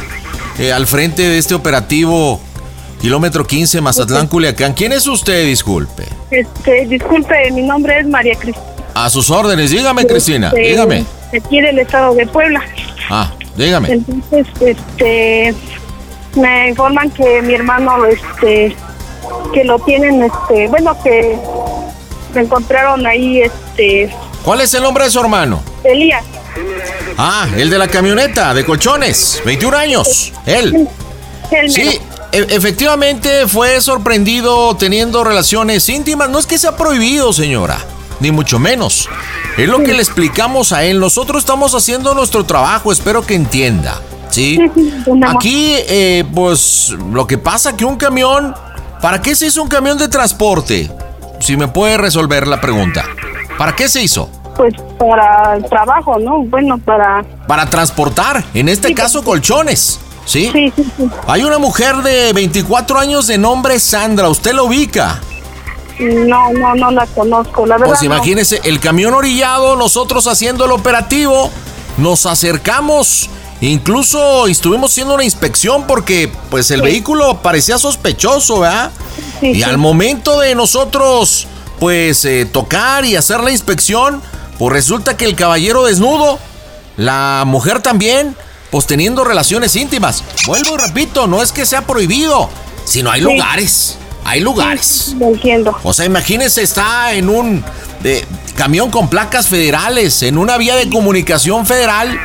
eh, 0.58 0.72
al 0.72 0.86
frente 0.86 1.22
de 1.22 1.38
este 1.38 1.54
operativo 1.54 2.40
kilómetro 3.00 3.46
15 3.46 3.80
Mazatlán, 3.80 4.26
Culiacán. 4.26 4.74
¿Quién 4.74 4.92
es 4.92 5.06
usted, 5.06 5.46
disculpe? 5.46 6.04
Este, 6.30 6.86
disculpe, 6.86 7.50
mi 7.52 7.62
nombre 7.62 8.00
es 8.00 8.06
María 8.06 8.34
Cristina. 8.34 8.66
A 8.94 9.08
sus 9.10 9.30
órdenes, 9.30 9.70
dígame, 9.70 10.06
Cristina, 10.06 10.48
Este, 10.48 10.60
dígame. 10.60 11.04
Aquí 11.34 11.60
del 11.60 11.78
estado 11.78 12.14
de 12.14 12.26
Puebla. 12.26 12.60
Ah, 13.08 13.30
dígame. 13.56 13.90
Entonces, 13.92 14.46
este, 14.60 15.54
me 16.34 16.68
informan 16.68 17.10
que 17.10 17.42
mi 17.42 17.54
hermano, 17.54 18.04
este, 18.06 18.76
que 19.52 19.64
lo 19.64 19.78
tienen, 19.80 20.22
este, 20.22 20.68
bueno, 20.68 20.96
que 21.02 21.38
me 22.34 22.42
encontraron 22.42 23.06
ahí, 23.06 23.42
este, 23.42 24.14
¿Cuál 24.44 24.60
es 24.60 24.74
el 24.74 24.82
nombre 24.82 25.04
de 25.04 25.10
su 25.10 25.20
hermano? 25.20 25.62
Elías. 25.84 26.24
Ah, 27.16 27.46
el 27.56 27.70
de 27.70 27.78
la 27.78 27.86
camioneta, 27.88 28.52
de 28.54 28.64
colchones, 28.64 29.40
21 29.44 29.76
años, 29.76 30.32
él. 30.46 30.88
Sí, 31.68 32.00
e- 32.32 32.46
efectivamente 32.50 33.46
fue 33.46 33.80
sorprendido 33.80 34.74
teniendo 34.76 35.22
relaciones 35.22 35.88
íntimas. 35.88 36.28
No 36.30 36.38
es 36.38 36.46
que 36.46 36.58
sea 36.58 36.76
prohibido, 36.76 37.32
señora, 37.32 37.78
ni 38.20 38.32
mucho 38.32 38.58
menos. 38.58 39.08
Es 39.56 39.68
lo 39.68 39.82
que 39.84 39.92
le 39.92 40.02
explicamos 40.02 40.72
a 40.72 40.82
él. 40.84 40.98
Nosotros 40.98 41.42
estamos 41.42 41.74
haciendo 41.74 42.14
nuestro 42.14 42.44
trabajo, 42.44 42.90
espero 42.90 43.22
que 43.24 43.34
entienda. 43.34 44.00
¿Sí? 44.32 44.58
Aquí, 45.28 45.74
eh, 45.88 46.24
pues, 46.34 46.90
lo 47.12 47.26
que 47.26 47.38
pasa 47.38 47.76
que 47.76 47.84
un 47.84 47.96
camión... 47.96 48.54
¿Para 49.00 49.20
qué 49.20 49.34
se 49.34 49.46
hizo 49.46 49.60
un 49.60 49.68
camión 49.68 49.98
de 49.98 50.06
transporte? 50.06 50.88
Si 51.40 51.56
me 51.56 51.66
puede 51.66 51.98
resolver 51.98 52.46
la 52.46 52.60
pregunta. 52.60 53.04
¿Para 53.58 53.74
qué 53.74 53.88
se 53.88 54.00
hizo? 54.00 54.28
Pues 54.56 54.74
para 54.96 55.56
el 55.56 55.64
trabajo, 55.64 56.18
¿no? 56.20 56.42
Bueno, 56.44 56.78
para... 56.78 57.24
Para 57.48 57.66
transportar, 57.66 58.44
en 58.54 58.68
este 58.68 58.94
caso 58.94 59.24
colchones. 59.24 59.98
¿Sí? 60.24 60.50
Sí, 60.52 60.72
sí, 60.76 60.86
sí. 60.96 61.10
Hay 61.26 61.42
una 61.42 61.58
mujer 61.58 61.96
de 61.96 62.32
24 62.32 62.96
años 62.96 63.26
de 63.26 63.38
nombre 63.38 63.80
Sandra, 63.80 64.28
¿usted 64.28 64.52
la 64.52 64.62
ubica? 64.62 65.20
No, 65.98 66.52
no, 66.52 66.74
no 66.76 66.90
la 66.92 67.06
conozco, 67.06 67.66
la 67.66 67.76
verdad. 67.76 67.88
Pues 67.88 68.08
no. 68.08 68.14
imagínese, 68.14 68.60
el 68.64 68.80
camión 68.80 69.14
orillado, 69.14 69.74
nosotros 69.76 70.26
haciendo 70.26 70.64
el 70.64 70.72
operativo, 70.72 71.50
nos 71.98 72.26
acercamos, 72.26 73.28
incluso 73.68 74.46
estuvimos 74.46 74.90
haciendo 74.90 75.14
una 75.14 75.24
inspección 75.24 75.86
porque 75.86 76.30
pues 76.50 76.70
el 76.70 76.82
vehículo 76.82 77.42
parecía 77.42 77.78
sospechoso, 77.78 78.60
¿verdad? 78.60 78.90
y 79.40 79.62
al 79.62 79.78
momento 79.78 80.40
de 80.40 80.54
nosotros 80.54 81.46
pues 81.78 82.24
eh, 82.24 82.44
tocar 82.44 83.04
y 83.04 83.16
hacer 83.16 83.40
la 83.40 83.50
inspección, 83.50 84.22
pues 84.58 84.72
resulta 84.72 85.16
que 85.16 85.24
el 85.24 85.34
caballero 85.34 85.84
desnudo, 85.84 86.38
la 86.96 87.42
mujer 87.44 87.80
también, 87.80 88.36
pues 88.70 88.86
teniendo 88.86 89.24
relaciones 89.24 89.74
íntimas. 89.74 90.22
Vuelvo 90.46 90.76
y 90.76 90.78
repito, 90.78 91.26
no 91.26 91.42
es 91.42 91.50
que 91.50 91.66
sea 91.66 91.82
prohibido, 91.82 92.48
sino 92.84 93.10
hay 93.10 93.20
lugares, 93.20 93.98
hay 94.24 94.40
lugares. 94.40 95.14
Lo 95.18 95.26
entiendo. 95.26 95.76
O 95.82 95.92
sea, 95.92 96.04
imagínense, 96.04 96.62
está 96.62 97.14
en 97.14 97.28
un 97.28 97.64
de, 98.00 98.24
camión 98.54 98.90
con 98.90 99.08
placas 99.08 99.48
federales, 99.48 100.22
en 100.22 100.38
una 100.38 100.56
vía 100.58 100.76
de 100.76 100.88
comunicación 100.88 101.66
federal. 101.66 102.16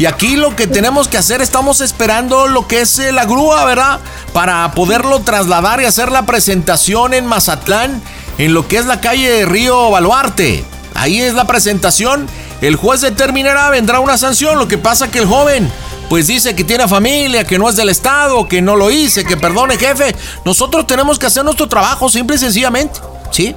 Y 0.00 0.06
aquí 0.06 0.36
lo 0.36 0.56
que 0.56 0.66
tenemos 0.66 1.08
que 1.08 1.18
hacer, 1.18 1.42
estamos 1.42 1.82
esperando 1.82 2.48
lo 2.48 2.66
que 2.66 2.80
es 2.80 2.98
eh, 2.98 3.12
la 3.12 3.26
grúa, 3.26 3.66
¿verdad? 3.66 4.00
Para 4.32 4.70
poderlo 4.70 5.20
trasladar 5.20 5.82
y 5.82 5.84
hacer 5.84 6.10
la 6.10 6.24
presentación 6.24 7.12
en 7.12 7.26
Mazatlán, 7.26 8.00
en 8.38 8.54
lo 8.54 8.66
que 8.66 8.78
es 8.78 8.86
la 8.86 9.02
calle 9.02 9.30
de 9.30 9.44
Río 9.44 9.90
Baluarte. 9.90 10.64
Ahí 10.94 11.20
es 11.20 11.34
la 11.34 11.44
presentación. 11.44 12.26
El 12.62 12.76
juez 12.76 13.02
determinará, 13.02 13.68
vendrá 13.68 14.00
una 14.00 14.16
sanción. 14.16 14.58
Lo 14.58 14.68
que 14.68 14.78
pasa 14.78 15.10
que 15.10 15.18
el 15.18 15.26
joven, 15.26 15.70
pues 16.08 16.28
dice 16.28 16.54
que 16.54 16.64
tiene 16.64 16.88
familia, 16.88 17.44
que 17.44 17.58
no 17.58 17.68
es 17.68 17.76
del 17.76 17.90
Estado, 17.90 18.48
que 18.48 18.62
no 18.62 18.76
lo 18.76 18.90
hice, 18.90 19.26
que 19.26 19.36
perdone, 19.36 19.76
jefe. 19.76 20.16
Nosotros 20.46 20.86
tenemos 20.86 21.18
que 21.18 21.26
hacer 21.26 21.44
nuestro 21.44 21.68
trabajo, 21.68 22.08
simple 22.08 22.36
y 22.36 22.38
sencillamente, 22.38 22.98
¿sí? 23.30 23.54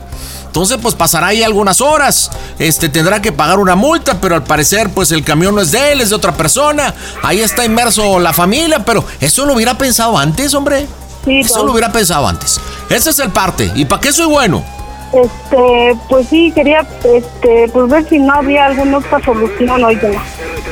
Entonces, 0.53 0.77
pues 0.79 0.93
pasará 0.93 1.29
ahí 1.29 1.41
algunas 1.41 1.81
horas. 1.81 2.29
Este 2.59 2.87
tendrá 2.87 3.19
que 3.23 3.31
pagar 3.31 3.57
una 3.57 3.73
multa, 3.73 4.21
pero 4.21 4.35
al 4.35 4.43
parecer, 4.43 4.91
pues 4.91 5.11
el 5.11 5.23
camión 5.23 5.55
no 5.55 5.61
es 5.61 5.71
de 5.71 5.93
él, 5.93 5.99
es 5.99 6.11
de 6.11 6.15
otra 6.15 6.33
persona. 6.33 6.93
Ahí 7.23 7.41
está 7.41 7.65
inmerso 7.65 8.19
la 8.19 8.33
familia, 8.33 8.85
pero 8.85 9.03
eso 9.19 9.47
lo 9.47 9.55
hubiera 9.55 9.75
pensado 9.79 10.15
antes, 10.15 10.53
hombre. 10.53 10.85
eso 11.25 11.65
lo 11.65 11.71
hubiera 11.71 11.91
pensado 11.91 12.27
antes. 12.27 12.61
Ese 12.87 13.09
es 13.09 13.17
el 13.17 13.31
parte. 13.31 13.71
¿Y 13.73 13.85
para 13.85 13.99
qué 13.99 14.13
soy 14.13 14.27
bueno? 14.27 14.63
Este, 15.11 15.97
pues 16.07 16.27
sí, 16.27 16.51
quería, 16.53 16.85
este, 17.03 17.67
pues 17.73 17.89
ver 17.89 18.07
si 18.07 18.19
no 18.19 18.33
había 18.35 18.67
alguna 18.67 18.99
otra 18.99 19.19
solución, 19.25 19.83
oiga. 19.83 20.23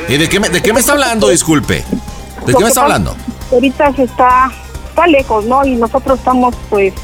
¿Y 0.08 0.16
de 0.16 0.28
qué 0.28 0.38
me, 0.38 0.48
de 0.48 0.62
qué 0.62 0.72
me 0.72 0.78
está 0.78 0.92
hablando? 0.92 1.28
Disculpe. 1.28 1.84
¿De 2.46 2.52
Lo 2.52 2.58
qué 2.58 2.62
me 2.62 2.68
está 2.68 2.82
hablando? 2.82 3.16
Ahorita 3.50 3.92
se 3.96 4.04
está, 4.04 4.48
está 4.90 5.08
lejos, 5.08 5.44
¿no? 5.46 5.66
Y 5.66 5.74
nosotros 5.74 6.20
estamos, 6.20 6.54
pues, 6.70 6.94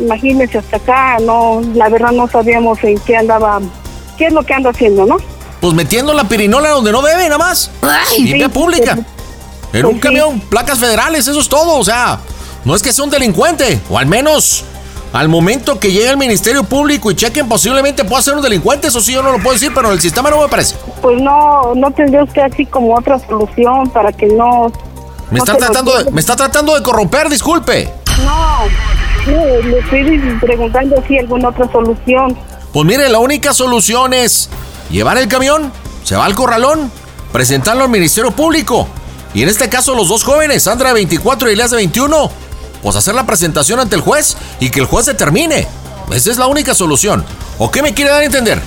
imagínense 0.00 0.58
hasta 0.58 0.76
acá, 0.76 1.16
no, 1.20 1.60
la 1.74 1.88
verdad 1.88 2.12
no 2.12 2.28
sabíamos 2.28 2.82
en 2.84 2.98
qué 3.00 3.16
andaba, 3.16 3.60
qué 4.18 4.26
es 4.26 4.32
lo 4.32 4.42
que 4.44 4.54
anda 4.54 4.70
haciendo, 4.70 5.06
¿no? 5.06 5.16
Pues 5.60 5.74
metiendo 5.74 6.12
la 6.14 6.24
pirinola 6.24 6.70
donde 6.70 6.92
no 6.92 7.02
debe, 7.02 7.24
nada 7.24 7.38
más. 7.38 7.70
Y 8.18 8.32
vía 8.34 8.46
Sí, 8.46 8.52
pública. 8.52 8.94
pues, 8.94 9.06
En 9.72 9.82
pues 9.82 9.84
un 9.84 9.94
sí. 9.94 10.00
camión, 10.00 10.40
placas 10.40 10.78
federales, 10.78 11.26
eso 11.26 11.40
es 11.40 11.48
todo. 11.48 11.78
O 11.78 11.84
sea, 11.84 12.18
no 12.64 12.74
es 12.74 12.82
que 12.82 12.92
sea 12.92 13.04
un 13.04 13.10
delincuente. 13.10 13.80
O 13.88 13.98
al 13.98 14.06
menos, 14.06 14.64
al 15.14 15.28
momento 15.28 15.80
que 15.80 15.90
llegue 15.90 16.10
el 16.10 16.18
Ministerio 16.18 16.62
Público 16.62 17.10
y 17.10 17.16
chequen, 17.16 17.48
posiblemente 17.48 18.04
pueda 18.04 18.22
ser 18.22 18.34
un 18.34 18.42
delincuente. 18.42 18.88
Eso 18.88 19.00
sí, 19.00 19.12
yo 19.14 19.22
no 19.22 19.32
lo 19.32 19.38
puedo 19.38 19.54
decir, 19.54 19.72
pero 19.74 19.90
el 19.92 20.00
sistema 20.00 20.28
no 20.30 20.40
me 20.42 20.48
parece. 20.48 20.76
Pues 21.00 21.20
no, 21.22 21.74
no 21.74 21.90
tendría 21.90 22.22
usted 22.22 22.42
así 22.42 22.66
como 22.66 22.94
otra 22.94 23.18
solución 23.18 23.88
para 23.90 24.12
que 24.12 24.26
no... 24.26 24.70
Me 25.30 25.38
no 25.38 25.44
está 25.44 25.56
tratando 25.56 25.96
de, 25.96 26.10
me 26.12 26.20
está 26.20 26.36
tratando 26.36 26.74
de 26.76 26.82
corromper, 26.82 27.28
disculpe. 27.30 27.90
No, 28.24 28.58
no, 29.26 29.68
le 29.68 29.78
estoy 29.78 30.38
preguntando 30.40 31.02
si 31.06 31.14
hay 31.14 31.20
alguna 31.20 31.48
otra 31.48 31.70
solución. 31.70 32.36
Pues 32.72 32.86
mire, 32.86 33.08
la 33.08 33.18
única 33.18 33.52
solución 33.54 34.12
es 34.12 34.48
llevar 34.90 35.18
el 35.18 35.28
camión, 35.28 35.72
se 36.04 36.16
va 36.16 36.26
al 36.26 36.34
corralón, 36.34 36.90
presentarlo 37.32 37.84
al 37.84 37.90
Ministerio 37.90 38.30
Público. 38.30 38.86
Y 39.34 39.42
en 39.42 39.48
este 39.48 39.68
caso 39.68 39.94
los 39.94 40.08
dos 40.08 40.24
jóvenes, 40.24 40.62
Sandra 40.62 40.88
de 40.88 40.94
24 40.94 41.48
y 41.48 41.52
Elias 41.52 41.70
de 41.70 41.76
21, 41.76 42.30
pues 42.82 42.96
hacer 42.96 43.14
la 43.14 43.26
presentación 43.26 43.80
ante 43.80 43.96
el 43.96 44.02
juez 44.02 44.36
y 44.60 44.70
que 44.70 44.80
el 44.80 44.86
juez 44.86 45.06
determine. 45.06 45.66
Esa 46.12 46.30
es 46.30 46.38
la 46.38 46.46
única 46.46 46.74
solución. 46.74 47.24
¿O 47.58 47.70
qué 47.70 47.82
me 47.82 47.94
quiere 47.94 48.10
dar 48.10 48.22
a 48.22 48.24
entender? 48.24 48.60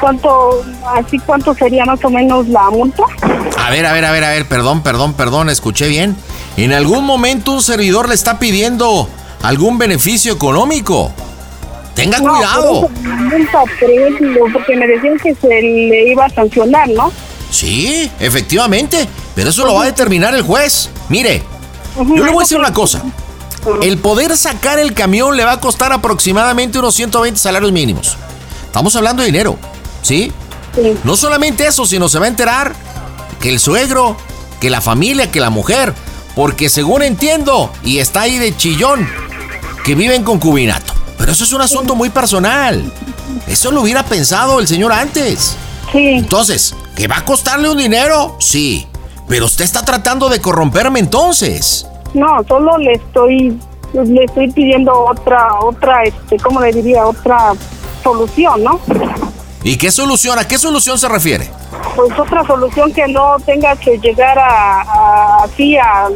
¿Cuánto, 0.00 0.64
así 0.96 1.18
cuánto 1.18 1.54
sería 1.54 1.84
más 1.84 2.02
o 2.04 2.10
menos 2.10 2.48
la 2.48 2.70
multa? 2.70 3.04
A 3.58 3.70
ver, 3.70 3.86
a 3.86 3.92
ver, 3.92 4.04
a 4.04 4.12
ver, 4.12 4.24
a 4.24 4.30
ver, 4.30 4.48
perdón, 4.48 4.82
perdón, 4.82 5.12
perdón, 5.12 5.50
escuché 5.50 5.88
bien. 5.88 6.16
En 6.56 6.72
algún 6.72 7.04
momento 7.04 7.52
un 7.52 7.62
servidor 7.62 8.08
le 8.08 8.14
está 8.14 8.38
pidiendo 8.38 9.08
algún 9.42 9.78
beneficio 9.78 10.32
económico. 10.32 11.12
Tenga 11.94 12.18
No, 12.18 12.32
cuidado. 12.32 12.80
por 12.82 14.52
porque 14.52 14.76
me 14.76 14.86
decían 14.86 15.18
que 15.18 15.34
se 15.34 15.48
le 15.48 16.10
iba 16.10 16.24
a 16.24 16.30
sancionar, 16.30 16.88
¿no? 16.88 17.12
Sí, 17.50 18.10
efectivamente, 18.20 19.08
pero 19.34 19.50
eso 19.50 19.66
lo 19.66 19.74
va 19.74 19.82
a 19.82 19.86
determinar 19.86 20.34
el 20.34 20.42
juez. 20.42 20.88
Mire, 21.08 21.42
yo 21.96 22.24
le 22.24 22.30
voy 22.30 22.38
a 22.42 22.44
decir 22.44 22.58
una 22.58 22.72
cosa. 22.72 23.02
El 23.82 23.98
poder 23.98 24.36
sacar 24.36 24.78
el 24.78 24.94
camión 24.94 25.36
le 25.36 25.44
va 25.44 25.52
a 25.52 25.60
costar 25.60 25.92
aproximadamente 25.92 26.78
unos 26.78 26.94
120 26.94 27.38
salarios 27.38 27.72
mínimos. 27.72 28.16
Estamos 28.64 28.94
hablando 28.96 29.22
de 29.22 29.26
dinero, 29.26 29.58
¿sí? 30.00 30.32
No 31.04 31.16
solamente 31.16 31.66
eso, 31.66 31.84
sino 31.84 32.08
se 32.08 32.18
va 32.18 32.26
a 32.26 32.28
enterar 32.28 32.74
que 33.40 33.48
el 33.50 33.58
suegro, 33.58 34.16
que 34.60 34.70
la 34.70 34.80
familia, 34.80 35.30
que 35.30 35.40
la 35.40 35.50
mujer, 35.50 35.92
porque 36.36 36.68
según 36.68 37.02
entiendo, 37.02 37.72
y 37.82 37.98
está 37.98 38.22
ahí 38.22 38.38
de 38.38 38.56
chillón, 38.56 39.08
que 39.84 39.94
vive 39.94 40.14
en 40.14 40.24
concubinato. 40.24 40.92
Pero 41.18 41.32
eso 41.32 41.44
es 41.44 41.52
un 41.52 41.60
asunto 41.60 41.94
muy 41.94 42.10
personal. 42.10 42.82
Eso 43.46 43.70
lo 43.70 43.82
hubiera 43.82 44.02
pensado 44.02 44.58
el 44.58 44.66
señor 44.66 44.92
antes. 44.92 45.56
Entonces, 45.92 46.74
¿que 46.96 47.08
va 47.08 47.18
a 47.18 47.24
costarle 47.24 47.68
un 47.68 47.76
dinero? 47.76 48.36
Sí. 48.38 48.86
Pero 49.28 49.46
usted 49.46 49.64
está 49.64 49.84
tratando 49.84 50.28
de 50.28 50.40
corromperme 50.40 50.98
entonces. 51.00 51.86
No, 52.14 52.42
solo 52.48 52.76
le 52.78 52.92
estoy 52.94 53.58
le 53.92 54.24
estoy 54.24 54.50
pidiendo 54.52 54.92
otra 54.92 55.48
otra 55.60 56.04
este, 56.04 56.36
¿cómo 56.38 56.60
le 56.60 56.72
diría? 56.72 57.06
otra 57.06 57.52
solución, 58.02 58.62
¿no? 58.62 58.80
¿Y 59.62 59.76
qué 59.76 59.90
solución? 59.90 60.38
¿A 60.38 60.46
qué 60.46 60.58
solución 60.58 60.98
se 60.98 61.08
refiere? 61.08 61.50
Pues 61.96 62.18
otra 62.18 62.46
solución 62.46 62.92
que 62.92 63.06
no 63.08 63.36
tenga 63.44 63.76
que 63.76 63.98
llegar 63.98 64.38
a, 64.38 64.80
a 64.82 65.44
así 65.44 65.76
a 65.76 66.08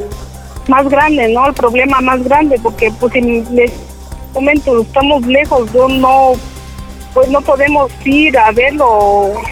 más 0.69 0.89
grande, 0.89 1.29
¿no? 1.29 1.47
El 1.49 1.55
problema 1.55 2.01
más 2.01 2.23
grande, 2.25 2.59
porque 2.63 2.91
pues 3.01 3.15
en 3.17 3.41
este 3.59 3.73
momento 4.33 4.81
estamos 4.83 5.23
lejos, 5.27 5.71
yo 5.73 5.89
no, 5.89 6.33
pues 7.13 7.29
no 7.29 7.41
podemos 7.43 7.91
ir 8.05 8.37
a 8.39 8.51
verlo, 8.53 8.87
o, 8.89 9.43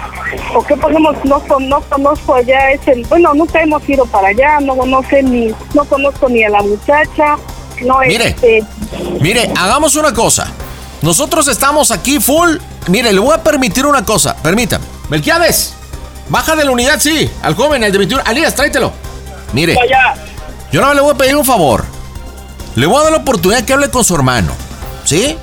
o 0.55 0.63
qué 0.67 0.77
podemos, 0.77 1.15
no, 1.25 1.41
con- 1.41 1.69
no 1.69 1.81
conozco 1.83 2.35
allá, 2.35 2.71
es 2.73 2.87
el, 2.89 3.05
bueno, 3.07 3.33
nunca 3.35 3.61
hemos 3.63 3.87
ido 3.89 4.05
para 4.07 4.29
allá, 4.29 4.59
no, 4.61 4.75
no 4.75 5.03
sé 5.09 5.23
ni, 5.23 5.53
no 5.75 5.85
conozco 5.85 6.29
ni 6.29 6.43
a 6.45 6.51
la 6.51 6.63
muchacha, 6.63 7.37
no, 7.85 7.99
Mire. 8.07 8.29
este, 8.29 8.65
Mire, 9.21 9.51
hagamos 9.59 9.97
una 9.97 10.13
cosa. 10.13 10.47
Nosotros 11.03 11.49
estamos 11.49 11.91
aquí 11.91 12.21
full. 12.21 12.59
Mire, 12.89 13.13
le 13.13 13.19
voy 13.19 13.35
a 13.35 13.43
permitir 13.43 13.85
una 13.87 14.05
cosa. 14.05 14.37
Permítame. 14.37 14.85
Melquiades, 15.09 15.75
baja 16.29 16.55
de 16.55 16.65
la 16.65 16.71
unidad, 16.71 17.01
sí. 17.01 17.29
Al 17.43 17.57
joven, 17.57 17.83
al 17.83 17.91
de 17.91 17.99
21. 17.99 18.23
Alías, 18.25 18.55
tráetelo. 18.55 18.93
Mire, 19.53 19.75
yo 20.73 20.81
no 20.81 20.93
le 20.95 21.01
voy 21.01 21.15
a 21.15 21.19
pedir 21.19 21.37
un 21.37 21.45
favor. 21.45 21.85
Le 22.75 22.87
voy 22.87 22.99
a 22.99 23.03
dar 23.05 23.13
la 23.13 23.19
oportunidad 23.19 23.63
que 23.65 23.75
hable 23.75 23.91
con 23.91 24.05
su 24.05 24.15
hermano. 24.15 24.53
¿Sí? 25.05 25.37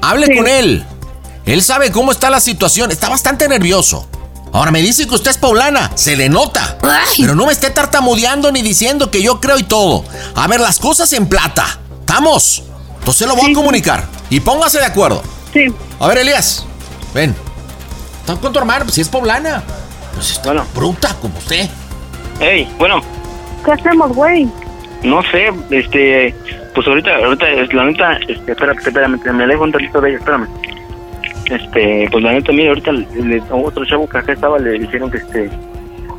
Hable 0.00 0.34
con 0.36 0.46
él. 0.46 0.86
Él 1.44 1.62
sabe 1.62 1.90
cómo 1.90 2.12
está 2.12 2.30
la 2.30 2.38
situación. 2.38 2.92
Está 2.92 3.08
bastante 3.08 3.48
nervioso. 3.48 4.06
Ahora 4.52 4.70
me 4.70 4.80
dice 4.80 5.06
que 5.06 5.14
usted 5.14 5.32
es 5.32 5.38
poblana. 5.38 5.90
Se 5.96 6.16
le 6.16 6.28
nota. 6.28 6.78
Pero 7.18 7.34
no 7.34 7.46
me 7.46 7.52
esté 7.52 7.70
tartamudeando 7.70 8.52
ni 8.52 8.62
diciendo 8.62 9.10
que 9.10 9.22
yo 9.22 9.40
creo 9.40 9.58
y 9.58 9.64
todo. 9.64 10.04
A 10.36 10.46
ver, 10.46 10.60
las 10.60 10.78
cosas 10.78 11.12
en 11.12 11.26
plata. 11.26 11.66
¿Estamos? 12.00 12.62
Entonces 13.00 13.26
lo 13.26 13.34
voy 13.34 13.50
a 13.50 13.54
comunicar. 13.54 14.06
Y 14.30 14.38
póngase 14.40 14.78
de 14.78 14.86
acuerdo. 14.86 15.22
Sí. 15.52 15.66
A 15.98 16.06
ver, 16.06 16.18
Elías. 16.18 16.64
Ven. 17.12 17.34
¿Estás 18.20 18.38
con 18.38 18.52
tu 18.52 18.60
hermano? 18.60 18.84
Pues 18.84 18.94
si 18.94 19.00
es 19.00 19.08
poblana. 19.08 19.64
Pues 20.14 20.30
está 20.30 20.52
bruta 20.74 21.16
como 21.20 21.38
usted. 21.38 21.68
Hey, 22.38 22.72
bueno, 22.78 23.02
¿qué 23.64 23.72
hacemos, 23.72 24.14
güey? 24.14 24.48
no 25.02 25.22
sé, 25.22 25.50
este, 25.70 26.34
pues 26.74 26.86
ahorita, 26.86 27.16
ahorita, 27.24 27.46
la 27.72 27.84
neta, 27.86 28.18
este, 28.28 28.52
espérame, 28.52 28.76
espérame, 28.78 29.18
me 29.34 29.44
alejo 29.44 29.64
un 29.64 29.72
tantito 29.72 29.98
de 30.00 30.10
ella, 30.10 30.18
espérame. 30.18 30.46
Este, 31.46 32.08
pues 32.12 32.22
la 32.22 32.32
neta, 32.32 32.52
mire, 32.52 32.68
ahorita 32.68 32.92
le- 32.92 33.42
otro 33.50 33.84
chavo 33.84 34.08
que 34.08 34.18
acá 34.18 34.32
estaba 34.32 34.58
le 34.58 34.78
dijeron 34.78 35.10
que 35.10 35.16
este, 35.18 35.50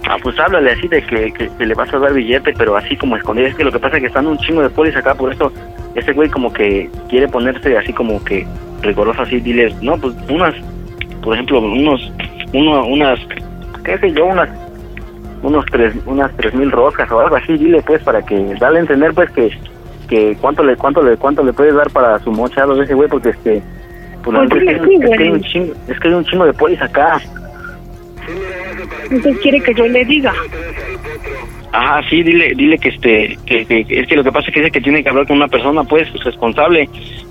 ah, 0.10 0.18
pues 0.22 0.38
háblale 0.40 0.72
así 0.72 0.88
de 0.88 1.02
que, 1.04 1.32
que, 1.32 1.50
que 1.58 1.66
le 1.66 1.74
vas 1.76 1.94
a 1.94 2.00
dar 2.00 2.14
billete, 2.14 2.54
pero 2.58 2.76
así 2.76 2.98
como 2.98 3.16
escondido. 3.16 3.48
Es 3.48 3.56
que 3.56 3.64
lo 3.64 3.72
que 3.72 3.80
pasa 3.80 3.98
es 3.98 4.02
que 4.02 4.08
están 4.08 4.28
un 4.28 4.38
chingo 4.40 4.62
de 4.62 4.70
polis 4.70 4.96
acá, 4.96 5.14
por 5.16 5.32
eso 5.32 5.52
ese 5.96 6.12
güey 6.14 6.30
como 6.30 6.52
que 6.52 6.90
quiere 7.10 7.28
ponerse 7.28 7.78
así 7.78 7.94
como 7.94 8.22
que 8.24 8.46
rigoroso 8.82 9.22
así, 9.22 9.40
dile, 9.40 9.74
no, 9.82 9.96
pues 9.98 10.16
unas, 10.30 10.56
por 11.22 11.36
ejemplo, 11.36 11.60
unos, 11.60 12.12
uno, 12.52 12.86
unas, 12.88 13.20
qué 13.86 13.98
sé 14.00 14.12
yo, 14.12 14.26
unas 14.26 14.50
unos 15.44 15.66
tres 15.72 15.94
unas 16.06 16.36
tres 16.38 16.54
mil 16.54 16.72
roscas 16.72 17.12
o 17.12 17.20
algo 17.20 17.36
así 17.36 17.54
dile 17.58 17.82
pues 17.86 18.02
para 18.04 18.22
que 18.22 18.36
dale 18.60 18.78
a 18.78 18.82
entender 18.82 19.14
pues 19.14 19.30
que 19.32 19.50
que 20.08 20.36
cuánto 20.42 20.64
le 20.64 20.76
cuánto 20.76 21.02
le 21.02 21.18
cuánto 21.18 21.44
le 21.44 21.54
puedes 21.54 21.74
dar 21.74 21.90
para 21.92 22.20
su 22.20 22.32
mochado 22.32 22.76
de 22.76 22.84
ese 22.84 22.94
güey 22.94 23.10
porque 23.10 23.30
este 23.30 23.62
pues, 24.24 24.38
Pues 24.50 24.62
es, 24.64 24.68
que, 24.80 24.86
sí, 24.86 24.94
es 24.96 25.10
que 25.10 25.24
hay 25.24 25.30
güey. 25.30 25.30
un 25.32 25.42
chingo 25.42 25.74
es 25.88 26.00
que 26.00 26.08
hay 26.08 26.14
un 26.14 26.26
chingo 26.26 26.46
de 26.46 26.54
polis 26.54 26.82
acá 26.82 27.20
Entonces 29.10 29.38
quiere 29.42 29.62
que 29.62 29.74
yo 29.74 29.88
le 29.88 30.06
diga. 30.06 30.34
ajá 31.72 32.02
sí 32.10 32.22
dile 32.24 32.54
dile 32.56 32.78
que 32.78 32.90
este 32.90 33.38
que, 33.46 33.66
que- 33.66 33.86
es 33.90 34.08
que 34.08 34.16
lo 34.16 34.24
que 34.24 34.32
pasa 34.32 34.48
es 34.50 34.54
que 34.54 34.60
dice 34.60 34.72
que 34.72 34.82
tiene 34.82 35.02
que 35.04 35.10
hablar 35.10 35.26
con 35.28 35.38
una 35.38 35.48
persona 35.48 35.84
pues 35.84 36.12
responsable 36.24 36.88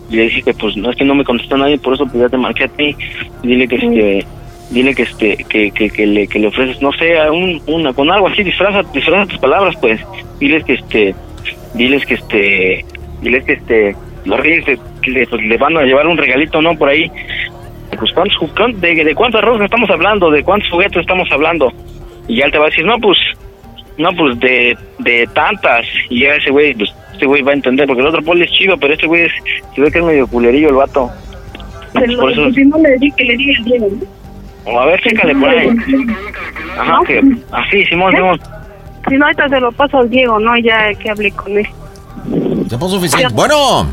y 0.08 0.16
le 0.16 0.22
dije 0.24 0.42
que 0.42 0.54
pues 0.54 0.76
no 0.76 0.90
es 0.90 0.96
que 0.96 1.04
no 1.04 1.14
me 1.14 1.24
contestó 1.24 1.56
nadie 1.56 1.78
por 1.78 1.94
eso 1.94 2.04
pues 2.06 2.22
ya 2.22 2.28
te 2.28 2.36
marqué 2.38 2.64
a 2.64 2.68
ti 2.68 2.96
dile 3.42 3.68
que 3.68 3.76
este 3.76 4.26
dile 4.70 4.94
que 4.94 5.02
este 5.02 5.36
que, 5.48 5.70
que, 5.72 5.90
que 5.90 6.06
le 6.06 6.26
que 6.26 6.38
le 6.38 6.46
ofreces 6.46 6.80
no 6.80 6.92
sé 6.92 7.18
un 7.30 7.60
una 7.66 7.92
con 7.92 8.10
algo 8.10 8.28
así 8.28 8.42
disfraza 8.42 8.82
disfraza 8.92 9.26
tus 9.26 9.38
palabras 9.38 9.76
pues. 9.80 10.00
Diles 10.38 10.64
que 10.64 10.74
este 10.74 11.14
diles 11.74 12.06
que 12.06 12.14
este 12.14 12.84
diles 13.20 13.44
que 13.44 13.52
este 13.54 13.96
los 14.24 14.38
reyes 14.38 14.66
le, 14.66 15.26
pues, 15.26 15.42
le 15.42 15.56
van 15.56 15.76
a 15.76 15.82
llevar 15.82 16.06
un 16.06 16.16
regalito 16.16 16.62
no 16.62 16.76
por 16.76 16.88
ahí. 16.88 17.10
Pues 17.98 18.12
cuántos 18.12 18.80
de, 18.80 19.04
de 19.04 19.14
cuántas 19.14 19.42
rosas 19.42 19.64
estamos 19.64 19.90
hablando 19.90 20.30
de 20.30 20.42
cuántos 20.44 20.70
juguetes 20.70 21.00
estamos 21.00 21.28
hablando 21.32 21.72
y 22.28 22.36
ya 22.36 22.46
él 22.46 22.52
te 22.52 22.58
va 22.58 22.66
a 22.66 22.70
decir 22.70 22.84
no 22.84 22.96
pues 22.98 23.18
no 23.98 24.10
pues 24.12 24.38
de 24.38 24.76
de 25.00 25.28
tantas. 25.34 25.84
Y 26.08 26.20
ya 26.20 26.36
ese 26.36 26.50
güey 26.50 26.74
pues 26.74 26.94
este 27.12 27.26
güey 27.26 27.42
va 27.42 27.50
a 27.50 27.54
entender 27.54 27.86
porque 27.86 28.02
el 28.02 28.08
otro 28.08 28.22
poli 28.22 28.44
es 28.44 28.52
chido 28.52 28.76
pero 28.78 28.94
este 28.94 29.06
güey 29.06 29.24
es 29.24 29.32
se 29.74 29.80
ve 29.80 29.90
que 29.90 29.98
es 29.98 30.04
medio 30.04 30.26
culerillo 30.28 30.68
el 30.68 30.76
vato. 30.76 31.10
Por 31.92 32.30
eso 32.30 32.52
si 32.52 32.64
no 32.64 32.78
le 32.78 32.96
di 32.98 33.10
que 33.10 33.24
le 33.24 33.36
diga 33.36 33.52
el 33.58 33.64
Diego. 33.64 33.88
¿no? 33.90 34.19
O 34.64 34.80
a 34.80 34.86
ver 34.86 35.00
chécale 35.02 35.34
por 35.34 35.48
ahí 35.48 35.68
ajá 36.78 36.96
¿No? 36.96 37.02
que 37.02 37.20
así 37.52 37.84
Simón 37.86 38.14
Simón 38.14 38.40
Si 39.08 39.16
no, 39.16 39.24
ahorita 39.24 39.48
se 39.48 39.60
lo 39.60 39.72
paso 39.72 39.98
al 39.98 40.10
Diego, 40.10 40.38
¿no? 40.38 40.56
Ya 40.58 40.92
que 40.94 41.10
hablé 41.10 41.30
con 41.32 41.56
él. 41.56 41.66
Tiempo 42.68 42.88
suficiente. 42.88 43.32
Bueno, 43.34 43.86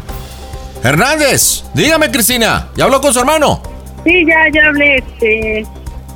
Hernández, 0.83 1.63
dígame, 1.73 2.11
Cristina. 2.11 2.67
¿Ya 2.75 2.85
habló 2.85 3.01
con 3.01 3.13
su 3.13 3.19
hermano? 3.19 3.61
Sí, 4.03 4.25
ya, 4.27 4.35
ya 4.53 4.67
hablé, 4.67 4.97
este... 4.97 5.65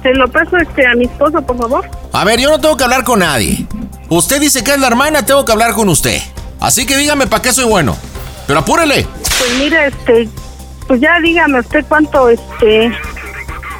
Se 0.03 0.13
lo 0.13 0.27
paso 0.27 0.57
este, 0.57 0.85
a 0.85 0.93
mi 0.95 1.05
esposo, 1.05 1.41
por 1.41 1.57
favor. 1.57 1.89
A 2.11 2.23
ver, 2.25 2.39
yo 2.39 2.49
no 2.49 2.59
tengo 2.59 2.75
que 2.75 2.83
hablar 2.83 3.03
con 3.03 3.19
nadie. 3.19 3.65
Usted 4.09 4.41
dice 4.41 4.63
que 4.63 4.71
es 4.71 4.79
la 4.79 4.87
hermana, 4.87 5.25
tengo 5.25 5.45
que 5.45 5.51
hablar 5.51 5.73
con 5.73 5.89
usted. 5.89 6.19
Así 6.59 6.85
que 6.85 6.97
dígame 6.97 7.27
para 7.27 7.41
qué 7.41 7.53
soy 7.53 7.65
bueno. 7.65 7.95
Pero 8.47 8.59
apúrele. 8.59 9.05
Pues 9.21 9.57
mire, 9.59 9.87
este... 9.87 10.27
Pues 10.87 10.99
ya 10.99 11.19
dígame 11.21 11.59
usted 11.59 11.85
cuánto, 11.87 12.29
este... 12.29 12.91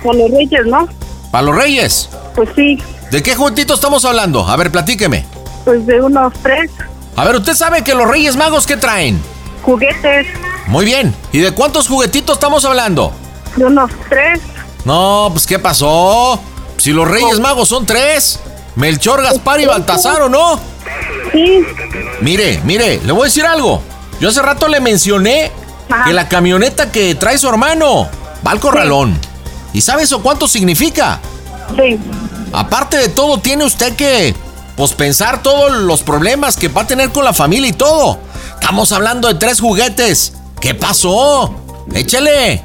Con 0.03 0.17
los 0.17 0.31
reyes, 0.31 0.65
¿no? 0.65 0.87
Para 1.31 1.43
los 1.43 1.55
reyes. 1.55 2.09
Pues 2.35 2.49
sí, 2.55 2.77
¿De 3.11 3.21
qué 3.21 3.35
juguetito 3.35 3.73
estamos 3.73 4.05
hablando? 4.05 4.47
A 4.47 4.55
ver, 4.55 4.71
platíqueme. 4.71 5.25
pues 5.65 5.85
de 5.85 5.99
unos 6.01 6.31
tres 6.41 6.71
A 7.17 7.25
ver, 7.25 7.35
¿usted 7.35 7.53
sabe 7.55 7.83
que 7.83 7.93
los 7.93 8.07
reyes 8.07 8.35
magos 8.37 8.65
qué 8.65 8.77
traen? 8.77 9.21
juguetes, 9.63 10.25
Muy 10.67 10.85
bien. 10.85 11.13
¿Y 11.31 11.39
de 11.39 11.51
cuántos 11.51 11.87
juguetitos 11.87 12.35
estamos 12.37 12.63
hablando? 12.65 13.11
de 13.57 13.65
unos 13.65 13.91
tres. 14.09 14.39
No, 14.85 15.27
pues 15.33 15.45
¿qué 15.45 15.59
pasó? 15.59 16.39
Si 16.77 16.91
los 16.93 17.07
reyes 17.07 17.39
magos 17.39 17.67
son 17.67 17.85
tres. 17.85 18.39
Melchor, 18.75 19.21
Gaspar 19.21 19.59
y 19.59 19.65
Baltasar, 19.65 20.21
¿o 20.21 20.29
no? 20.29 20.57
Sí. 21.33 21.63
Mire, 22.21 22.61
mire, 22.63 22.99
le 23.03 23.11
voy 23.11 23.23
a 23.23 23.25
decir 23.25 23.45
algo. 23.45 23.81
Yo 24.21 24.29
hace 24.29 24.41
rato 24.41 24.67
le 24.69 24.79
mencioné 24.79 25.51
que 26.05 26.13
la 26.13 26.29
camioneta 26.29 26.91
que 26.91 27.13
trae 27.15 27.37
su 27.37 27.49
hermano 27.49 28.07
va 28.47 28.51
al 28.51 28.59
corralón. 28.61 29.19
¿Y 29.73 29.81
sabe 29.81 30.03
eso 30.03 30.21
cuánto 30.21 30.47
significa? 30.47 31.19
Sí. 31.75 31.97
Aparte 32.53 32.97
de 32.97 33.09
todo, 33.09 33.39
tiene 33.39 33.63
usted 33.63 33.95
que, 33.95 34.35
pues, 34.75 34.93
pensar 34.93 35.41
todos 35.41 35.71
los 35.71 36.03
problemas 36.03 36.57
que 36.57 36.67
va 36.67 36.81
a 36.81 36.87
tener 36.87 37.11
con 37.11 37.23
la 37.23 37.33
familia 37.33 37.69
y 37.69 37.73
todo. 37.73 38.19
Estamos 38.59 38.91
hablando 38.91 39.27
de 39.27 39.35
tres 39.35 39.59
juguetes. 39.59 40.33
¿Qué 40.59 40.75
pasó? 40.75 41.55
Échele. 41.93 42.63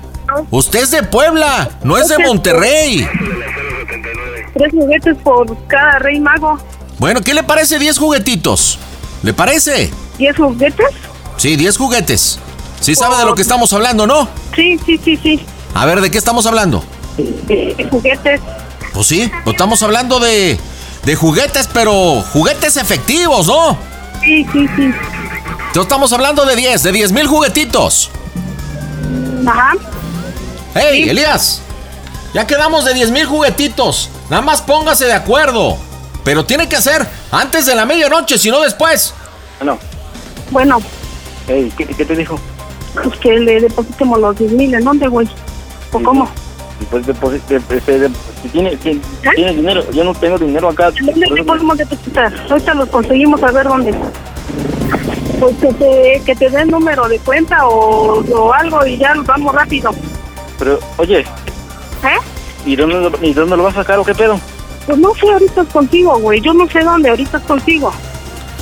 Usted 0.50 0.82
es 0.82 0.90
de 0.90 1.02
Puebla, 1.04 1.70
no 1.82 1.96
es 1.96 2.08
de 2.08 2.18
Monterrey. 2.18 3.08
Tres 4.54 4.72
juguetes 4.72 5.16
por 5.22 5.56
cada 5.68 5.98
rey 6.00 6.18
mago. 6.18 6.58
Bueno, 6.98 7.20
¿qué 7.20 7.34
le 7.34 7.42
parece 7.42 7.78
10 7.78 7.98
juguetitos? 7.98 8.78
¿Le 9.22 9.32
parece? 9.34 9.90
¿Diez 10.18 10.36
juguetes? 10.36 10.86
Sí, 11.36 11.56
10 11.56 11.76
juguetes. 11.76 12.38
Sí 12.80 12.94
sabe 12.94 13.16
de 13.16 13.24
lo 13.24 13.34
que 13.34 13.42
estamos 13.42 13.72
hablando, 13.72 14.06
¿no? 14.06 14.28
Sí, 14.54 14.78
sí, 14.84 14.98
sí, 15.02 15.16
sí. 15.22 15.44
A 15.74 15.84
ver, 15.84 16.00
¿de 16.00 16.10
qué 16.10 16.18
estamos 16.18 16.46
hablando? 16.46 16.82
De 17.16 17.86
juguetes. 17.90 18.40
Pues 18.92 19.06
sí, 19.06 19.30
pues 19.44 19.54
estamos 19.54 19.82
hablando 19.82 20.18
de, 20.20 20.58
de 21.04 21.14
juguetes, 21.16 21.68
pero 21.72 22.20
juguetes 22.32 22.76
efectivos, 22.76 23.46
¿no? 23.46 23.76
Sí, 24.22 24.44
sí, 24.52 24.66
sí. 24.76 24.82
Entonces 24.86 25.82
estamos 25.82 26.12
hablando 26.12 26.44
de 26.44 26.56
10, 26.56 26.82
de 26.82 26.92
10 26.92 27.12
mil 27.12 27.26
juguetitos. 27.26 28.10
Ajá. 29.46 29.72
¡Hey, 30.74 31.08
Elías! 31.08 31.60
Ya 32.34 32.46
quedamos 32.46 32.84
de 32.84 32.94
10 32.94 33.10
mil 33.10 33.26
juguetitos. 33.26 34.10
Nada 34.30 34.42
más 34.42 34.60
póngase 34.62 35.06
de 35.06 35.12
acuerdo. 35.12 35.76
Pero 36.24 36.44
tiene 36.44 36.68
que 36.68 36.76
ser 36.82 37.06
antes 37.30 37.66
de 37.66 37.74
la 37.74 37.86
medianoche, 37.86 38.36
si 38.36 38.50
no 38.50 38.60
después. 38.60 39.14
Bueno, 39.58 39.78
Bueno, 40.50 40.78
hey, 41.46 41.72
¿qué, 41.76 41.86
qué 41.86 42.04
te 42.04 42.16
dijo? 42.16 42.38
pues 43.02 43.18
que 43.18 43.30
le 43.34 43.60
depositemos 43.60 44.18
los 44.18 44.36
diez 44.38 44.50
mil. 44.52 44.74
¿En 44.74 44.84
dónde, 44.84 45.06
güey? 45.06 45.28
¿O 45.92 46.02
cómo? 46.02 46.28
Pues 46.90 47.06
de- 47.06 47.12
de- 47.14 47.98
de- 47.98 48.10
si 48.42 48.48
tiene, 48.48 48.76
si- 48.82 49.00
tiene 49.34 49.54
dinero, 49.54 49.82
yo 49.92 50.04
no 50.04 50.14
tengo 50.14 50.38
dinero 50.38 50.68
acá. 50.68 50.90
¿Dónde 50.90 51.44
podemos 51.44 51.78
depositar? 51.78 52.32
Ahorita 52.50 52.74
los 52.74 52.88
conseguimos 52.90 53.42
a 53.42 53.50
ver 53.50 53.66
dónde. 53.66 53.94
Pues 55.40 55.56
que 55.56 55.72
te, 55.74 56.22
que 56.24 56.34
te 56.36 56.50
den 56.50 56.68
número 56.68 57.08
de 57.08 57.18
cuenta 57.18 57.66
o, 57.66 58.20
o 58.22 58.52
algo 58.52 58.86
y 58.86 58.96
ya 58.98 59.14
nos 59.14 59.26
vamos 59.26 59.54
rápido. 59.54 59.90
Pero, 60.58 60.78
oye, 60.98 61.20
¿Eh? 61.20 62.18
¿y 62.64 62.76
dónde, 62.76 62.94
lo- 63.00 63.18
¿y 63.22 63.32
dónde 63.32 63.56
lo 63.56 63.62
vas 63.64 63.74
a 63.76 63.82
sacar 63.82 63.98
o 63.98 64.04
qué 64.04 64.14
pedo? 64.14 64.38
Pues 64.86 64.98
no 64.98 65.12
sé, 65.14 65.30
ahorita 65.30 65.62
es 65.62 65.68
contigo, 65.68 66.16
güey. 66.18 66.40
Yo 66.40 66.54
no 66.54 66.68
sé 66.68 66.80
dónde, 66.80 67.10
ahorita 67.10 67.38
es 67.38 67.44
contigo. 67.44 67.92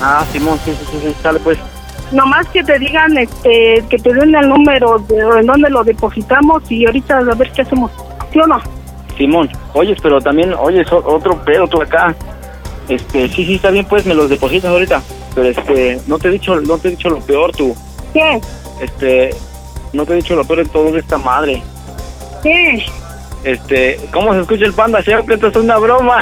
Ah, 0.00 0.24
Simón, 0.32 0.58
sí, 0.64 0.72
sí, 0.72 0.86
sí, 0.92 0.98
sí, 1.02 1.14
sale 1.22 1.38
pues. 1.40 1.58
Nomás 2.12 2.46
que 2.48 2.62
te 2.62 2.78
digan, 2.78 3.16
este, 3.16 3.84
que 3.88 3.98
te 3.98 4.12
den 4.12 4.34
el 4.34 4.48
número 4.48 4.98
de 5.00 5.18
en 5.40 5.46
dónde 5.46 5.70
lo 5.70 5.82
depositamos 5.82 6.62
y 6.70 6.86
ahorita 6.86 7.18
a 7.18 7.34
ver 7.34 7.50
qué 7.52 7.62
hacemos. 7.62 7.90
¿Sí 8.32 8.38
o 8.38 8.46
no? 8.46 8.60
Simón, 9.16 9.50
oyes, 9.72 9.98
pero 10.02 10.20
también, 10.20 10.54
oyes, 10.54 10.86
otro 10.92 11.42
pedo 11.44 11.66
tú 11.66 11.80
acá. 11.82 12.14
Este, 12.88 13.28
sí, 13.28 13.46
sí, 13.46 13.54
está 13.54 13.70
bien, 13.70 13.86
pues 13.86 14.04
me 14.06 14.14
los 14.14 14.28
depositas 14.28 14.70
ahorita. 14.70 15.02
Pero 15.34 15.48
este, 15.48 16.00
no 16.06 16.18
te 16.18 16.28
he 16.28 16.32
dicho, 16.32 16.60
no 16.60 16.78
te 16.78 16.88
he 16.88 16.90
dicho 16.92 17.10
lo 17.10 17.20
peor 17.20 17.52
tú. 17.52 17.74
¿Qué? 18.12 18.40
Este, 18.80 19.30
no 19.92 20.04
te 20.04 20.12
he 20.12 20.16
dicho 20.16 20.36
lo 20.36 20.44
peor 20.44 20.64
de 20.64 20.70
todo 20.70 20.92
de 20.92 21.00
esta 21.00 21.18
madre. 21.18 21.62
¿Qué? 22.42 22.84
Este, 23.44 24.00
¿cómo 24.12 24.32
se 24.32 24.40
escucha 24.40 24.64
el 24.64 24.72
panda? 24.72 25.02
Que 25.02 25.12
esto 25.12 25.48
es 25.48 25.56
una 25.56 25.76
broma. 25.78 26.18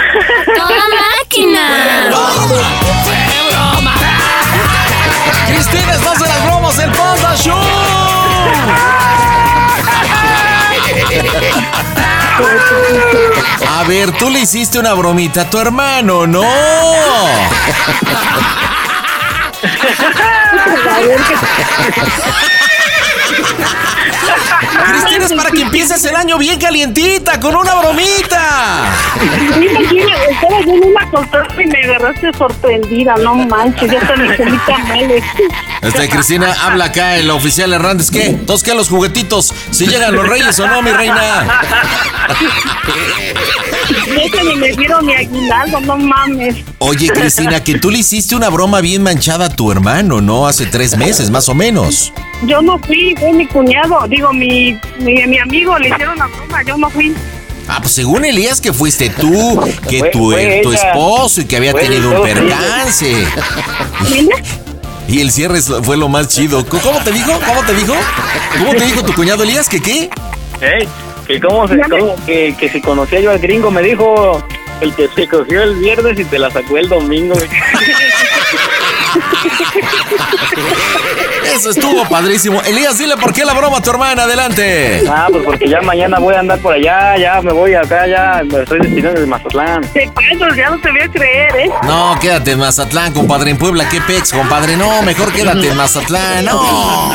máquina! 1.20 2.10
Cristina, 5.72 5.94
estás 5.94 6.20
en 6.20 6.28
las 6.28 6.44
bromas 6.44 6.76
del 6.76 6.92
Panda 6.92 7.34
Show. 7.34 7.56
A 13.68 13.84
ver, 13.84 14.12
tú 14.12 14.28
le 14.28 14.40
hiciste 14.40 14.78
una 14.78 14.92
bromita 14.92 15.40
a 15.42 15.50
tu 15.50 15.58
hermano, 15.58 16.26
¿no? 16.26 16.42
Cristina, 24.86 25.26
es 25.26 25.32
para 25.32 25.51
que 25.51 25.62
empieces 25.62 26.05
el 26.05 26.16
año 26.16 26.39
bien 26.39 26.59
calientita, 26.59 27.40
con 27.40 27.55
una 27.55 27.74
bromita. 27.74 28.84
Mira, 29.59 30.14
estaba 30.30 30.60
yo 30.60 30.72
en 30.72 30.84
una 30.84 31.10
consulta 31.10 31.62
y 31.62 31.66
me 31.66 31.82
agarraste 31.84 32.32
sorprendida, 32.36 33.14
no 33.16 33.34
manches, 33.34 33.90
ya 33.90 34.01
hasta 34.01 34.16
me 34.16 34.36
sentí 34.36 34.59
tamales. 34.66 35.24
Este, 35.82 36.09
Cristina, 36.09 36.55
habla 36.62 36.86
acá 36.86 37.16
el 37.16 37.30
oficial 37.30 37.72
Hernández. 37.72 38.10
¿Qué? 38.10 38.30
¿Todos 38.47 38.62
qué 38.62 38.74
los 38.74 38.89
juguetitos? 38.89 39.52
¿Si 39.70 39.86
llegan 39.86 40.14
los 40.14 40.28
reyes 40.28 40.59
o 40.60 40.66
no, 40.66 40.82
mi 40.82 40.90
reina? 40.90 41.62
Neta, 44.09 44.43
ni 44.43 44.56
me 44.56 44.72
dieron 44.72 45.06
mi 45.06 45.14
aguinaldo, 45.14 45.80
no 45.80 45.97
mames. 45.97 46.56
Oye, 46.78 47.09
Cristina, 47.09 47.62
que 47.62 47.78
tú 47.78 47.90
le 47.90 47.98
hiciste 47.98 48.34
una 48.34 48.48
broma 48.48 48.80
bien 48.80 49.02
manchada 49.02 49.47
a 49.47 49.48
tu 49.51 49.70
hermano, 49.72 50.20
¿no? 50.20 50.47
Hace 50.47 50.66
tres 50.66 50.97
meses, 50.97 51.30
más 51.30 51.48
o 51.48 51.55
menos. 51.55 52.12
Yo 52.47 52.60
no 52.62 52.78
fui, 52.81 53.14
fue 53.19 53.32
mi 53.32 53.47
cuñado, 53.47 54.06
digo, 54.09 54.32
mi, 54.32 54.78
mi, 54.98 55.27
mi 55.27 55.39
amigo 55.39 55.78
le 55.78 55.89
hicieron 55.90 56.19
la 56.19 56.27
broma, 56.27 56.62
yo 56.66 56.77
no 56.77 56.90
fui. 56.90 57.14
Ah, 57.69 57.78
pues 57.81 57.93
según 57.93 58.24
Elías 58.24 58.60
que 58.60 58.73
fuiste 58.73 59.09
tú, 59.10 59.60
que 59.89 60.01
Fue- 60.01 60.10
tu, 60.10 60.31
fue 60.32 60.60
tu 60.62 60.73
ella. 60.73 60.90
esposo 60.90 61.40
y 61.40 61.44
que 61.44 61.56
había 61.56 61.70
Fue 61.70 61.82
tenido 61.82 62.10
un 62.10 62.23
percance. 62.23 63.24
Y 65.09 65.20
el 65.20 65.31
cierre 65.31 65.60
fue 65.62 65.97
lo 65.97 66.09
más 66.09 66.28
chido. 66.28 66.64
¿Cómo 66.66 66.98
te 67.05 67.12
dijo? 67.12 67.32
¿Cómo 67.47 67.62
te 67.64 67.74
dijo? 67.74 67.94
¿Cómo 68.59 68.74
te 68.74 68.85
dijo 68.86 69.05
tu 69.05 69.12
cuñado 69.14 69.44
Elías 69.44 69.69
que 69.69 69.81
qué? 69.81 70.10
Ey, 70.60 70.89
que 71.27 71.40
cómo 71.40 71.69
se, 71.69 71.78
cómo- 71.89 72.16
que, 72.27 72.55
que 72.59 72.69
si 72.69 72.81
conocía 72.81 73.20
yo 73.20 73.31
al 73.31 73.39
gringo, 73.39 73.70
me 73.70 73.82
dijo 73.82 74.43
el 74.81 74.93
que 74.94 75.09
se 75.14 75.28
cogió 75.28 75.62
el 75.62 75.77
viernes 75.77 76.19
y 76.19 76.24
te 76.24 76.39
la 76.40 76.51
sacó 76.51 76.77
el 76.78 76.89
domingo. 76.89 77.35
Eso 81.55 81.70
estuvo 81.70 82.05
padrísimo. 82.09 82.60
Elías, 82.62 82.98
dile 82.98 83.16
por 83.16 83.32
qué 83.32 83.44
la 83.44 83.55
broma 83.55 83.78
a 83.78 83.82
tu 83.82 83.90
hermana. 83.90 84.24
Adelante. 84.24 85.02
Ah, 85.09 85.28
pues 85.30 85.44
porque 85.44 85.68
ya 85.68 85.80
mañana 85.80 86.18
voy 86.18 86.34
a 86.34 86.40
andar 86.40 86.59
por 86.60 86.74
allá, 86.74 87.16
ya 87.16 87.40
me 87.43 87.52
voy 87.52 87.74
acá, 87.74 88.06
ya 88.06 88.43
me 88.44 88.62
estoy 88.62 88.80
destinando 88.80 89.20
de 89.20 89.26
Mazatlán. 89.26 89.82
Te 89.93 90.09
paso, 90.09 90.55
ya 90.55 90.70
no 90.70 90.78
te 90.78 90.90
voy 90.90 91.01
a 91.01 91.09
creer, 91.09 91.56
¿eh? 91.56 91.70
No, 91.84 92.16
quédate 92.20 92.52
en 92.52 92.60
Mazatlán, 92.60 93.12
compadre. 93.12 93.51
En 93.51 93.59
Puebla, 93.59 93.89
qué 93.89 94.01
pex, 94.01 94.32
compadre. 94.32 94.76
No, 94.76 95.02
mejor 95.02 95.32
quédate 95.32 95.68
en 95.68 95.76
Mazatlán. 95.76 96.44
No. 96.44 97.12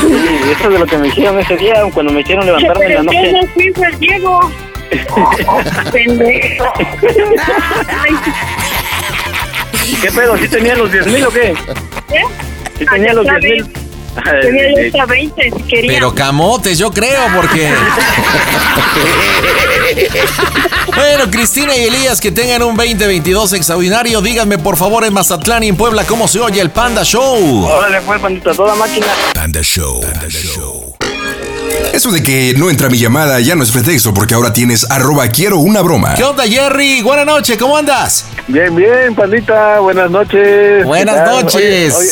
Sí, 0.00 0.16
eso 0.50 0.64
es 0.64 0.70
de 0.70 0.78
lo 0.78 0.86
que 0.86 0.98
me 0.98 1.08
hicieron 1.08 1.38
ese 1.38 1.56
día, 1.56 1.82
cuando 1.92 2.12
me 2.12 2.20
hicieron 2.20 2.46
levantarme 2.46 2.86
en 2.86 2.94
la 2.94 3.02
noche. 3.02 3.32
no 3.32 3.46
fui, 3.48 3.72
Diego. 3.98 4.40
Pendejo. 5.92 6.64
¿Qué 10.00 10.10
pedo? 10.10 10.36
¿Sí 10.38 10.48
tenía 10.48 10.74
los 10.76 10.90
10 10.90 11.06
mil 11.06 11.24
o 11.24 11.30
qué? 11.30 11.50
¿Eh? 11.50 12.24
¿Sí 12.78 12.86
tenía 12.86 13.12
los 13.12 13.24
ya 13.26 13.38
10 13.38 13.54
mil? 13.54 13.72
Tenía 14.42 14.70
yo 14.70 14.86
hasta 14.86 15.06
20 15.06 15.50
si 15.56 15.62
quería. 15.64 15.92
Pero 15.92 16.14
camotes, 16.14 16.78
yo 16.78 16.90
creo, 16.92 17.22
porque. 17.34 17.72
Bueno, 20.94 21.30
Cristina 21.30 21.76
y 21.76 21.84
Elías, 21.84 22.20
que 22.20 22.30
tengan 22.30 22.62
un 22.62 22.76
2022 22.76 23.52
extraordinario. 23.54 24.20
Díganme, 24.20 24.58
por 24.58 24.76
favor, 24.76 25.04
en 25.04 25.12
Mazatlán 25.12 25.62
y 25.64 25.68
en 25.68 25.76
Puebla, 25.76 26.04
¿cómo 26.04 26.28
se 26.28 26.40
oye 26.40 26.60
el 26.60 26.70
Panda 26.70 27.02
Show? 27.04 27.64
Órale, 27.64 28.00
fue 28.00 28.18
pandita, 28.18 28.54
toda 28.54 28.74
máquina. 28.74 29.06
Panda 29.34 29.60
Show. 29.62 30.00
Eso 31.92 32.10
de 32.10 32.22
que 32.22 32.54
no 32.56 32.70
entra 32.70 32.88
mi 32.88 32.98
llamada 32.98 33.38
ya 33.40 33.54
no 33.54 33.62
es 33.62 33.70
pretexto 33.70 34.12
porque 34.12 34.34
ahora 34.34 34.52
tienes 34.52 34.90
arroba 34.90 35.28
quiero 35.28 35.58
una 35.58 35.82
broma. 35.82 36.14
¿Qué 36.14 36.24
onda, 36.24 36.44
Jerry? 36.44 37.02
Buenas 37.02 37.26
noches, 37.26 37.56
¿cómo 37.58 37.76
andas? 37.76 38.26
Bien, 38.48 38.74
bien, 38.74 39.14
pandita, 39.14 39.80
buenas 39.80 40.10
noches. 40.10 40.84
Buenas 40.84 41.28
noches. 41.28 41.94
Oye, 41.94 42.08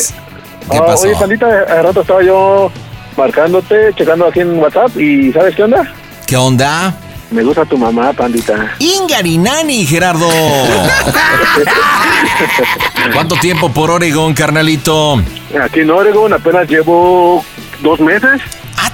¿Qué 0.71 0.77
ah, 0.77 0.85
pasó? 0.85 1.07
Oye, 1.07 1.15
pandita, 1.15 1.47
hace 1.47 1.81
rato 1.81 2.01
estaba 2.01 2.23
yo 2.23 2.71
marcándote, 3.17 3.93
checando 3.95 4.27
aquí 4.27 4.41
en 4.41 4.59
WhatsApp 4.59 4.95
y 4.97 5.31
¿sabes 5.33 5.55
qué 5.55 5.63
onda? 5.63 5.91
¿Qué 6.25 6.37
onda? 6.37 6.93
Me 7.31 7.43
gusta 7.43 7.65
tu 7.65 7.77
mamá, 7.77 8.13
pandita. 8.13 8.75
Ingarinani, 8.79 9.85
Gerardo. 9.85 10.29
¿Cuánto 13.13 13.35
tiempo 13.37 13.69
por 13.69 13.89
Oregón, 13.89 14.33
carnalito? 14.33 15.19
Aquí 15.61 15.79
en 15.79 15.89
Oregon 15.89 16.31
apenas 16.31 16.69
llevo 16.69 17.43
dos 17.81 17.99
meses. 17.99 18.41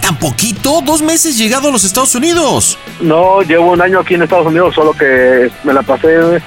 Ah, 0.10 0.14
tan 0.14 0.18
poquito, 0.18 0.82
dos 0.82 1.04
meses 1.04 1.38
llegado 1.38 1.70
a 1.70 1.72
los 1.72 1.84
Estados 1.84 2.16
Unidos. 2.16 2.80
No, 3.00 3.44
llevo 3.44 3.74
un 3.74 3.80
año 3.80 4.00
aquí 4.00 4.16
en 4.16 4.24
Estados 4.24 4.48
Unidos, 4.48 4.74
solo 4.74 4.94
que 4.94 5.52
me 5.64 5.72
la 5.72 5.84
pasé 5.84 6.42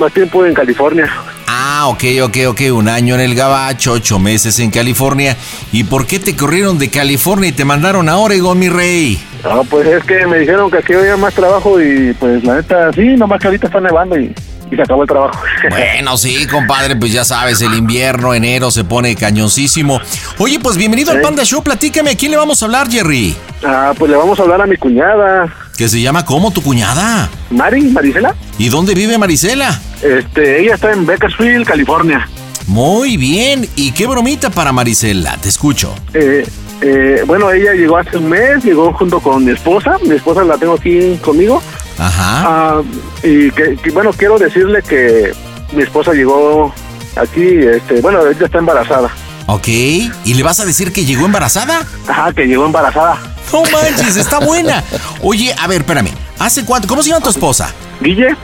más 0.00 0.12
tiempo 0.12 0.44
en 0.44 0.52
California. 0.52 1.08
Ah, 1.46 1.86
ok, 1.86 2.02
ok, 2.24 2.36
ok. 2.48 2.60
Un 2.72 2.88
año 2.88 3.14
en 3.14 3.20
el 3.20 3.36
Gabacho, 3.36 3.92
ocho 3.92 4.18
meses 4.18 4.58
en 4.58 4.72
California. 4.72 5.36
¿Y 5.70 5.84
por 5.84 6.08
qué 6.08 6.18
te 6.18 6.34
corrieron 6.34 6.76
de 6.76 6.90
California 6.90 7.50
y 7.50 7.52
te 7.52 7.64
mandaron 7.64 8.08
a 8.08 8.18
Oregon, 8.18 8.58
mi 8.58 8.68
rey? 8.68 9.22
No, 9.44 9.62
pues 9.62 9.86
es 9.86 10.02
que 10.02 10.26
me 10.26 10.40
dijeron 10.40 10.68
que 10.68 10.78
aquí 10.78 10.94
había 10.94 11.16
más 11.16 11.34
trabajo 11.34 11.80
y 11.80 12.12
pues 12.14 12.42
la 12.42 12.56
neta, 12.56 12.92
sí, 12.94 13.14
nomás 13.16 13.38
que 13.38 13.46
ahorita 13.46 13.68
está 13.68 13.80
nevando 13.80 14.18
y, 14.18 14.34
y 14.70 14.76
se 14.76 14.82
acabó 14.82 15.02
el 15.02 15.08
trabajo. 15.08 15.38
Bueno, 15.70 16.16
sí, 16.18 16.46
compadre, 16.46 16.96
pues 16.96 17.12
ya 17.12 17.24
sabes, 17.24 17.62
el 17.62 17.74
invierno, 17.74 18.34
enero 18.34 18.70
se 18.70 18.84
pone 18.84 19.14
cañoncísimo. 19.16 20.00
Oye, 20.38 20.58
pues 20.60 20.76
bienvenido 20.76 21.12
al. 21.12 21.20
Panda 21.20 21.44
Show. 21.44 21.62
Platícame, 21.62 22.10
¿a 22.10 22.16
quién 22.16 22.30
le 22.30 22.36
vamos 22.36 22.62
a 22.62 22.66
hablar, 22.66 22.90
Jerry? 22.90 23.34
Ah, 23.64 23.92
pues 23.98 24.10
le 24.10 24.16
vamos 24.16 24.38
a 24.38 24.42
hablar 24.42 24.60
a 24.60 24.66
mi 24.66 24.76
cuñada, 24.76 25.52
Que 25.76 25.88
se 25.88 26.00
llama 26.00 26.24
¿cómo 26.24 26.50
tu 26.50 26.62
cuñada? 26.62 27.28
Mari, 27.50 27.82
Marisela. 27.82 28.34
¿Y 28.58 28.68
dónde 28.68 28.94
vive 28.94 29.16
Marisela? 29.16 29.80
Este, 30.02 30.60
ella 30.62 30.74
está 30.74 30.92
en 30.92 31.06
Bakersfield, 31.06 31.66
California. 31.66 32.28
Muy 32.66 33.16
bien. 33.16 33.68
¿Y 33.76 33.92
qué 33.92 34.06
bromita 34.06 34.50
para 34.50 34.72
Marisela? 34.72 35.36
Te 35.38 35.48
escucho. 35.48 35.94
Eh, 36.12 36.46
eh, 36.80 37.22
bueno, 37.26 37.50
ella 37.50 37.72
llegó 37.72 37.96
hace 37.96 38.16
un 38.18 38.28
mes, 38.28 38.62
llegó 38.64 38.92
junto 38.92 39.20
con 39.20 39.44
mi 39.44 39.52
esposa. 39.52 39.96
Mi 40.02 40.14
esposa 40.16 40.44
la 40.44 40.58
tengo 40.58 40.74
aquí 40.74 41.16
conmigo. 41.22 41.62
Ajá. 41.98 42.42
Ah, 42.46 42.82
y 43.22 43.50
que, 43.50 43.76
que, 43.76 43.90
bueno, 43.90 44.10
quiero 44.12 44.38
decirle 44.38 44.82
que 44.82 45.32
mi 45.72 45.82
esposa 45.82 46.12
llegó 46.12 46.72
aquí, 47.16 47.42
este, 47.44 48.00
bueno, 48.00 48.26
ella 48.26 48.46
está 48.46 48.58
embarazada. 48.58 49.10
Ok. 49.46 49.68
¿Y 49.68 50.34
le 50.34 50.42
vas 50.42 50.60
a 50.60 50.64
decir 50.64 50.92
que 50.92 51.04
llegó 51.04 51.26
embarazada? 51.26 51.86
Ajá, 52.08 52.32
que 52.32 52.46
llegó 52.46 52.66
embarazada. 52.66 53.18
No 53.52 53.62
manches, 53.70 54.16
está 54.16 54.40
buena. 54.40 54.82
Oye, 55.22 55.54
a 55.58 55.66
ver, 55.66 55.82
espérame. 55.82 56.10
¿Hace 56.38 56.64
cuánto? 56.64 56.88
¿Cómo 56.88 57.02
se 57.02 57.10
llama 57.10 57.22
tu 57.22 57.30
esposa? 57.30 57.72
Guille, 58.00 58.34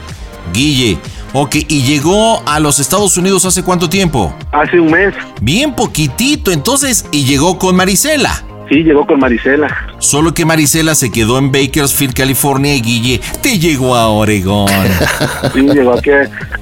Guille. 0.53 0.99
Ok, 1.33 1.57
¿y 1.69 1.83
llegó 1.83 2.43
a 2.47 2.59
los 2.61 2.79
Estados 2.81 3.17
Unidos 3.17 3.45
hace 3.45 3.63
cuánto 3.63 3.89
tiempo? 3.89 4.35
hace 4.53 4.79
un 4.81 4.91
mes. 4.91 5.15
Bien 5.41 5.75
poquitito, 5.75 6.51
entonces, 6.51 7.07
y 7.13 7.25
llegó 7.25 7.57
con 7.59 7.77
Marisela. 7.77 8.43
Sí, 8.71 8.85
llegó 8.85 9.05
con 9.05 9.19
Marisela. 9.19 9.67
Solo 9.99 10.33
que 10.33 10.45
Marisela 10.45 10.95
se 10.95 11.11
quedó 11.11 11.39
en 11.39 11.51
Bakersfield, 11.51 12.15
California, 12.15 12.73
y 12.77 12.81
Guille 12.81 13.21
te 13.43 13.59
llegó 13.59 13.97
a 13.97 14.09
Oregón. 14.09 14.71
Sí, 15.53 15.63
llegó 15.63 15.95
aquí 15.95 16.11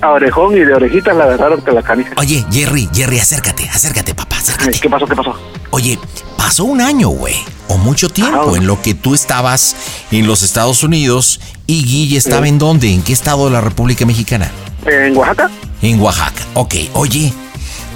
a 0.00 0.10
Orejón 0.10 0.56
y 0.56 0.60
de 0.60 0.72
orejitas 0.72 1.14
la 1.14 1.24
agarraron 1.24 1.60
que 1.60 1.72
la 1.72 1.82
canija. 1.82 2.14
Oye, 2.16 2.44
Jerry, 2.50 2.88
Jerry, 2.94 3.18
acércate, 3.18 3.68
acércate, 3.68 4.14
papá, 4.14 4.38
acércate. 4.38 4.78
¿Qué 4.80 4.88
pasó, 4.88 5.06
qué 5.06 5.14
pasó? 5.14 5.36
Oye, 5.70 5.98
pasó 6.38 6.64
un 6.64 6.80
año, 6.80 7.08
güey, 7.08 7.34
o 7.68 7.76
mucho 7.76 8.08
tiempo 8.08 8.56
en 8.56 8.66
lo 8.66 8.80
que 8.80 8.94
tú 8.94 9.14
estabas 9.14 9.76
en 10.10 10.26
los 10.26 10.42
Estados 10.42 10.82
Unidos 10.82 11.40
y 11.66 11.84
Guille 11.84 12.16
estaba 12.16 12.48
en 12.48 12.58
dónde, 12.58 12.90
en 12.90 13.02
qué 13.02 13.12
estado 13.12 13.44
de 13.44 13.50
la 13.50 13.60
República 13.60 14.06
Mexicana. 14.06 14.50
¿En 14.86 15.14
Oaxaca? 15.14 15.50
En 15.82 16.00
Oaxaca. 16.00 16.42
Ok, 16.54 16.74
oye, 16.94 17.32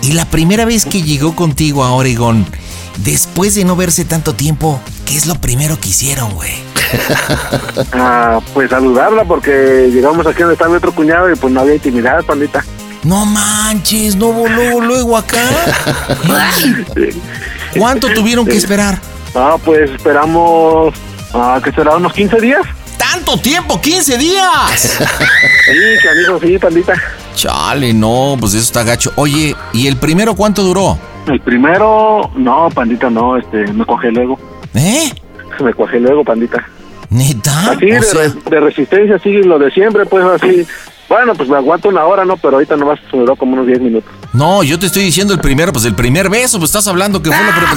y 0.02 0.12
la 0.12 0.26
primera 0.26 0.66
vez 0.66 0.84
que 0.84 1.02
llegó 1.02 1.34
contigo 1.34 1.84
a 1.84 1.92
Oregón, 1.92 2.44
después 2.98 3.54
de 3.54 3.64
no 3.64 3.76
verse 3.76 4.04
tanto 4.04 4.34
tiempo, 4.34 4.80
¿qué 5.04 5.16
es 5.16 5.26
lo 5.26 5.34
primero 5.36 5.78
que 5.78 5.88
hicieron, 5.88 6.32
güey? 6.34 6.52
Ah, 7.94 8.38
pues 8.52 8.68
saludarla 8.68 9.24
porque 9.24 9.88
llegamos 9.90 10.26
aquí 10.26 10.40
donde 10.40 10.54
está 10.54 10.68
mi 10.68 10.76
otro 10.76 10.94
cuñado 10.94 11.32
y 11.32 11.36
pues 11.36 11.52
no 11.52 11.60
había 11.60 11.74
intimidad, 11.74 12.22
pandita. 12.22 12.62
No 13.02 13.24
manches, 13.24 14.14
no 14.14 14.46
luego, 14.46 14.80
luego 14.80 15.16
acá. 15.16 15.38
¿Cuánto 17.78 18.12
tuvieron 18.12 18.46
que 18.46 18.56
esperar? 18.56 19.00
Ah, 19.34 19.56
pues 19.64 19.90
esperamos, 19.90 20.94
ah, 21.32 21.60
que 21.64 21.72
será 21.72 21.96
unos 21.96 22.12
15 22.12 22.40
días. 22.40 22.62
¡Tanto 22.96 23.36
tiempo! 23.38 23.80
¡15 23.80 24.18
días! 24.18 24.98
Sí, 25.64 25.78
canijo, 26.02 26.40
sí, 26.40 26.58
pandita. 26.58 26.92
Chale, 27.36 27.94
no, 27.94 28.36
pues 28.38 28.52
eso 28.52 28.64
está 28.64 28.82
gacho. 28.82 29.12
Oye, 29.14 29.54
¿y 29.72 29.86
el 29.86 29.96
primero 29.96 30.34
cuánto 30.34 30.64
duró? 30.64 30.98
El 31.26 31.40
primero, 31.40 32.30
no, 32.36 32.68
pandita, 32.74 33.08
no, 33.10 33.36
este, 33.36 33.72
me 33.72 33.84
cuajé 33.84 34.10
luego. 34.10 34.38
¿Eh? 34.74 35.10
Me 35.60 35.72
cuajé 35.74 36.00
luego, 36.00 36.24
pandita. 36.24 36.64
¿Neta? 37.10 37.72
Así, 37.72 37.86
de, 37.86 38.00
re- 38.00 38.50
de 38.50 38.60
resistencia, 38.60 39.16
así, 39.16 39.30
lo 39.42 39.58
de 39.58 39.70
siempre, 39.70 40.06
pues 40.06 40.24
así. 40.24 40.66
Bueno, 41.08 41.34
pues 41.34 41.48
me 41.48 41.56
aguanto 41.56 41.90
una 41.90 42.04
hora, 42.06 42.24
¿no? 42.24 42.38
Pero 42.38 42.54
ahorita 42.54 42.74
nomás 42.76 42.98
me 43.12 43.18
duró 43.20 43.36
como 43.36 43.52
unos 43.52 43.66
10 43.66 43.80
minutos. 43.82 44.10
No, 44.32 44.62
yo 44.62 44.78
te 44.78 44.86
estoy 44.86 45.02
diciendo 45.04 45.34
el 45.34 45.40
primero, 45.40 45.70
pues 45.72 45.84
el 45.84 45.94
primer 45.94 46.30
beso, 46.30 46.58
pues 46.58 46.70
estás 46.70 46.88
hablando 46.88 47.22
que 47.22 47.30
fue 47.30 47.38
primero. 47.38 47.70
¿De 47.70 47.76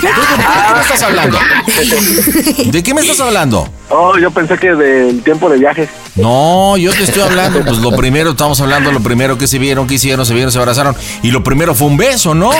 qué 0.63 0.73
me 0.73 0.81
estás 0.81 1.03
hablando? 1.03 1.37
¿De 2.71 2.83
qué 2.83 2.93
me 2.93 3.01
estás 3.01 3.19
hablando? 3.19 3.67
Oh, 3.89 4.17
yo 4.17 4.31
pensé 4.31 4.57
que 4.57 4.73
del 4.73 5.21
tiempo 5.21 5.49
de 5.49 5.57
viaje. 5.59 5.89
No, 6.15 6.77
yo 6.77 6.91
te 6.93 7.03
estoy 7.03 7.23
hablando, 7.23 7.63
pues 7.65 7.79
lo 7.79 7.91
primero, 7.91 8.31
estamos 8.31 8.61
hablando 8.61 8.91
lo 8.91 9.01
primero 9.01 9.37
que 9.37 9.47
se 9.47 9.59
vieron, 9.59 9.85
que 9.85 9.95
hicieron, 9.95 10.25
se 10.25 10.33
vieron, 10.33 10.51
se 10.51 10.57
abrazaron. 10.57 10.95
Y 11.21 11.31
lo 11.31 11.43
primero 11.43 11.75
fue 11.75 11.87
un 11.87 11.97
beso, 11.97 12.33
¿no? 12.33 12.51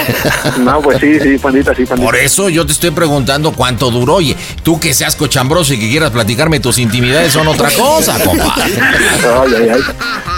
No, 0.59 0.81
pues 0.81 0.99
sí, 0.99 1.19
sí, 1.21 1.37
pandita, 1.37 1.73
sí, 1.73 1.85
pandita. 1.85 2.05
Por 2.05 2.17
eso 2.17 2.49
yo 2.49 2.65
te 2.65 2.73
estoy 2.73 2.91
preguntando 2.91 3.53
cuánto 3.53 3.91
duró. 3.91 4.15
Oye, 4.15 4.35
tú 4.63 4.79
que 4.79 4.93
seas 4.93 5.15
cochambroso 5.15 5.73
y 5.73 5.79
que 5.79 5.89
quieras 5.89 6.11
platicarme 6.11 6.59
tus 6.59 6.79
intimidades 6.79 7.31
son 7.31 7.47
otra 7.47 7.71
cosa, 7.71 8.19
compa. 8.25 8.55
Ay, 8.57 9.53
ay, 9.57 9.69
ay. 9.69 9.81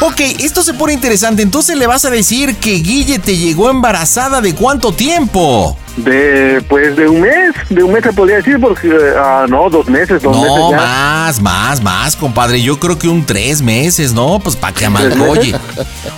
Ok, 0.01 0.21
esto 0.39 0.61
se 0.61 0.73
pone 0.75 0.93
interesante. 0.93 1.41
Entonces 1.41 1.75
le 1.77 1.87
vas 1.87 2.05
a 2.05 2.11
decir 2.11 2.55
que 2.57 2.75
Guille 2.75 3.17
te 3.17 3.35
llegó 3.35 3.69
embarazada 3.69 4.41
de 4.41 4.53
cuánto 4.53 4.91
tiempo. 4.91 5.77
De, 5.97 6.63
pues 6.69 6.95
de 6.95 7.07
un 7.07 7.21
mes, 7.21 7.55
de 7.69 7.83
un 7.83 7.91
mes 7.91 8.03
se 8.03 8.13
podría 8.13 8.37
decir, 8.37 8.59
porque, 8.61 8.87
ah, 9.17 9.47
no, 9.49 9.67
dos 9.69 9.89
meses, 9.89 10.21
dos 10.21 10.35
meses 10.35 10.55
No, 10.55 10.71
más, 10.71 11.41
más, 11.41 11.81
más, 11.81 12.15
compadre. 12.15 12.61
Yo 12.61 12.79
creo 12.79 12.99
que 12.99 13.07
un 13.07 13.25
tres 13.25 13.63
meses, 13.63 14.13
¿no? 14.13 14.39
Pues 14.39 14.55
para 14.55 14.73
que 14.73 14.85
amalcoye. 14.85 15.55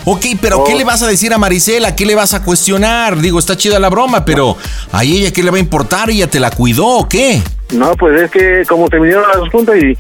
Ok, 0.04 0.26
pero 0.42 0.66
¿qué 0.66 0.76
le 0.76 0.84
vas 0.84 1.02
a 1.02 1.08
decir 1.08 1.34
a 1.34 1.38
Marisela? 1.38 1.96
¿Qué 1.96 2.06
le 2.06 2.14
vas 2.14 2.34
a 2.34 2.44
cuestionar? 2.44 3.20
Digo, 3.20 3.40
está 3.40 3.56
chida 3.56 3.80
la 3.80 3.90
broma, 3.90 4.26
pero 4.26 4.58
a 4.92 5.04
ella 5.04 5.32
qué 5.32 5.44
le 5.44 5.50
va 5.50 5.58
a 5.58 5.62
importar? 5.62 6.10
¿Ella 6.10 6.28
te 6.28 6.42
la 6.42 6.52
cuidó 6.52 6.86
o 6.86 7.08
qué? 7.08 7.42
No, 7.72 7.96
pues 7.96 8.22
es 8.22 8.32
que 8.32 8.64
como 8.68 8.88
se 8.88 8.98
vinieron 8.98 9.28
las 9.28 9.38
dos 9.38 9.50
juntas 9.50 9.76
y 9.82 9.98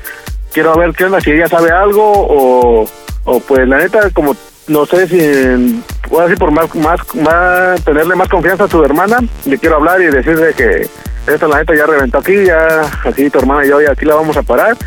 quiero 0.52 0.76
ver 0.78 0.92
qué 0.94 1.06
onda, 1.06 1.22
si 1.22 1.32
ella 1.32 1.48
sabe 1.48 1.72
algo 1.72 2.04
o, 2.04 2.90
o 3.24 3.40
pues 3.42 3.68
la 3.68 3.78
neta, 3.78 4.10
como 4.10 4.36
no 4.70 4.86
sé 4.86 5.08
si, 5.08 5.82
puedo 6.08 6.24
decir 6.24 6.38
por 6.38 6.52
más, 6.52 6.74
más, 6.76 7.00
más, 7.16 7.84
tenerle 7.84 8.16
más 8.16 8.30
confianza 8.30 8.64
a 8.64 8.70
su 8.70 8.84
hermana, 8.84 9.18
le 9.46 9.58
quiero 9.58 9.76
hablar 9.76 10.02
y 10.02 10.06
decirle 10.06 10.54
que 10.54 10.88
esta 11.28 11.48
la 11.48 11.58
neta 11.58 11.76
ya 11.76 11.86
reventó 11.86 12.20
aquí, 12.20 12.46
ya 12.46 12.82
aquí 13.04 13.30
tu 13.30 13.40
hermana 13.40 13.66
y 13.66 13.70
yo 13.70 13.82
ya 13.82 13.92
aquí 13.92 14.06
la 14.06 14.16
vamos 14.16 14.38
a 14.38 14.44
parar. 14.44 14.78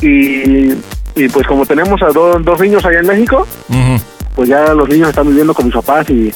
Y, 0.00 0.72
y 1.14 1.28
pues 1.32 1.46
como 1.46 1.66
tenemos 1.66 2.00
a 2.02 2.08
dos 2.08 2.42
dos 2.44 2.60
niños 2.60 2.84
allá 2.84 3.00
en 3.00 3.06
México, 3.06 3.46
pues 4.34 4.48
ya 4.48 4.72
los 4.72 4.88
niños 4.88 5.08
están 5.08 5.26
viviendo 5.26 5.54
con 5.54 5.66
mis 5.66 5.74
papás 5.74 6.08
y 6.08 6.32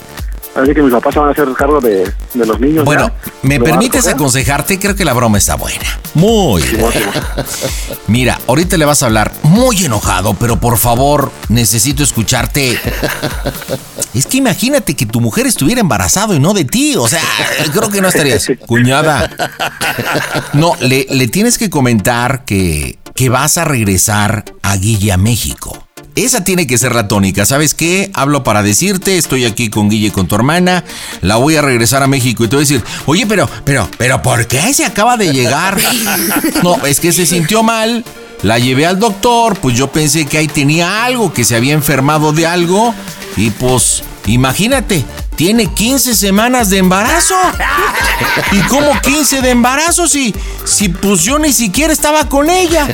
así 0.54 0.74
que 0.74 0.82
mis 0.82 0.92
papás 0.92 1.14
se 1.14 1.20
van 1.20 1.28
a 1.28 1.32
hacer 1.32 1.48
cargo 1.54 1.80
de, 1.80 2.12
de 2.34 2.46
los 2.46 2.60
niños. 2.60 2.84
Bueno, 2.84 3.08
ya. 3.08 3.32
¿me 3.42 3.60
permites 3.60 4.04
recoger. 4.04 4.14
aconsejarte? 4.14 4.78
Creo 4.78 4.94
que 4.94 5.04
la 5.04 5.12
broma 5.12 5.38
está 5.38 5.56
buena. 5.56 5.86
Muy 6.14 6.62
buena. 6.76 7.12
Mira, 8.06 8.40
ahorita 8.46 8.76
le 8.76 8.84
vas 8.84 9.02
a 9.02 9.06
hablar 9.06 9.32
muy 9.42 9.84
enojado, 9.84 10.34
pero 10.34 10.58
por 10.60 10.78
favor, 10.78 11.32
necesito 11.48 12.02
escucharte. 12.02 12.78
Es 14.14 14.26
que 14.26 14.36
imagínate 14.36 14.94
que 14.94 15.06
tu 15.06 15.20
mujer 15.20 15.46
estuviera 15.46 15.80
embarazada 15.80 16.34
y 16.34 16.40
no 16.40 16.54
de 16.54 16.64
ti. 16.64 16.94
O 16.96 17.08
sea, 17.08 17.22
creo 17.72 17.90
que 17.90 18.00
no 18.00 18.08
estarías. 18.08 18.46
Cuñada. 18.66 19.30
No, 20.52 20.74
le, 20.80 21.06
le 21.10 21.28
tienes 21.28 21.58
que 21.58 21.68
comentar 21.70 22.44
que, 22.44 22.98
que 23.14 23.28
vas 23.28 23.58
a 23.58 23.64
regresar 23.64 24.44
a 24.62 24.76
Guille 24.76 25.12
a 25.12 25.16
México. 25.16 25.83
Esa 26.14 26.44
tiene 26.44 26.66
que 26.66 26.78
ser 26.78 26.94
la 26.94 27.08
tónica. 27.08 27.44
¿Sabes 27.44 27.74
qué? 27.74 28.10
Hablo 28.14 28.44
para 28.44 28.62
decirte, 28.62 29.18
estoy 29.18 29.44
aquí 29.44 29.68
con 29.68 29.88
Guille, 29.90 30.12
con 30.12 30.28
tu 30.28 30.36
hermana, 30.36 30.84
la 31.22 31.36
voy 31.36 31.56
a 31.56 31.62
regresar 31.62 32.04
a 32.04 32.06
México 32.06 32.44
y 32.44 32.48
te 32.48 32.54
voy 32.56 32.64
a 32.64 32.68
decir, 32.68 32.84
oye, 33.06 33.26
pero, 33.26 33.48
pero, 33.64 33.88
pero, 33.98 34.22
¿por 34.22 34.46
qué 34.46 34.72
se 34.72 34.84
acaba 34.84 35.16
de 35.16 35.32
llegar? 35.32 35.76
No, 36.62 36.84
es 36.86 37.00
que 37.00 37.12
se 37.12 37.26
sintió 37.26 37.62
mal, 37.62 38.04
la 38.44 38.58
llevé 38.58 38.84
al 38.84 38.98
doctor, 38.98 39.58
pues 39.58 39.74
yo 39.74 39.90
pensé 39.90 40.26
que 40.26 40.36
ahí 40.36 40.48
tenía 40.48 41.04
algo, 41.04 41.32
que 41.32 41.44
se 41.44 41.56
había 41.56 41.72
enfermado 41.72 42.32
de 42.32 42.46
algo 42.46 42.94
y 43.38 43.50
pues, 43.50 44.04
imagínate, 44.26 45.04
tiene 45.36 45.66
15 45.66 46.14
semanas 46.14 46.70
de 46.70 46.78
embarazo. 46.78 47.34
¿Y 48.52 48.58
cómo 48.68 48.92
15 49.00 49.40
de 49.42 49.50
embarazo 49.50 50.06
si, 50.06 50.34
si 50.64 50.88
pues 50.88 51.22
yo 51.22 51.38
ni 51.38 51.52
siquiera 51.52 51.92
estaba 51.92 52.28
con 52.28 52.50
ella? 52.50 52.86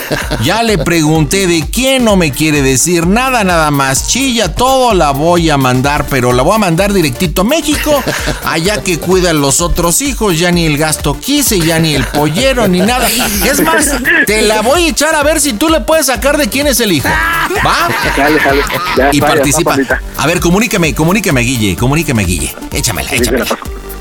Ya 0.43 0.62
le 0.62 0.78
pregunté 0.78 1.47
de 1.47 1.66
quién 1.70 2.05
no 2.05 2.16
me 2.16 2.32
quiere 2.32 2.62
decir 2.62 3.06
nada, 3.06 3.44
nada 3.44 3.70
más. 3.70 4.09
Chilla 4.09 4.55
todo, 4.55 4.94
la 4.94 5.10
voy 5.10 5.51
a 5.51 5.59
mandar, 5.59 6.06
pero 6.09 6.32
la 6.32 6.43
voy 6.43 6.55
a 6.55 6.59
mandar 6.59 6.93
directito 6.93 7.43
a 7.43 7.44
México. 7.44 8.02
Allá 8.44 8.82
que 8.82 8.98
cuidan 8.98 9.40
los 9.40 9.60
otros 9.60 10.01
hijos, 10.01 10.39
ya 10.39 10.51
ni 10.51 10.64
el 10.64 10.78
gasto 10.78 11.18
quise, 11.18 11.60
ya 11.60 11.78
ni 11.78 11.94
el 11.94 12.05
pollero, 12.05 12.68
ni 12.68 12.81
nada. 12.81 13.06
Es 13.44 13.60
más, 13.60 13.86
te 14.27 14.43
la 14.43 14.62
voy 14.62 14.85
a 14.85 14.89
echar 14.89 15.14
a 15.14 15.22
ver 15.22 15.39
si 15.40 15.52
tú 15.54 15.68
le 15.68 15.80
puedes 15.80 16.06
sacar 16.06 16.36
de 16.36 16.48
quién 16.48 16.66
es 16.66 16.80
el 16.80 16.92
hijo. 16.92 17.08
¿Va? 17.66 17.88
Dale, 18.16 18.38
dale. 18.38 18.62
Ya, 18.96 19.10
Y 19.12 19.20
vaya, 19.20 19.34
participa. 19.34 19.76
A 20.16 20.26
ver, 20.26 20.40
comunícame, 20.40 20.94
comunícame, 20.94 21.40
Guille, 21.42 21.76
comunícame, 21.76 22.24
Guille. 22.24 22.54
Échamela, 22.72 23.10
échamela. 23.12 23.46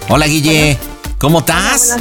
Hola, 0.10 0.28
Guille. 0.28 0.78
¿Cómo 1.18 1.40
estás? 1.40 1.98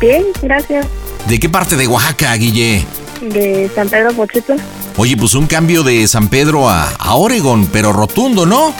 Bien, 0.00 0.24
gracias. 0.42 0.86
¿De 1.28 1.38
qué 1.40 1.48
parte 1.48 1.76
de 1.76 1.86
Oaxaca, 1.86 2.34
Guille? 2.34 2.84
De 3.20 3.70
San 3.74 3.88
Pedro 3.88 4.12
Pochito. 4.12 4.54
Oye, 4.96 5.16
pues 5.16 5.34
un 5.34 5.46
cambio 5.46 5.82
de 5.82 6.06
San 6.08 6.28
Pedro 6.28 6.68
a, 6.68 6.88
a 6.98 7.14
Oregon, 7.14 7.66
pero 7.66 7.92
rotundo, 7.92 8.46
¿no? 8.46 8.74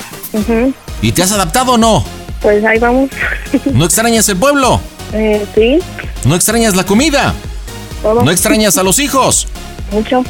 ¿Y 1.01 1.13
te 1.13 1.23
has 1.23 1.33
adaptado 1.33 1.73
o 1.73 1.79
no? 1.79 2.05
Pues 2.41 2.65
ahí 2.65 2.79
vamos. 2.79 3.11
¿No 3.73 3.85
extrañas 3.85 4.29
el 4.29 4.37
pueblo? 4.37 4.81
Eh, 5.13 5.45
sí, 5.55 5.79
¿No 6.25 6.35
extrañas 6.35 6.75
la 6.75 6.85
comida? 6.85 7.35
todo. 8.03 8.23
¿No 8.25 8.31
extrañas 8.31 8.77
a 8.79 8.83
los 8.83 8.99
hijos? 8.99 9.47
Mucho. 9.93 10.25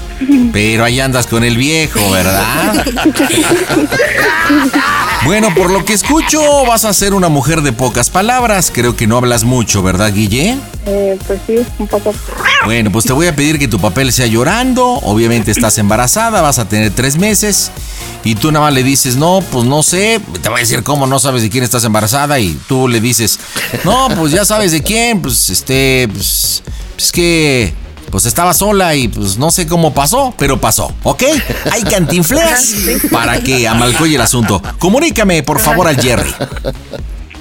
Pero 0.53 0.85
ahí 0.85 1.01
andas 1.01 1.27
con 1.27 1.45
el 1.45 1.57
viejo, 1.57 2.11
¿verdad? 2.11 2.85
Bueno, 5.25 5.55
por 5.55 5.71
lo 5.71 5.85
que 5.85 5.93
escucho, 5.93 6.41
vas 6.67 6.85
a 6.85 6.93
ser 6.93 7.15
una 7.15 7.29
mujer 7.29 7.63
de 7.63 7.73
pocas 7.73 8.11
palabras. 8.11 8.73
Creo 8.75 8.97
que 8.97 9.07
no 9.07 9.17
hablas 9.17 9.45
mucho, 9.45 9.81
¿verdad, 9.81 10.13
Guille? 10.13 10.59
Eh, 10.85 11.17
pues 11.29 11.41
sí, 11.47 11.59
un 11.79 11.87
poco. 11.87 12.13
Bueno, 12.65 12.91
pues 12.91 13.05
te 13.05 13.13
voy 13.13 13.29
a 13.29 13.37
pedir 13.37 13.61
que 13.61 13.69
tu 13.69 13.79
papel 13.79 14.13
sea 14.13 14.27
llorando. 14.27 14.85
Obviamente 14.85 15.53
estás 15.53 15.79
embarazada, 15.79 16.41
vas 16.41 16.59
a 16.59 16.69
tener 16.69 16.91
tres 16.91 17.19
meses. 17.19 17.71
Y 18.25 18.35
tú 18.35 18.51
nada 18.51 18.67
más 18.67 18.75
le 18.75 18.83
dices, 18.83 19.15
no, 19.15 19.45
pues 19.53 19.65
no 19.65 19.85
sé. 19.85 20.21
Te 20.43 20.49
voy 20.49 20.59
a 20.59 20.61
decir 20.61 20.83
cómo 20.83 21.07
no 21.07 21.21
sabes 21.21 21.43
de 21.43 21.51
quién 21.51 21.63
estás 21.63 21.85
embarazada. 21.85 22.41
Y 22.41 22.59
tú 22.67 22.89
le 22.89 23.01
dices, 23.01 23.39
no, 23.85 24.09
pues 24.17 24.33
ya 24.33 24.45
sabes 24.45 24.73
de 24.73 24.83
quién. 24.83 25.23
Pues 25.23 25.51
este, 25.51 26.09
pues 26.13 26.65
es 26.99 27.13
que, 27.13 27.73
pues 28.13 28.27
estaba 28.27 28.53
sola 28.53 28.95
y 28.95 29.09
pues 29.09 29.39
no 29.39 29.51
sé 29.51 29.67
cómo 29.67 29.95
pasó, 29.95 30.35
pero 30.37 30.61
pasó, 30.61 30.93
¿ok? 31.03 31.23
Hay 31.73 31.83
cantinfleas 31.83 32.75
para 33.11 33.41
que 33.41 33.67
amalcoye 33.67 34.17
el 34.17 34.21
asunto. 34.21 34.63
Comunícame, 34.79 35.43
por 35.43 35.59
favor, 35.59 35.89
al 35.89 35.97
Jerry. 35.97 36.31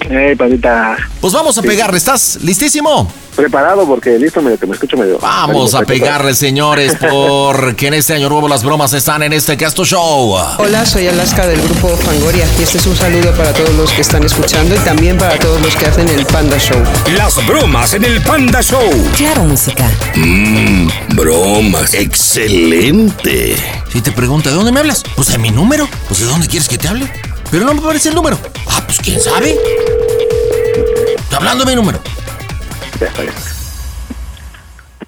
Ey, 0.09 0.35
pandita. 0.35 0.97
Pues 1.19 1.33
vamos 1.33 1.57
a 1.57 1.61
pegarle, 1.61 1.97
¿estás 1.97 2.39
listísimo? 2.41 3.11
Preparado 3.35 3.87
porque 3.87 4.19
listo, 4.19 4.41
medio 4.41 4.59
que 4.59 4.67
me 4.67 4.73
escucho 4.73 4.97
medio. 4.97 5.19
Vamos 5.19 5.73
a 5.73 5.83
pegarle, 5.83 6.33
señores, 6.33 6.97
porque 6.99 7.87
en 7.87 7.93
este 7.93 8.13
año 8.13 8.27
nuevo 8.27 8.47
las 8.47 8.63
bromas 8.63 8.91
están 8.93 9.23
en 9.23 9.31
este 9.31 9.55
Casto 9.55 9.85
Show. 9.85 10.35
Hola, 10.57 10.85
soy 10.85 11.07
Alaska 11.07 11.47
del 11.47 11.61
grupo 11.61 11.95
Fangoria 11.95 12.45
y 12.59 12.63
este 12.63 12.79
es 12.79 12.85
un 12.87 12.95
saludo 12.95 13.31
para 13.33 13.53
todos 13.53 13.73
los 13.75 13.91
que 13.91 14.01
están 14.01 14.23
escuchando 14.23 14.75
y 14.75 14.79
también 14.79 15.17
para 15.17 15.37
todos 15.39 15.61
los 15.61 15.75
que 15.75 15.85
hacen 15.85 16.09
el 16.09 16.25
Panda 16.25 16.57
Show. 16.57 16.81
Las 17.15 17.45
bromas 17.45 17.93
en 17.93 18.03
el 18.03 18.21
Panda 18.21 18.61
Show. 18.61 18.89
Claro, 19.15 19.43
música. 19.43 19.89
Mmm, 20.15 20.89
bromas. 21.15 21.93
Excelente. 21.93 23.55
Si 23.93 24.01
te 24.01 24.11
pregunta, 24.11 24.49
¿de 24.49 24.55
dónde 24.55 24.71
me 24.71 24.79
hablas? 24.79 25.03
Pues 25.15 25.29
de 25.29 25.37
mi 25.37 25.51
número. 25.51 25.87
Pues 26.07 26.19
¿de 26.19 26.25
dónde 26.25 26.47
quieres 26.47 26.67
que 26.67 26.77
te 26.77 26.87
hable? 26.87 27.09
Pero 27.51 27.65
no 27.65 27.73
me 27.73 27.79
aparece 27.81 28.09
el 28.09 28.15
número. 28.15 28.37
Ah, 28.69 28.81
pues 28.85 28.99
quién 28.99 29.19
sabe. 29.19 29.51
Estoy 29.51 31.37
hablando 31.37 31.65
de 31.65 31.71
mi 31.71 31.75
número. 31.75 31.99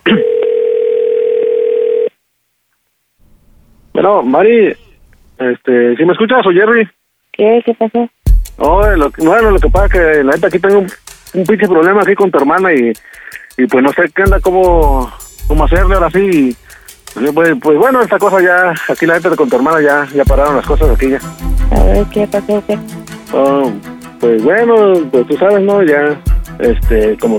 Bueno, 3.94 4.24
Mari, 4.24 4.76
este, 5.38 5.96
¿sí 5.96 6.04
me 6.06 6.14
escuchas 6.14 6.46
o 6.46 6.52
Jerry? 6.52 6.90
¿Qué? 7.32 7.62
¿Qué 7.66 7.74
pasó? 7.76 8.10
Oh, 8.58 8.84
lo, 8.88 9.12
que- 9.12 9.24
bueno, 9.26 9.52
lo 9.52 9.60
que 9.60 9.70
pasa 9.70 9.86
es 9.86 9.92
que 9.92 10.24
la 10.24 10.34
neta 10.34 10.48
aquí 10.48 10.58
tengo 10.60 10.80
un, 10.80 10.92
un 11.36 11.44
pinche 11.46 11.68
problema 11.68 12.02
aquí 12.02 12.16
con 12.16 12.32
tu 12.32 12.40
hermana 12.40 12.74
y, 12.74 12.92
y 13.58 13.68
pues 13.68 13.84
no 13.84 13.92
sé 13.94 14.10
qué 14.16 14.24
anda, 14.24 14.40
cómo, 14.40 15.12
cómo 15.48 15.64
hacerle 15.66 15.94
ahora 15.94 16.10
sí. 16.10 16.56
Pues, 17.14 17.32
pues, 17.32 17.56
pues, 17.62 17.78
bueno, 17.78 18.02
esta 18.02 18.18
cosa 18.18 18.42
ya, 18.42 18.74
aquí 18.90 19.06
la 19.06 19.16
neta 19.16 19.36
con 19.36 19.50
tu 19.50 19.56
hermana 19.56 19.82
ya, 19.82 20.08
ya 20.14 20.24
pararon 20.26 20.56
las 20.56 20.66
cosas 20.66 20.90
aquí 20.90 21.10
ya. 21.12 21.20
A 21.78 21.84
ver, 21.84 22.06
¿qué 22.12 22.28
pasó? 22.28 22.64
¿Qué? 22.66 22.78
Oh, 23.34 23.72
pues 24.20 24.44
bueno, 24.44 24.94
pues 25.12 25.28
tú 25.28 25.38
sabes, 25.38 25.62
¿no? 25.62 25.84
Ya, 25.84 26.16
este, 26.60 27.18
como 27.20 27.38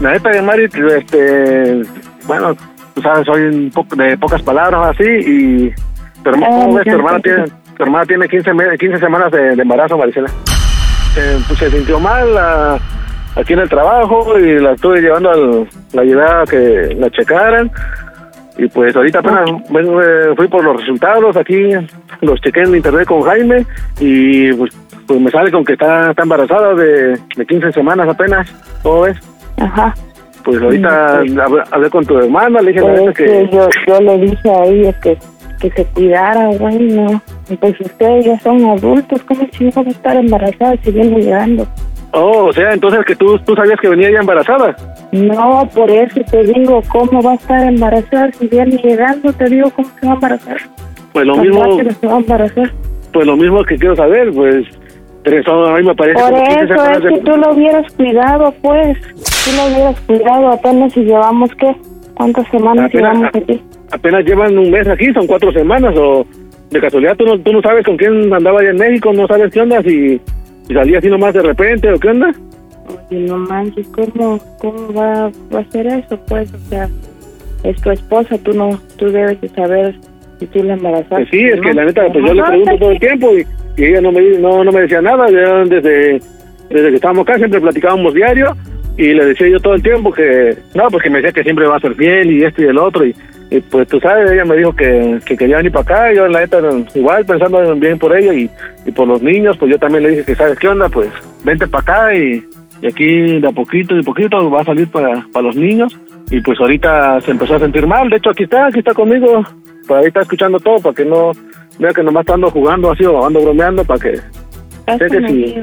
la 0.00 0.12
neta 0.12 0.30
de 0.30 0.42
Mari, 0.42 0.64
este, 0.64 1.82
bueno, 2.26 2.56
tú 2.94 3.02
sabes, 3.02 3.26
soy 3.26 3.42
un 3.42 3.70
poco 3.70 3.94
de 3.96 4.16
pocas 4.18 4.42
palabras 4.42 4.94
así 4.94 5.04
y 5.08 5.74
tu 6.22 6.30
hermana, 6.30 6.46
Ah, 6.56 6.60
¿cómo 6.64 6.74
ves? 6.74 6.84
ya 6.86 6.92
Tu 6.92 6.98
hermana 6.98 7.18
tiene, 7.20 7.44
tu 7.76 7.82
hermana 7.82 8.06
tiene 8.06 8.28
15, 8.28 8.52
me- 8.54 8.78
15 8.78 8.98
semanas 8.98 9.30
de, 9.32 9.54
de 9.56 9.62
embarazo, 9.62 9.96
Maricela. 9.98 10.28
Eh, 11.16 11.38
pues 11.46 11.58
se 11.60 11.70
sintió 11.70 12.00
mal 12.00 12.26
aquí 13.36 13.52
en 13.52 13.60
el 13.60 13.68
trabajo 13.68 14.36
y 14.38 14.58
la 14.58 14.72
estuve 14.72 15.00
llevando 15.00 15.30
al, 15.30 15.68
la 15.92 16.02
llevé 16.04 16.22
a 16.24 16.44
que 16.48 16.96
la 16.98 17.10
checaran 17.10 17.70
y 18.56 18.68
pues 18.68 18.94
ahorita 18.94 19.18
apenas 19.18 19.50
eh, 19.50 20.32
fui 20.36 20.48
por 20.48 20.62
los 20.64 20.76
resultados 20.80 21.36
aquí, 21.36 21.70
los 22.20 22.40
chequé 22.40 22.60
en 22.60 22.76
internet 22.76 23.06
con 23.08 23.22
Jaime 23.22 23.66
y 24.00 24.52
pues, 24.52 24.70
pues 25.06 25.20
me 25.20 25.30
sale 25.30 25.50
con 25.50 25.64
que 25.64 25.72
está, 25.74 26.10
está 26.10 26.22
embarazada 26.22 26.74
de, 26.74 27.18
de 27.36 27.46
15 27.46 27.72
semanas 27.72 28.08
apenas, 28.08 28.48
¿cómo 28.82 29.02
ves? 29.02 29.16
Ajá. 29.58 29.94
Pues 30.44 30.60
ahorita 30.60 31.22
Mm, 31.26 31.40
hablé, 31.40 31.62
hablé 31.70 31.90
con 31.90 32.04
tu 32.04 32.18
hermana, 32.18 32.60
le 32.60 32.72
dije 32.72 32.82
Pues 32.82 33.16
que 33.16 33.24
que... 33.24 33.48
yo, 33.50 33.68
yo 33.86 34.00
le 34.00 34.18
dije 34.18 34.50
a 34.50 34.64
ella 34.66 35.00
que, 35.00 35.18
que 35.58 35.70
se 35.70 35.84
cuidara, 35.86 36.46
güey, 36.58 36.78
no. 36.78 37.22
Y 37.48 37.56
Pues 37.56 37.80
ustedes 37.80 38.26
ya 38.26 38.38
son 38.40 38.64
adultos, 38.66 39.22
¿cómo 39.24 39.46
si 39.52 39.70
va 39.70 39.82
a 39.82 39.88
estar 39.88 40.16
embarazada 40.16 40.76
si 40.82 40.90
viene 40.90 41.18
llegando? 41.18 41.66
Oh, 42.16 42.44
o 42.46 42.52
sea, 42.52 42.72
entonces 42.72 43.04
que 43.06 43.16
tú, 43.16 43.38
tú 43.40 43.54
sabías 43.56 43.80
que 43.80 43.88
venía 43.88 44.10
ya 44.10 44.20
embarazada. 44.20 44.76
No, 45.12 45.68
por 45.74 45.90
eso 45.90 46.20
te 46.30 46.44
digo, 46.44 46.80
¿cómo 46.88 47.20
va 47.22 47.32
a 47.32 47.34
estar 47.34 47.66
embarazada 47.66 48.30
si 48.32 48.46
viene 48.46 48.76
llegando? 48.76 49.32
Te 49.32 49.46
digo, 49.46 49.68
¿cómo 49.74 49.88
se 50.00 50.06
va 50.06 50.12
a 50.12 50.14
embarazar? 50.14 50.56
Pues 51.12 51.26
lo 51.26 51.36
mismo, 51.36 51.78
se 52.00 52.06
va 52.06 52.14
a 52.14 52.18
embarazar. 52.18 52.70
pues 53.12 53.26
lo 53.26 53.36
mismo 53.36 53.64
que 53.64 53.76
quiero 53.76 53.96
saber, 53.96 54.30
pues... 54.32 54.64
Pero 55.24 55.38
eso 55.38 55.64
a 55.66 55.78
mí 55.78 55.86
me 55.86 55.94
parece 55.94 56.20
Por 56.20 56.30
como 56.32 56.44
15 56.44 56.64
eso 56.64 56.90
es 56.90 57.02
de- 57.02 57.08
que 57.08 57.18
tú 57.20 57.30
lo 57.38 57.52
hubieras 57.52 57.92
cuidado, 57.94 58.54
pues. 58.60 58.98
Tú 59.16 59.50
lo 59.56 59.66
hubieras 59.74 60.00
cuidado 60.02 60.48
apenas 60.50 60.92
si 60.92 61.00
llevamos, 61.00 61.50
¿qué? 61.58 61.74
¿Cuántas 62.14 62.46
semanas 62.48 62.84
Apenas- 62.86 63.12
llevamos 63.14 63.34
aquí? 63.34 63.62
apenas 63.90 64.24
llevan 64.24 64.58
un 64.58 64.70
mes 64.70 64.86
aquí, 64.86 65.12
son 65.14 65.26
cuatro 65.26 65.50
semanas, 65.52 65.94
o 65.96 66.26
de 66.70 66.80
casualidad 66.80 67.16
tú 67.16 67.24
no, 67.24 67.38
tú 67.38 67.52
no 67.52 67.62
sabes 67.62 67.84
con 67.86 67.96
quién 67.96 68.32
andaba 68.34 68.60
allá 68.60 68.70
en 68.70 68.76
México, 68.76 69.12
no 69.14 69.26
sabes 69.26 69.50
qué 69.52 69.60
onda, 69.62 69.80
si, 69.82 70.20
si 70.66 70.74
salía 70.74 70.98
así 70.98 71.08
nomás 71.08 71.34
de 71.34 71.42
repente 71.42 71.92
o 71.92 71.98
qué 71.98 72.08
onda. 72.08 72.32
Oye, 73.10 73.20
no 73.20 73.38
manches, 73.38 73.86
¿cómo, 73.88 74.38
cómo 74.58 74.92
va, 74.92 75.30
va 75.54 75.60
a 75.60 75.70
ser 75.70 75.86
eso, 75.86 76.18
pues? 76.28 76.52
O 76.52 76.58
sea, 76.68 76.88
es 77.62 77.80
tu 77.80 77.90
esposa, 77.90 78.36
tú 78.38 78.52
no, 78.52 78.78
tú 78.96 79.06
debes 79.10 79.40
de 79.40 79.48
saber 79.50 79.94
si 80.38 80.46
tú 80.46 80.62
la 80.62 80.74
embarazaste. 80.74 81.16
Pues 81.16 81.28
sí, 81.30 81.44
es 81.44 81.60
que 81.60 81.68
¿no? 81.68 81.74
la 81.74 81.84
neta, 81.86 82.12
pues 82.12 82.24
yo 82.26 82.34
le 82.34 82.42
pregunto 82.42 82.78
todo 82.78 82.90
el 82.90 83.00
tiempo 83.00 83.30
y, 83.36 83.46
y 83.76 83.84
ella 83.84 84.00
no 84.00 84.12
me, 84.12 84.22
no, 84.38 84.64
no 84.64 84.72
me 84.72 84.82
decía 84.82 85.00
nada, 85.00 85.26
desde, 85.26 86.20
desde 86.68 86.90
que 86.90 86.96
estábamos 86.96 87.22
acá 87.22 87.38
siempre 87.38 87.60
platicábamos 87.60 88.12
diario 88.14 88.54
y 88.96 89.12
le 89.12 89.26
decía 89.26 89.48
yo 89.48 89.58
todo 89.60 89.74
el 89.74 89.82
tiempo 89.82 90.12
que, 90.12 90.56
no, 90.74 90.88
pues 90.88 91.02
que 91.02 91.10
me 91.10 91.18
decía 91.18 91.32
que 91.32 91.42
siempre 91.42 91.66
va 91.66 91.76
a 91.76 91.80
ser 91.80 91.94
fiel 91.94 92.30
y 92.30 92.44
esto 92.44 92.62
y 92.62 92.66
el 92.66 92.78
otro. 92.78 93.04
Y, 93.04 93.14
y, 93.50 93.60
pues 93.60 93.88
tú 93.88 93.98
sabes, 93.98 94.30
ella 94.30 94.44
me 94.44 94.56
dijo 94.56 94.74
que, 94.74 95.18
que 95.24 95.36
quería 95.36 95.56
venir 95.56 95.72
para 95.72 95.82
acá. 95.82 96.12
Y 96.12 96.16
yo 96.16 96.28
la 96.28 96.40
neta 96.40 96.60
igual 96.94 97.24
pensando 97.24 97.74
bien 97.76 97.98
por 97.98 98.16
ella 98.16 98.32
y, 98.32 98.48
y 98.86 98.92
por 98.92 99.08
los 99.08 99.20
niños, 99.20 99.56
pues 99.58 99.72
yo 99.72 99.78
también 99.78 100.04
le 100.04 100.10
dije 100.10 100.24
que 100.24 100.34
sabes 100.36 100.58
qué 100.58 100.68
onda, 100.68 100.88
pues 100.88 101.08
vente 101.44 101.66
para 101.66 101.82
acá 101.82 102.14
y, 102.14 102.44
y 102.82 102.86
aquí 102.86 103.40
de 103.40 103.48
a 103.48 103.52
poquito, 103.52 103.96
de 103.96 104.02
poquito 104.02 104.50
va 104.50 104.60
a 104.60 104.64
salir 104.64 104.88
para, 104.88 105.26
para 105.32 105.46
los 105.46 105.56
niños. 105.56 105.98
Y 106.30 106.40
pues 106.40 106.58
ahorita 106.60 107.20
se 107.20 107.32
empezó 107.32 107.56
a 107.56 107.60
sentir 107.60 107.86
mal, 107.86 108.08
de 108.08 108.16
hecho 108.16 108.30
aquí 108.30 108.44
está, 108.44 108.66
aquí 108.66 108.78
está 108.78 108.94
conmigo, 108.94 109.44
para 109.86 110.00
ahí 110.00 110.06
está 110.06 110.22
escuchando 110.22 110.58
todo, 110.58 110.78
para 110.78 110.94
que 110.94 111.04
no 111.04 111.32
vea 111.78 111.92
que 111.92 112.02
nomás 112.02 112.28
ando 112.28 112.50
jugando 112.50 112.92
así 112.92 113.04
o 113.04 113.26
ando 113.26 113.42
bromeando, 113.42 113.84
para 113.84 114.00
que 114.00 114.16
sé 114.16 115.06
que 115.10 115.28
si, 115.28 115.54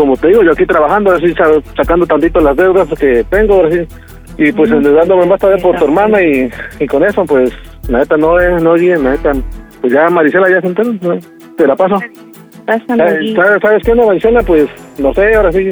como 0.00 0.16
te 0.16 0.28
digo, 0.28 0.42
yo 0.42 0.52
aquí 0.52 0.64
trabajando, 0.64 1.12
así 1.12 1.32
sa- 1.34 1.60
sacando 1.76 2.06
tantito 2.06 2.40
las 2.40 2.56
deudas 2.56 2.88
que 2.98 3.22
tengo, 3.28 3.62
y 4.38 4.52
pues 4.52 4.70
Ujú. 4.72 4.80
dándome 4.94 5.26
más 5.26 5.38
todavía 5.38 5.62
por 5.62 5.76
tu 5.76 5.84
hermana 5.84 6.22
y, 6.22 6.50
y 6.78 6.86
con 6.86 7.04
eso, 7.04 7.24
pues, 7.26 7.52
la 7.88 7.98
neta 7.98 8.16
no 8.16 8.38
es, 8.40 8.62
no 8.62 8.72
bien, 8.74 9.04
la 9.04 9.10
neta, 9.12 9.32
pues 9.82 9.92
ya 9.92 10.08
Maricela 10.08 10.48
ya 10.48 10.60
se 10.62 10.68
enteró, 10.68 10.92
¿no? 11.02 11.18
te 11.56 11.66
la 11.66 11.76
paso. 11.76 11.96
Pásame 12.64 13.34
¿Sabes, 13.34 13.60
sabes, 13.62 13.82
qué 13.84 13.92
onda, 13.92 14.06
Maricela? 14.06 14.42
Pues, 14.42 14.68
no 14.98 15.12
sé, 15.12 15.34
ahora 15.34 15.52
sí, 15.52 15.68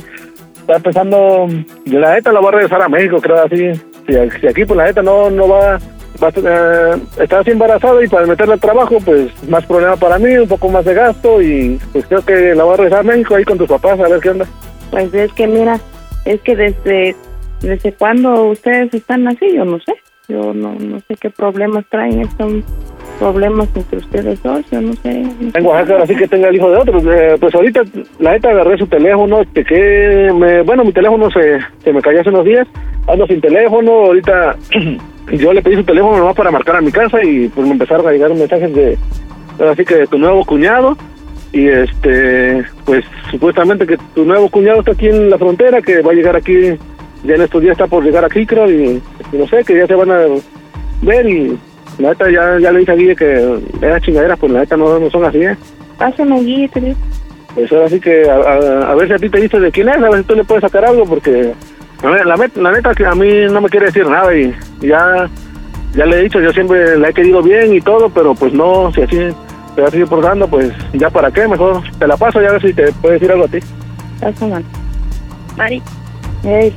estaba 0.60 0.78
pensando, 0.80 1.46
yo 1.86 1.98
la 1.98 2.14
neta 2.14 2.30
la 2.32 2.40
voy 2.40 2.48
a 2.48 2.52
regresar 2.52 2.82
a 2.82 2.88
México, 2.88 3.16
creo 3.22 3.42
así, 3.42 3.72
si, 4.06 4.12
si 4.40 4.46
aquí 4.46 4.64
pues 4.66 4.76
la 4.76 4.84
neta 4.84 5.02
no, 5.02 5.30
no 5.30 5.48
va, 5.48 5.78
eh, 6.20 7.02
está 7.20 7.40
así 7.40 7.50
embarazada 7.50 8.02
y 8.04 8.08
para 8.08 8.26
meterle 8.26 8.54
al 8.54 8.60
trabajo, 8.60 8.96
pues 9.04 9.30
más 9.48 9.64
problema 9.66 9.96
para 9.96 10.18
mí, 10.18 10.36
un 10.36 10.48
poco 10.48 10.68
más 10.68 10.84
de 10.84 10.94
gasto 10.94 11.40
y 11.40 11.78
pues 11.92 12.06
creo 12.06 12.24
que 12.24 12.54
la 12.54 12.64
voy 12.64 12.74
a 12.74 12.76
regresar 12.76 13.00
a 13.00 13.02
México 13.04 13.34
ahí 13.34 13.44
con 13.44 13.58
tus 13.58 13.68
papás 13.68 13.98
a 14.00 14.08
ver 14.08 14.20
qué 14.20 14.30
onda. 14.30 14.46
Pues 14.90 15.12
es 15.14 15.32
que 15.32 15.46
mira, 15.46 15.78
es 16.24 16.40
que 16.42 16.56
desde 16.56 17.16
desde 17.60 17.92
cuándo 17.92 18.44
ustedes 18.44 18.92
están 18.94 19.26
así, 19.28 19.54
yo 19.54 19.64
no 19.64 19.78
sé. 19.80 19.94
Yo 20.28 20.52
no 20.52 20.74
no 20.74 20.98
sé 21.00 21.16
qué 21.20 21.30
problemas 21.30 21.86
traen, 21.88 22.28
son 22.36 22.62
problemas 23.18 23.68
entre 23.74 23.98
ustedes 23.98 24.42
dos, 24.42 24.64
yo 24.70 24.80
no 24.80 24.92
sé. 24.94 25.22
no. 25.22 25.50
En 25.54 25.66
Oaxaca 25.66 25.94
ahora 25.94 26.06
sí 26.06 26.14
que 26.14 26.28
tenga 26.28 26.48
el 26.48 26.56
hijo 26.56 26.70
de 26.70 26.76
otro. 26.76 27.12
Eh, 27.12 27.36
pues 27.40 27.54
ahorita 27.54 27.82
la 28.18 28.32
neta 28.32 28.50
agarré 28.50 28.78
su 28.78 28.86
teléfono, 28.86 29.42
chequé, 29.54 30.30
me, 30.34 30.62
bueno, 30.62 30.84
mi 30.84 30.92
teléfono 30.92 31.30
se, 31.30 31.58
se 31.82 31.92
me 31.92 32.02
cayó 32.02 32.20
hace 32.20 32.30
unos 32.30 32.44
días, 32.44 32.66
ando 33.06 33.26
sin 33.26 33.40
teléfono, 33.40 33.90
ahorita 33.90 34.56
yo 35.32 35.52
le 35.52 35.62
pedí 35.62 35.76
su 35.76 35.84
teléfono 35.84 36.16
nomás 36.18 36.34
para 36.36 36.50
marcar 36.50 36.76
a 36.76 36.80
mi 36.80 36.90
casa 36.92 37.22
y 37.24 37.48
pues 37.48 37.66
me 37.66 37.72
empezaron 37.72 38.06
a 38.06 38.12
llegar 38.12 38.34
mensajes 38.34 38.72
de, 38.74 38.98
así 39.70 39.84
que 39.84 39.96
de 39.96 40.06
tu 40.06 40.18
nuevo 40.18 40.44
cuñado 40.44 40.96
y 41.52 41.66
este, 41.68 42.64
pues 42.84 43.04
supuestamente 43.30 43.86
que 43.86 43.98
tu 44.14 44.24
nuevo 44.24 44.48
cuñado 44.48 44.80
está 44.80 44.92
aquí 44.92 45.08
en 45.08 45.30
la 45.30 45.38
frontera, 45.38 45.80
que 45.82 46.02
va 46.02 46.12
a 46.12 46.14
llegar 46.14 46.36
aquí, 46.36 46.76
ya 47.24 47.34
en 47.34 47.42
estos 47.42 47.60
días 47.62 47.72
está 47.72 47.86
por 47.86 48.04
llegar 48.04 48.24
aquí 48.24 48.44
creo 48.46 48.70
y, 48.70 49.00
y 49.32 49.36
no 49.36 49.46
sé, 49.48 49.64
que 49.64 49.76
ya 49.76 49.86
se 49.86 49.94
van 49.94 50.10
a 50.10 50.18
ver 51.02 51.26
y 51.28 51.58
la 51.98 52.10
neta 52.10 52.30
ya, 52.30 52.58
ya 52.60 52.70
le 52.70 52.80
dije 52.80 52.92
a 52.92 52.94
Guille 52.94 53.16
que 53.16 53.58
esas 53.82 54.02
chingaderas 54.02 54.38
pues 54.38 54.52
la 54.52 54.60
neta 54.60 54.76
no, 54.76 54.98
no 54.98 55.10
son 55.10 55.24
así, 55.24 55.38
¿eh? 55.42 55.56
Pásame 55.98 56.36
allí, 56.36 56.68
te 56.68 56.80
digo. 56.80 56.96
Pues 57.54 57.72
ahora 57.72 57.88
sí 57.88 57.98
que 57.98 58.28
a, 58.30 58.34
a- 58.36 58.92
a 58.92 58.94
ver 58.94 59.08
si 59.08 59.14
a 59.14 59.18
ti 59.18 59.28
te 59.28 59.40
dice 59.40 59.58
de 59.58 59.72
quién 59.72 59.88
es, 59.88 59.96
a 59.96 60.08
ver 60.10 60.20
si 60.20 60.26
tú 60.28 60.34
le 60.36 60.44
puedes 60.44 60.62
sacar 60.62 60.84
algo, 60.84 61.04
porque 61.06 61.52
la, 62.02 62.48
la 62.54 62.72
neta 62.72 62.94
que 62.94 63.06
a 63.06 63.14
mí 63.14 63.28
no 63.50 63.60
me 63.60 63.68
quiere 63.68 63.86
decir 63.86 64.08
nada 64.08 64.34
y 64.36 64.54
ya 64.80 65.28
ya 65.94 66.06
le 66.06 66.18
he 66.18 66.22
dicho, 66.24 66.40
yo 66.40 66.52
siempre 66.52 66.98
la 66.98 67.08
he 67.08 67.14
querido 67.14 67.42
bien 67.42 67.74
y 67.74 67.80
todo, 67.80 68.08
pero 68.10 68.34
pues 68.34 68.52
no, 68.52 68.92
si 68.92 69.02
así 69.02 69.16
te 69.74 69.82
va 69.82 69.88
a 69.88 69.90
seguir 69.90 70.06
portando, 70.06 70.46
pues 70.46 70.72
ya 70.92 71.10
para 71.10 71.30
qué, 71.30 71.48
mejor 71.48 71.82
te 71.98 72.06
la 72.06 72.16
paso 72.16 72.42
y 72.42 72.46
a 72.46 72.52
ver 72.52 72.62
si 72.62 72.72
te 72.72 72.92
puede 72.92 73.14
decir 73.14 73.32
algo 73.32 73.44
a 73.44 73.48
ti. 73.48 73.58
Pásame. 74.20 74.62
Mari. 75.56 75.82
Ey, 76.44 76.72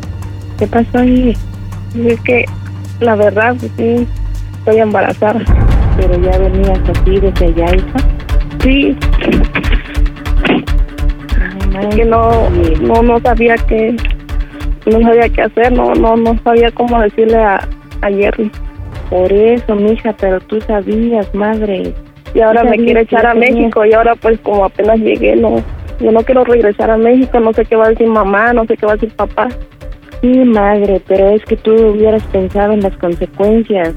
¿qué 0.58 0.68
pasó 0.68 0.98
ahí? 0.98 1.38
Es 1.96 2.20
que 2.22 2.46
la 3.00 3.16
verdad, 3.16 3.56
pues, 3.60 3.72
sí, 3.78 4.08
estoy 4.60 4.80
embarazada. 4.80 5.40
Pero 5.98 6.20
ya 6.20 6.38
venías 6.38 6.80
así 6.90 7.20
desde 7.20 7.46
allá, 7.46 7.76
hija. 7.76 8.00
Sí. 8.64 8.98
Es 11.80 11.96
que 11.96 12.06
no, 12.06 12.50
no, 12.82 13.02
no 13.04 13.20
sabía 13.20 13.56
qué, 13.68 13.96
no 14.90 15.00
sabía 15.02 15.30
qué 15.30 15.42
hacer, 15.44 15.72
no, 15.72 15.94
no, 15.94 16.18
no 16.18 16.38
sabía 16.44 16.72
cómo 16.72 17.00
decirle 17.02 17.38
a, 17.38 17.56
a 18.02 18.10
Jerry. 18.10 18.52
Por 19.10 19.32
eso, 19.32 19.76
mija, 19.76 20.16
pero 20.20 20.40
tú 20.42 20.60
sabías, 20.62 21.34
madre. 21.36 21.94
Y 22.34 22.40
ahora 22.42 22.64
me 22.64 22.78
quiere 22.78 23.06
que 23.06 23.16
echar 23.16 23.26
a 23.28 23.34
tenía- 23.34 23.52
México 23.52 23.86
y 23.86 23.94
ahora 23.94 24.16
pues 24.16 24.40
como 24.40 24.64
apenas 24.66 24.98
llegué, 25.00 25.36
no, 25.36 25.62
yo 26.00 26.12
no 26.12 26.22
quiero 26.22 26.44
regresar 26.46 26.90
a 26.90 26.98
México, 26.98 27.40
no 27.40 27.52
sé 27.54 27.66
qué 27.66 27.76
va 27.76 27.86
a 27.88 27.90
decir 27.90 28.08
mamá, 28.08 28.54
no 28.54 28.66
sé 28.66 28.78
qué 28.78 28.86
va 28.86 28.94
a 28.94 28.96
decir 28.96 29.14
papá. 29.16 29.50
Sí, 30.22 30.30
madre, 30.46 31.02
pero 31.08 31.30
es 31.30 31.44
que 31.46 31.58
tú 31.58 31.74
hubieras 31.74 32.24
pensado 32.28 32.72
en 32.74 32.82
las 32.82 32.96
consecuencias. 32.98 33.94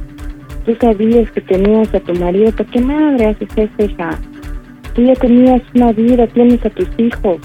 Tú 0.64 0.74
sabías 0.80 1.30
que 1.30 1.40
tenías 1.42 1.94
a 1.94 2.00
tu 2.00 2.14
marido, 2.14 2.50
¿para 2.52 2.70
qué 2.70 2.80
madre 2.80 3.26
haces 3.26 3.48
eso, 3.56 3.72
hija? 3.90 4.10
Tú 4.94 5.02
ya 5.02 5.14
tenías 5.14 5.60
una 5.74 5.92
vida, 5.92 6.26
tienes 6.28 6.64
a 6.64 6.70
tus 6.70 6.88
hijos. 6.98 7.36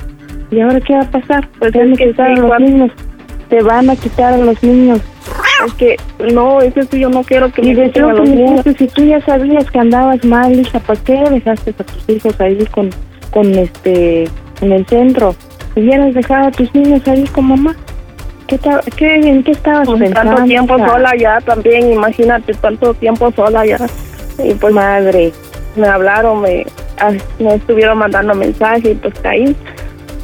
¿Y 0.51 0.61
ahora 0.61 0.79
qué 0.79 0.93
va 0.93 1.01
a 1.01 1.11
pasar? 1.11 1.47
Pues 1.59 1.75
a 1.75 1.83
quitar 1.85 2.31
a 2.31 2.35
los 2.35 2.59
niños. 2.61 2.91
Te 3.49 3.61
van 3.63 3.89
a 3.89 3.95
quitar 3.95 4.33
a 4.33 4.37
los 4.37 4.61
niños. 4.63 4.99
Es 5.65 5.73
que, 5.73 5.97
no, 6.33 6.61
es 6.61 6.73
que 6.73 6.99
yo 6.99 7.09
no 7.09 7.23
quiero 7.23 7.51
que 7.51 7.61
Y 7.61 7.73
me 7.73 7.85
quiten 7.85 8.03
a 8.05 8.13
los 8.13 8.29
niños. 8.29 8.61
si 8.77 8.87
tú 8.87 9.03
ya 9.03 9.19
sabías 9.25 9.69
que 9.69 9.79
andabas 9.79 10.23
mal, 10.23 10.57
hija, 10.57 10.79
¿para 10.79 10.99
qué 11.01 11.13
dejaste 11.29 11.71
a 11.77 11.83
tus 11.83 12.09
hijos 12.09 12.39
ahí 12.39 12.65
con, 12.67 12.89
con 13.31 13.53
este, 13.55 14.23
en 14.61 14.71
el 14.71 14.85
centro? 14.87 15.35
Hubieras 15.75 16.13
dejado 16.13 16.47
a 16.47 16.51
tus 16.51 16.73
niños 16.73 17.05
ahí 17.07 17.25
con 17.27 17.45
mamá. 17.47 17.75
¿Qué, 18.47 18.59
qué, 18.95 19.15
¿En 19.15 19.43
qué 19.43 19.51
estabas 19.51 19.87
Pues, 19.87 19.99
pensando? 19.99 20.31
tanto 20.31 20.47
tiempo 20.47 20.77
sola 20.79 21.11
ya 21.17 21.39
también, 21.41 21.91
imagínate, 21.91 22.53
tanto 22.55 22.93
tiempo 22.95 23.31
sola 23.35 23.65
ya. 23.65 23.77
Y 24.43 24.53
pues 24.55 24.73
madre, 24.73 25.31
me 25.75 25.87
hablaron, 25.87 26.41
me, 26.41 26.65
ah, 26.99 27.11
me 27.39 27.55
estuvieron 27.55 27.97
mandando 27.99 28.33
mensajes 28.33 28.85
y 28.85 28.95
pues 28.95 29.13
caí. 29.21 29.55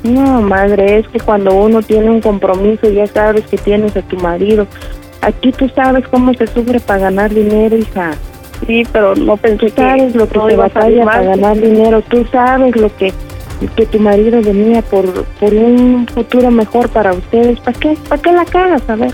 No, 0.06 0.42
madre, 0.42 1.00
es 1.00 1.08
que 1.08 1.20
cuando 1.20 1.56
uno 1.56 1.82
tiene 1.82 2.10
un 2.12 2.22
compromiso 2.22 2.90
ya 2.90 3.08
sabes 3.08 3.46
que 3.48 3.58
tienes 3.58 3.98
a 3.98 4.02
tu 4.04 4.18
marido. 4.18 4.68
Aquí 5.22 5.52
tú 5.52 5.68
sabes 5.70 6.08
cómo 6.10 6.34
se 6.36 6.46
sufre 6.48 6.80
para 6.80 7.00
ganar 7.00 7.34
dinero, 7.34 7.76
hija. 7.76 8.12
Sí, 8.68 8.84
pero 8.92 9.16
no 9.16 9.36
pensé 9.36 9.72
Tú 9.72 9.82
sabes 9.82 10.14
que 10.14 10.18
lo 10.18 10.30
que 10.30 10.38
no 10.38 10.50
se 10.50 10.56
batalla 10.56 11.06
para 11.06 11.24
ganar 11.24 11.60
dinero. 11.60 12.02
Tú 12.04 12.24
sabes 12.32 12.76
lo 12.76 12.96
que 12.96 13.12
que 13.76 13.86
tu 13.86 14.00
marido 14.00 14.42
venía 14.42 14.82
por, 14.84 15.06
por 15.24 15.54
un 15.54 16.06
futuro 16.08 16.52
mejor 16.52 16.90
para 16.90 17.14
ustedes. 17.14 17.60
¿Para 17.62 17.80
qué? 17.80 17.98
¿Para 18.08 18.22
qué 18.22 18.32
la 18.32 18.46
cagas? 18.46 18.88
A 18.90 18.96
ver. 18.96 19.12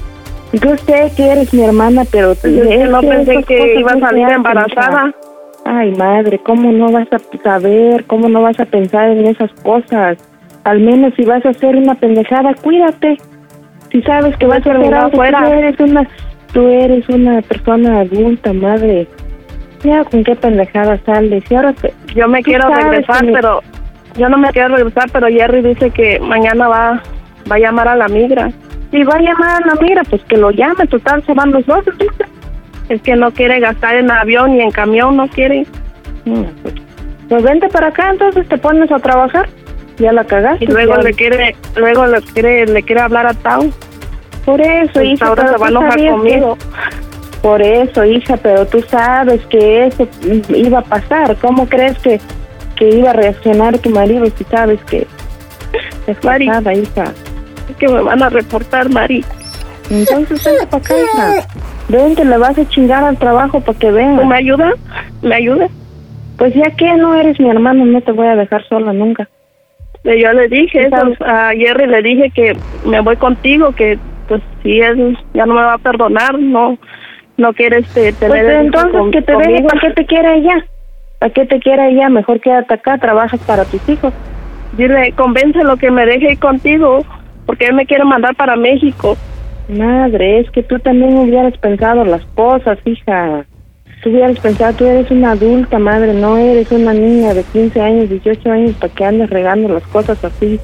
Yo 0.52 0.76
sé 0.78 1.12
que 1.16 1.28
eres 1.28 1.54
mi 1.54 1.64
hermana, 1.64 2.04
pero... 2.12 2.32
Es 2.32 2.40
que 2.42 2.86
no 2.90 3.00
pensé 3.00 3.44
que 3.44 3.80
iba 3.80 3.92
a 3.92 4.00
salir 4.00 4.28
embarazada. 4.28 5.08
hija. 5.08 5.16
Ay, 5.64 5.94
madre, 5.96 6.40
¿cómo 6.40 6.72
no 6.72 6.92
vas 6.92 7.08
a 7.12 7.20
saber? 7.44 8.04
¿Cómo 8.06 8.28
no 8.28 8.42
vas 8.42 8.60
a 8.60 8.66
pensar 8.66 9.12
en 9.12 9.28
esas 9.28 9.52
cosas? 9.64 10.18
Al 10.64 10.80
menos 10.80 11.14
si 11.16 11.24
vas 11.24 11.46
a 11.46 11.50
hacer 11.50 11.76
una 11.76 11.96
pendejada, 11.96 12.54
cuídate. 12.56 13.18
Si 13.92 14.02
sabes 14.04 14.36
que 14.38 14.46
Yo 14.46 14.50
vas 14.50 14.66
a 14.68 14.72
hacer 14.72 14.94
algo, 14.94 15.12
fuera. 15.12 15.40
tú 15.44 15.52
eres 15.52 15.80
una, 15.80 16.08
tú 16.54 16.68
eres 16.68 17.10
una 17.10 17.42
persona 17.42 18.02
adulta, 18.02 18.54
madre. 18.54 19.08
Ya, 19.84 20.04
¿con 20.04 20.24
qué 20.24 20.36
pendejada 20.36 21.00
sales? 21.06 21.44
Y 21.50 21.56
ahora 21.56 21.74
te- 21.74 21.94
Yo 22.14 22.28
me 22.28 22.44
quiero 22.44 22.70
regresar, 22.70 23.26
pero 23.34 23.62
yo 24.16 24.30
no 24.30 24.38
me 24.38 24.50
quiero 24.52 24.76
regresar, 24.76 25.10
pero 25.12 25.28
Jerry 25.28 25.62
dice 25.62 25.90
que 25.90 26.20
mañana 26.20 26.68
va, 26.68 27.02
va 27.52 27.56
a 27.56 27.60
llamar 27.60 27.88
a 27.88 27.96
la 27.96 28.08
migra. 28.08 28.52
Si 28.92 29.04
va 29.04 29.16
a 29.16 29.22
llamar 29.22 29.64
a 29.64 29.66
la 29.68 29.76
migra, 29.82 30.04
pues 30.04 30.24
que 30.26 30.38
lo 30.38 30.52
llame, 30.52 30.86
total, 30.88 31.24
se 31.24 31.34
van 31.34 31.52
los 31.52 31.66
dos. 31.66 31.84
Es 32.90 33.02
que 33.02 33.16
no 33.16 33.32
quiere 33.32 33.60
gastar 33.60 33.96
en 33.96 34.12
avión 34.12 34.54
y 34.56 34.62
en 34.62 34.70
camión, 34.72 35.16
no 35.18 35.28
quiere. 35.30 35.66
No, 36.26 36.46
pues, 36.62 36.76
pues 37.30 37.44
vente 37.44 37.68
para 37.70 37.88
acá, 37.88 38.10
entonces 38.12 38.48
te 38.48 38.58
pones 38.58 38.92
a 38.92 39.00
trabajar. 39.00 39.48
Ya 39.98 40.12
la 40.12 40.24
cagaste. 40.24 40.66
Y 40.66 40.68
luego 40.68 40.96
ya- 40.96 41.02
le 41.04 41.14
quiere, 41.14 41.56
luego 41.76 42.06
le 42.08 42.22
quiere, 42.22 42.66
le 42.66 42.84
quiere 42.84 43.02
hablar 43.02 43.28
a 43.28 43.34
Tao. 43.34 43.66
Por 44.46 44.60
eso, 44.62 44.92
Pues 44.94 45.08
hija, 45.10 45.28
ahora 45.28 45.48
se 45.50 45.58
va 45.58 45.66
a 45.68 45.70
enojar 45.70 45.98
conmigo. 46.10 46.58
que- 46.58 47.42
Por 47.42 47.62
eso, 47.62 48.06
hija, 48.06 48.38
pero 48.38 48.66
tú 48.68 48.82
sabes 48.88 49.42
que 49.48 49.88
eso 49.88 50.08
iba 50.50 50.80
a 50.80 50.84
pasar. 50.84 51.36
¿Cómo 51.38 51.68
crees 51.68 51.98
que, 52.00 52.20
que 52.76 52.90
iba 52.90 53.10
a 53.10 53.14
reaccionar 53.14 53.78
tu 53.80 53.90
marido 53.90 54.26
si 54.38 54.44
sabes 54.46 54.80
que 54.86 55.08
es 56.08 56.24
Mari. 56.24 56.48
casada, 56.48 56.74
hija? 56.74 57.04
Es 57.70 57.76
que 57.78 57.88
me 57.88 58.02
van 58.02 58.22
a 58.22 58.30
reportar, 58.30 58.90
Mari. 58.90 59.26
Entonces 59.90 60.44
vente 60.44 60.68
para 60.68 60.84
acá, 60.84 60.94
hija. 61.00 61.48
Vente, 61.90 62.24
le 62.26 62.38
vas 62.38 62.58
a 62.58 62.68
chingar 62.70 63.04
al 63.04 63.18
trabajo 63.18 63.60
para 63.60 63.78
que 63.78 63.92
vean. 63.92 64.18
¿Tú 64.20 64.26
me 64.26 64.36
ayudas? 64.38 64.74
¿Me 65.22 65.36
ayudas? 65.36 65.70
Pues 66.38 66.54
ya 66.54 66.70
que 66.76 66.94
no 66.96 67.14
eres 67.16 67.40
mi 67.40 67.50
hermano, 67.50 67.86
no 67.86 68.02
te 68.02 68.12
voy 68.12 68.28
a 68.28 68.36
dejar 68.36 68.64
sola 68.68 68.94
nunca. 68.94 69.28
Yo 70.04 70.34
le 70.34 70.48
dije 70.48 70.90
a 71.22 71.52
Jerry, 71.56 71.88
le 71.88 72.02
dije 72.02 72.32
que 72.32 72.58
me 72.86 73.00
voy 73.02 73.16
contigo, 73.18 73.72
que 73.74 74.00
pues 74.28 74.42
si 74.64 74.80
él 74.80 75.18
ya 75.34 75.46
no 75.46 75.54
me 75.54 75.62
va 75.62 75.74
a 75.74 75.78
perdonar, 75.78 76.40
no 76.40 76.78
no 77.38 77.54
quiere 77.54 77.80
este, 77.80 78.14
tener 78.14 78.46
Pues 78.46 78.66
entonces 78.66 78.92
con- 78.92 79.12
que 79.12 79.22
te 79.22 79.36
deje. 79.36 79.64
¿para 79.64 79.80
qué 79.82 79.90
te 79.92 80.06
quiere 80.06 80.36
ella? 80.38 80.66
¿Para 81.20 81.34
qué 81.34 81.46
te 81.46 81.60
quiere 81.60 81.90
ella? 81.90 82.10
Mejor 82.10 82.40
quédate 82.40 82.74
acá, 82.74 82.98
trabajas 82.98 83.40
para 83.42 83.66
tus 83.66 83.88
hijos. 83.90 84.14
Dile, 84.74 85.12
convéncelo 85.14 85.76
que 85.78 85.92
me 85.92 86.06
deje 86.06 86.34
ir 86.34 86.40
contigo, 86.40 87.00
porque 87.46 87.66
él 87.66 87.74
me 87.74 87.86
quiere 87.86 88.04
mandar 88.06 88.36
para 88.36 88.56
México. 88.56 89.18
Madre, 89.70 90.40
es 90.40 90.52
que 90.52 90.64
tú 90.64 90.80
también 90.80 91.18
hubieras 91.18 91.58
pensado 91.58 92.04
las 92.06 92.24
cosas, 92.36 92.78
hija. 92.86 93.46
Tú 94.02 94.10
hubieras 94.10 94.40
pensado, 94.40 94.74
tú 94.74 94.86
eres 94.86 95.12
una 95.12 95.32
adulta, 95.32 95.78
madre, 95.78 96.14
no 96.14 96.38
eres 96.38 96.72
una 96.72 96.94
niña 96.94 97.34
de 97.36 97.44
15 97.44 97.80
años, 97.82 98.10
18 98.10 98.52
años, 98.52 98.76
para 98.80 98.94
que 98.94 99.06
andes 99.06 99.30
regando 99.30 99.70
las 99.74 99.84
cosas 99.84 100.24
así. 100.24 100.60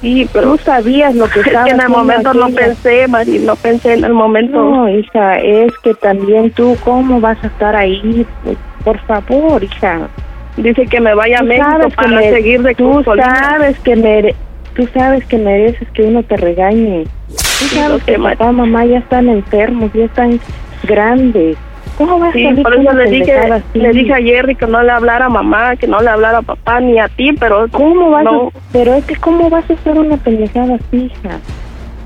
Sí, 0.00 0.26
pero 0.32 0.52
Tú 0.52 0.58
sabías 0.64 1.14
lo 1.14 1.26
que 1.28 1.40
es 1.40 1.44
que 1.44 1.50
estaba 1.50 1.68
en 1.68 1.80
el 1.80 1.88
momento 1.88 2.32
no 2.34 2.48
pensé, 2.50 3.08
Mari, 3.08 3.40
no 3.40 3.56
pensé 3.56 3.94
en 3.94 4.04
el 4.04 4.14
momento. 4.14 4.62
No, 4.62 4.88
hija, 4.88 5.38
es 5.40 5.72
que 5.82 5.92
también 5.94 6.50
tú, 6.52 6.76
¿cómo 6.84 7.20
vas 7.20 7.42
a 7.42 7.48
estar 7.48 7.74
ahí? 7.76 8.24
Pues, 8.44 8.56
por 8.84 8.98
favor, 9.06 9.62
hija. 9.64 10.08
Dice 10.56 10.86
que 10.86 11.00
me 11.00 11.14
vaya 11.14 11.40
a 11.40 11.42
México 11.42 11.66
que 11.90 11.96
para 11.96 12.08
me- 12.08 12.30
seguir 12.30 12.62
de 12.62 12.74
Tú 12.74 13.02
sabes 13.04 13.78
que 13.80 13.96
mere- 13.96 14.34
tú 14.74 14.88
sabes 14.94 15.26
que 15.26 15.36
mereces 15.36 15.86
que 15.90 16.02
uno 16.04 16.22
te 16.22 16.36
regañe. 16.36 17.04
Tú 17.28 17.64
sabes 17.74 18.02
que 18.04 18.18
papá, 18.18 18.52
mamá 18.52 18.86
ya 18.86 18.98
están 18.98 19.28
enfermos, 19.28 19.90
ya 19.92 20.04
están 20.04 20.40
grandes. 20.84 21.58
¿Cómo 21.96 22.18
vas 22.18 22.32
Sí, 22.34 22.46
a 22.46 22.54
por 22.62 22.74
eso 22.74 22.92
le 22.92 23.10
dije, 23.10 23.34
le 23.74 23.90
dije 23.92 24.12
a 24.12 24.16
Jerry 24.18 24.54
que 24.54 24.66
no 24.66 24.82
le 24.82 24.90
hablara 24.90 25.26
a 25.26 25.28
mamá, 25.30 25.76
que 25.76 25.86
no 25.86 26.00
le 26.00 26.10
hablara 26.10 26.38
a 26.38 26.42
papá 26.42 26.78
ni 26.80 26.98
a 26.98 27.08
ti, 27.08 27.32
pero 27.40 27.66
¿Cómo 27.72 28.10
vas 28.10 28.24
no. 28.24 28.48
a, 28.48 28.50
pero 28.72 28.94
es 28.94 29.04
que 29.06 29.16
cómo 29.16 29.48
vas 29.48 29.68
a 29.70 29.72
hacer 29.72 29.98
una 29.98 30.16
pendejada 30.18 30.78
hija? 30.92 31.38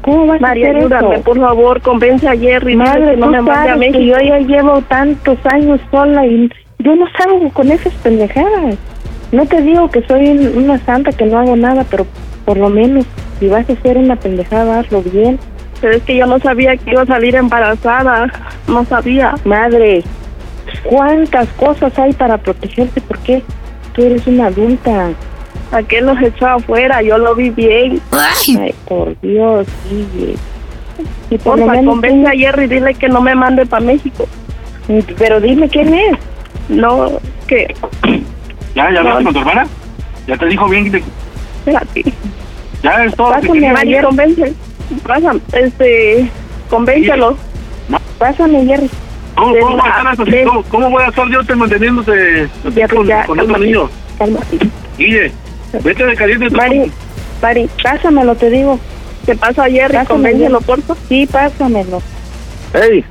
¿Cómo 0.02 0.26
vas 0.26 0.40
María, 0.40 0.68
a 0.68 0.70
hacer 0.70 0.82
ayúdame, 0.82 1.14
eso? 1.16 1.24
por 1.24 1.38
favor, 1.40 1.80
convence 1.82 2.26
a 2.28 2.36
Jerry, 2.36 2.76
Madre, 2.76 3.10
que 3.12 3.16
no 3.16 3.26
tú 3.26 3.32
me 3.32 3.42
mande 3.42 3.86
a 3.88 3.92
que 3.92 4.06
yo 4.06 4.16
ya 4.18 4.38
llevo 4.38 4.80
tantos 4.82 5.38
años 5.44 5.80
sola 5.90 6.24
y 6.26 6.50
yo 6.78 6.94
no 6.96 7.06
salgo 7.18 7.50
con 7.50 7.70
esas 7.70 7.92
pendejadas. 7.94 8.76
No 9.32 9.44
te 9.46 9.60
digo 9.60 9.90
que 9.90 10.02
soy 10.06 10.28
un- 10.28 10.64
una 10.64 10.78
santa 10.78 11.12
que 11.12 11.26
no 11.26 11.38
hago 11.38 11.54
nada, 11.56 11.84
pero 11.90 12.06
por 12.44 12.56
lo 12.56 12.68
menos 12.70 13.04
si 13.38 13.48
vas 13.48 13.68
a 13.68 13.72
hacer 13.72 13.98
una 13.98 14.16
pendejada, 14.16 14.78
hazlo 14.80 15.02
bien. 15.02 15.38
Pero 15.80 15.94
es 15.96 16.02
que 16.02 16.16
yo 16.16 16.26
no 16.26 16.38
sabía 16.38 16.76
que 16.76 16.90
iba 16.90 17.02
a 17.02 17.06
salir 17.06 17.34
embarazada, 17.36 18.30
no 18.68 18.84
sabía. 18.84 19.34
Madre, 19.44 20.02
¿cuántas 20.84 21.48
cosas 21.50 21.98
hay 21.98 22.12
para 22.12 22.36
protegerte? 22.38 23.00
¿Por 23.00 23.18
qué? 23.20 23.42
Tú 23.94 24.02
eres 24.02 24.26
una 24.26 24.46
adulta. 24.46 25.10
¿A 25.72 25.82
qué 25.82 26.00
los 26.00 26.20
echó 26.20 26.46
afuera? 26.48 27.00
Yo 27.02 27.16
lo 27.18 27.34
vi 27.34 27.50
bien. 27.50 28.00
Ay, 28.10 28.74
por 28.86 29.18
Dios, 29.20 29.66
sigue. 29.88 30.34
Y 31.30 31.38
por 31.38 31.58
Porfa, 31.58 31.72
menos 31.72 31.94
convence 31.94 32.28
a 32.28 32.32
Jerry, 32.32 32.66
dile 32.66 32.94
que 32.94 33.08
no 33.08 33.20
me 33.20 33.34
mande 33.34 33.64
para 33.66 33.84
México. 33.84 34.26
Pero 35.16 35.40
dime 35.40 35.68
quién 35.68 35.94
es. 35.94 36.18
No, 36.68 37.08
que... 37.46 37.72
¿Ya, 38.74 38.90
ya 38.92 38.98
hablaste 39.00 39.24
con 39.24 39.32
tu 39.32 39.38
hermana? 39.40 39.66
¿Ya 40.26 40.36
te 40.36 40.46
dijo 40.46 40.68
bien? 40.68 40.90
que- 40.90 41.02
Espérate. 41.58 42.04
¿Ya 42.82 43.04
es 43.04 43.14
todo? 43.14 43.30
Pásame, 43.30 43.52
querías? 43.52 43.72
Mari, 43.74 44.00
convence. 44.02 44.54
Pásame, 45.06 45.40
este... 45.52 46.30
Convéncelo. 46.68 47.36
Pásame, 48.18 48.64
Jerry. 48.66 48.88
¿Cómo, 49.34 49.54
De 49.54 49.60
cómo 49.60 49.76
va 49.78 49.82
a 49.84 50.04
la- 50.04 50.10
estar 50.12 50.26
eso? 50.28 50.36
de- 50.36 50.44
¿Cómo, 50.44 50.62
cómo 50.64 50.90
voy 50.90 51.02
a 51.02 51.06
estar 51.08 51.28
yo 51.30 51.42
te 51.44 51.54
manteniéndote 51.54 52.48
Ya, 52.74 52.88
con, 52.88 53.06
ya, 53.06 53.24
con 53.24 53.38
otro 53.40 53.52
cálmate. 53.54 53.64
niño? 53.64 53.90
Cálmate. 54.18 54.58
Guille, 54.98 55.32
vete 55.82 56.04
de 56.06 56.14
caliente. 56.16 56.48
tú. 56.50 56.56
Mari, 56.56 56.92
Mari, 57.42 57.68
Pásamelo, 57.82 58.34
te 58.34 58.50
digo. 58.50 58.78
te 59.24 59.34
paso 59.36 59.62
a 59.62 59.70
Jerry, 59.70 60.04
convéncelo, 60.06 60.60
porfa. 60.60 60.94
Sí, 61.08 61.26
pásamelo. 61.30 62.02
Ey, 62.74 63.04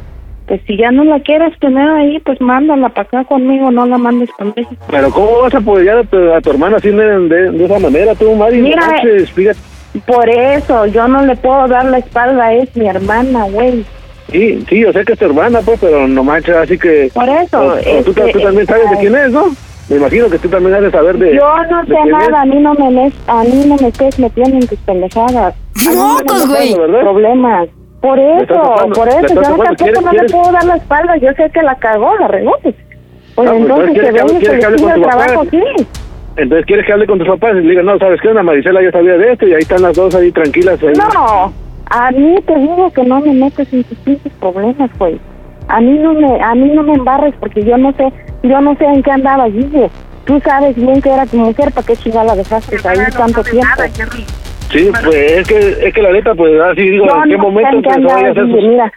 Pues 0.47 0.61
si 0.68 0.77
ya 0.77 0.91
no 0.91 1.03
la 1.03 1.19
quieres 1.19 1.57
tener 1.60 1.88
ahí, 1.89 2.19
pues 2.23 2.39
mándala 2.41 2.89
para 2.89 3.07
acá 3.07 3.23
conmigo, 3.23 3.72
no 3.72 3.85
la 3.88 3.97
mandes 3.97 4.30
México. 4.56 4.76
pero 4.89 5.10
¿cómo 5.11 5.41
vas 5.41 5.53
a 5.53 5.57
apoyar 5.57 5.97
a 5.99 6.03
tu, 6.03 6.31
a 6.34 6.41
tu 6.41 6.49
hermana 6.51 6.77
así 6.77 6.89
de, 6.89 7.19
de, 7.27 7.51
de 7.51 7.65
esa 7.65 7.80
manera 7.80 8.14
tú, 8.15 8.34
Mari? 8.35 8.61
Mira, 8.61 8.81
No 8.85 8.91
manches, 8.91 9.31
fíjate. 9.31 9.60
Por 10.06 10.30
eso, 10.30 10.86
yo 10.88 11.07
no 11.07 11.24
le 11.26 11.36
puedo 11.36 11.68
dar 11.68 11.86
la 11.86 11.98
espalda, 11.98 12.53
es 12.53 12.76
mi 12.76 12.88
hermana, 12.88 13.45
güey. 13.45 13.86
Sí, 14.32 14.64
sí, 14.70 14.80
yo 14.82 14.94
sé 14.94 15.03
que 15.03 15.14
es 15.14 15.20
tu 15.20 15.26
hermana, 15.26 15.60
pues, 15.66 15.80
pero 15.82 16.07
no 16.07 16.24
manches, 16.24 16.56
así 16.56 16.78
que... 16.78 17.10
Por 17.14 17.28
eso, 17.28 17.60
o- 17.60 17.74
o 17.74 18.03
tú, 18.03 18.11
este, 18.11 18.32
tú 18.34 18.40
también 18.41 18.68
sabes 18.68 18.90
de 18.91 18.98
quién 18.98 19.16
es, 19.16 19.32
¿no? 19.32 19.45
Me 19.90 19.95
imagino 19.95 20.30
que 20.30 20.38
tú 20.38 20.48
también 20.49 20.76
has 20.76 20.82
de 20.84 20.91
saber 20.91 21.18
de... 21.18 21.34
Yo 21.36 21.56
no 21.72 21.84
sé 21.86 21.95
nada, 22.11 22.41
a 22.41 22.45
mí 22.45 22.60
no 22.60 22.76
me 22.76 22.91
mes- 22.91 23.14
a 23.26 23.44
mí 23.44 23.64
no 23.66 23.76
me 23.78 23.88
estés 23.88 24.20
metiendo 24.20 24.57
en 24.57 24.68
tus 24.68 24.78
pendejadas. 24.80 25.56
¡Mocos, 25.95 26.48
güey! 26.48 26.76
Problemas. 26.76 27.70
Por 28.02 28.18
Le 28.20 28.38
eso, 28.44 28.53
por 28.94 29.07
le 29.07 29.11
eso, 29.26 29.34
yo 29.34 29.41
tampoco 29.41 29.64
¿quieres- 29.78 30.02
no 30.02 30.11
le 30.11 30.18
quieres? 30.20 30.32
puedo 30.32 30.52
dar 30.52 30.64
la 30.66 30.76
espalda, 30.76 31.18
yo 31.18 31.30
sé 31.34 31.49
que 31.52 31.61
la 31.64 31.76
cagó, 31.76 32.16
la 32.20 32.28
regó. 32.28 32.52
Pues, 32.61 32.76
pues 33.34 33.49
Ah, 33.49 33.52
pues, 33.52 33.61
entonces 33.61 33.90
¿quieres 33.91 34.11
que 34.11 34.11
venga 34.22 34.40
y 34.40 34.45
se 34.80 34.95
le 34.98 35.02
trabajo, 35.03 35.44
sí. 35.49 35.64
Entonces, 36.40 36.66
¿quieres 36.66 36.86
que 36.86 36.94
hable 36.94 37.06
con 37.06 37.20
tus 37.20 37.28
papás? 37.28 37.56
Y 37.56 37.61
le 37.61 37.70
digan, 37.70 37.86
no, 37.86 37.98
¿sabes 37.98 38.20
qué? 38.22 38.30
Ana 38.30 38.44
Marisela 38.44 38.82
ya 38.82 38.91
sabía 38.91 39.18
de 39.18 39.34
esto 39.34 39.48
y 39.48 39.53
ahí 39.53 39.60
están 39.60 39.82
las 39.82 39.95
dos 39.95 40.16
ahí 40.16 40.32
tranquilas. 40.32 40.82
Ahí. 40.82 40.94
No, 40.95 41.53
a 41.90 42.11
mí 42.11 42.36
te 42.45 42.56
digo 42.57 42.91
que 42.91 43.03
no 43.03 43.20
me 43.20 43.34
metes 43.34 43.72
en 43.74 43.84
tus 43.84 43.98
pinches 43.99 44.32
problemas, 44.40 44.90
güey. 44.98 45.20
A 45.68 45.82
mí 45.82 45.99
no 45.99 46.14
me, 46.14 46.41
a 46.41 46.56
mí 46.56 46.72
no 46.74 46.84
me 46.84 46.94
embarres 46.94 47.34
porque 47.40 47.64
yo 47.64 47.78
no 47.78 47.91
sé, 47.94 48.11
yo 48.44 48.61
no 48.61 48.76
sé 48.76 48.86
en 48.86 49.03
qué 49.03 49.11
andaba 49.11 49.48
Guille. 49.49 49.90
Tú 50.26 50.40
sabes 50.44 50.76
bien 50.76 51.02
que 51.02 51.10
era 51.10 51.26
tu 51.26 51.38
mujer, 51.38 51.72
¿para 51.74 51.86
qué 51.86 51.95
chingada 51.95 52.26
la 52.26 52.36
dejaste 52.36 52.76
ahí 52.88 52.99
tanto 53.16 53.44
tiempo? 53.44 53.68
Sí, 54.72 54.91
pues 55.03 55.32
es 55.32 55.48
que, 55.48 55.57
es 55.88 55.94
que 55.94 56.02
la 56.02 56.11
neta, 56.11 56.36
pues 56.36 56.60
así 56.61 56.90
digo, 56.90 57.06
Yo 57.07 57.24
¿en 57.24 57.30
qué 57.30 57.38
no 57.38 57.44
momento 57.44 57.78
empezó 57.78 58.10
a 58.10 58.16
hacer 58.18 58.34
Guille, 58.34 58.61
sus... 58.61 58.70
mira. 58.70 58.94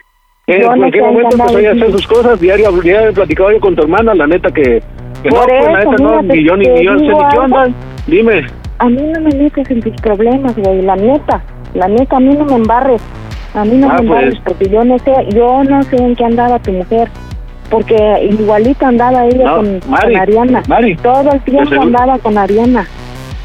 Eh, 0.46 0.60
no 0.60 0.84
¿En 0.84 0.92
qué 0.92 1.00
momento 1.00 1.36
empezó 1.36 1.56
a 1.56 1.72
hacer 1.72 1.92
sus 1.92 2.06
cosas? 2.06 2.40
Diario, 2.40 2.70
diario 2.72 3.08
he 3.08 3.12
platicado 3.12 3.52
yo 3.52 3.60
con 3.60 3.74
tu 3.74 3.82
hermana, 3.82 4.14
la 4.14 4.26
neta 4.26 4.50
que... 4.50 4.82
que 5.22 5.28
no, 5.30 5.36
Por 5.36 5.46
pues 5.48 5.64
la 5.72 5.80
eso, 5.80 5.92
no, 5.92 6.22
ni 6.22 6.44
yo 6.44 6.56
ni, 6.56 6.64
yo 6.84 6.98
sé 6.98 7.04
ni 7.04 7.08
qué 7.30 7.38
onda. 7.38 7.68
Dime. 8.06 8.46
A 8.78 8.88
mí 8.88 9.00
no 9.02 9.20
me 9.20 9.30
metes 9.36 9.70
en 9.70 9.80
tus 9.80 9.94
problemas, 10.00 10.56
güey, 10.56 10.82
la 10.82 10.96
neta. 10.96 11.42
La 11.74 11.88
neta, 11.88 12.16
a 12.16 12.20
mí 12.20 12.34
no 12.36 12.44
me 12.44 12.54
embarres. 12.56 13.00
A 13.54 13.64
mí 13.64 13.76
no 13.76 13.88
Ah, 13.90 13.94
me 13.94 14.00
embarres 14.00 14.34
pues. 14.42 14.42
porque 14.58 14.68
yo 14.74 14.84
no 14.84 14.98
sé, 14.98 15.12
yo 15.34 15.62
no 15.64 15.82
sé 15.84 15.96
en 15.96 16.16
qué 16.16 16.24
andaba 16.24 16.58
tu 16.58 16.72
mujer. 16.72 17.08
Porque 17.70 18.28
igualita 18.30 18.88
andaba 18.88 19.24
ella 19.24 19.44
No, 19.44 19.56
con, 19.56 19.80
Mari, 19.88 20.12
con 20.12 20.16
Ariana. 20.20 20.62
Mari, 20.68 20.96
Todo 20.96 21.32
el 21.32 21.40
tiempo 21.40 21.80
andaba 21.80 22.18
con 22.18 22.36
Ariana. 22.36 22.86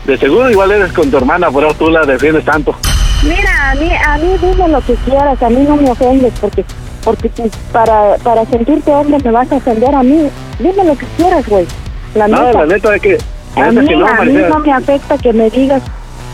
De 0.05 0.17
seguro 0.17 0.49
igual 0.49 0.71
eres 0.71 0.91
con 0.93 1.09
tu 1.11 1.17
hermana, 1.17 1.47
pero 1.53 1.73
tú 1.73 1.89
la 1.89 2.03
defiendes 2.05 2.43
tanto. 2.43 2.75
Mira, 3.23 3.71
a 3.71 3.75
mí, 3.75 3.89
a 4.05 4.17
mí 4.17 4.27
dime 4.41 4.67
lo 4.69 4.79
que 4.81 4.93
quieras, 5.05 5.41
a 5.41 5.49
mí 5.49 5.63
no 5.67 5.75
me 5.75 5.89
ofendes, 5.91 6.33
porque 6.39 6.63
porque 7.07 7.29
tú- 7.29 7.49
para, 7.71 8.15
para 8.21 8.43
sentirte 8.45 8.91
hombre 8.91 9.17
me 9.23 9.31
vas 9.31 9.49
a 9.51 9.55
ofender 9.55 9.95
a 9.95 10.03
mí. 10.03 10.27
Dime 10.59 10.83
lo 10.83 10.95
que 10.97 11.05
quieras, 11.15 11.47
güey. 11.47 11.65
La 12.15 12.27
No, 12.27 12.43
neta. 12.45 12.59
la 12.59 12.65
neta 12.65 12.95
es 12.95 13.01
que 13.01 13.17
A 13.55 13.69
Neta 13.71 13.81
mí, 13.81 13.87
que 13.87 13.95
no, 13.95 14.05
a 14.07 14.23
mí 14.25 14.33
no 14.33 14.59
me 14.59 14.71
afecta 14.73 15.17
que 15.17 15.31
me 15.33 15.49
digas 15.49 15.81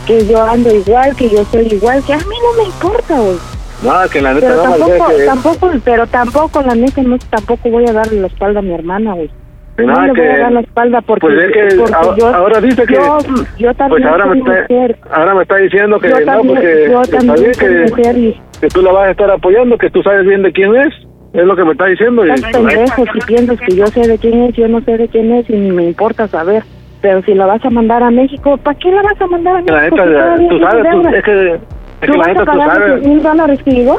que 0.06 0.26
yo 0.26 0.42
ando 0.42 0.74
igual, 0.74 1.14
que 1.16 1.30
yo 1.30 1.44
soy 1.44 1.66
igual, 1.68 2.02
que 2.04 2.12
a 2.12 2.18
mí 2.18 2.24
no 2.42 2.62
me 2.62 2.68
importa, 2.68 3.14
güey. 3.20 3.36
No, 3.82 4.08
que 4.10 4.20
la 4.20 4.34
neta 4.34 4.46
Pero 4.48 4.56
no, 4.56 4.62
tampoco, 4.76 5.08
que- 5.16 5.24
tampoco, 5.24 5.70
pero 5.84 6.06
tampoco, 6.08 6.62
la 6.62 6.74
neta, 6.74 7.02
no, 7.02 7.18
tampoco 7.30 7.70
voy 7.70 7.86
a 7.88 7.92
darle 7.92 8.20
la 8.20 8.26
espalda 8.26 8.58
a 8.58 8.62
mi 8.62 8.74
hermana, 8.74 9.14
güey. 9.14 9.30
No 9.76 9.86
nada, 9.86 10.02
le 10.06 10.08
voy 10.12 10.20
que- 10.20 10.30
a 10.32 10.38
dar 10.38 10.52
la 10.52 10.60
espalda 10.60 11.00
porque, 11.00 11.20
pues 11.26 11.38
es 11.44 11.52
que 11.52 11.76
porque 11.76 12.20
yo, 12.20 12.28
ahora 12.34 12.60
dice 12.60 12.84
que 12.86 12.94
yo, 12.94 13.18
yo 13.58 13.74
también 13.74 14.02
pues 14.02 14.04
ahora 14.12 14.26
me 14.26 14.32
soy 14.32 14.38
está 14.40 14.72
mujer. 14.74 14.96
ahora 15.10 15.34
me 15.34 15.42
está 15.42 15.56
diciendo 15.56 15.98
que 16.00 16.08
Yo 16.10 16.20
no 16.20 16.24
también- 16.26 16.54
porque 16.54 16.88
yo 16.92 17.02
también 17.02 17.54
soy 17.54 17.68
que, 17.68 17.90
mujer 17.90 18.18
y- 18.18 18.40
que 18.64 18.68
tú 18.70 18.80
la 18.82 18.92
vas 18.92 19.08
a 19.08 19.10
estar 19.10 19.30
apoyando 19.30 19.76
que 19.76 19.90
tú 19.90 20.02
sabes 20.02 20.24
bien 20.26 20.42
de 20.42 20.50
quién 20.52 20.74
es 20.74 20.92
es 21.34 21.44
lo 21.44 21.54
que 21.56 21.64
me 21.64 21.72
está 21.72 21.84
diciendo 21.86 22.24
y 22.24 22.30
Estás 22.30 22.52
pendejo 22.52 23.04
si 23.12 23.18
piensas 23.26 23.60
que 23.60 23.74
yo 23.76 23.86
sé 23.88 24.06
de 24.08 24.16
quién 24.18 24.42
es, 24.44 24.54
yo 24.56 24.68
no 24.68 24.80
sé 24.82 24.96
de 24.96 25.08
quién 25.08 25.32
es 25.34 25.50
y 25.50 25.52
ni 25.54 25.70
me 25.72 25.82
importa 25.84 26.28
saber. 26.28 26.62
Pero 27.02 27.20
si 27.22 27.34
la 27.34 27.44
vas 27.44 27.62
a 27.64 27.70
mandar 27.70 28.02
a 28.02 28.10
México, 28.10 28.56
¿para 28.56 28.78
qué 28.78 28.90
la 28.90 29.02
vas 29.02 29.20
a 29.20 29.26
mandar 29.26 29.56
a 29.56 29.60
México? 29.62 29.96
la 29.96 30.36
neta 30.36 30.38
si 30.38 30.48
tú 30.48 30.58
sabes 30.60 30.82
tú- 30.92 31.08
es 31.08 31.24
que 31.24 31.54
es 31.54 31.60
¿Tú 32.00 32.06
que 32.06 32.12
la 32.12 32.18
vas 32.18 32.28
neta 32.28 32.40
a 32.42 32.44
tú 32.44 32.50
pagar 32.52 32.66
los 32.78 32.86
sabes 32.88 33.00
10 33.02 33.06
mil 33.14 33.22
dólares 33.22 33.62
que 33.64 33.70
llegó? 33.72 33.98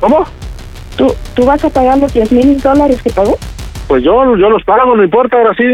¿Cómo? 0.00 0.24
¿Tú, 0.96 1.06
¿Tú 1.36 1.44
vas 1.46 1.64
a 1.64 1.70
pagar 1.70 1.98
los 1.98 2.12
10 2.14 2.32
mil 2.32 2.60
dólares 2.60 3.02
que 3.02 3.10
pagó? 3.10 3.36
pues 3.88 4.02
yo 4.04 4.36
yo 4.36 4.48
los 4.48 4.64
pago 4.64 4.96
no 4.96 5.04
importa 5.04 5.36
ahora 5.36 5.52
sí 5.54 5.64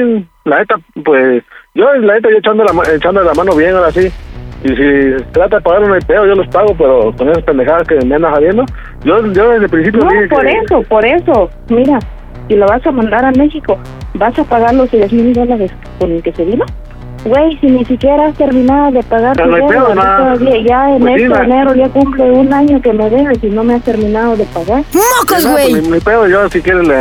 la 0.44 0.58
neta 0.58 0.76
pues 1.04 1.44
yo 1.74 1.92
la 1.94 2.14
neta 2.14 2.28
yo 2.30 2.38
echando 2.38 2.64
la 2.64 2.72
echando 2.94 3.22
la 3.22 3.32
mano 3.34 3.54
bien 3.54 3.76
ahora 3.76 3.92
sí 3.92 4.08
y 4.64 4.68
si 4.68 5.24
trata 5.32 5.56
de 5.56 5.62
pagar 5.62 5.82
un 5.84 5.98
peo 6.00 6.26
yo 6.26 6.34
los 6.34 6.48
pago 6.48 6.74
pero 6.76 7.12
con 7.16 7.28
esas 7.28 7.44
pendejadas 7.44 7.86
que 7.86 7.94
me 8.04 8.16
andas 8.16 8.34
jodiendo 8.34 8.64
yo 9.04 9.24
yo 9.32 9.50
desde 9.50 9.64
el 9.64 9.70
principio 9.70 10.04
No, 10.04 10.10
dije 10.10 10.28
por 10.28 10.44
que 10.44 10.52
eso, 10.52 10.82
por 10.88 11.04
eso. 11.06 11.50
Mira, 11.68 11.98
si 12.48 12.56
lo 12.56 12.66
vas 12.66 12.84
a 12.86 12.90
mandar 12.90 13.24
a 13.24 13.30
México, 13.32 13.78
¿vas 14.14 14.36
a 14.38 14.44
pagar 14.44 14.74
los 14.74 14.90
10 14.90 15.12
mil 15.12 15.32
dólares 15.32 15.70
con 16.00 16.10
el 16.10 16.22
que 16.22 16.32
se 16.32 16.44
vino? 16.44 16.64
Güey, 17.24 17.58
si 17.58 17.66
ni 17.66 17.84
siquiera 17.84 18.26
has 18.28 18.34
terminado 18.34 18.90
de 18.92 19.02
pagar 19.02 19.36
tu 19.36 19.44
no 19.44 19.56
hay 19.56 19.62
deuda, 19.62 19.94
todavía- 20.16 20.62
ya 20.62 20.94
en 20.94 21.00
Pues 21.02 21.20
este 21.22 21.42
enero 21.42 21.74
ya 21.74 21.88
cumple 21.88 22.30
un 22.30 22.52
año 22.52 22.80
que 22.80 22.92
me 22.92 23.10
debes 23.10 23.42
y 23.42 23.48
no 23.48 23.64
me 23.64 23.74
has 23.74 23.82
terminado 23.82 24.36
de 24.36 24.44
pagar. 24.44 24.82
No, 24.94 25.00
pues, 25.28 25.72
ni, 25.82 25.88
ni 25.90 26.00
pedo, 26.00 26.26
yo 26.28 26.48
si 26.48 26.62
quieres 26.62 26.86
le, 26.86 26.98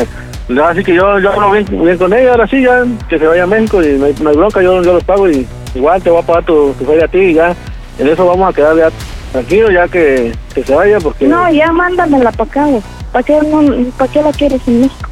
le 0.53 0.61
así 0.63 0.83
que 0.83 0.95
yo, 0.95 1.19
yo 1.19 1.31
hablo 1.31 1.51
bien, 1.51 1.65
bien 1.69 1.97
con 1.97 2.11
ella, 2.13 2.31
ahora 2.31 2.47
sí 2.47 2.61
ya, 2.63 2.83
que 3.07 3.19
se 3.19 3.27
vaya 3.27 3.43
a 3.43 3.47
México 3.47 3.81
y 3.81 3.97
no 3.97 4.05
hay, 4.05 4.15
no 4.21 4.29
hay 4.31 4.35
bronca, 4.35 4.61
yo, 4.61 4.81
yo 4.83 4.93
los 4.93 5.03
pago 5.03 5.29
y 5.29 5.45
igual 5.77 6.01
te 6.03 6.09
voy 6.09 6.21
a 6.21 6.25
pagar 6.25 6.43
tu, 6.45 6.73
tu 6.73 6.85
feria 6.85 7.05
a 7.05 7.07
ti 7.07 7.17
y 7.19 7.33
ya, 7.35 7.55
en 7.99 8.07
eso 8.07 8.25
vamos 8.25 8.49
a 8.49 8.53
quedar 8.53 8.75
ya 8.75 8.89
tranquilos 9.31 9.71
ya 9.73 9.87
que, 9.87 10.31
que 10.53 10.63
se 10.63 10.75
vaya 10.75 10.99
porque 10.99 11.27
No, 11.27 11.49
ya 11.51 11.71
mándamela 11.71 12.31
para 12.31 12.49
acá. 12.49 12.65
¿Para 13.11 13.23
qué, 13.23 13.39
no, 13.41 13.61
¿Para 13.97 14.11
qué 14.11 14.21
la 14.21 14.31
quieres 14.33 14.61
en 14.67 14.81
México? 14.81 15.09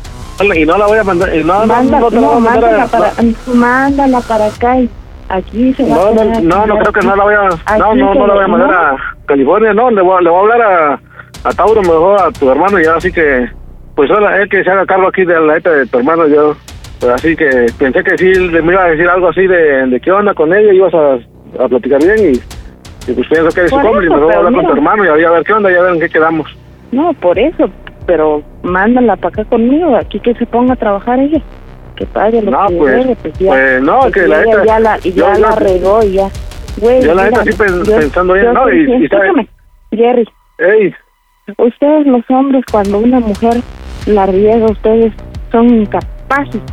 y 0.54 0.66
no 0.66 0.78
la 0.78 0.86
voy 0.88 0.98
a 0.98 1.04
mandar, 1.04 1.34
y 1.34 1.44
no, 1.46 1.66
no, 1.66 1.74
Manda- 1.74 2.00
no, 2.00 2.10
te 2.10 2.16
la 2.16 2.22
voy 2.22 2.30
no, 2.30 2.32
a 2.36 2.40
mandar 2.40 2.62
mándala, 2.62 2.84
a, 2.84 2.88
para, 2.88 3.14
mándala 3.54 4.20
para 4.22 4.46
acá 4.48 4.80
y 4.80 4.90
aquí 5.30 5.74
se 5.76 5.84
va 5.84 5.96
no, 5.96 6.08
a 6.08 6.12
no, 6.26 6.42
no, 6.42 6.66
no 6.68 6.78
creo 6.80 6.92
que 6.92 7.02
no 7.08 7.16
la 7.16 7.24
voy 7.24 7.34
a, 7.36 7.78
no, 7.78 7.96
no, 7.96 8.14
no 8.14 8.28
la 8.28 8.34
voy 8.34 8.44
a 8.44 8.48
mandar 8.48 8.70
no. 8.70 8.76
a 8.78 8.98
California, 9.28 9.74
no, 9.74 9.90
le 9.92 10.02
voy, 10.02 10.24
le 10.24 10.30
voy 10.30 10.38
a 10.38 10.42
hablar 10.42 10.62
a, 10.62 11.00
a 11.50 11.54
Tauro 11.54 11.82
mejor 11.82 12.22
a 12.22 12.32
tu 12.32 12.50
hermano 12.52 12.78
ya, 12.82 12.96
así 12.96 13.12
que, 13.14 13.50
pues 13.96 14.12
ahora 14.12 14.42
es 14.44 14.50
que 14.50 14.62
se 14.62 14.70
haga 14.70 14.86
cargo 14.86 15.08
aquí 15.08 15.24
de 15.24 15.40
la 15.40 15.54
neta 15.54 15.70
de 15.72 15.86
tu 15.86 16.00
hermano, 16.00 16.28
yo, 16.28 16.56
pues 17.06 17.14
así 17.16 17.36
que 17.36 17.68
pensé 17.78 18.04
que 18.04 18.18
sí 18.18 18.34
le- 18.34 18.62
me 18.62 18.74
iba 18.74 18.84
a 18.84 18.90
decir 18.90 19.08
algo 19.08 19.30
así 19.30 19.46
de, 19.48 19.86
de 19.88 20.00
qué 20.00 20.12
onda 20.12 20.34
con 20.34 20.54
ella, 20.54 20.74
ibas 20.74 20.94
a, 20.94 21.14
a 21.64 21.68
platicar 21.68 22.00
bien 22.04 22.34
y, 22.34 23.12
y 23.12 23.14
pues 23.14 23.28
pienso 23.28 23.50
que 23.50 23.60
eres 23.62 23.70
su 23.72 23.80
cómplice, 23.80 24.10
mejor 24.10 24.24
voy 24.26 24.34
a 24.34 24.38
hablar 24.38 24.54
con 24.54 24.66
tu 24.66 24.72
hermano 24.74 25.06
y 25.06 25.08
a 25.24 25.30
ver- 25.32 25.44
qué 25.44 25.54
onda 25.54 25.72
y 25.72 25.76
a 25.76 25.82
ver 25.82 25.94
en 25.94 26.00
qué 26.00 26.10
quedamos. 26.10 26.58
No, 26.92 27.14
por 27.14 27.38
eso, 27.38 27.70
pero 28.08 28.42
mándala 28.64 29.16
para 29.18 29.30
acá 29.30 29.46
conmigo, 29.46 29.96
aquí 29.96 30.20
que 30.20 30.34
se 30.36 30.46
ponga 30.48 30.74
a 30.74 30.78
trabajar 30.78 31.20
ella, 31.20 31.42
que 31.96 32.06
pague 32.08 32.42
lo 32.42 32.52
No, 32.52 32.68
que 32.68 32.76
pues, 32.76 32.96
debe, 33.04 33.16
pues 33.22 33.34
ya. 33.40 33.48
pues, 33.52 33.82
no, 33.84 34.00
pues 34.02 34.14
que 34.14 34.28
la 34.28 34.42
ella 34.44 34.66
ya 34.66 34.80
la, 34.80 34.98
ya 35.00 35.12
yo- 35.12 35.34
la 35.40 35.56
regó 35.56 36.04
y 36.04 36.14
ya. 36.14 36.30
Güey, 36.78 37.02
yo 37.04 37.14
la 37.14 37.24
neta 37.26 37.44
sí 37.44 37.50
yo- 37.52 37.98
pensando 37.98 38.36
yo 38.36 38.52
¿no? 38.54 38.72
Y- 38.74 38.82
y 38.82 39.08
sabe- 39.08 39.28
escúchame, 39.28 39.48
Jerry, 39.92 40.26
Ey, 40.58 40.94
ustedes 41.58 42.08
los 42.08 42.24
hombres, 42.30 42.64
cuando 42.72 42.98
una 43.00 43.20
mujer 43.20 43.58
la 44.08 44.26
riega, 44.26 44.66
ustedes 44.66 45.14
son 45.52 45.70
incapaces 45.70 46.15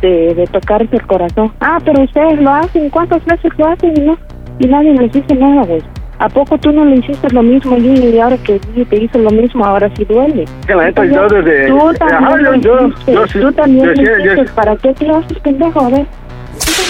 de, 0.01 0.33
de 0.35 0.47
tocarse 0.47 0.95
el 0.95 1.05
corazón. 1.05 1.51
Ah, 1.59 1.79
pero 1.83 2.03
ustedes 2.03 2.39
lo 2.41 2.53
hacen, 2.53 2.89
¿cuántas 2.89 3.23
veces 3.25 3.51
lo 3.57 3.67
hacen 3.67 3.93
y 3.95 4.01
no? 4.01 4.17
Y 4.59 4.67
nadie 4.67 4.93
les 4.93 5.11
dice 5.11 5.35
nada, 5.35 5.63
güey. 5.63 5.81
¿A 6.19 6.29
poco 6.29 6.57
tú 6.57 6.71
no 6.71 6.85
le 6.85 6.97
hiciste 6.97 7.29
lo 7.31 7.41
mismo 7.43 7.75
Gigi, 7.75 8.09
y 8.09 8.19
ahora 8.19 8.37
que 8.37 8.59
te 8.59 9.03
hizo 9.03 9.17
lo 9.17 9.29
mismo, 9.31 9.65
ahora 9.65 9.89
sí 9.95 10.05
duele? 10.05 10.45
la 10.67 10.85
neta 10.85 11.05
yo 11.05 11.27
desde... 11.27 11.67
Tú 11.67 11.93
también 11.97 12.43
lo 12.43 12.55
yo, 12.55 12.79
yo, 12.79 12.87
hiciste, 12.87 13.13
yo 13.13 13.47
tú 13.47 13.51
también 13.53 13.87
lo 13.87 13.93
hiciste, 13.93 14.45
¿para 14.55 14.75
qué 14.77 14.93
te 14.93 15.09
haces 15.09 15.39
pendejo? 15.39 15.81
A 15.81 15.89
ver. 15.89 16.05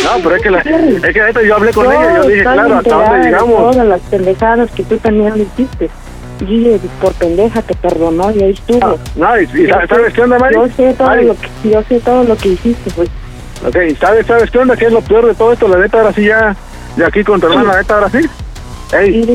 No, 0.04 0.10
pero 0.22 0.36
es 0.36 0.42
que, 0.44 0.52
la, 0.52 0.60
es 0.60 1.02
que 1.02 1.48
yo 1.48 1.56
hablé 1.56 1.72
con 1.72 1.86
Yo 1.86 1.92
ella 1.92 2.12
y 2.12 2.16
yo 2.16 2.28
dije, 2.28 2.42
claro, 2.42 2.76
hasta 2.76 2.96
dónde 2.96 3.18
de 3.18 3.24
llegamos. 3.24 3.72
Todas 3.72 3.88
las 3.88 4.02
pendejadas 4.02 4.72
que 4.72 4.84
tú 4.84 4.98
también 4.98 5.38
le 5.38 5.44
hiciste. 5.44 5.90
Gigi, 6.40 6.80
por 7.02 7.14
pendeja 7.14 7.62
te 7.62 7.76
perdonó 7.76 8.32
y 8.32 8.44
ahí 8.44 8.52
estuvo. 8.52 9.00
No, 9.16 9.40
y, 9.40 9.44
y 9.44 9.68
¿sabes, 9.68 9.90
¿sabes 9.90 10.14
qué 10.14 10.22
onda, 10.22 10.40
Mari? 10.40 10.56
Yo 10.56 10.68
sé 10.76 10.94
todo 10.94 11.08
Mari, 11.08 11.26
lo 11.26 11.36
que 11.36 11.70
yo 11.70 11.84
sé 11.88 12.00
todo 12.00 12.24
lo 12.24 12.38
que 12.38 12.50
hiciste, 12.50 12.92
pues. 12.92 13.10
Ok, 13.66 13.78
¿y 13.90 13.96
¿sabes, 13.96 14.26
¿sabes 14.28 14.52
qué 14.52 14.58
onda? 14.58 14.76
¿Qué 14.76 14.86
es 14.86 14.92
lo 14.92 15.02
peor 15.02 15.26
de 15.26 15.36
todo 15.36 15.54
esto? 15.54 15.68
La 15.68 15.78
neta, 15.78 16.00
ahora 16.00 16.14
sí 16.14 16.26
ya, 16.26 16.56
de 16.96 17.06
aquí 17.06 17.24
con 17.24 17.40
tu 17.40 17.48
hermana, 17.48 17.74
la 17.74 17.78
neta, 17.80 17.96
ahora 17.96 18.10
sí. 18.10 18.20
Ey, 18.94 19.26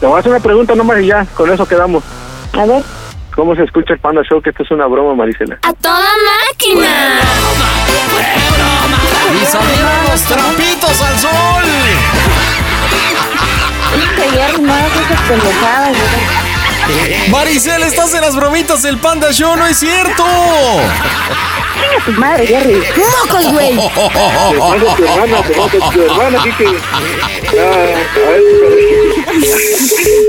te 0.00 0.06
voy 0.06 0.16
a 0.16 0.18
hacer 0.18 0.32
una 0.32 0.40
pregunta 0.40 0.74
nomás 0.74 1.00
y 1.00 1.06
ya, 1.06 1.26
con 1.34 1.50
eso 1.50 1.66
quedamos. 1.66 2.02
A 2.52 2.64
ver. 2.64 2.82
¿Cómo 3.34 3.54
se 3.54 3.62
escucha 3.62 3.92
el 3.92 4.00
Panda 4.00 4.22
Show? 4.24 4.42
Que 4.42 4.50
esto 4.50 4.64
es 4.64 4.70
una 4.72 4.86
broma, 4.86 5.14
Marisela. 5.14 5.58
¡A 5.62 5.72
toda 5.74 6.10
máquina! 6.50 7.20
Y 9.40 9.44
salieron 9.46 10.04
los 10.10 10.22
trapitos 10.22 11.02
al 11.02 11.18
sol. 11.18 11.62
Esas 13.94 15.20
pendejadas. 15.28 15.96
Maricel, 17.30 17.82
estás 17.82 18.12
en 18.14 18.20
las 18.22 18.34
bromitas 18.34 18.82
del 18.82 18.98
Panda 18.98 19.32
Show, 19.32 19.56
no 19.56 19.66
es 19.66 19.78
cierto. 19.78 20.24
Madre, 22.16 22.46
Jerry. 22.46 22.82
¡Mocos, 23.22 23.52
güey! 23.52 23.78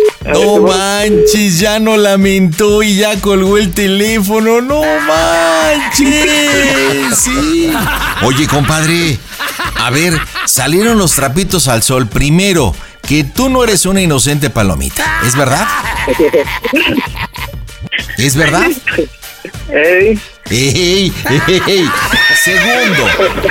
No 0.25 0.61
manches, 0.61 1.59
ya 1.59 1.79
no 1.79 1.97
lamentó 1.97 2.83
y 2.83 2.97
ya 2.97 3.19
colgó 3.21 3.57
el 3.57 3.71
teléfono. 3.71 4.61
No 4.61 4.81
manches. 5.07 7.17
Sí. 7.17 7.71
Oye, 8.23 8.47
compadre, 8.47 9.17
a 9.75 9.89
ver, 9.89 10.19
salieron 10.45 10.97
los 10.97 11.13
trapitos 11.13 11.67
al 11.67 11.83
sol. 11.83 12.07
Primero, 12.07 12.75
que 13.07 13.23
tú 13.23 13.49
no 13.49 13.63
eres 13.63 13.85
una 13.85 14.01
inocente 14.01 14.49
palomita. 14.49 15.21
¿Es 15.25 15.35
verdad? 15.35 15.67
¿Es 18.17 18.35
verdad? 18.35 18.67
Ey. 19.71 20.19
Ey, 20.49 21.13
ey. 21.67 21.89
Segundo, 22.43 23.05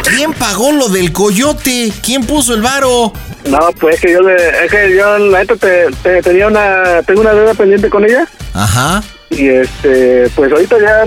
¿quién 0.04 0.32
pagó 0.32 0.72
lo 0.72 0.88
del 0.88 1.12
coyote? 1.12 1.92
¿Quién 2.04 2.24
puso 2.24 2.54
el 2.54 2.62
varo? 2.62 3.12
No, 3.48 3.58
pues 3.78 3.94
es 3.96 4.00
que 4.00 4.12
yo, 4.12 4.20
le- 4.20 4.64
es 4.64 4.70
que 4.70 4.96
yo 4.96 5.18
la 5.18 5.38
neta 5.40 5.56
te, 5.56 5.86
te- 6.02 6.22
tenía 6.22 6.48
una, 6.48 7.02
tengo 7.06 7.20
una 7.20 7.32
deuda 7.32 7.54
pendiente 7.54 7.88
con 7.88 8.04
ella 8.04 8.26
Ajá. 8.52 9.02
y 9.30 9.48
este, 9.48 10.28
pues 10.34 10.50
ahorita 10.52 10.76
ya, 10.80 11.04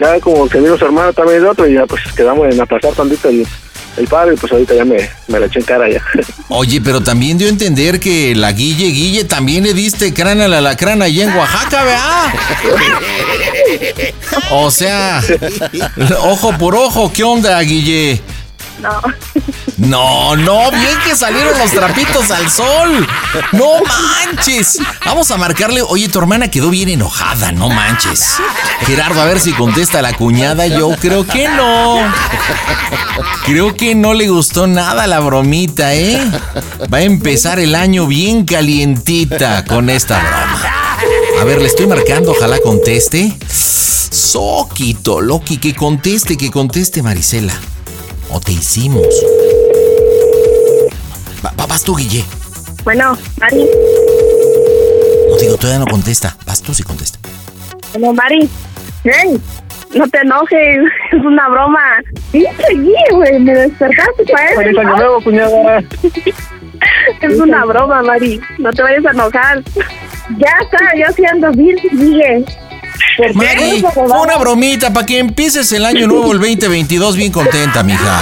ya 0.00 0.20
como 0.20 0.48
que 0.48 0.58
vino 0.58 0.76
su 0.76 0.84
hermano 0.84 1.12
también 1.12 1.38
el 1.38 1.46
otro 1.46 1.66
y 1.68 1.74
ya 1.74 1.86
pues 1.86 2.02
quedamos 2.16 2.52
en 2.52 2.60
aplazar 2.60 2.92
tantito 2.94 3.28
el, 3.28 3.46
el 3.96 4.04
y 4.04 4.36
pues 4.36 4.52
ahorita 4.52 4.74
ya 4.74 4.84
me, 4.84 4.96
me 5.28 5.38
la 5.38 5.46
eché 5.46 5.58
en 5.58 5.64
cara 5.64 5.88
ya. 5.88 6.02
Oye, 6.48 6.80
pero 6.80 7.02
también 7.02 7.36
dio 7.36 7.46
a 7.46 7.50
entender 7.50 8.00
que 8.00 8.34
la 8.34 8.52
Guille, 8.52 8.86
Guille, 8.86 9.24
también 9.24 9.64
le 9.64 9.74
diste 9.74 10.14
crana 10.14 10.46
a 10.46 10.48
la 10.48 10.60
lacrana 10.60 11.04
allá 11.06 11.24
en 11.24 11.36
Oaxaca, 11.36 11.84
¿verdad? 11.84 12.32
O 14.50 14.70
sea, 14.70 15.22
ojo 16.22 16.56
por 16.58 16.74
ojo, 16.74 17.12
¿qué 17.12 17.22
onda, 17.22 17.60
Guille? 17.60 18.20
No. 18.82 19.00
No, 19.78 20.36
no, 20.36 20.70
bien 20.70 20.98
que 21.04 21.16
salieron 21.16 21.56
los 21.58 21.70
trapitos 21.70 22.30
al 22.30 22.50
sol. 22.50 23.06
No 23.52 23.68
manches. 23.84 24.78
Vamos 25.06 25.30
a 25.30 25.36
marcarle. 25.36 25.82
Oye, 25.82 26.08
tu 26.08 26.18
hermana 26.18 26.48
quedó 26.48 26.68
bien 26.70 26.88
enojada, 26.88 27.52
no 27.52 27.68
manches. 27.68 28.36
Gerardo, 28.86 29.20
a 29.20 29.24
ver 29.24 29.40
si 29.40 29.52
contesta 29.52 30.02
la 30.02 30.12
cuñada. 30.14 30.66
Yo 30.66 30.90
creo 31.00 31.26
que 31.26 31.48
no. 31.48 31.98
Creo 33.44 33.76
que 33.76 33.94
no 33.94 34.14
le 34.14 34.28
gustó 34.28 34.66
nada 34.66 35.06
la 35.06 35.20
bromita, 35.20 35.94
¿eh? 35.94 36.20
Va 36.92 36.98
a 36.98 37.02
empezar 37.02 37.58
el 37.58 37.74
año 37.74 38.06
bien 38.06 38.44
calientita 38.44 39.64
con 39.64 39.90
esta 39.90 40.18
broma. 40.18 40.62
A 41.40 41.44
ver, 41.44 41.60
le 41.60 41.66
estoy 41.66 41.86
marcando, 41.86 42.32
ojalá 42.32 42.58
conteste. 42.60 43.36
Soquito, 43.48 45.20
Loki, 45.20 45.58
que 45.58 45.74
conteste, 45.74 46.36
que 46.36 46.50
conteste, 46.50 47.02
Marisela. 47.02 47.52
O 48.32 48.40
te 48.40 48.52
hicimos. 48.52 49.06
Va- 51.44 51.52
va- 51.58 51.66
vas 51.66 51.82
tú, 51.82 51.96
Guille. 51.96 52.24
Bueno, 52.84 53.16
Mari. 53.40 53.68
No 55.30 55.36
digo, 55.38 55.56
todavía 55.56 55.78
no 55.84 55.86
contesta. 55.86 56.36
Vas 56.46 56.62
tú 56.62 56.74
si 56.74 56.82
contesta. 56.82 57.18
Bueno, 57.92 58.12
Mari. 58.14 58.48
Hey, 59.04 59.40
no 59.94 60.08
te 60.08 60.18
enojes, 60.18 60.78
es 61.12 61.24
una 61.24 61.48
broma. 61.48 61.80
Pinche 62.30 62.74
guía, 62.74 63.04
güey, 63.12 63.38
me 63.40 63.54
despertaste 63.54 64.24
para 64.32 64.46
eso. 64.50 64.60
Feliz 64.60 64.78
año 64.78 64.96
nuevo, 64.96 65.20
cuñada. 65.22 65.82
Es 67.20 67.38
una 67.38 67.64
broma, 67.64 68.02
Mari. 68.02 68.40
No 68.58 68.72
te 68.72 68.82
vayas 68.82 69.04
a 69.06 69.10
enojar. 69.12 69.62
Ya 70.36 70.50
está, 70.62 70.78
yo 70.96 71.12
sí 71.14 71.24
ando 71.24 71.52
bien, 71.52 71.78
sigue. 71.78 72.44
Mari, 73.34 73.84
fue 73.92 74.02
una 74.20 74.36
bromita 74.38 74.92
para 74.92 75.06
que 75.06 75.18
empieces 75.18 75.70
el 75.72 75.84
año 75.84 76.06
nuevo, 76.06 76.32
el 76.32 76.38
2022, 76.38 77.16
bien 77.16 77.32
contenta, 77.32 77.82
mija. 77.82 78.20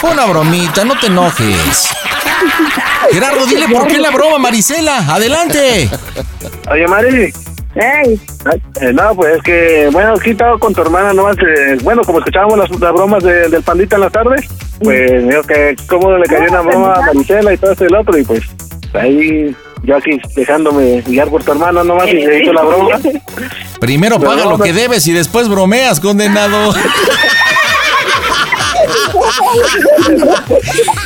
Fue 0.00 0.10
una 0.10 0.24
bromita, 0.26 0.84
no 0.84 0.98
te 0.98 1.06
enojes. 1.08 1.88
Gerardo, 3.12 3.46
dile 3.46 3.68
por 3.68 3.86
qué 3.86 3.98
la 3.98 4.10
broma, 4.10 4.38
Marisela. 4.38 4.98
Adelante. 5.12 5.88
Oye, 6.70 6.86
Mari. 6.88 7.32
Hey. 7.78 8.18
Eh, 8.80 8.92
no, 8.94 9.14
pues 9.14 9.36
es 9.36 9.42
que, 9.42 9.88
bueno, 9.92 10.14
aquí 10.14 10.30
estaba 10.30 10.58
con 10.58 10.74
tu 10.74 10.80
hermana, 10.80 11.12
nomás, 11.12 11.36
eh, 11.38 11.76
bueno, 11.82 12.00
como 12.04 12.18
escuchábamos 12.20 12.58
las, 12.58 12.70
las 12.80 12.92
bromas 12.94 13.22
de- 13.22 13.50
del 13.50 13.62
pandita 13.62 13.96
en 13.96 14.00
la 14.02 14.08
tarde, 14.10 14.36
pues 14.80 15.12
me 15.24 15.28
dijo 15.34 15.42
que 15.42 15.76
cómo 15.86 16.10
le 16.16 16.24
cayó 16.24 16.48
una 16.48 16.62
broma 16.62 16.94
a 16.94 17.00
Marisela 17.02 17.52
y 17.52 17.58
todo 17.58 17.72
esto 17.72 17.84
y 17.84 17.88
el 17.88 17.94
otro, 17.96 18.16
y 18.18 18.24
pues 18.24 18.42
ahí 18.94 19.54
yo 19.82 19.96
aquí 19.96 20.20
dejándome 20.34 21.02
guiar 21.02 21.28
por 21.28 21.44
tu 21.44 21.52
hermana 21.52 21.84
nomás 21.84 22.08
y 22.08 22.22
se 22.22 22.42
hizo 22.42 22.52
la 22.52 22.62
broma. 22.64 22.98
Primero 23.80 24.18
paga 24.20 24.44
lo 24.44 24.58
que 24.58 24.72
debes 24.72 25.06
y 25.06 25.12
después 25.12 25.48
bromeas, 25.48 26.00
condenado. 26.00 26.74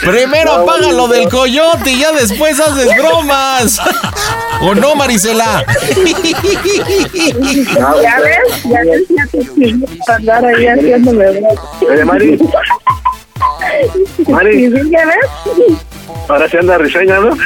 Primero 0.04 0.64
paga 0.64 0.92
lo 0.92 1.08
del 1.08 1.28
coyote 1.28 1.92
y 1.92 2.00
ya 2.00 2.12
después 2.12 2.58
haces 2.60 2.88
bromas. 2.96 3.80
¿O 4.62 4.74
no, 4.74 4.94
Marisela? 4.94 5.64
Ya 8.02 8.20
ves, 8.20 8.62
ya 8.64 8.80
ves, 8.82 9.02
ya 9.08 9.26
te 10.06 10.12
andar 10.12 10.44
ahí 10.44 10.66
haciéndome 10.66 11.30
bromas. 11.30 11.58
Oye, 11.88 12.04
Mari. 12.04 12.38
Mari. 14.28 14.70
¿Ya 14.90 15.06
ves? 15.06 15.26
Ahora 16.28 16.48
se 16.48 16.58
anda 16.58 16.78
risueña, 16.78 17.18
¿no? 17.20 17.36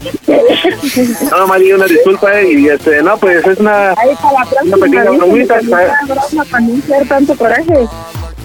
no, 1.30 1.46
Mari, 1.46 1.72
una 1.72 1.86
disculpa, 1.86 2.40
eh, 2.40 2.52
y 2.52 2.68
este, 2.68 3.02
no, 3.02 3.18
pues 3.18 3.46
es 3.46 3.58
una, 3.58 3.90
Ahí 3.90 4.14
para 4.20 4.32
la 4.32 4.50
próxima. 4.50 4.76
una 4.76 4.86
pequeña 4.86 5.10
bromita. 5.10 5.60
para 5.68 6.60
no 6.60 6.78
hacer 6.78 7.08
tanto 7.08 7.36
coraje. 7.36 7.88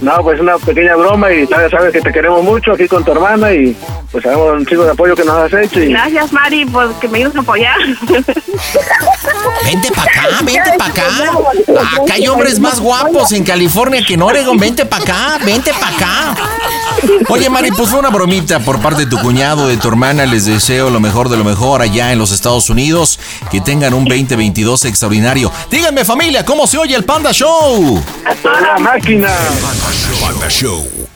No, 0.01 0.21
pues 0.21 0.39
una 0.39 0.57
pequeña 0.57 0.95
broma 0.95 1.31
y 1.31 1.47
sabes, 1.47 1.71
sabes 1.71 1.91
que 1.91 2.01
te 2.01 2.11
queremos 2.11 2.43
mucho 2.43 2.73
aquí 2.73 2.87
con 2.87 3.03
tu 3.03 3.11
hermana 3.11 3.53
y 3.53 3.75
pues 4.11 4.23
sabemos 4.23 4.53
un 4.53 4.65
chico 4.65 4.83
de 4.83 4.91
apoyo 4.91 5.15
que 5.15 5.23
nos 5.23 5.35
has 5.35 5.53
hecho 5.53 5.81
y 5.81 5.89
Gracias, 5.89 6.31
Mari, 6.31 6.65
por 6.65 6.93
que 6.95 7.07
me 7.07 7.19
ayudes 7.19 7.35
a 7.37 7.39
apoyar. 7.39 7.77
Vente 9.65 9.91
para 9.91 10.03
acá, 10.03 10.41
vente 10.43 10.71
para 10.77 10.91
acá. 10.91 11.03
Acá 12.01 12.13
hay 12.13 12.27
hombres 12.27 12.59
más 12.59 12.79
guapos 12.79 13.31
en 13.31 13.43
California 13.43 14.03
que 14.05 14.13
en 14.13 14.21
Oregon. 14.21 14.57
Vente 14.57 14.85
para 14.85 15.03
acá, 15.03 15.37
vente 15.43 15.71
para 15.73 15.95
acá. 15.95 16.35
Oye, 17.29 17.49
Mari, 17.49 17.71
pues 17.71 17.89
fue 17.89 17.99
una 17.99 18.09
bromita 18.09 18.59
por 18.59 18.79
parte 18.79 19.05
de 19.05 19.09
tu 19.09 19.19
cuñado, 19.19 19.67
de 19.67 19.77
tu 19.77 19.87
hermana. 19.87 20.25
Les 20.25 20.45
deseo 20.45 20.89
lo 20.89 20.99
mejor 20.99 21.29
de 21.29 21.37
lo 21.37 21.43
mejor 21.43 21.81
allá 21.81 22.11
en 22.11 22.19
los 22.19 22.31
Estados 22.31 22.69
Unidos. 22.69 23.19
Que 23.51 23.61
tengan 23.61 23.93
un 23.93 24.05
2022 24.05 24.85
extraordinario. 24.85 25.51
Díganme, 25.69 26.05
familia, 26.05 26.45
¿cómo 26.45 26.67
se 26.67 26.77
oye 26.77 26.95
el 26.95 27.03
Panda 27.03 27.31
Show? 27.31 28.01
la 28.43 28.77
máquina. 28.79 29.29
Panda 29.85 30.49
Show. 30.49 31.14